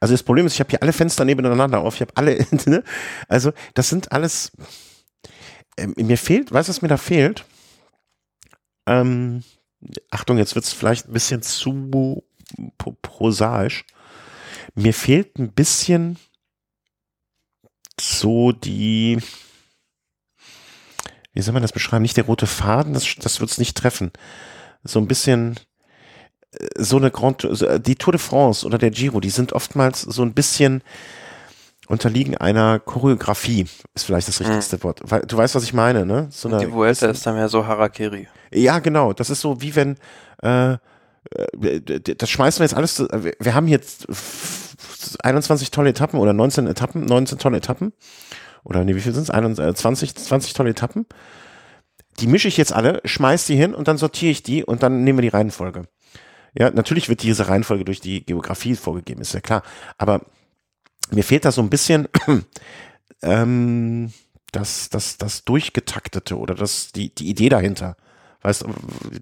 Also 0.00 0.14
das 0.14 0.22
Problem 0.22 0.46
ist, 0.46 0.54
ich 0.54 0.60
habe 0.60 0.70
hier 0.70 0.82
alle 0.82 0.92
Fenster 0.92 1.24
nebeneinander 1.24 1.78
auf. 1.78 1.94
Ich 1.94 2.00
habe 2.00 2.12
alle, 2.16 2.44
ne? 2.66 2.82
also 3.28 3.52
das 3.74 3.88
sind 3.88 4.10
alles. 4.12 4.52
Ähm, 5.76 5.94
mir 5.96 6.18
fehlt, 6.18 6.52
weißt 6.52 6.68
du, 6.68 6.70
was 6.70 6.82
mir 6.82 6.88
da 6.88 6.96
fehlt? 6.96 7.44
Ähm, 8.86 9.42
Achtung, 10.10 10.38
jetzt 10.38 10.54
wird's 10.54 10.72
vielleicht 10.72 11.08
ein 11.08 11.12
bisschen 11.12 11.42
zu 11.42 12.24
pro- 12.78 12.96
prosaisch. 13.02 13.84
Mir 14.74 14.94
fehlt 14.94 15.38
ein 15.38 15.52
bisschen 15.52 16.18
so 18.00 18.52
die, 18.52 19.18
wie 21.32 21.42
soll 21.42 21.54
man 21.54 21.62
das 21.62 21.72
beschreiben? 21.72 22.02
Nicht 22.02 22.16
der 22.16 22.24
rote 22.24 22.46
Faden, 22.46 22.92
das, 22.92 23.16
das 23.16 23.40
wird's 23.40 23.58
nicht 23.58 23.76
treffen. 23.76 24.12
So 24.84 24.98
ein 24.98 25.08
bisschen 25.08 25.58
so 26.76 26.96
eine 26.96 27.10
Grand, 27.10 27.46
so, 27.50 27.78
die 27.78 27.96
Tour 27.96 28.12
de 28.12 28.20
France 28.20 28.66
oder 28.66 28.78
der 28.78 28.90
Giro, 28.90 29.20
die 29.20 29.30
sind 29.30 29.52
oftmals 29.52 30.00
so 30.02 30.22
ein 30.22 30.34
bisschen 30.34 30.82
unterliegen 31.86 32.36
einer 32.36 32.78
Choreografie, 32.78 33.66
ist 33.94 34.04
vielleicht 34.04 34.28
das 34.28 34.40
richtigste 34.40 34.82
Wort. 34.82 35.00
Weil, 35.04 35.22
du 35.22 35.36
weißt, 35.36 35.54
was 35.54 35.64
ich 35.64 35.72
meine, 35.72 36.04
ne? 36.06 36.26
So 36.30 36.48
eine, 36.48 36.58
die 36.58 36.72
Vuelta 36.72 37.06
ist 37.06 37.24
dann 37.26 37.34
mehr 37.34 37.48
so 37.48 37.66
Harakiri. 37.66 38.28
ja, 38.52 38.78
genau. 38.80 39.12
Das 39.12 39.30
ist 39.30 39.40
so 39.40 39.60
wie 39.62 39.74
wenn, 39.76 39.96
äh, 40.42 40.72
äh, 40.74 40.78
das 42.16 42.28
schmeißen 42.30 42.60
wir 42.60 42.64
jetzt 42.64 42.74
alles, 42.76 42.94
zu- 42.96 43.08
wir 43.12 43.34
wir 43.38 43.54
haben 43.54 43.68
jetzt 43.68 44.06
21 45.22 45.70
tolle 45.70 45.90
Etappen 45.90 46.18
oder 46.18 46.32
19 46.32 46.66
Etappen, 46.66 47.04
19 47.04 47.38
tolle 47.38 47.58
Etappen. 47.58 47.92
Oder 48.64 48.84
nee, 48.84 48.94
wie 48.96 49.00
viel 49.00 49.14
sind 49.14 49.28
es? 49.28 49.76
20, 49.78 50.14
20 50.16 50.52
tolle 50.54 50.70
Etappen. 50.70 51.06
Die 52.18 52.26
mische 52.26 52.48
ich 52.48 52.56
jetzt 52.56 52.72
alle, 52.72 53.00
schmeiß 53.04 53.46
die 53.46 53.56
hin 53.56 53.74
und 53.74 53.88
dann 53.88 53.98
sortiere 53.98 54.32
ich 54.32 54.42
die 54.42 54.64
und 54.64 54.82
dann 54.82 55.04
nehmen 55.04 55.18
wir 55.18 55.22
die 55.22 55.28
Reihenfolge. 55.28 55.84
Ja, 56.58 56.70
natürlich 56.70 57.08
wird 57.08 57.22
diese 57.22 57.48
Reihenfolge 57.48 57.84
durch 57.84 58.00
die 58.00 58.24
Geografie 58.24 58.74
vorgegeben, 58.74 59.20
ist 59.20 59.34
ja 59.34 59.40
klar. 59.40 59.62
Aber 59.98 60.22
mir 61.10 61.24
fehlt 61.24 61.44
da 61.44 61.52
so 61.52 61.60
ein 61.62 61.70
bisschen 61.70 62.08
ähm, 63.22 64.12
das, 64.52 64.88
das, 64.88 65.18
das 65.18 65.44
Durchgetaktete 65.44 66.38
oder 66.38 66.54
das, 66.54 66.92
die, 66.92 67.14
die 67.14 67.28
Idee 67.28 67.48
dahinter. 67.48 67.96
Weißt, 68.42 68.62
du, 68.62 68.68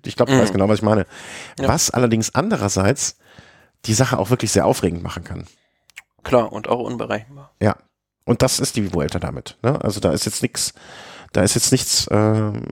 ich 0.05 0.17
glaube, 0.17 0.33
du 0.33 0.37
Mhm. 0.39 0.43
weißt 0.43 0.53
genau, 0.53 0.69
was 0.69 0.79
ich 0.79 0.85
meine. 0.85 1.07
Ja. 1.59 1.69
Was 1.69 1.91
allerdings 1.91 2.35
andererseits 2.35 3.17
die 3.87 3.95
Sache 3.95 4.19
auch 4.19 4.31
wirklich 4.31 4.53
sehr 4.53 4.67
aufregend 4.67 5.03
machen 5.03 5.25
kann. 5.25 5.47
Klar, 6.23 6.53
und 6.53 6.69
auch 6.69 6.81
unberechenbar. 6.81 7.53
Ja. 7.61 7.77
Und 8.25 8.41
das 8.43 8.59
ist 8.59 8.77
die 8.77 8.93
Vuelta 8.95 9.19
damit. 9.19 9.59
Ne? 9.63 9.79
Also 9.83 10.01
da 10.01 10.13
ist 10.13 10.25
jetzt 10.25 10.41
nichts, 10.43 10.73
da 11.33 11.43
ist 11.43 11.55
jetzt 11.55 11.73
nichts, 11.73 12.07
ähm, 12.11 12.63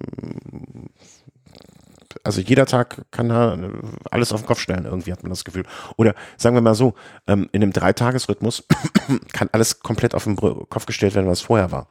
also 2.25 2.41
jeder 2.41 2.67
Tag 2.67 3.07
kann 3.11 3.29
da 3.29 3.55
äh, 3.55 3.71
alles 4.11 4.33
auf 4.33 4.43
den 4.43 4.47
Kopf 4.47 4.61
stellen, 4.61 4.85
irgendwie 4.85 5.13
hat 5.13 5.23
man 5.23 5.31
das 5.31 5.45
Gefühl. 5.45 5.65
Oder 5.97 6.15
sagen 6.37 6.57
wir 6.57 6.63
mal 6.63 6.75
so, 6.75 6.95
ähm, 7.27 7.49
in 7.53 7.63
einem 7.63 7.73
Dreitagesrhythmus 7.73 8.65
kann 9.33 9.49
alles 9.53 9.81
komplett 9.81 10.15
auf 10.15 10.25
den 10.25 10.37
Kopf 10.37 10.87
gestellt 10.87 11.15
werden, 11.15 11.29
was 11.29 11.41
vorher 11.41 11.71
war. 11.71 11.89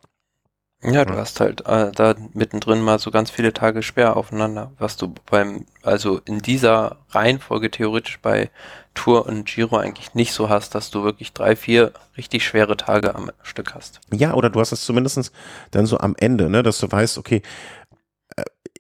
Ja, 0.83 1.05
du 1.05 1.13
hast 1.15 1.39
halt 1.39 1.67
äh, 1.67 1.91
da 1.91 2.15
mittendrin 2.33 2.81
mal 2.81 2.97
so 2.97 3.11
ganz 3.11 3.29
viele 3.29 3.53
Tage 3.53 3.83
schwer 3.83 4.17
aufeinander, 4.17 4.71
was 4.79 4.97
du 4.97 5.13
beim, 5.29 5.67
also 5.83 6.19
in 6.25 6.39
dieser 6.39 6.97
Reihenfolge 7.09 7.69
theoretisch 7.69 8.19
bei 8.19 8.49
Tour 8.95 9.27
und 9.27 9.45
Giro 9.45 9.77
eigentlich 9.77 10.15
nicht 10.15 10.33
so 10.33 10.49
hast, 10.49 10.73
dass 10.73 10.89
du 10.89 11.03
wirklich 11.03 11.33
drei, 11.33 11.55
vier 11.55 11.93
richtig 12.17 12.43
schwere 12.43 12.77
Tage 12.77 13.13
am 13.13 13.31
Stück 13.43 13.75
hast. 13.75 14.01
Ja, 14.11 14.33
oder 14.33 14.49
du 14.49 14.59
hast 14.59 14.71
es 14.71 14.83
zumindest 14.83 15.31
dann 15.69 15.85
so 15.85 15.99
am 15.99 16.15
Ende, 16.17 16.49
ne, 16.49 16.63
dass 16.63 16.79
du 16.79 16.91
weißt, 16.91 17.19
okay, 17.19 17.43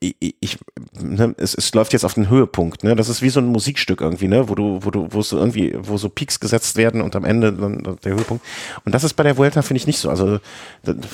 ich, 0.01 0.35
ich 0.39 0.57
ne, 0.99 1.35
es, 1.37 1.53
es 1.53 1.73
läuft 1.75 1.93
jetzt 1.93 2.03
auf 2.03 2.15
den 2.15 2.27
Höhepunkt, 2.27 2.83
ne? 2.83 2.95
Das 2.95 3.07
ist 3.07 3.21
wie 3.21 3.29
so 3.29 3.39
ein 3.39 3.45
Musikstück 3.45 4.01
irgendwie, 4.01 4.27
ne, 4.27 4.49
wo 4.49 4.55
du, 4.55 4.79
wo 4.81 4.89
du, 4.89 5.07
wo 5.11 5.21
so 5.21 5.37
irgendwie, 5.37 5.75
wo 5.79 5.97
so 5.97 6.09
Peaks 6.09 6.39
gesetzt 6.39 6.75
werden 6.75 7.01
und 7.01 7.15
am 7.15 7.23
Ende 7.23 7.53
dann 7.53 7.97
der 8.03 8.13
Höhepunkt. 8.15 8.43
Und 8.83 8.95
das 8.95 9.03
ist 9.03 9.13
bei 9.13 9.23
der 9.23 9.37
Vuelta 9.37 9.61
finde 9.61 9.77
ich 9.77 9.87
nicht 9.87 9.99
so. 9.99 10.09
Also 10.09 10.39
da- 10.83 10.93
da- 10.93 11.07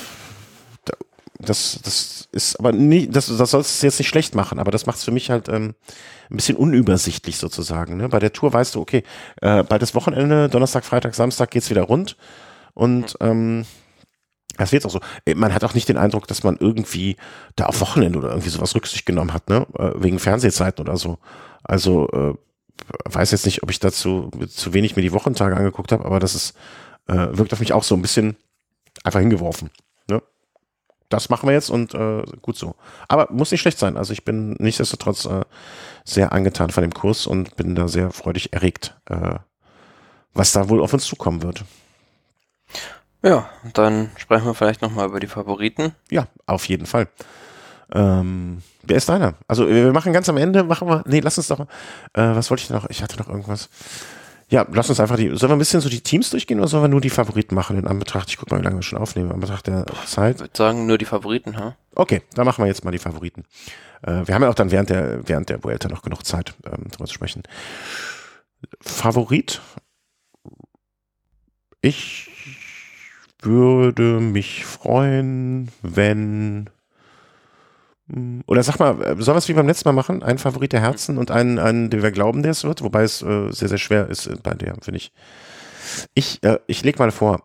das, 1.40 1.78
das 1.84 2.28
ist 2.32 2.58
aber 2.58 2.72
nie, 2.72 3.06
das, 3.06 3.26
das 3.36 3.50
soll 3.52 3.60
es 3.60 3.80
jetzt 3.82 3.98
nicht 4.00 4.08
schlecht 4.08 4.34
machen, 4.34 4.58
aber 4.58 4.70
das 4.72 4.86
macht 4.86 4.98
es 4.98 5.04
für 5.04 5.12
mich 5.12 5.30
halt 5.30 5.48
ähm, 5.48 5.74
ein 6.30 6.36
bisschen 6.36 6.56
unübersichtlich 6.56 7.36
sozusagen. 7.36 7.96
Ne? 7.96 8.08
Bei 8.08 8.18
der 8.18 8.32
Tour 8.32 8.52
weißt 8.52 8.74
du, 8.74 8.80
okay, 8.80 9.04
äh, 9.40 9.62
bald 9.62 9.82
ist 9.82 9.94
Wochenende, 9.94 10.48
Donnerstag, 10.48 10.84
Freitag, 10.84 11.14
Samstag 11.14 11.50
geht's 11.52 11.70
wieder 11.70 11.82
rund 11.82 12.16
und 12.74 13.16
ähm, 13.20 13.66
das 14.58 14.72
wird 14.72 14.84
auch 14.84 14.90
so. 14.90 15.00
Äh, 15.24 15.34
Man 15.34 15.54
hat 15.54 15.64
auch 15.64 15.74
nicht 15.74 15.88
den 15.88 15.96
Eindruck, 15.96 16.26
dass 16.26 16.42
man 16.42 16.56
irgendwie 16.58 17.16
da 17.56 17.66
auf 17.66 17.80
Wochenende 17.80 18.18
oder 18.18 18.30
irgendwie 18.30 18.50
sowas 18.50 18.74
Rücksicht 18.74 19.06
genommen 19.06 19.32
hat, 19.32 19.48
ne? 19.48 19.66
Äh, 19.78 19.92
Wegen 19.96 20.18
Fernsehzeiten 20.18 20.82
oder 20.86 20.96
so. 20.96 21.18
Also 21.62 22.08
äh, 22.10 22.34
weiß 23.04 23.30
jetzt 23.30 23.46
nicht, 23.46 23.62
ob 23.62 23.70
ich 23.70 23.80
dazu 23.80 24.30
zu 24.48 24.72
wenig 24.72 24.96
mir 24.96 25.02
die 25.02 25.12
Wochentage 25.12 25.56
angeguckt 25.56 25.92
habe, 25.92 26.04
aber 26.04 26.20
das 26.20 26.34
ist 26.34 26.54
äh, 27.08 27.28
wirkt 27.32 27.52
auf 27.52 27.60
mich 27.60 27.72
auch 27.72 27.82
so 27.82 27.94
ein 27.94 28.02
bisschen 28.02 28.36
einfach 29.02 29.20
hingeworfen. 29.20 29.70
Ne? 30.08 30.22
Das 31.08 31.28
machen 31.30 31.48
wir 31.48 31.54
jetzt 31.54 31.70
und 31.70 31.94
äh, 31.94 32.22
gut 32.42 32.56
so. 32.56 32.76
Aber 33.08 33.28
muss 33.32 33.50
nicht 33.50 33.60
schlecht 33.60 33.78
sein. 33.78 33.96
Also 33.96 34.12
ich 34.12 34.24
bin 34.24 34.52
nichtsdestotrotz 34.58 35.24
äh, 35.24 35.44
sehr 36.04 36.32
angetan 36.32 36.70
von 36.70 36.82
dem 36.82 36.92
Kurs 36.92 37.26
und 37.26 37.56
bin 37.56 37.74
da 37.74 37.88
sehr 37.88 38.10
freudig 38.10 38.52
erregt, 38.52 38.96
äh, 39.06 39.36
was 40.34 40.52
da 40.52 40.68
wohl 40.68 40.82
auf 40.82 40.92
uns 40.92 41.04
zukommen 41.04 41.42
wird. 41.42 41.64
Ja, 43.22 43.48
dann 43.74 44.10
sprechen 44.16 44.46
wir 44.46 44.54
vielleicht 44.54 44.80
nochmal 44.82 45.08
über 45.08 45.18
die 45.20 45.26
Favoriten. 45.26 45.92
Ja, 46.10 46.28
auf 46.46 46.64
jeden 46.66 46.86
Fall. 46.86 47.08
Ähm, 47.92 48.62
wer 48.82 48.96
ist 48.96 49.08
deiner? 49.08 49.34
Also 49.48 49.68
wir 49.68 49.92
machen 49.92 50.12
ganz 50.12 50.28
am 50.28 50.36
Ende, 50.36 50.62
machen 50.62 50.88
wir, 50.88 51.02
nee, 51.06 51.20
lass 51.20 51.38
uns 51.38 51.48
doch, 51.48 51.58
mal- 51.58 51.68
äh, 52.14 52.36
was 52.36 52.50
wollte 52.50 52.62
ich 52.62 52.70
noch? 52.70 52.88
Ich 52.90 53.02
hatte 53.02 53.16
noch 53.18 53.28
irgendwas. 53.28 53.68
Ja, 54.50 54.66
lass 54.72 54.88
uns 54.88 55.00
einfach 55.00 55.16
die, 55.16 55.28
sollen 55.36 55.50
wir 55.50 55.56
ein 55.56 55.58
bisschen 55.58 55.80
so 55.80 55.88
die 55.90 56.00
Teams 56.00 56.30
durchgehen 56.30 56.58
oder 56.58 56.68
sollen 56.68 56.84
wir 56.84 56.88
nur 56.88 57.00
die 57.00 57.10
Favoriten 57.10 57.54
machen 57.54 57.76
in 57.78 57.86
Anbetracht, 57.86 58.30
ich 58.30 58.36
guck 58.38 58.50
mal, 58.50 58.60
wie 58.60 58.64
lange 58.64 58.76
wir 58.76 58.82
schon 58.82 58.98
aufnehmen, 58.98 59.28
in 59.28 59.34
Anbetracht 59.34 59.66
der 59.66 59.84
Ich 60.04 60.08
Zeit. 60.10 60.38
würde 60.40 60.52
sagen, 60.56 60.86
nur 60.86 60.96
die 60.96 61.04
Favoriten, 61.04 61.56
ha? 61.58 61.76
Okay, 61.94 62.22
dann 62.34 62.46
machen 62.46 62.62
wir 62.62 62.68
jetzt 62.68 62.84
mal 62.84 62.90
die 62.90 62.98
Favoriten. 62.98 63.44
Äh, 64.02 64.26
wir 64.26 64.34
haben 64.34 64.42
ja 64.42 64.48
auch 64.48 64.54
dann 64.54 64.70
während 64.70 64.88
der, 64.90 65.26
während 65.28 65.48
der 65.50 65.62
Vuelta 65.64 65.88
noch 65.88 66.02
genug 66.02 66.24
Zeit, 66.24 66.54
ähm, 66.64 66.84
darüber 66.90 67.06
zu 67.06 67.14
sprechen. 67.14 67.42
Favorit? 68.80 69.60
Ich 71.80 72.27
würde 73.42 74.20
mich 74.20 74.64
freuen, 74.64 75.70
wenn 75.82 76.70
hm, 78.10 78.42
oder 78.46 78.62
sag 78.62 78.78
mal, 78.78 79.00
äh, 79.02 79.22
sollen 79.22 79.36
wir 79.40 79.48
wie 79.48 79.52
beim 79.52 79.66
letzten 79.66 79.88
Mal 79.88 79.92
machen? 79.92 80.22
Einen 80.22 80.38
Favorit 80.38 80.72
der 80.72 80.80
Herzen 80.80 81.18
und 81.18 81.30
einen, 81.30 81.58
einen 81.58 81.90
den 81.90 82.02
wir 82.02 82.10
glauben, 82.10 82.42
der 82.42 82.52
es 82.52 82.64
wird, 82.64 82.82
wobei 82.82 83.02
es 83.02 83.22
äh, 83.22 83.50
sehr, 83.52 83.68
sehr 83.68 83.78
schwer 83.78 84.08
ist 84.08 84.26
äh, 84.26 84.36
bei 84.42 84.54
der, 84.54 84.74
finde 84.80 84.98
ich. 84.98 85.12
Ich, 86.14 86.42
äh, 86.42 86.58
ich 86.66 86.82
leg 86.84 86.98
mal 86.98 87.10
vor. 87.10 87.42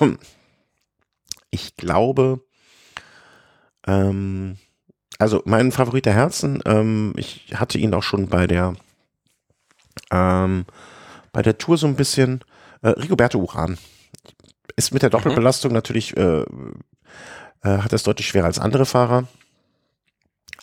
ich 1.50 1.76
glaube, 1.76 2.40
ähm, 3.86 4.56
also 5.18 5.42
mein 5.44 5.72
Favorit 5.72 6.06
der 6.06 6.14
Herzen, 6.14 6.62
ähm, 6.66 7.12
ich 7.16 7.52
hatte 7.54 7.78
ihn 7.78 7.94
auch 7.94 8.02
schon 8.02 8.28
bei 8.28 8.46
der 8.46 8.74
ähm, 10.10 10.66
bei 11.32 11.42
der 11.42 11.58
Tour 11.58 11.76
so 11.76 11.86
ein 11.86 11.96
bisschen, 11.96 12.40
äh, 12.82 12.88
Rigoberto 12.88 13.38
Uran. 13.38 13.76
Ist 14.76 14.92
mit 14.92 15.02
der 15.02 15.10
Doppelbelastung 15.10 15.70
mhm. 15.70 15.74
natürlich, 15.74 16.16
äh, 16.16 16.40
äh, 16.40 16.44
hat 17.62 17.92
es 17.92 18.02
deutlich 18.02 18.28
schwerer 18.28 18.46
als 18.46 18.58
andere 18.58 18.86
Fahrer. 18.86 19.26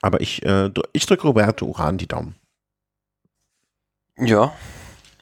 Aber 0.02 0.22
ich, 0.22 0.44
äh, 0.46 0.70
ich 0.92 1.06
drücke 1.06 1.24
Roberto 1.24 1.66
Uran 1.66 1.98
die 1.98 2.08
Daumen. 2.08 2.36
Ja, 4.18 4.54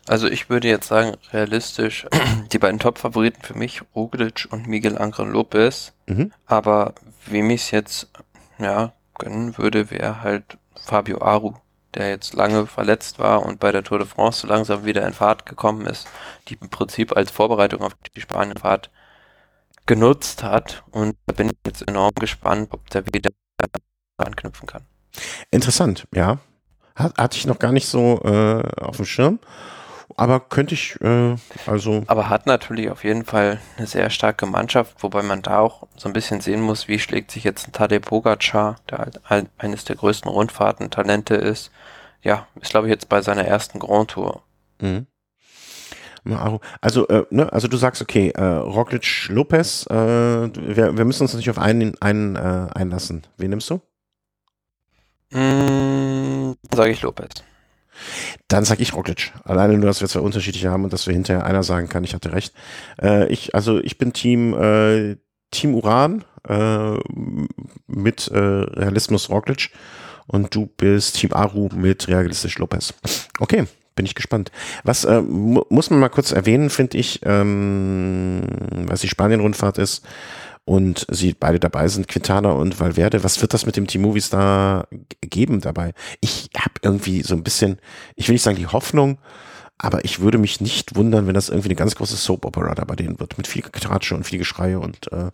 also 0.08 0.28
ich 0.28 0.50
würde 0.50 0.68
jetzt 0.68 0.88
sagen, 0.88 1.16
realistisch, 1.32 2.08
die 2.52 2.60
beiden 2.60 2.80
Top-Favoriten 2.80 3.42
für 3.42 3.58
mich, 3.58 3.82
Roglic 3.96 4.48
und 4.52 4.68
Miguel 4.68 4.98
Angel 4.98 5.28
Lopez. 5.28 5.94
Mhm. 6.08 6.34
Aber 6.46 6.96
wem 7.26 7.50
ich 7.50 7.62
es 7.62 7.72
jetzt 7.72 8.08
ja, 8.58 8.94
gönnen 9.18 9.58
würde, 9.58 9.90
wäre 9.92 10.22
halt 10.22 10.58
Fabio 10.76 11.22
Aru, 11.22 11.54
der 11.96 12.10
jetzt 12.10 12.34
lange 12.34 12.68
verletzt 12.68 13.20
war 13.20 13.46
und 13.46 13.60
bei 13.60 13.72
der 13.72 13.84
Tour 13.84 14.00
de 14.00 14.08
France 14.08 14.42
so 14.42 14.48
langsam 14.48 14.86
wieder 14.86 15.06
in 15.06 15.14
Fahrt 15.14 15.46
gekommen 15.46 15.86
ist, 15.86 16.08
die 16.48 16.58
im 16.62 16.70
Prinzip 16.70 17.16
als 17.16 17.32
Vorbereitung 17.32 17.82
auf 17.82 17.94
die 18.16 18.22
Spanienfahrt 18.22 18.90
genutzt 19.86 20.44
hat. 20.44 20.84
Und 20.92 21.18
da 21.26 21.34
bin 21.34 21.48
ich 21.48 21.58
jetzt 21.66 21.88
enorm 21.88 22.14
gespannt, 22.16 22.70
ob 22.72 22.90
der 22.90 23.06
wieder 23.08 23.32
anknüpfen 24.18 24.68
kann. 24.68 24.84
Interessant, 25.50 26.08
ja. 26.14 26.40
Hat, 26.96 27.18
hatte 27.18 27.38
ich 27.38 27.46
noch 27.46 27.60
gar 27.60 27.72
nicht 27.72 27.88
so 27.88 28.22
äh, 28.24 28.64
auf 28.82 28.98
dem 28.98 29.06
Schirm. 29.06 29.40
Aber 30.22 30.40
könnte 30.40 30.76
ich, 30.76 31.02
äh, 31.02 31.36
also. 31.66 32.04
Aber 32.06 32.30
hat 32.30 32.46
natürlich 32.46 32.92
auf 32.92 33.04
jeden 33.04 33.26
Fall 33.26 33.60
eine 33.76 33.88
sehr 33.88 34.12
starke 34.12 34.46
Mannschaft, 34.46 35.02
wobei 35.02 35.24
man 35.24 35.42
da 35.42 35.58
auch 35.58 35.88
so 35.98 36.08
ein 36.08 36.14
bisschen 36.14 36.42
sehen 36.42 36.62
muss, 36.62 36.88
wie 36.88 37.00
schlägt 37.00 37.32
sich 37.32 37.44
jetzt 37.44 37.68
ein 37.68 37.72
Tadej 37.72 38.02
Pogacar, 38.02 38.76
der 38.88 39.10
halt 39.26 39.50
eines 39.58 39.84
der 39.84 39.96
größten 39.96 40.30
Rundfahrten-Talente 40.30 41.34
ist. 41.34 41.72
Ja, 42.22 42.46
ist 42.62 42.70
glaube 42.70 42.86
ich 42.86 42.92
jetzt 42.92 43.10
bei 43.10 43.24
seiner 43.24 43.46
ersten 43.46 43.80
Grand 43.80 44.12
Tour. 44.12 44.44
Mhm. 44.80 45.08
Also, 46.82 47.08
äh, 47.08 47.26
ne, 47.32 47.52
also 47.52 47.68
du 47.68 47.78
sagst, 47.78 48.00
okay, 48.04 48.30
äh, 48.30 48.44
Roglic 48.44 49.28
Lopez, 49.30 49.88
äh, 49.90 49.96
wir, 49.96 50.98
wir 50.98 51.06
müssen 51.06 51.24
uns 51.24 51.34
natürlich 51.34 51.50
auf 51.50 51.58
einen, 51.58 52.00
einen 52.00 52.36
äh, 52.36 52.68
einlassen. 52.76 53.26
Wen 53.38 53.50
nimmst 53.50 53.72
du? 53.72 53.82
Mm, 55.36 56.54
sage 56.72 56.92
ich 56.92 57.02
Lopez. 57.02 57.44
Dann 58.48 58.66
sage 58.66 58.82
ich 58.82 58.94
Roglic. 58.94 59.32
Alleine 59.44 59.78
nur, 59.78 59.88
dass 59.88 60.02
wir 60.02 60.08
zwei 60.08 60.20
unterschiedliche 60.22 60.70
haben 60.70 60.84
und 60.84 60.94
dass 60.94 61.08
wir 61.08 61.14
hinterher 61.14 61.46
einer 61.46 61.64
sagen 61.64 61.90
kann, 61.90 62.04
ich 62.04 62.14
hatte 62.14 62.34
recht. 62.34 62.54
Äh, 63.02 63.32
ich, 63.32 63.56
also 63.56 63.80
ich 63.80 63.98
bin 63.98 64.14
Team, 64.14 64.54
äh, 64.54 65.18
Team 65.52 65.76
Uran 65.76 66.24
äh, 66.48 66.98
mit 67.88 68.28
äh, 68.28 68.38
Realismus 68.38 69.30
Roglic 69.30 69.70
und 70.28 70.56
du 70.56 70.68
bist 70.68 71.18
Team 71.18 71.34
Aru 71.34 71.70
mit 71.74 72.08
Realistisch 72.08 72.58
Lopez. 72.58 72.94
Okay, 73.40 73.66
bin 73.96 74.06
ich 74.06 74.16
gespannt. 74.16 74.52
Was 74.84 75.04
äh, 75.04 75.22
mu 75.22 75.64
muss 75.70 75.90
man 75.90 76.00
mal 76.00 76.10
kurz 76.10 76.32
erwähnen, 76.32 76.70
finde 76.70 76.98
ich, 76.98 77.22
ähm, 77.24 78.44
was 78.88 79.02
die 79.02 79.10
Spanien-Rundfahrt 79.10 79.78
ist 79.78 80.06
und 80.66 81.06
sie 81.10 81.34
beide 81.34 81.60
dabei 81.60 81.88
sind, 81.88 82.08
Quintana 82.08 82.52
und 82.52 82.80
Valverde. 82.80 83.24
Was 83.24 83.42
wird 83.42 83.54
das 83.54 83.66
mit 83.66 83.76
dem 83.76 83.88
Team 83.88 84.04
Movistar 84.04 84.88
geben 85.22 85.62
dabei? 85.62 85.94
Ich 86.20 86.50
habe 86.58 86.76
irgendwie 86.82 87.24
so 87.24 87.36
ein 87.36 87.44
bisschen, 87.44 87.80
ich 88.16 88.28
will 88.28 88.34
nicht 88.34 88.44
sagen 88.44 88.58
die 88.58 88.68
Hoffnung, 88.68 89.18
aber 89.78 90.06
ich 90.06 90.20
würde 90.20 90.38
mich 90.38 90.62
nicht 90.62 90.96
wundern, 90.96 91.26
wenn 91.26 91.34
das 91.34 91.50
irgendwie 91.50 91.70
eine 91.70 91.76
ganz 91.76 91.96
große 91.96 92.16
Soap 92.16 92.46
Opera 92.46 92.76
da 92.76 92.86
bei 92.86 92.96
denen 92.96 93.20
wird, 93.20 93.38
mit 93.38 93.48
viel 93.48 93.64
Getratsche 93.64 94.16
und 94.16 94.24
viel 94.24 94.38
Geschreie 94.38 94.80
und 94.80 95.12
äh, 95.12 95.32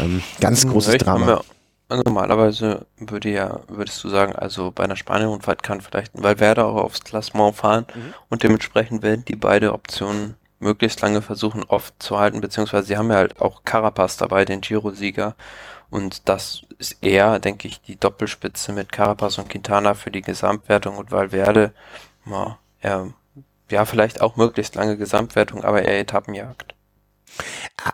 ähm, 0.00 0.22
ganz 0.40 0.66
großes 0.66 0.98
Drama. 0.98 1.40
Also 1.88 2.04
normalerweise 2.04 2.86
würde 2.98 3.30
ja, 3.30 3.60
würdest 3.66 4.04
du 4.04 4.08
sagen, 4.08 4.36
also 4.36 4.70
bei 4.70 4.84
einer 4.84 4.94
Spanien-Rundfahrt 4.94 5.64
kann 5.64 5.80
vielleicht 5.80 6.14
ein 6.14 6.22
Valverde 6.22 6.64
auch 6.64 6.76
aufs 6.76 7.02
Klassement 7.02 7.56
fahren 7.56 7.86
mhm. 7.92 8.14
und 8.28 8.42
dementsprechend 8.44 9.02
werden 9.02 9.24
die 9.26 9.34
beide 9.34 9.72
Optionen 9.72 10.36
möglichst 10.60 11.00
lange 11.00 11.22
versuchen 11.22 11.64
oft 11.64 12.00
zu 12.00 12.18
halten, 12.18 12.40
beziehungsweise 12.40 12.86
sie 12.86 12.96
haben 12.96 13.10
ja 13.10 13.16
halt 13.16 13.40
auch 13.40 13.64
Carapaz 13.64 14.16
dabei, 14.16 14.44
den 14.44 14.60
Giro-Sieger. 14.60 15.34
Und 15.90 16.28
das 16.28 16.62
ist 16.78 16.98
eher, 17.02 17.40
denke 17.40 17.66
ich, 17.66 17.80
die 17.82 17.98
Doppelspitze 17.98 18.72
mit 18.72 18.92
Carapaz 18.92 19.38
und 19.38 19.48
Quintana 19.48 19.94
für 19.94 20.10
die 20.12 20.22
Gesamtwertung 20.22 20.96
und 20.96 21.10
Valverde, 21.10 21.72
ja, 22.26 22.58
ja, 23.70 23.84
vielleicht 23.84 24.20
auch 24.20 24.36
möglichst 24.36 24.74
lange 24.74 24.96
Gesamtwertung, 24.96 25.64
aber 25.64 25.82
eher 25.82 26.00
Etappenjagd. 26.00 26.74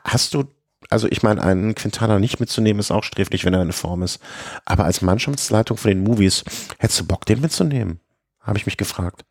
Hast 0.05 0.35
du, 0.35 0.45
also 0.91 1.07
ich 1.11 1.23
meine, 1.23 1.43
einen 1.43 1.75
Quintana 1.75 2.19
nicht 2.19 2.41
mitzunehmen 2.41 2.81
ist 2.81 2.91
auch 2.91 3.05
sträflich, 3.05 3.45
wenn 3.45 3.55
er 3.55 3.63
in 3.63 3.73
Form 3.73 4.03
ist. 4.03 4.21
Aber 4.65 4.85
als 4.85 5.03
Mannschaftsleitung 5.03 5.77
von 5.77 5.91
den 5.91 6.03
Movies, 6.03 6.45
hättest 6.79 7.01
du 7.01 7.07
Bock, 7.07 7.25
den 7.27 7.41
mitzunehmen? 7.41 8.01
Habe 8.41 8.59
ich 8.59 8.67
mich 8.67 8.77
gefragt. 8.77 9.25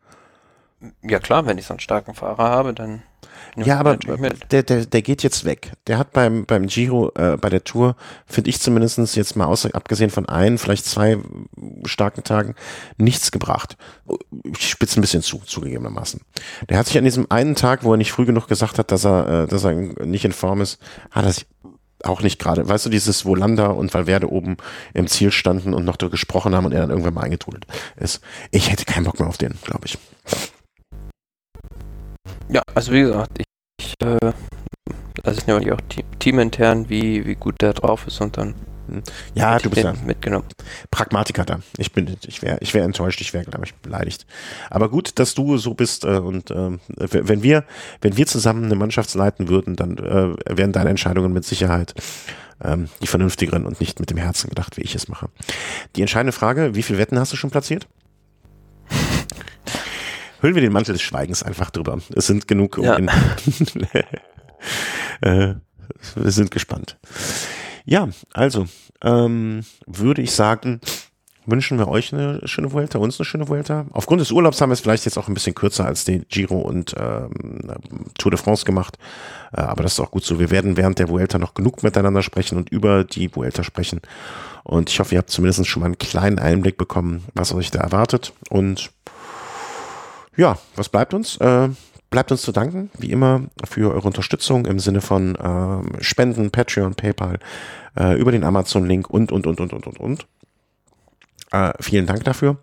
Ja 1.02 1.18
klar, 1.18 1.46
wenn 1.46 1.58
ich 1.58 1.66
so 1.66 1.74
einen 1.74 1.80
starken 1.80 2.14
Fahrer 2.14 2.50
habe, 2.50 2.74
dann 2.74 3.02
ja, 3.56 3.78
aber 3.78 3.96
der, 3.96 4.62
der, 4.62 4.84
der 4.84 5.02
geht 5.02 5.22
jetzt 5.22 5.44
weg. 5.44 5.72
Der 5.86 5.98
hat 5.98 6.12
beim, 6.12 6.44
beim 6.44 6.66
Giro, 6.66 7.10
äh, 7.14 7.38
bei 7.38 7.48
der 7.48 7.64
Tour, 7.64 7.96
finde 8.26 8.50
ich 8.50 8.60
zumindestens 8.60 9.14
jetzt 9.14 9.34
mal 9.34 9.46
außer, 9.46 9.70
abgesehen 9.72 10.10
von 10.10 10.28
ein, 10.28 10.58
vielleicht 10.58 10.84
zwei 10.84 11.18
starken 11.84 12.22
Tagen, 12.22 12.54
nichts 12.98 13.30
gebracht. 13.30 13.78
Ich 14.58 14.68
spitze 14.68 15.00
ein 15.00 15.00
bisschen 15.00 15.22
zu, 15.22 15.38
zugegebenermaßen. 15.38 16.20
Der 16.68 16.78
hat 16.78 16.86
sich 16.86 16.98
an 16.98 17.04
diesem 17.04 17.26
einen 17.30 17.54
Tag, 17.54 17.82
wo 17.82 17.92
er 17.92 17.96
nicht 17.96 18.12
früh 18.12 18.26
genug 18.26 18.46
gesagt 18.46 18.78
hat, 18.78 18.92
dass 18.92 19.04
er, 19.06 19.44
äh, 19.44 19.46
dass 19.46 19.64
er 19.64 19.72
nicht 19.72 20.26
in 20.26 20.32
Form 20.32 20.60
ist, 20.60 20.78
hat 21.10 21.24
er 21.24 21.32
sich 21.32 21.46
auch 22.04 22.20
nicht 22.20 22.38
gerade. 22.38 22.68
Weißt 22.68 22.84
du, 22.84 22.90
dieses, 22.90 23.24
wo 23.24 23.34
Landa 23.34 23.68
und 23.68 23.94
Valverde 23.94 24.30
oben 24.30 24.58
im 24.92 25.06
Ziel 25.06 25.30
standen 25.30 25.72
und 25.72 25.84
noch 25.84 25.96
darüber 25.96 26.12
gesprochen 26.12 26.54
haben 26.54 26.66
und 26.66 26.72
er 26.72 26.80
dann 26.80 26.90
irgendwann 26.90 27.14
mal 27.14 27.22
eingetrudelt 27.22 27.66
ist. 27.96 28.20
Ich 28.50 28.70
hätte 28.70 28.84
keinen 28.84 29.04
Bock 29.04 29.18
mehr 29.18 29.28
auf 29.28 29.38
den, 29.38 29.54
glaube 29.62 29.86
ich. 29.86 29.98
Ja, 32.48 32.62
also 32.74 32.92
wie 32.92 33.00
gesagt, 33.00 33.38
ich, 33.38 33.46
ich 33.80 33.94
äh, 34.02 34.32
also 35.22 35.38
ist 35.38 35.48
ja 35.48 35.74
auch 35.74 35.80
teamintern, 36.18 36.88
wie, 36.88 37.26
wie 37.26 37.34
gut 37.34 37.60
der 37.60 37.72
drauf 37.72 38.06
ist 38.06 38.20
und 38.20 38.36
dann 38.36 38.54
hm. 38.88 39.02
ja, 39.34 39.58
du 39.58 39.68
bist 39.68 39.82
ja 39.82 39.94
mitgenommen. 40.04 40.46
Pragmatiker 40.92 41.44
da. 41.44 41.58
Ich 41.76 41.92
bin, 41.92 42.16
ich 42.26 42.42
wäre, 42.42 42.58
ich 42.60 42.72
wäre 42.72 42.84
enttäuscht, 42.84 43.20
ich 43.20 43.34
wäre, 43.34 43.44
glaube 43.44 43.64
ich, 43.64 43.74
beleidigt. 43.74 44.26
Aber 44.70 44.88
gut, 44.88 45.18
dass 45.18 45.34
du 45.34 45.58
so 45.58 45.74
bist 45.74 46.04
äh, 46.04 46.18
und 46.18 46.52
äh, 46.52 46.78
wenn 46.96 47.42
wir, 47.42 47.64
wenn 48.00 48.16
wir 48.16 48.26
zusammen 48.26 48.66
eine 48.66 48.76
Mannschaft 48.76 49.12
leiten 49.14 49.48
würden, 49.48 49.74
dann 49.74 49.98
äh, 49.98 50.56
wären 50.56 50.72
deine 50.72 50.90
Entscheidungen 50.90 51.32
mit 51.32 51.44
Sicherheit 51.44 51.94
ähm, 52.62 52.88
die 53.02 53.08
vernünftigeren 53.08 53.66
und 53.66 53.80
nicht 53.80 53.98
mit 53.98 54.10
dem 54.10 54.18
Herzen 54.18 54.48
gedacht, 54.48 54.76
wie 54.76 54.82
ich 54.82 54.94
es 54.94 55.08
mache. 55.08 55.28
Die 55.96 56.00
entscheidende 56.00 56.32
Frage: 56.32 56.76
Wie 56.76 56.82
viele 56.82 56.98
Wetten 56.98 57.18
hast 57.18 57.32
du 57.32 57.36
schon 57.36 57.50
platziert? 57.50 57.88
Hüllen 60.40 60.54
wir 60.54 60.62
den 60.62 60.72
Mantel 60.72 60.92
des 60.92 61.02
Schweigens 61.02 61.42
einfach 61.42 61.70
drüber. 61.70 61.98
Es 62.14 62.26
sind 62.26 62.48
genug. 62.48 62.78
Um 62.78 62.84
ja. 62.84 62.96
äh, 65.20 65.54
wir 66.14 66.30
sind 66.30 66.50
gespannt. 66.50 66.98
Ja, 67.84 68.08
also 68.32 68.66
ähm, 69.02 69.64
würde 69.86 70.22
ich 70.22 70.32
sagen, 70.32 70.80
wünschen 71.46 71.78
wir 71.78 71.88
euch 71.88 72.12
eine 72.12 72.40
schöne 72.44 72.72
Vuelta, 72.72 72.98
uns 72.98 73.18
eine 73.18 73.24
schöne 73.24 73.48
Vuelta. 73.48 73.86
Aufgrund 73.92 74.20
des 74.20 74.32
Urlaubs 74.32 74.60
haben 74.60 74.70
wir 74.70 74.74
es 74.74 74.80
vielleicht 74.80 75.04
jetzt 75.04 75.16
auch 75.16 75.28
ein 75.28 75.34
bisschen 75.34 75.54
kürzer 75.54 75.86
als 75.86 76.04
den 76.04 76.26
Giro 76.28 76.58
und 76.58 76.94
ähm, 76.98 77.60
Tour 78.18 78.32
de 78.32 78.40
France 78.40 78.64
gemacht. 78.64 78.98
Äh, 79.52 79.60
aber 79.60 79.84
das 79.84 79.92
ist 79.94 80.00
auch 80.00 80.10
gut 80.10 80.24
so. 80.24 80.38
Wir 80.38 80.50
werden 80.50 80.76
während 80.76 80.98
der 80.98 81.08
Vuelta 81.08 81.38
noch 81.38 81.54
genug 81.54 81.82
miteinander 81.82 82.22
sprechen 82.22 82.58
und 82.58 82.70
über 82.70 83.04
die 83.04 83.34
Vuelta 83.34 83.62
sprechen. 83.62 84.00
Und 84.64 84.90
ich 84.90 84.98
hoffe, 84.98 85.14
ihr 85.14 85.18
habt 85.18 85.30
zumindest 85.30 85.66
schon 85.68 85.80
mal 85.80 85.86
einen 85.86 85.98
kleinen 85.98 86.38
Einblick 86.40 86.76
bekommen, 86.76 87.24
was 87.34 87.54
euch 87.54 87.70
da 87.70 87.80
erwartet. 87.80 88.32
Und 88.50 88.90
ja, 90.36 90.58
was 90.74 90.88
bleibt 90.88 91.14
uns? 91.14 91.36
Äh, 91.38 91.68
bleibt 92.10 92.30
uns 92.30 92.42
zu 92.42 92.52
danken, 92.52 92.90
wie 92.98 93.10
immer, 93.10 93.42
für 93.64 93.92
eure 93.92 94.06
Unterstützung 94.06 94.66
im 94.66 94.78
Sinne 94.78 95.00
von 95.00 95.34
äh, 95.34 96.02
Spenden, 96.02 96.50
Patreon, 96.50 96.94
PayPal, 96.94 97.38
äh, 97.98 98.18
über 98.18 98.32
den 98.32 98.44
Amazon-Link 98.44 99.10
und, 99.10 99.32
und, 99.32 99.46
und, 99.46 99.60
und, 99.60 99.72
und, 99.72 99.86
und, 99.86 100.00
und. 100.00 100.26
Äh, 101.52 101.72
vielen 101.80 102.06
Dank 102.06 102.24
dafür. 102.24 102.58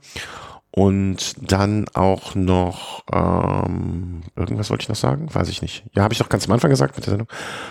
Und 0.76 1.36
dann 1.52 1.86
auch 1.94 2.34
noch, 2.34 3.04
ähm, 3.12 4.22
irgendwas 4.36 4.72
wollte 4.72 4.84
ich 4.84 4.90
noch 4.90 4.96
sagen? 4.96 5.28
Weiß 5.32 5.48
ich 5.50 5.62
nicht. 5.62 5.84
Ja, 5.94 6.02
habe 6.02 6.14
ich 6.14 6.18
doch 6.18 6.30
ganz 6.30 6.48
am 6.48 6.52
Anfang 6.54 6.72
gesagt 6.72 6.96
mit 6.96 7.06
der 7.06 7.12
Sendung. 7.12 7.28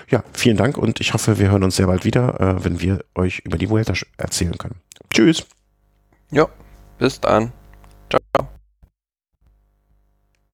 Ja, 0.09 0.23
vielen 0.33 0.57
Dank 0.57 0.79
und 0.79 1.01
ich 1.01 1.13
hoffe, 1.13 1.41
wir 1.41 1.51
hören 1.51 1.65
uns 1.65 1.75
sehr 1.75 1.89
bald 1.89 2.05
wieder, 2.05 2.41
äh, 2.41 2.65
wenn 2.65 2.81
wir 2.81 3.05
euch 3.17 3.41
über 3.41 3.59
die 3.59 3.69
Vuelta 3.69 3.93
erzählen 4.19 4.57
können. 4.57 4.77
Tschüss. 5.11 5.45
Ja, 6.31 6.47
bis 6.99 7.21
dann. 7.21 7.53
Ciao. 8.09 8.49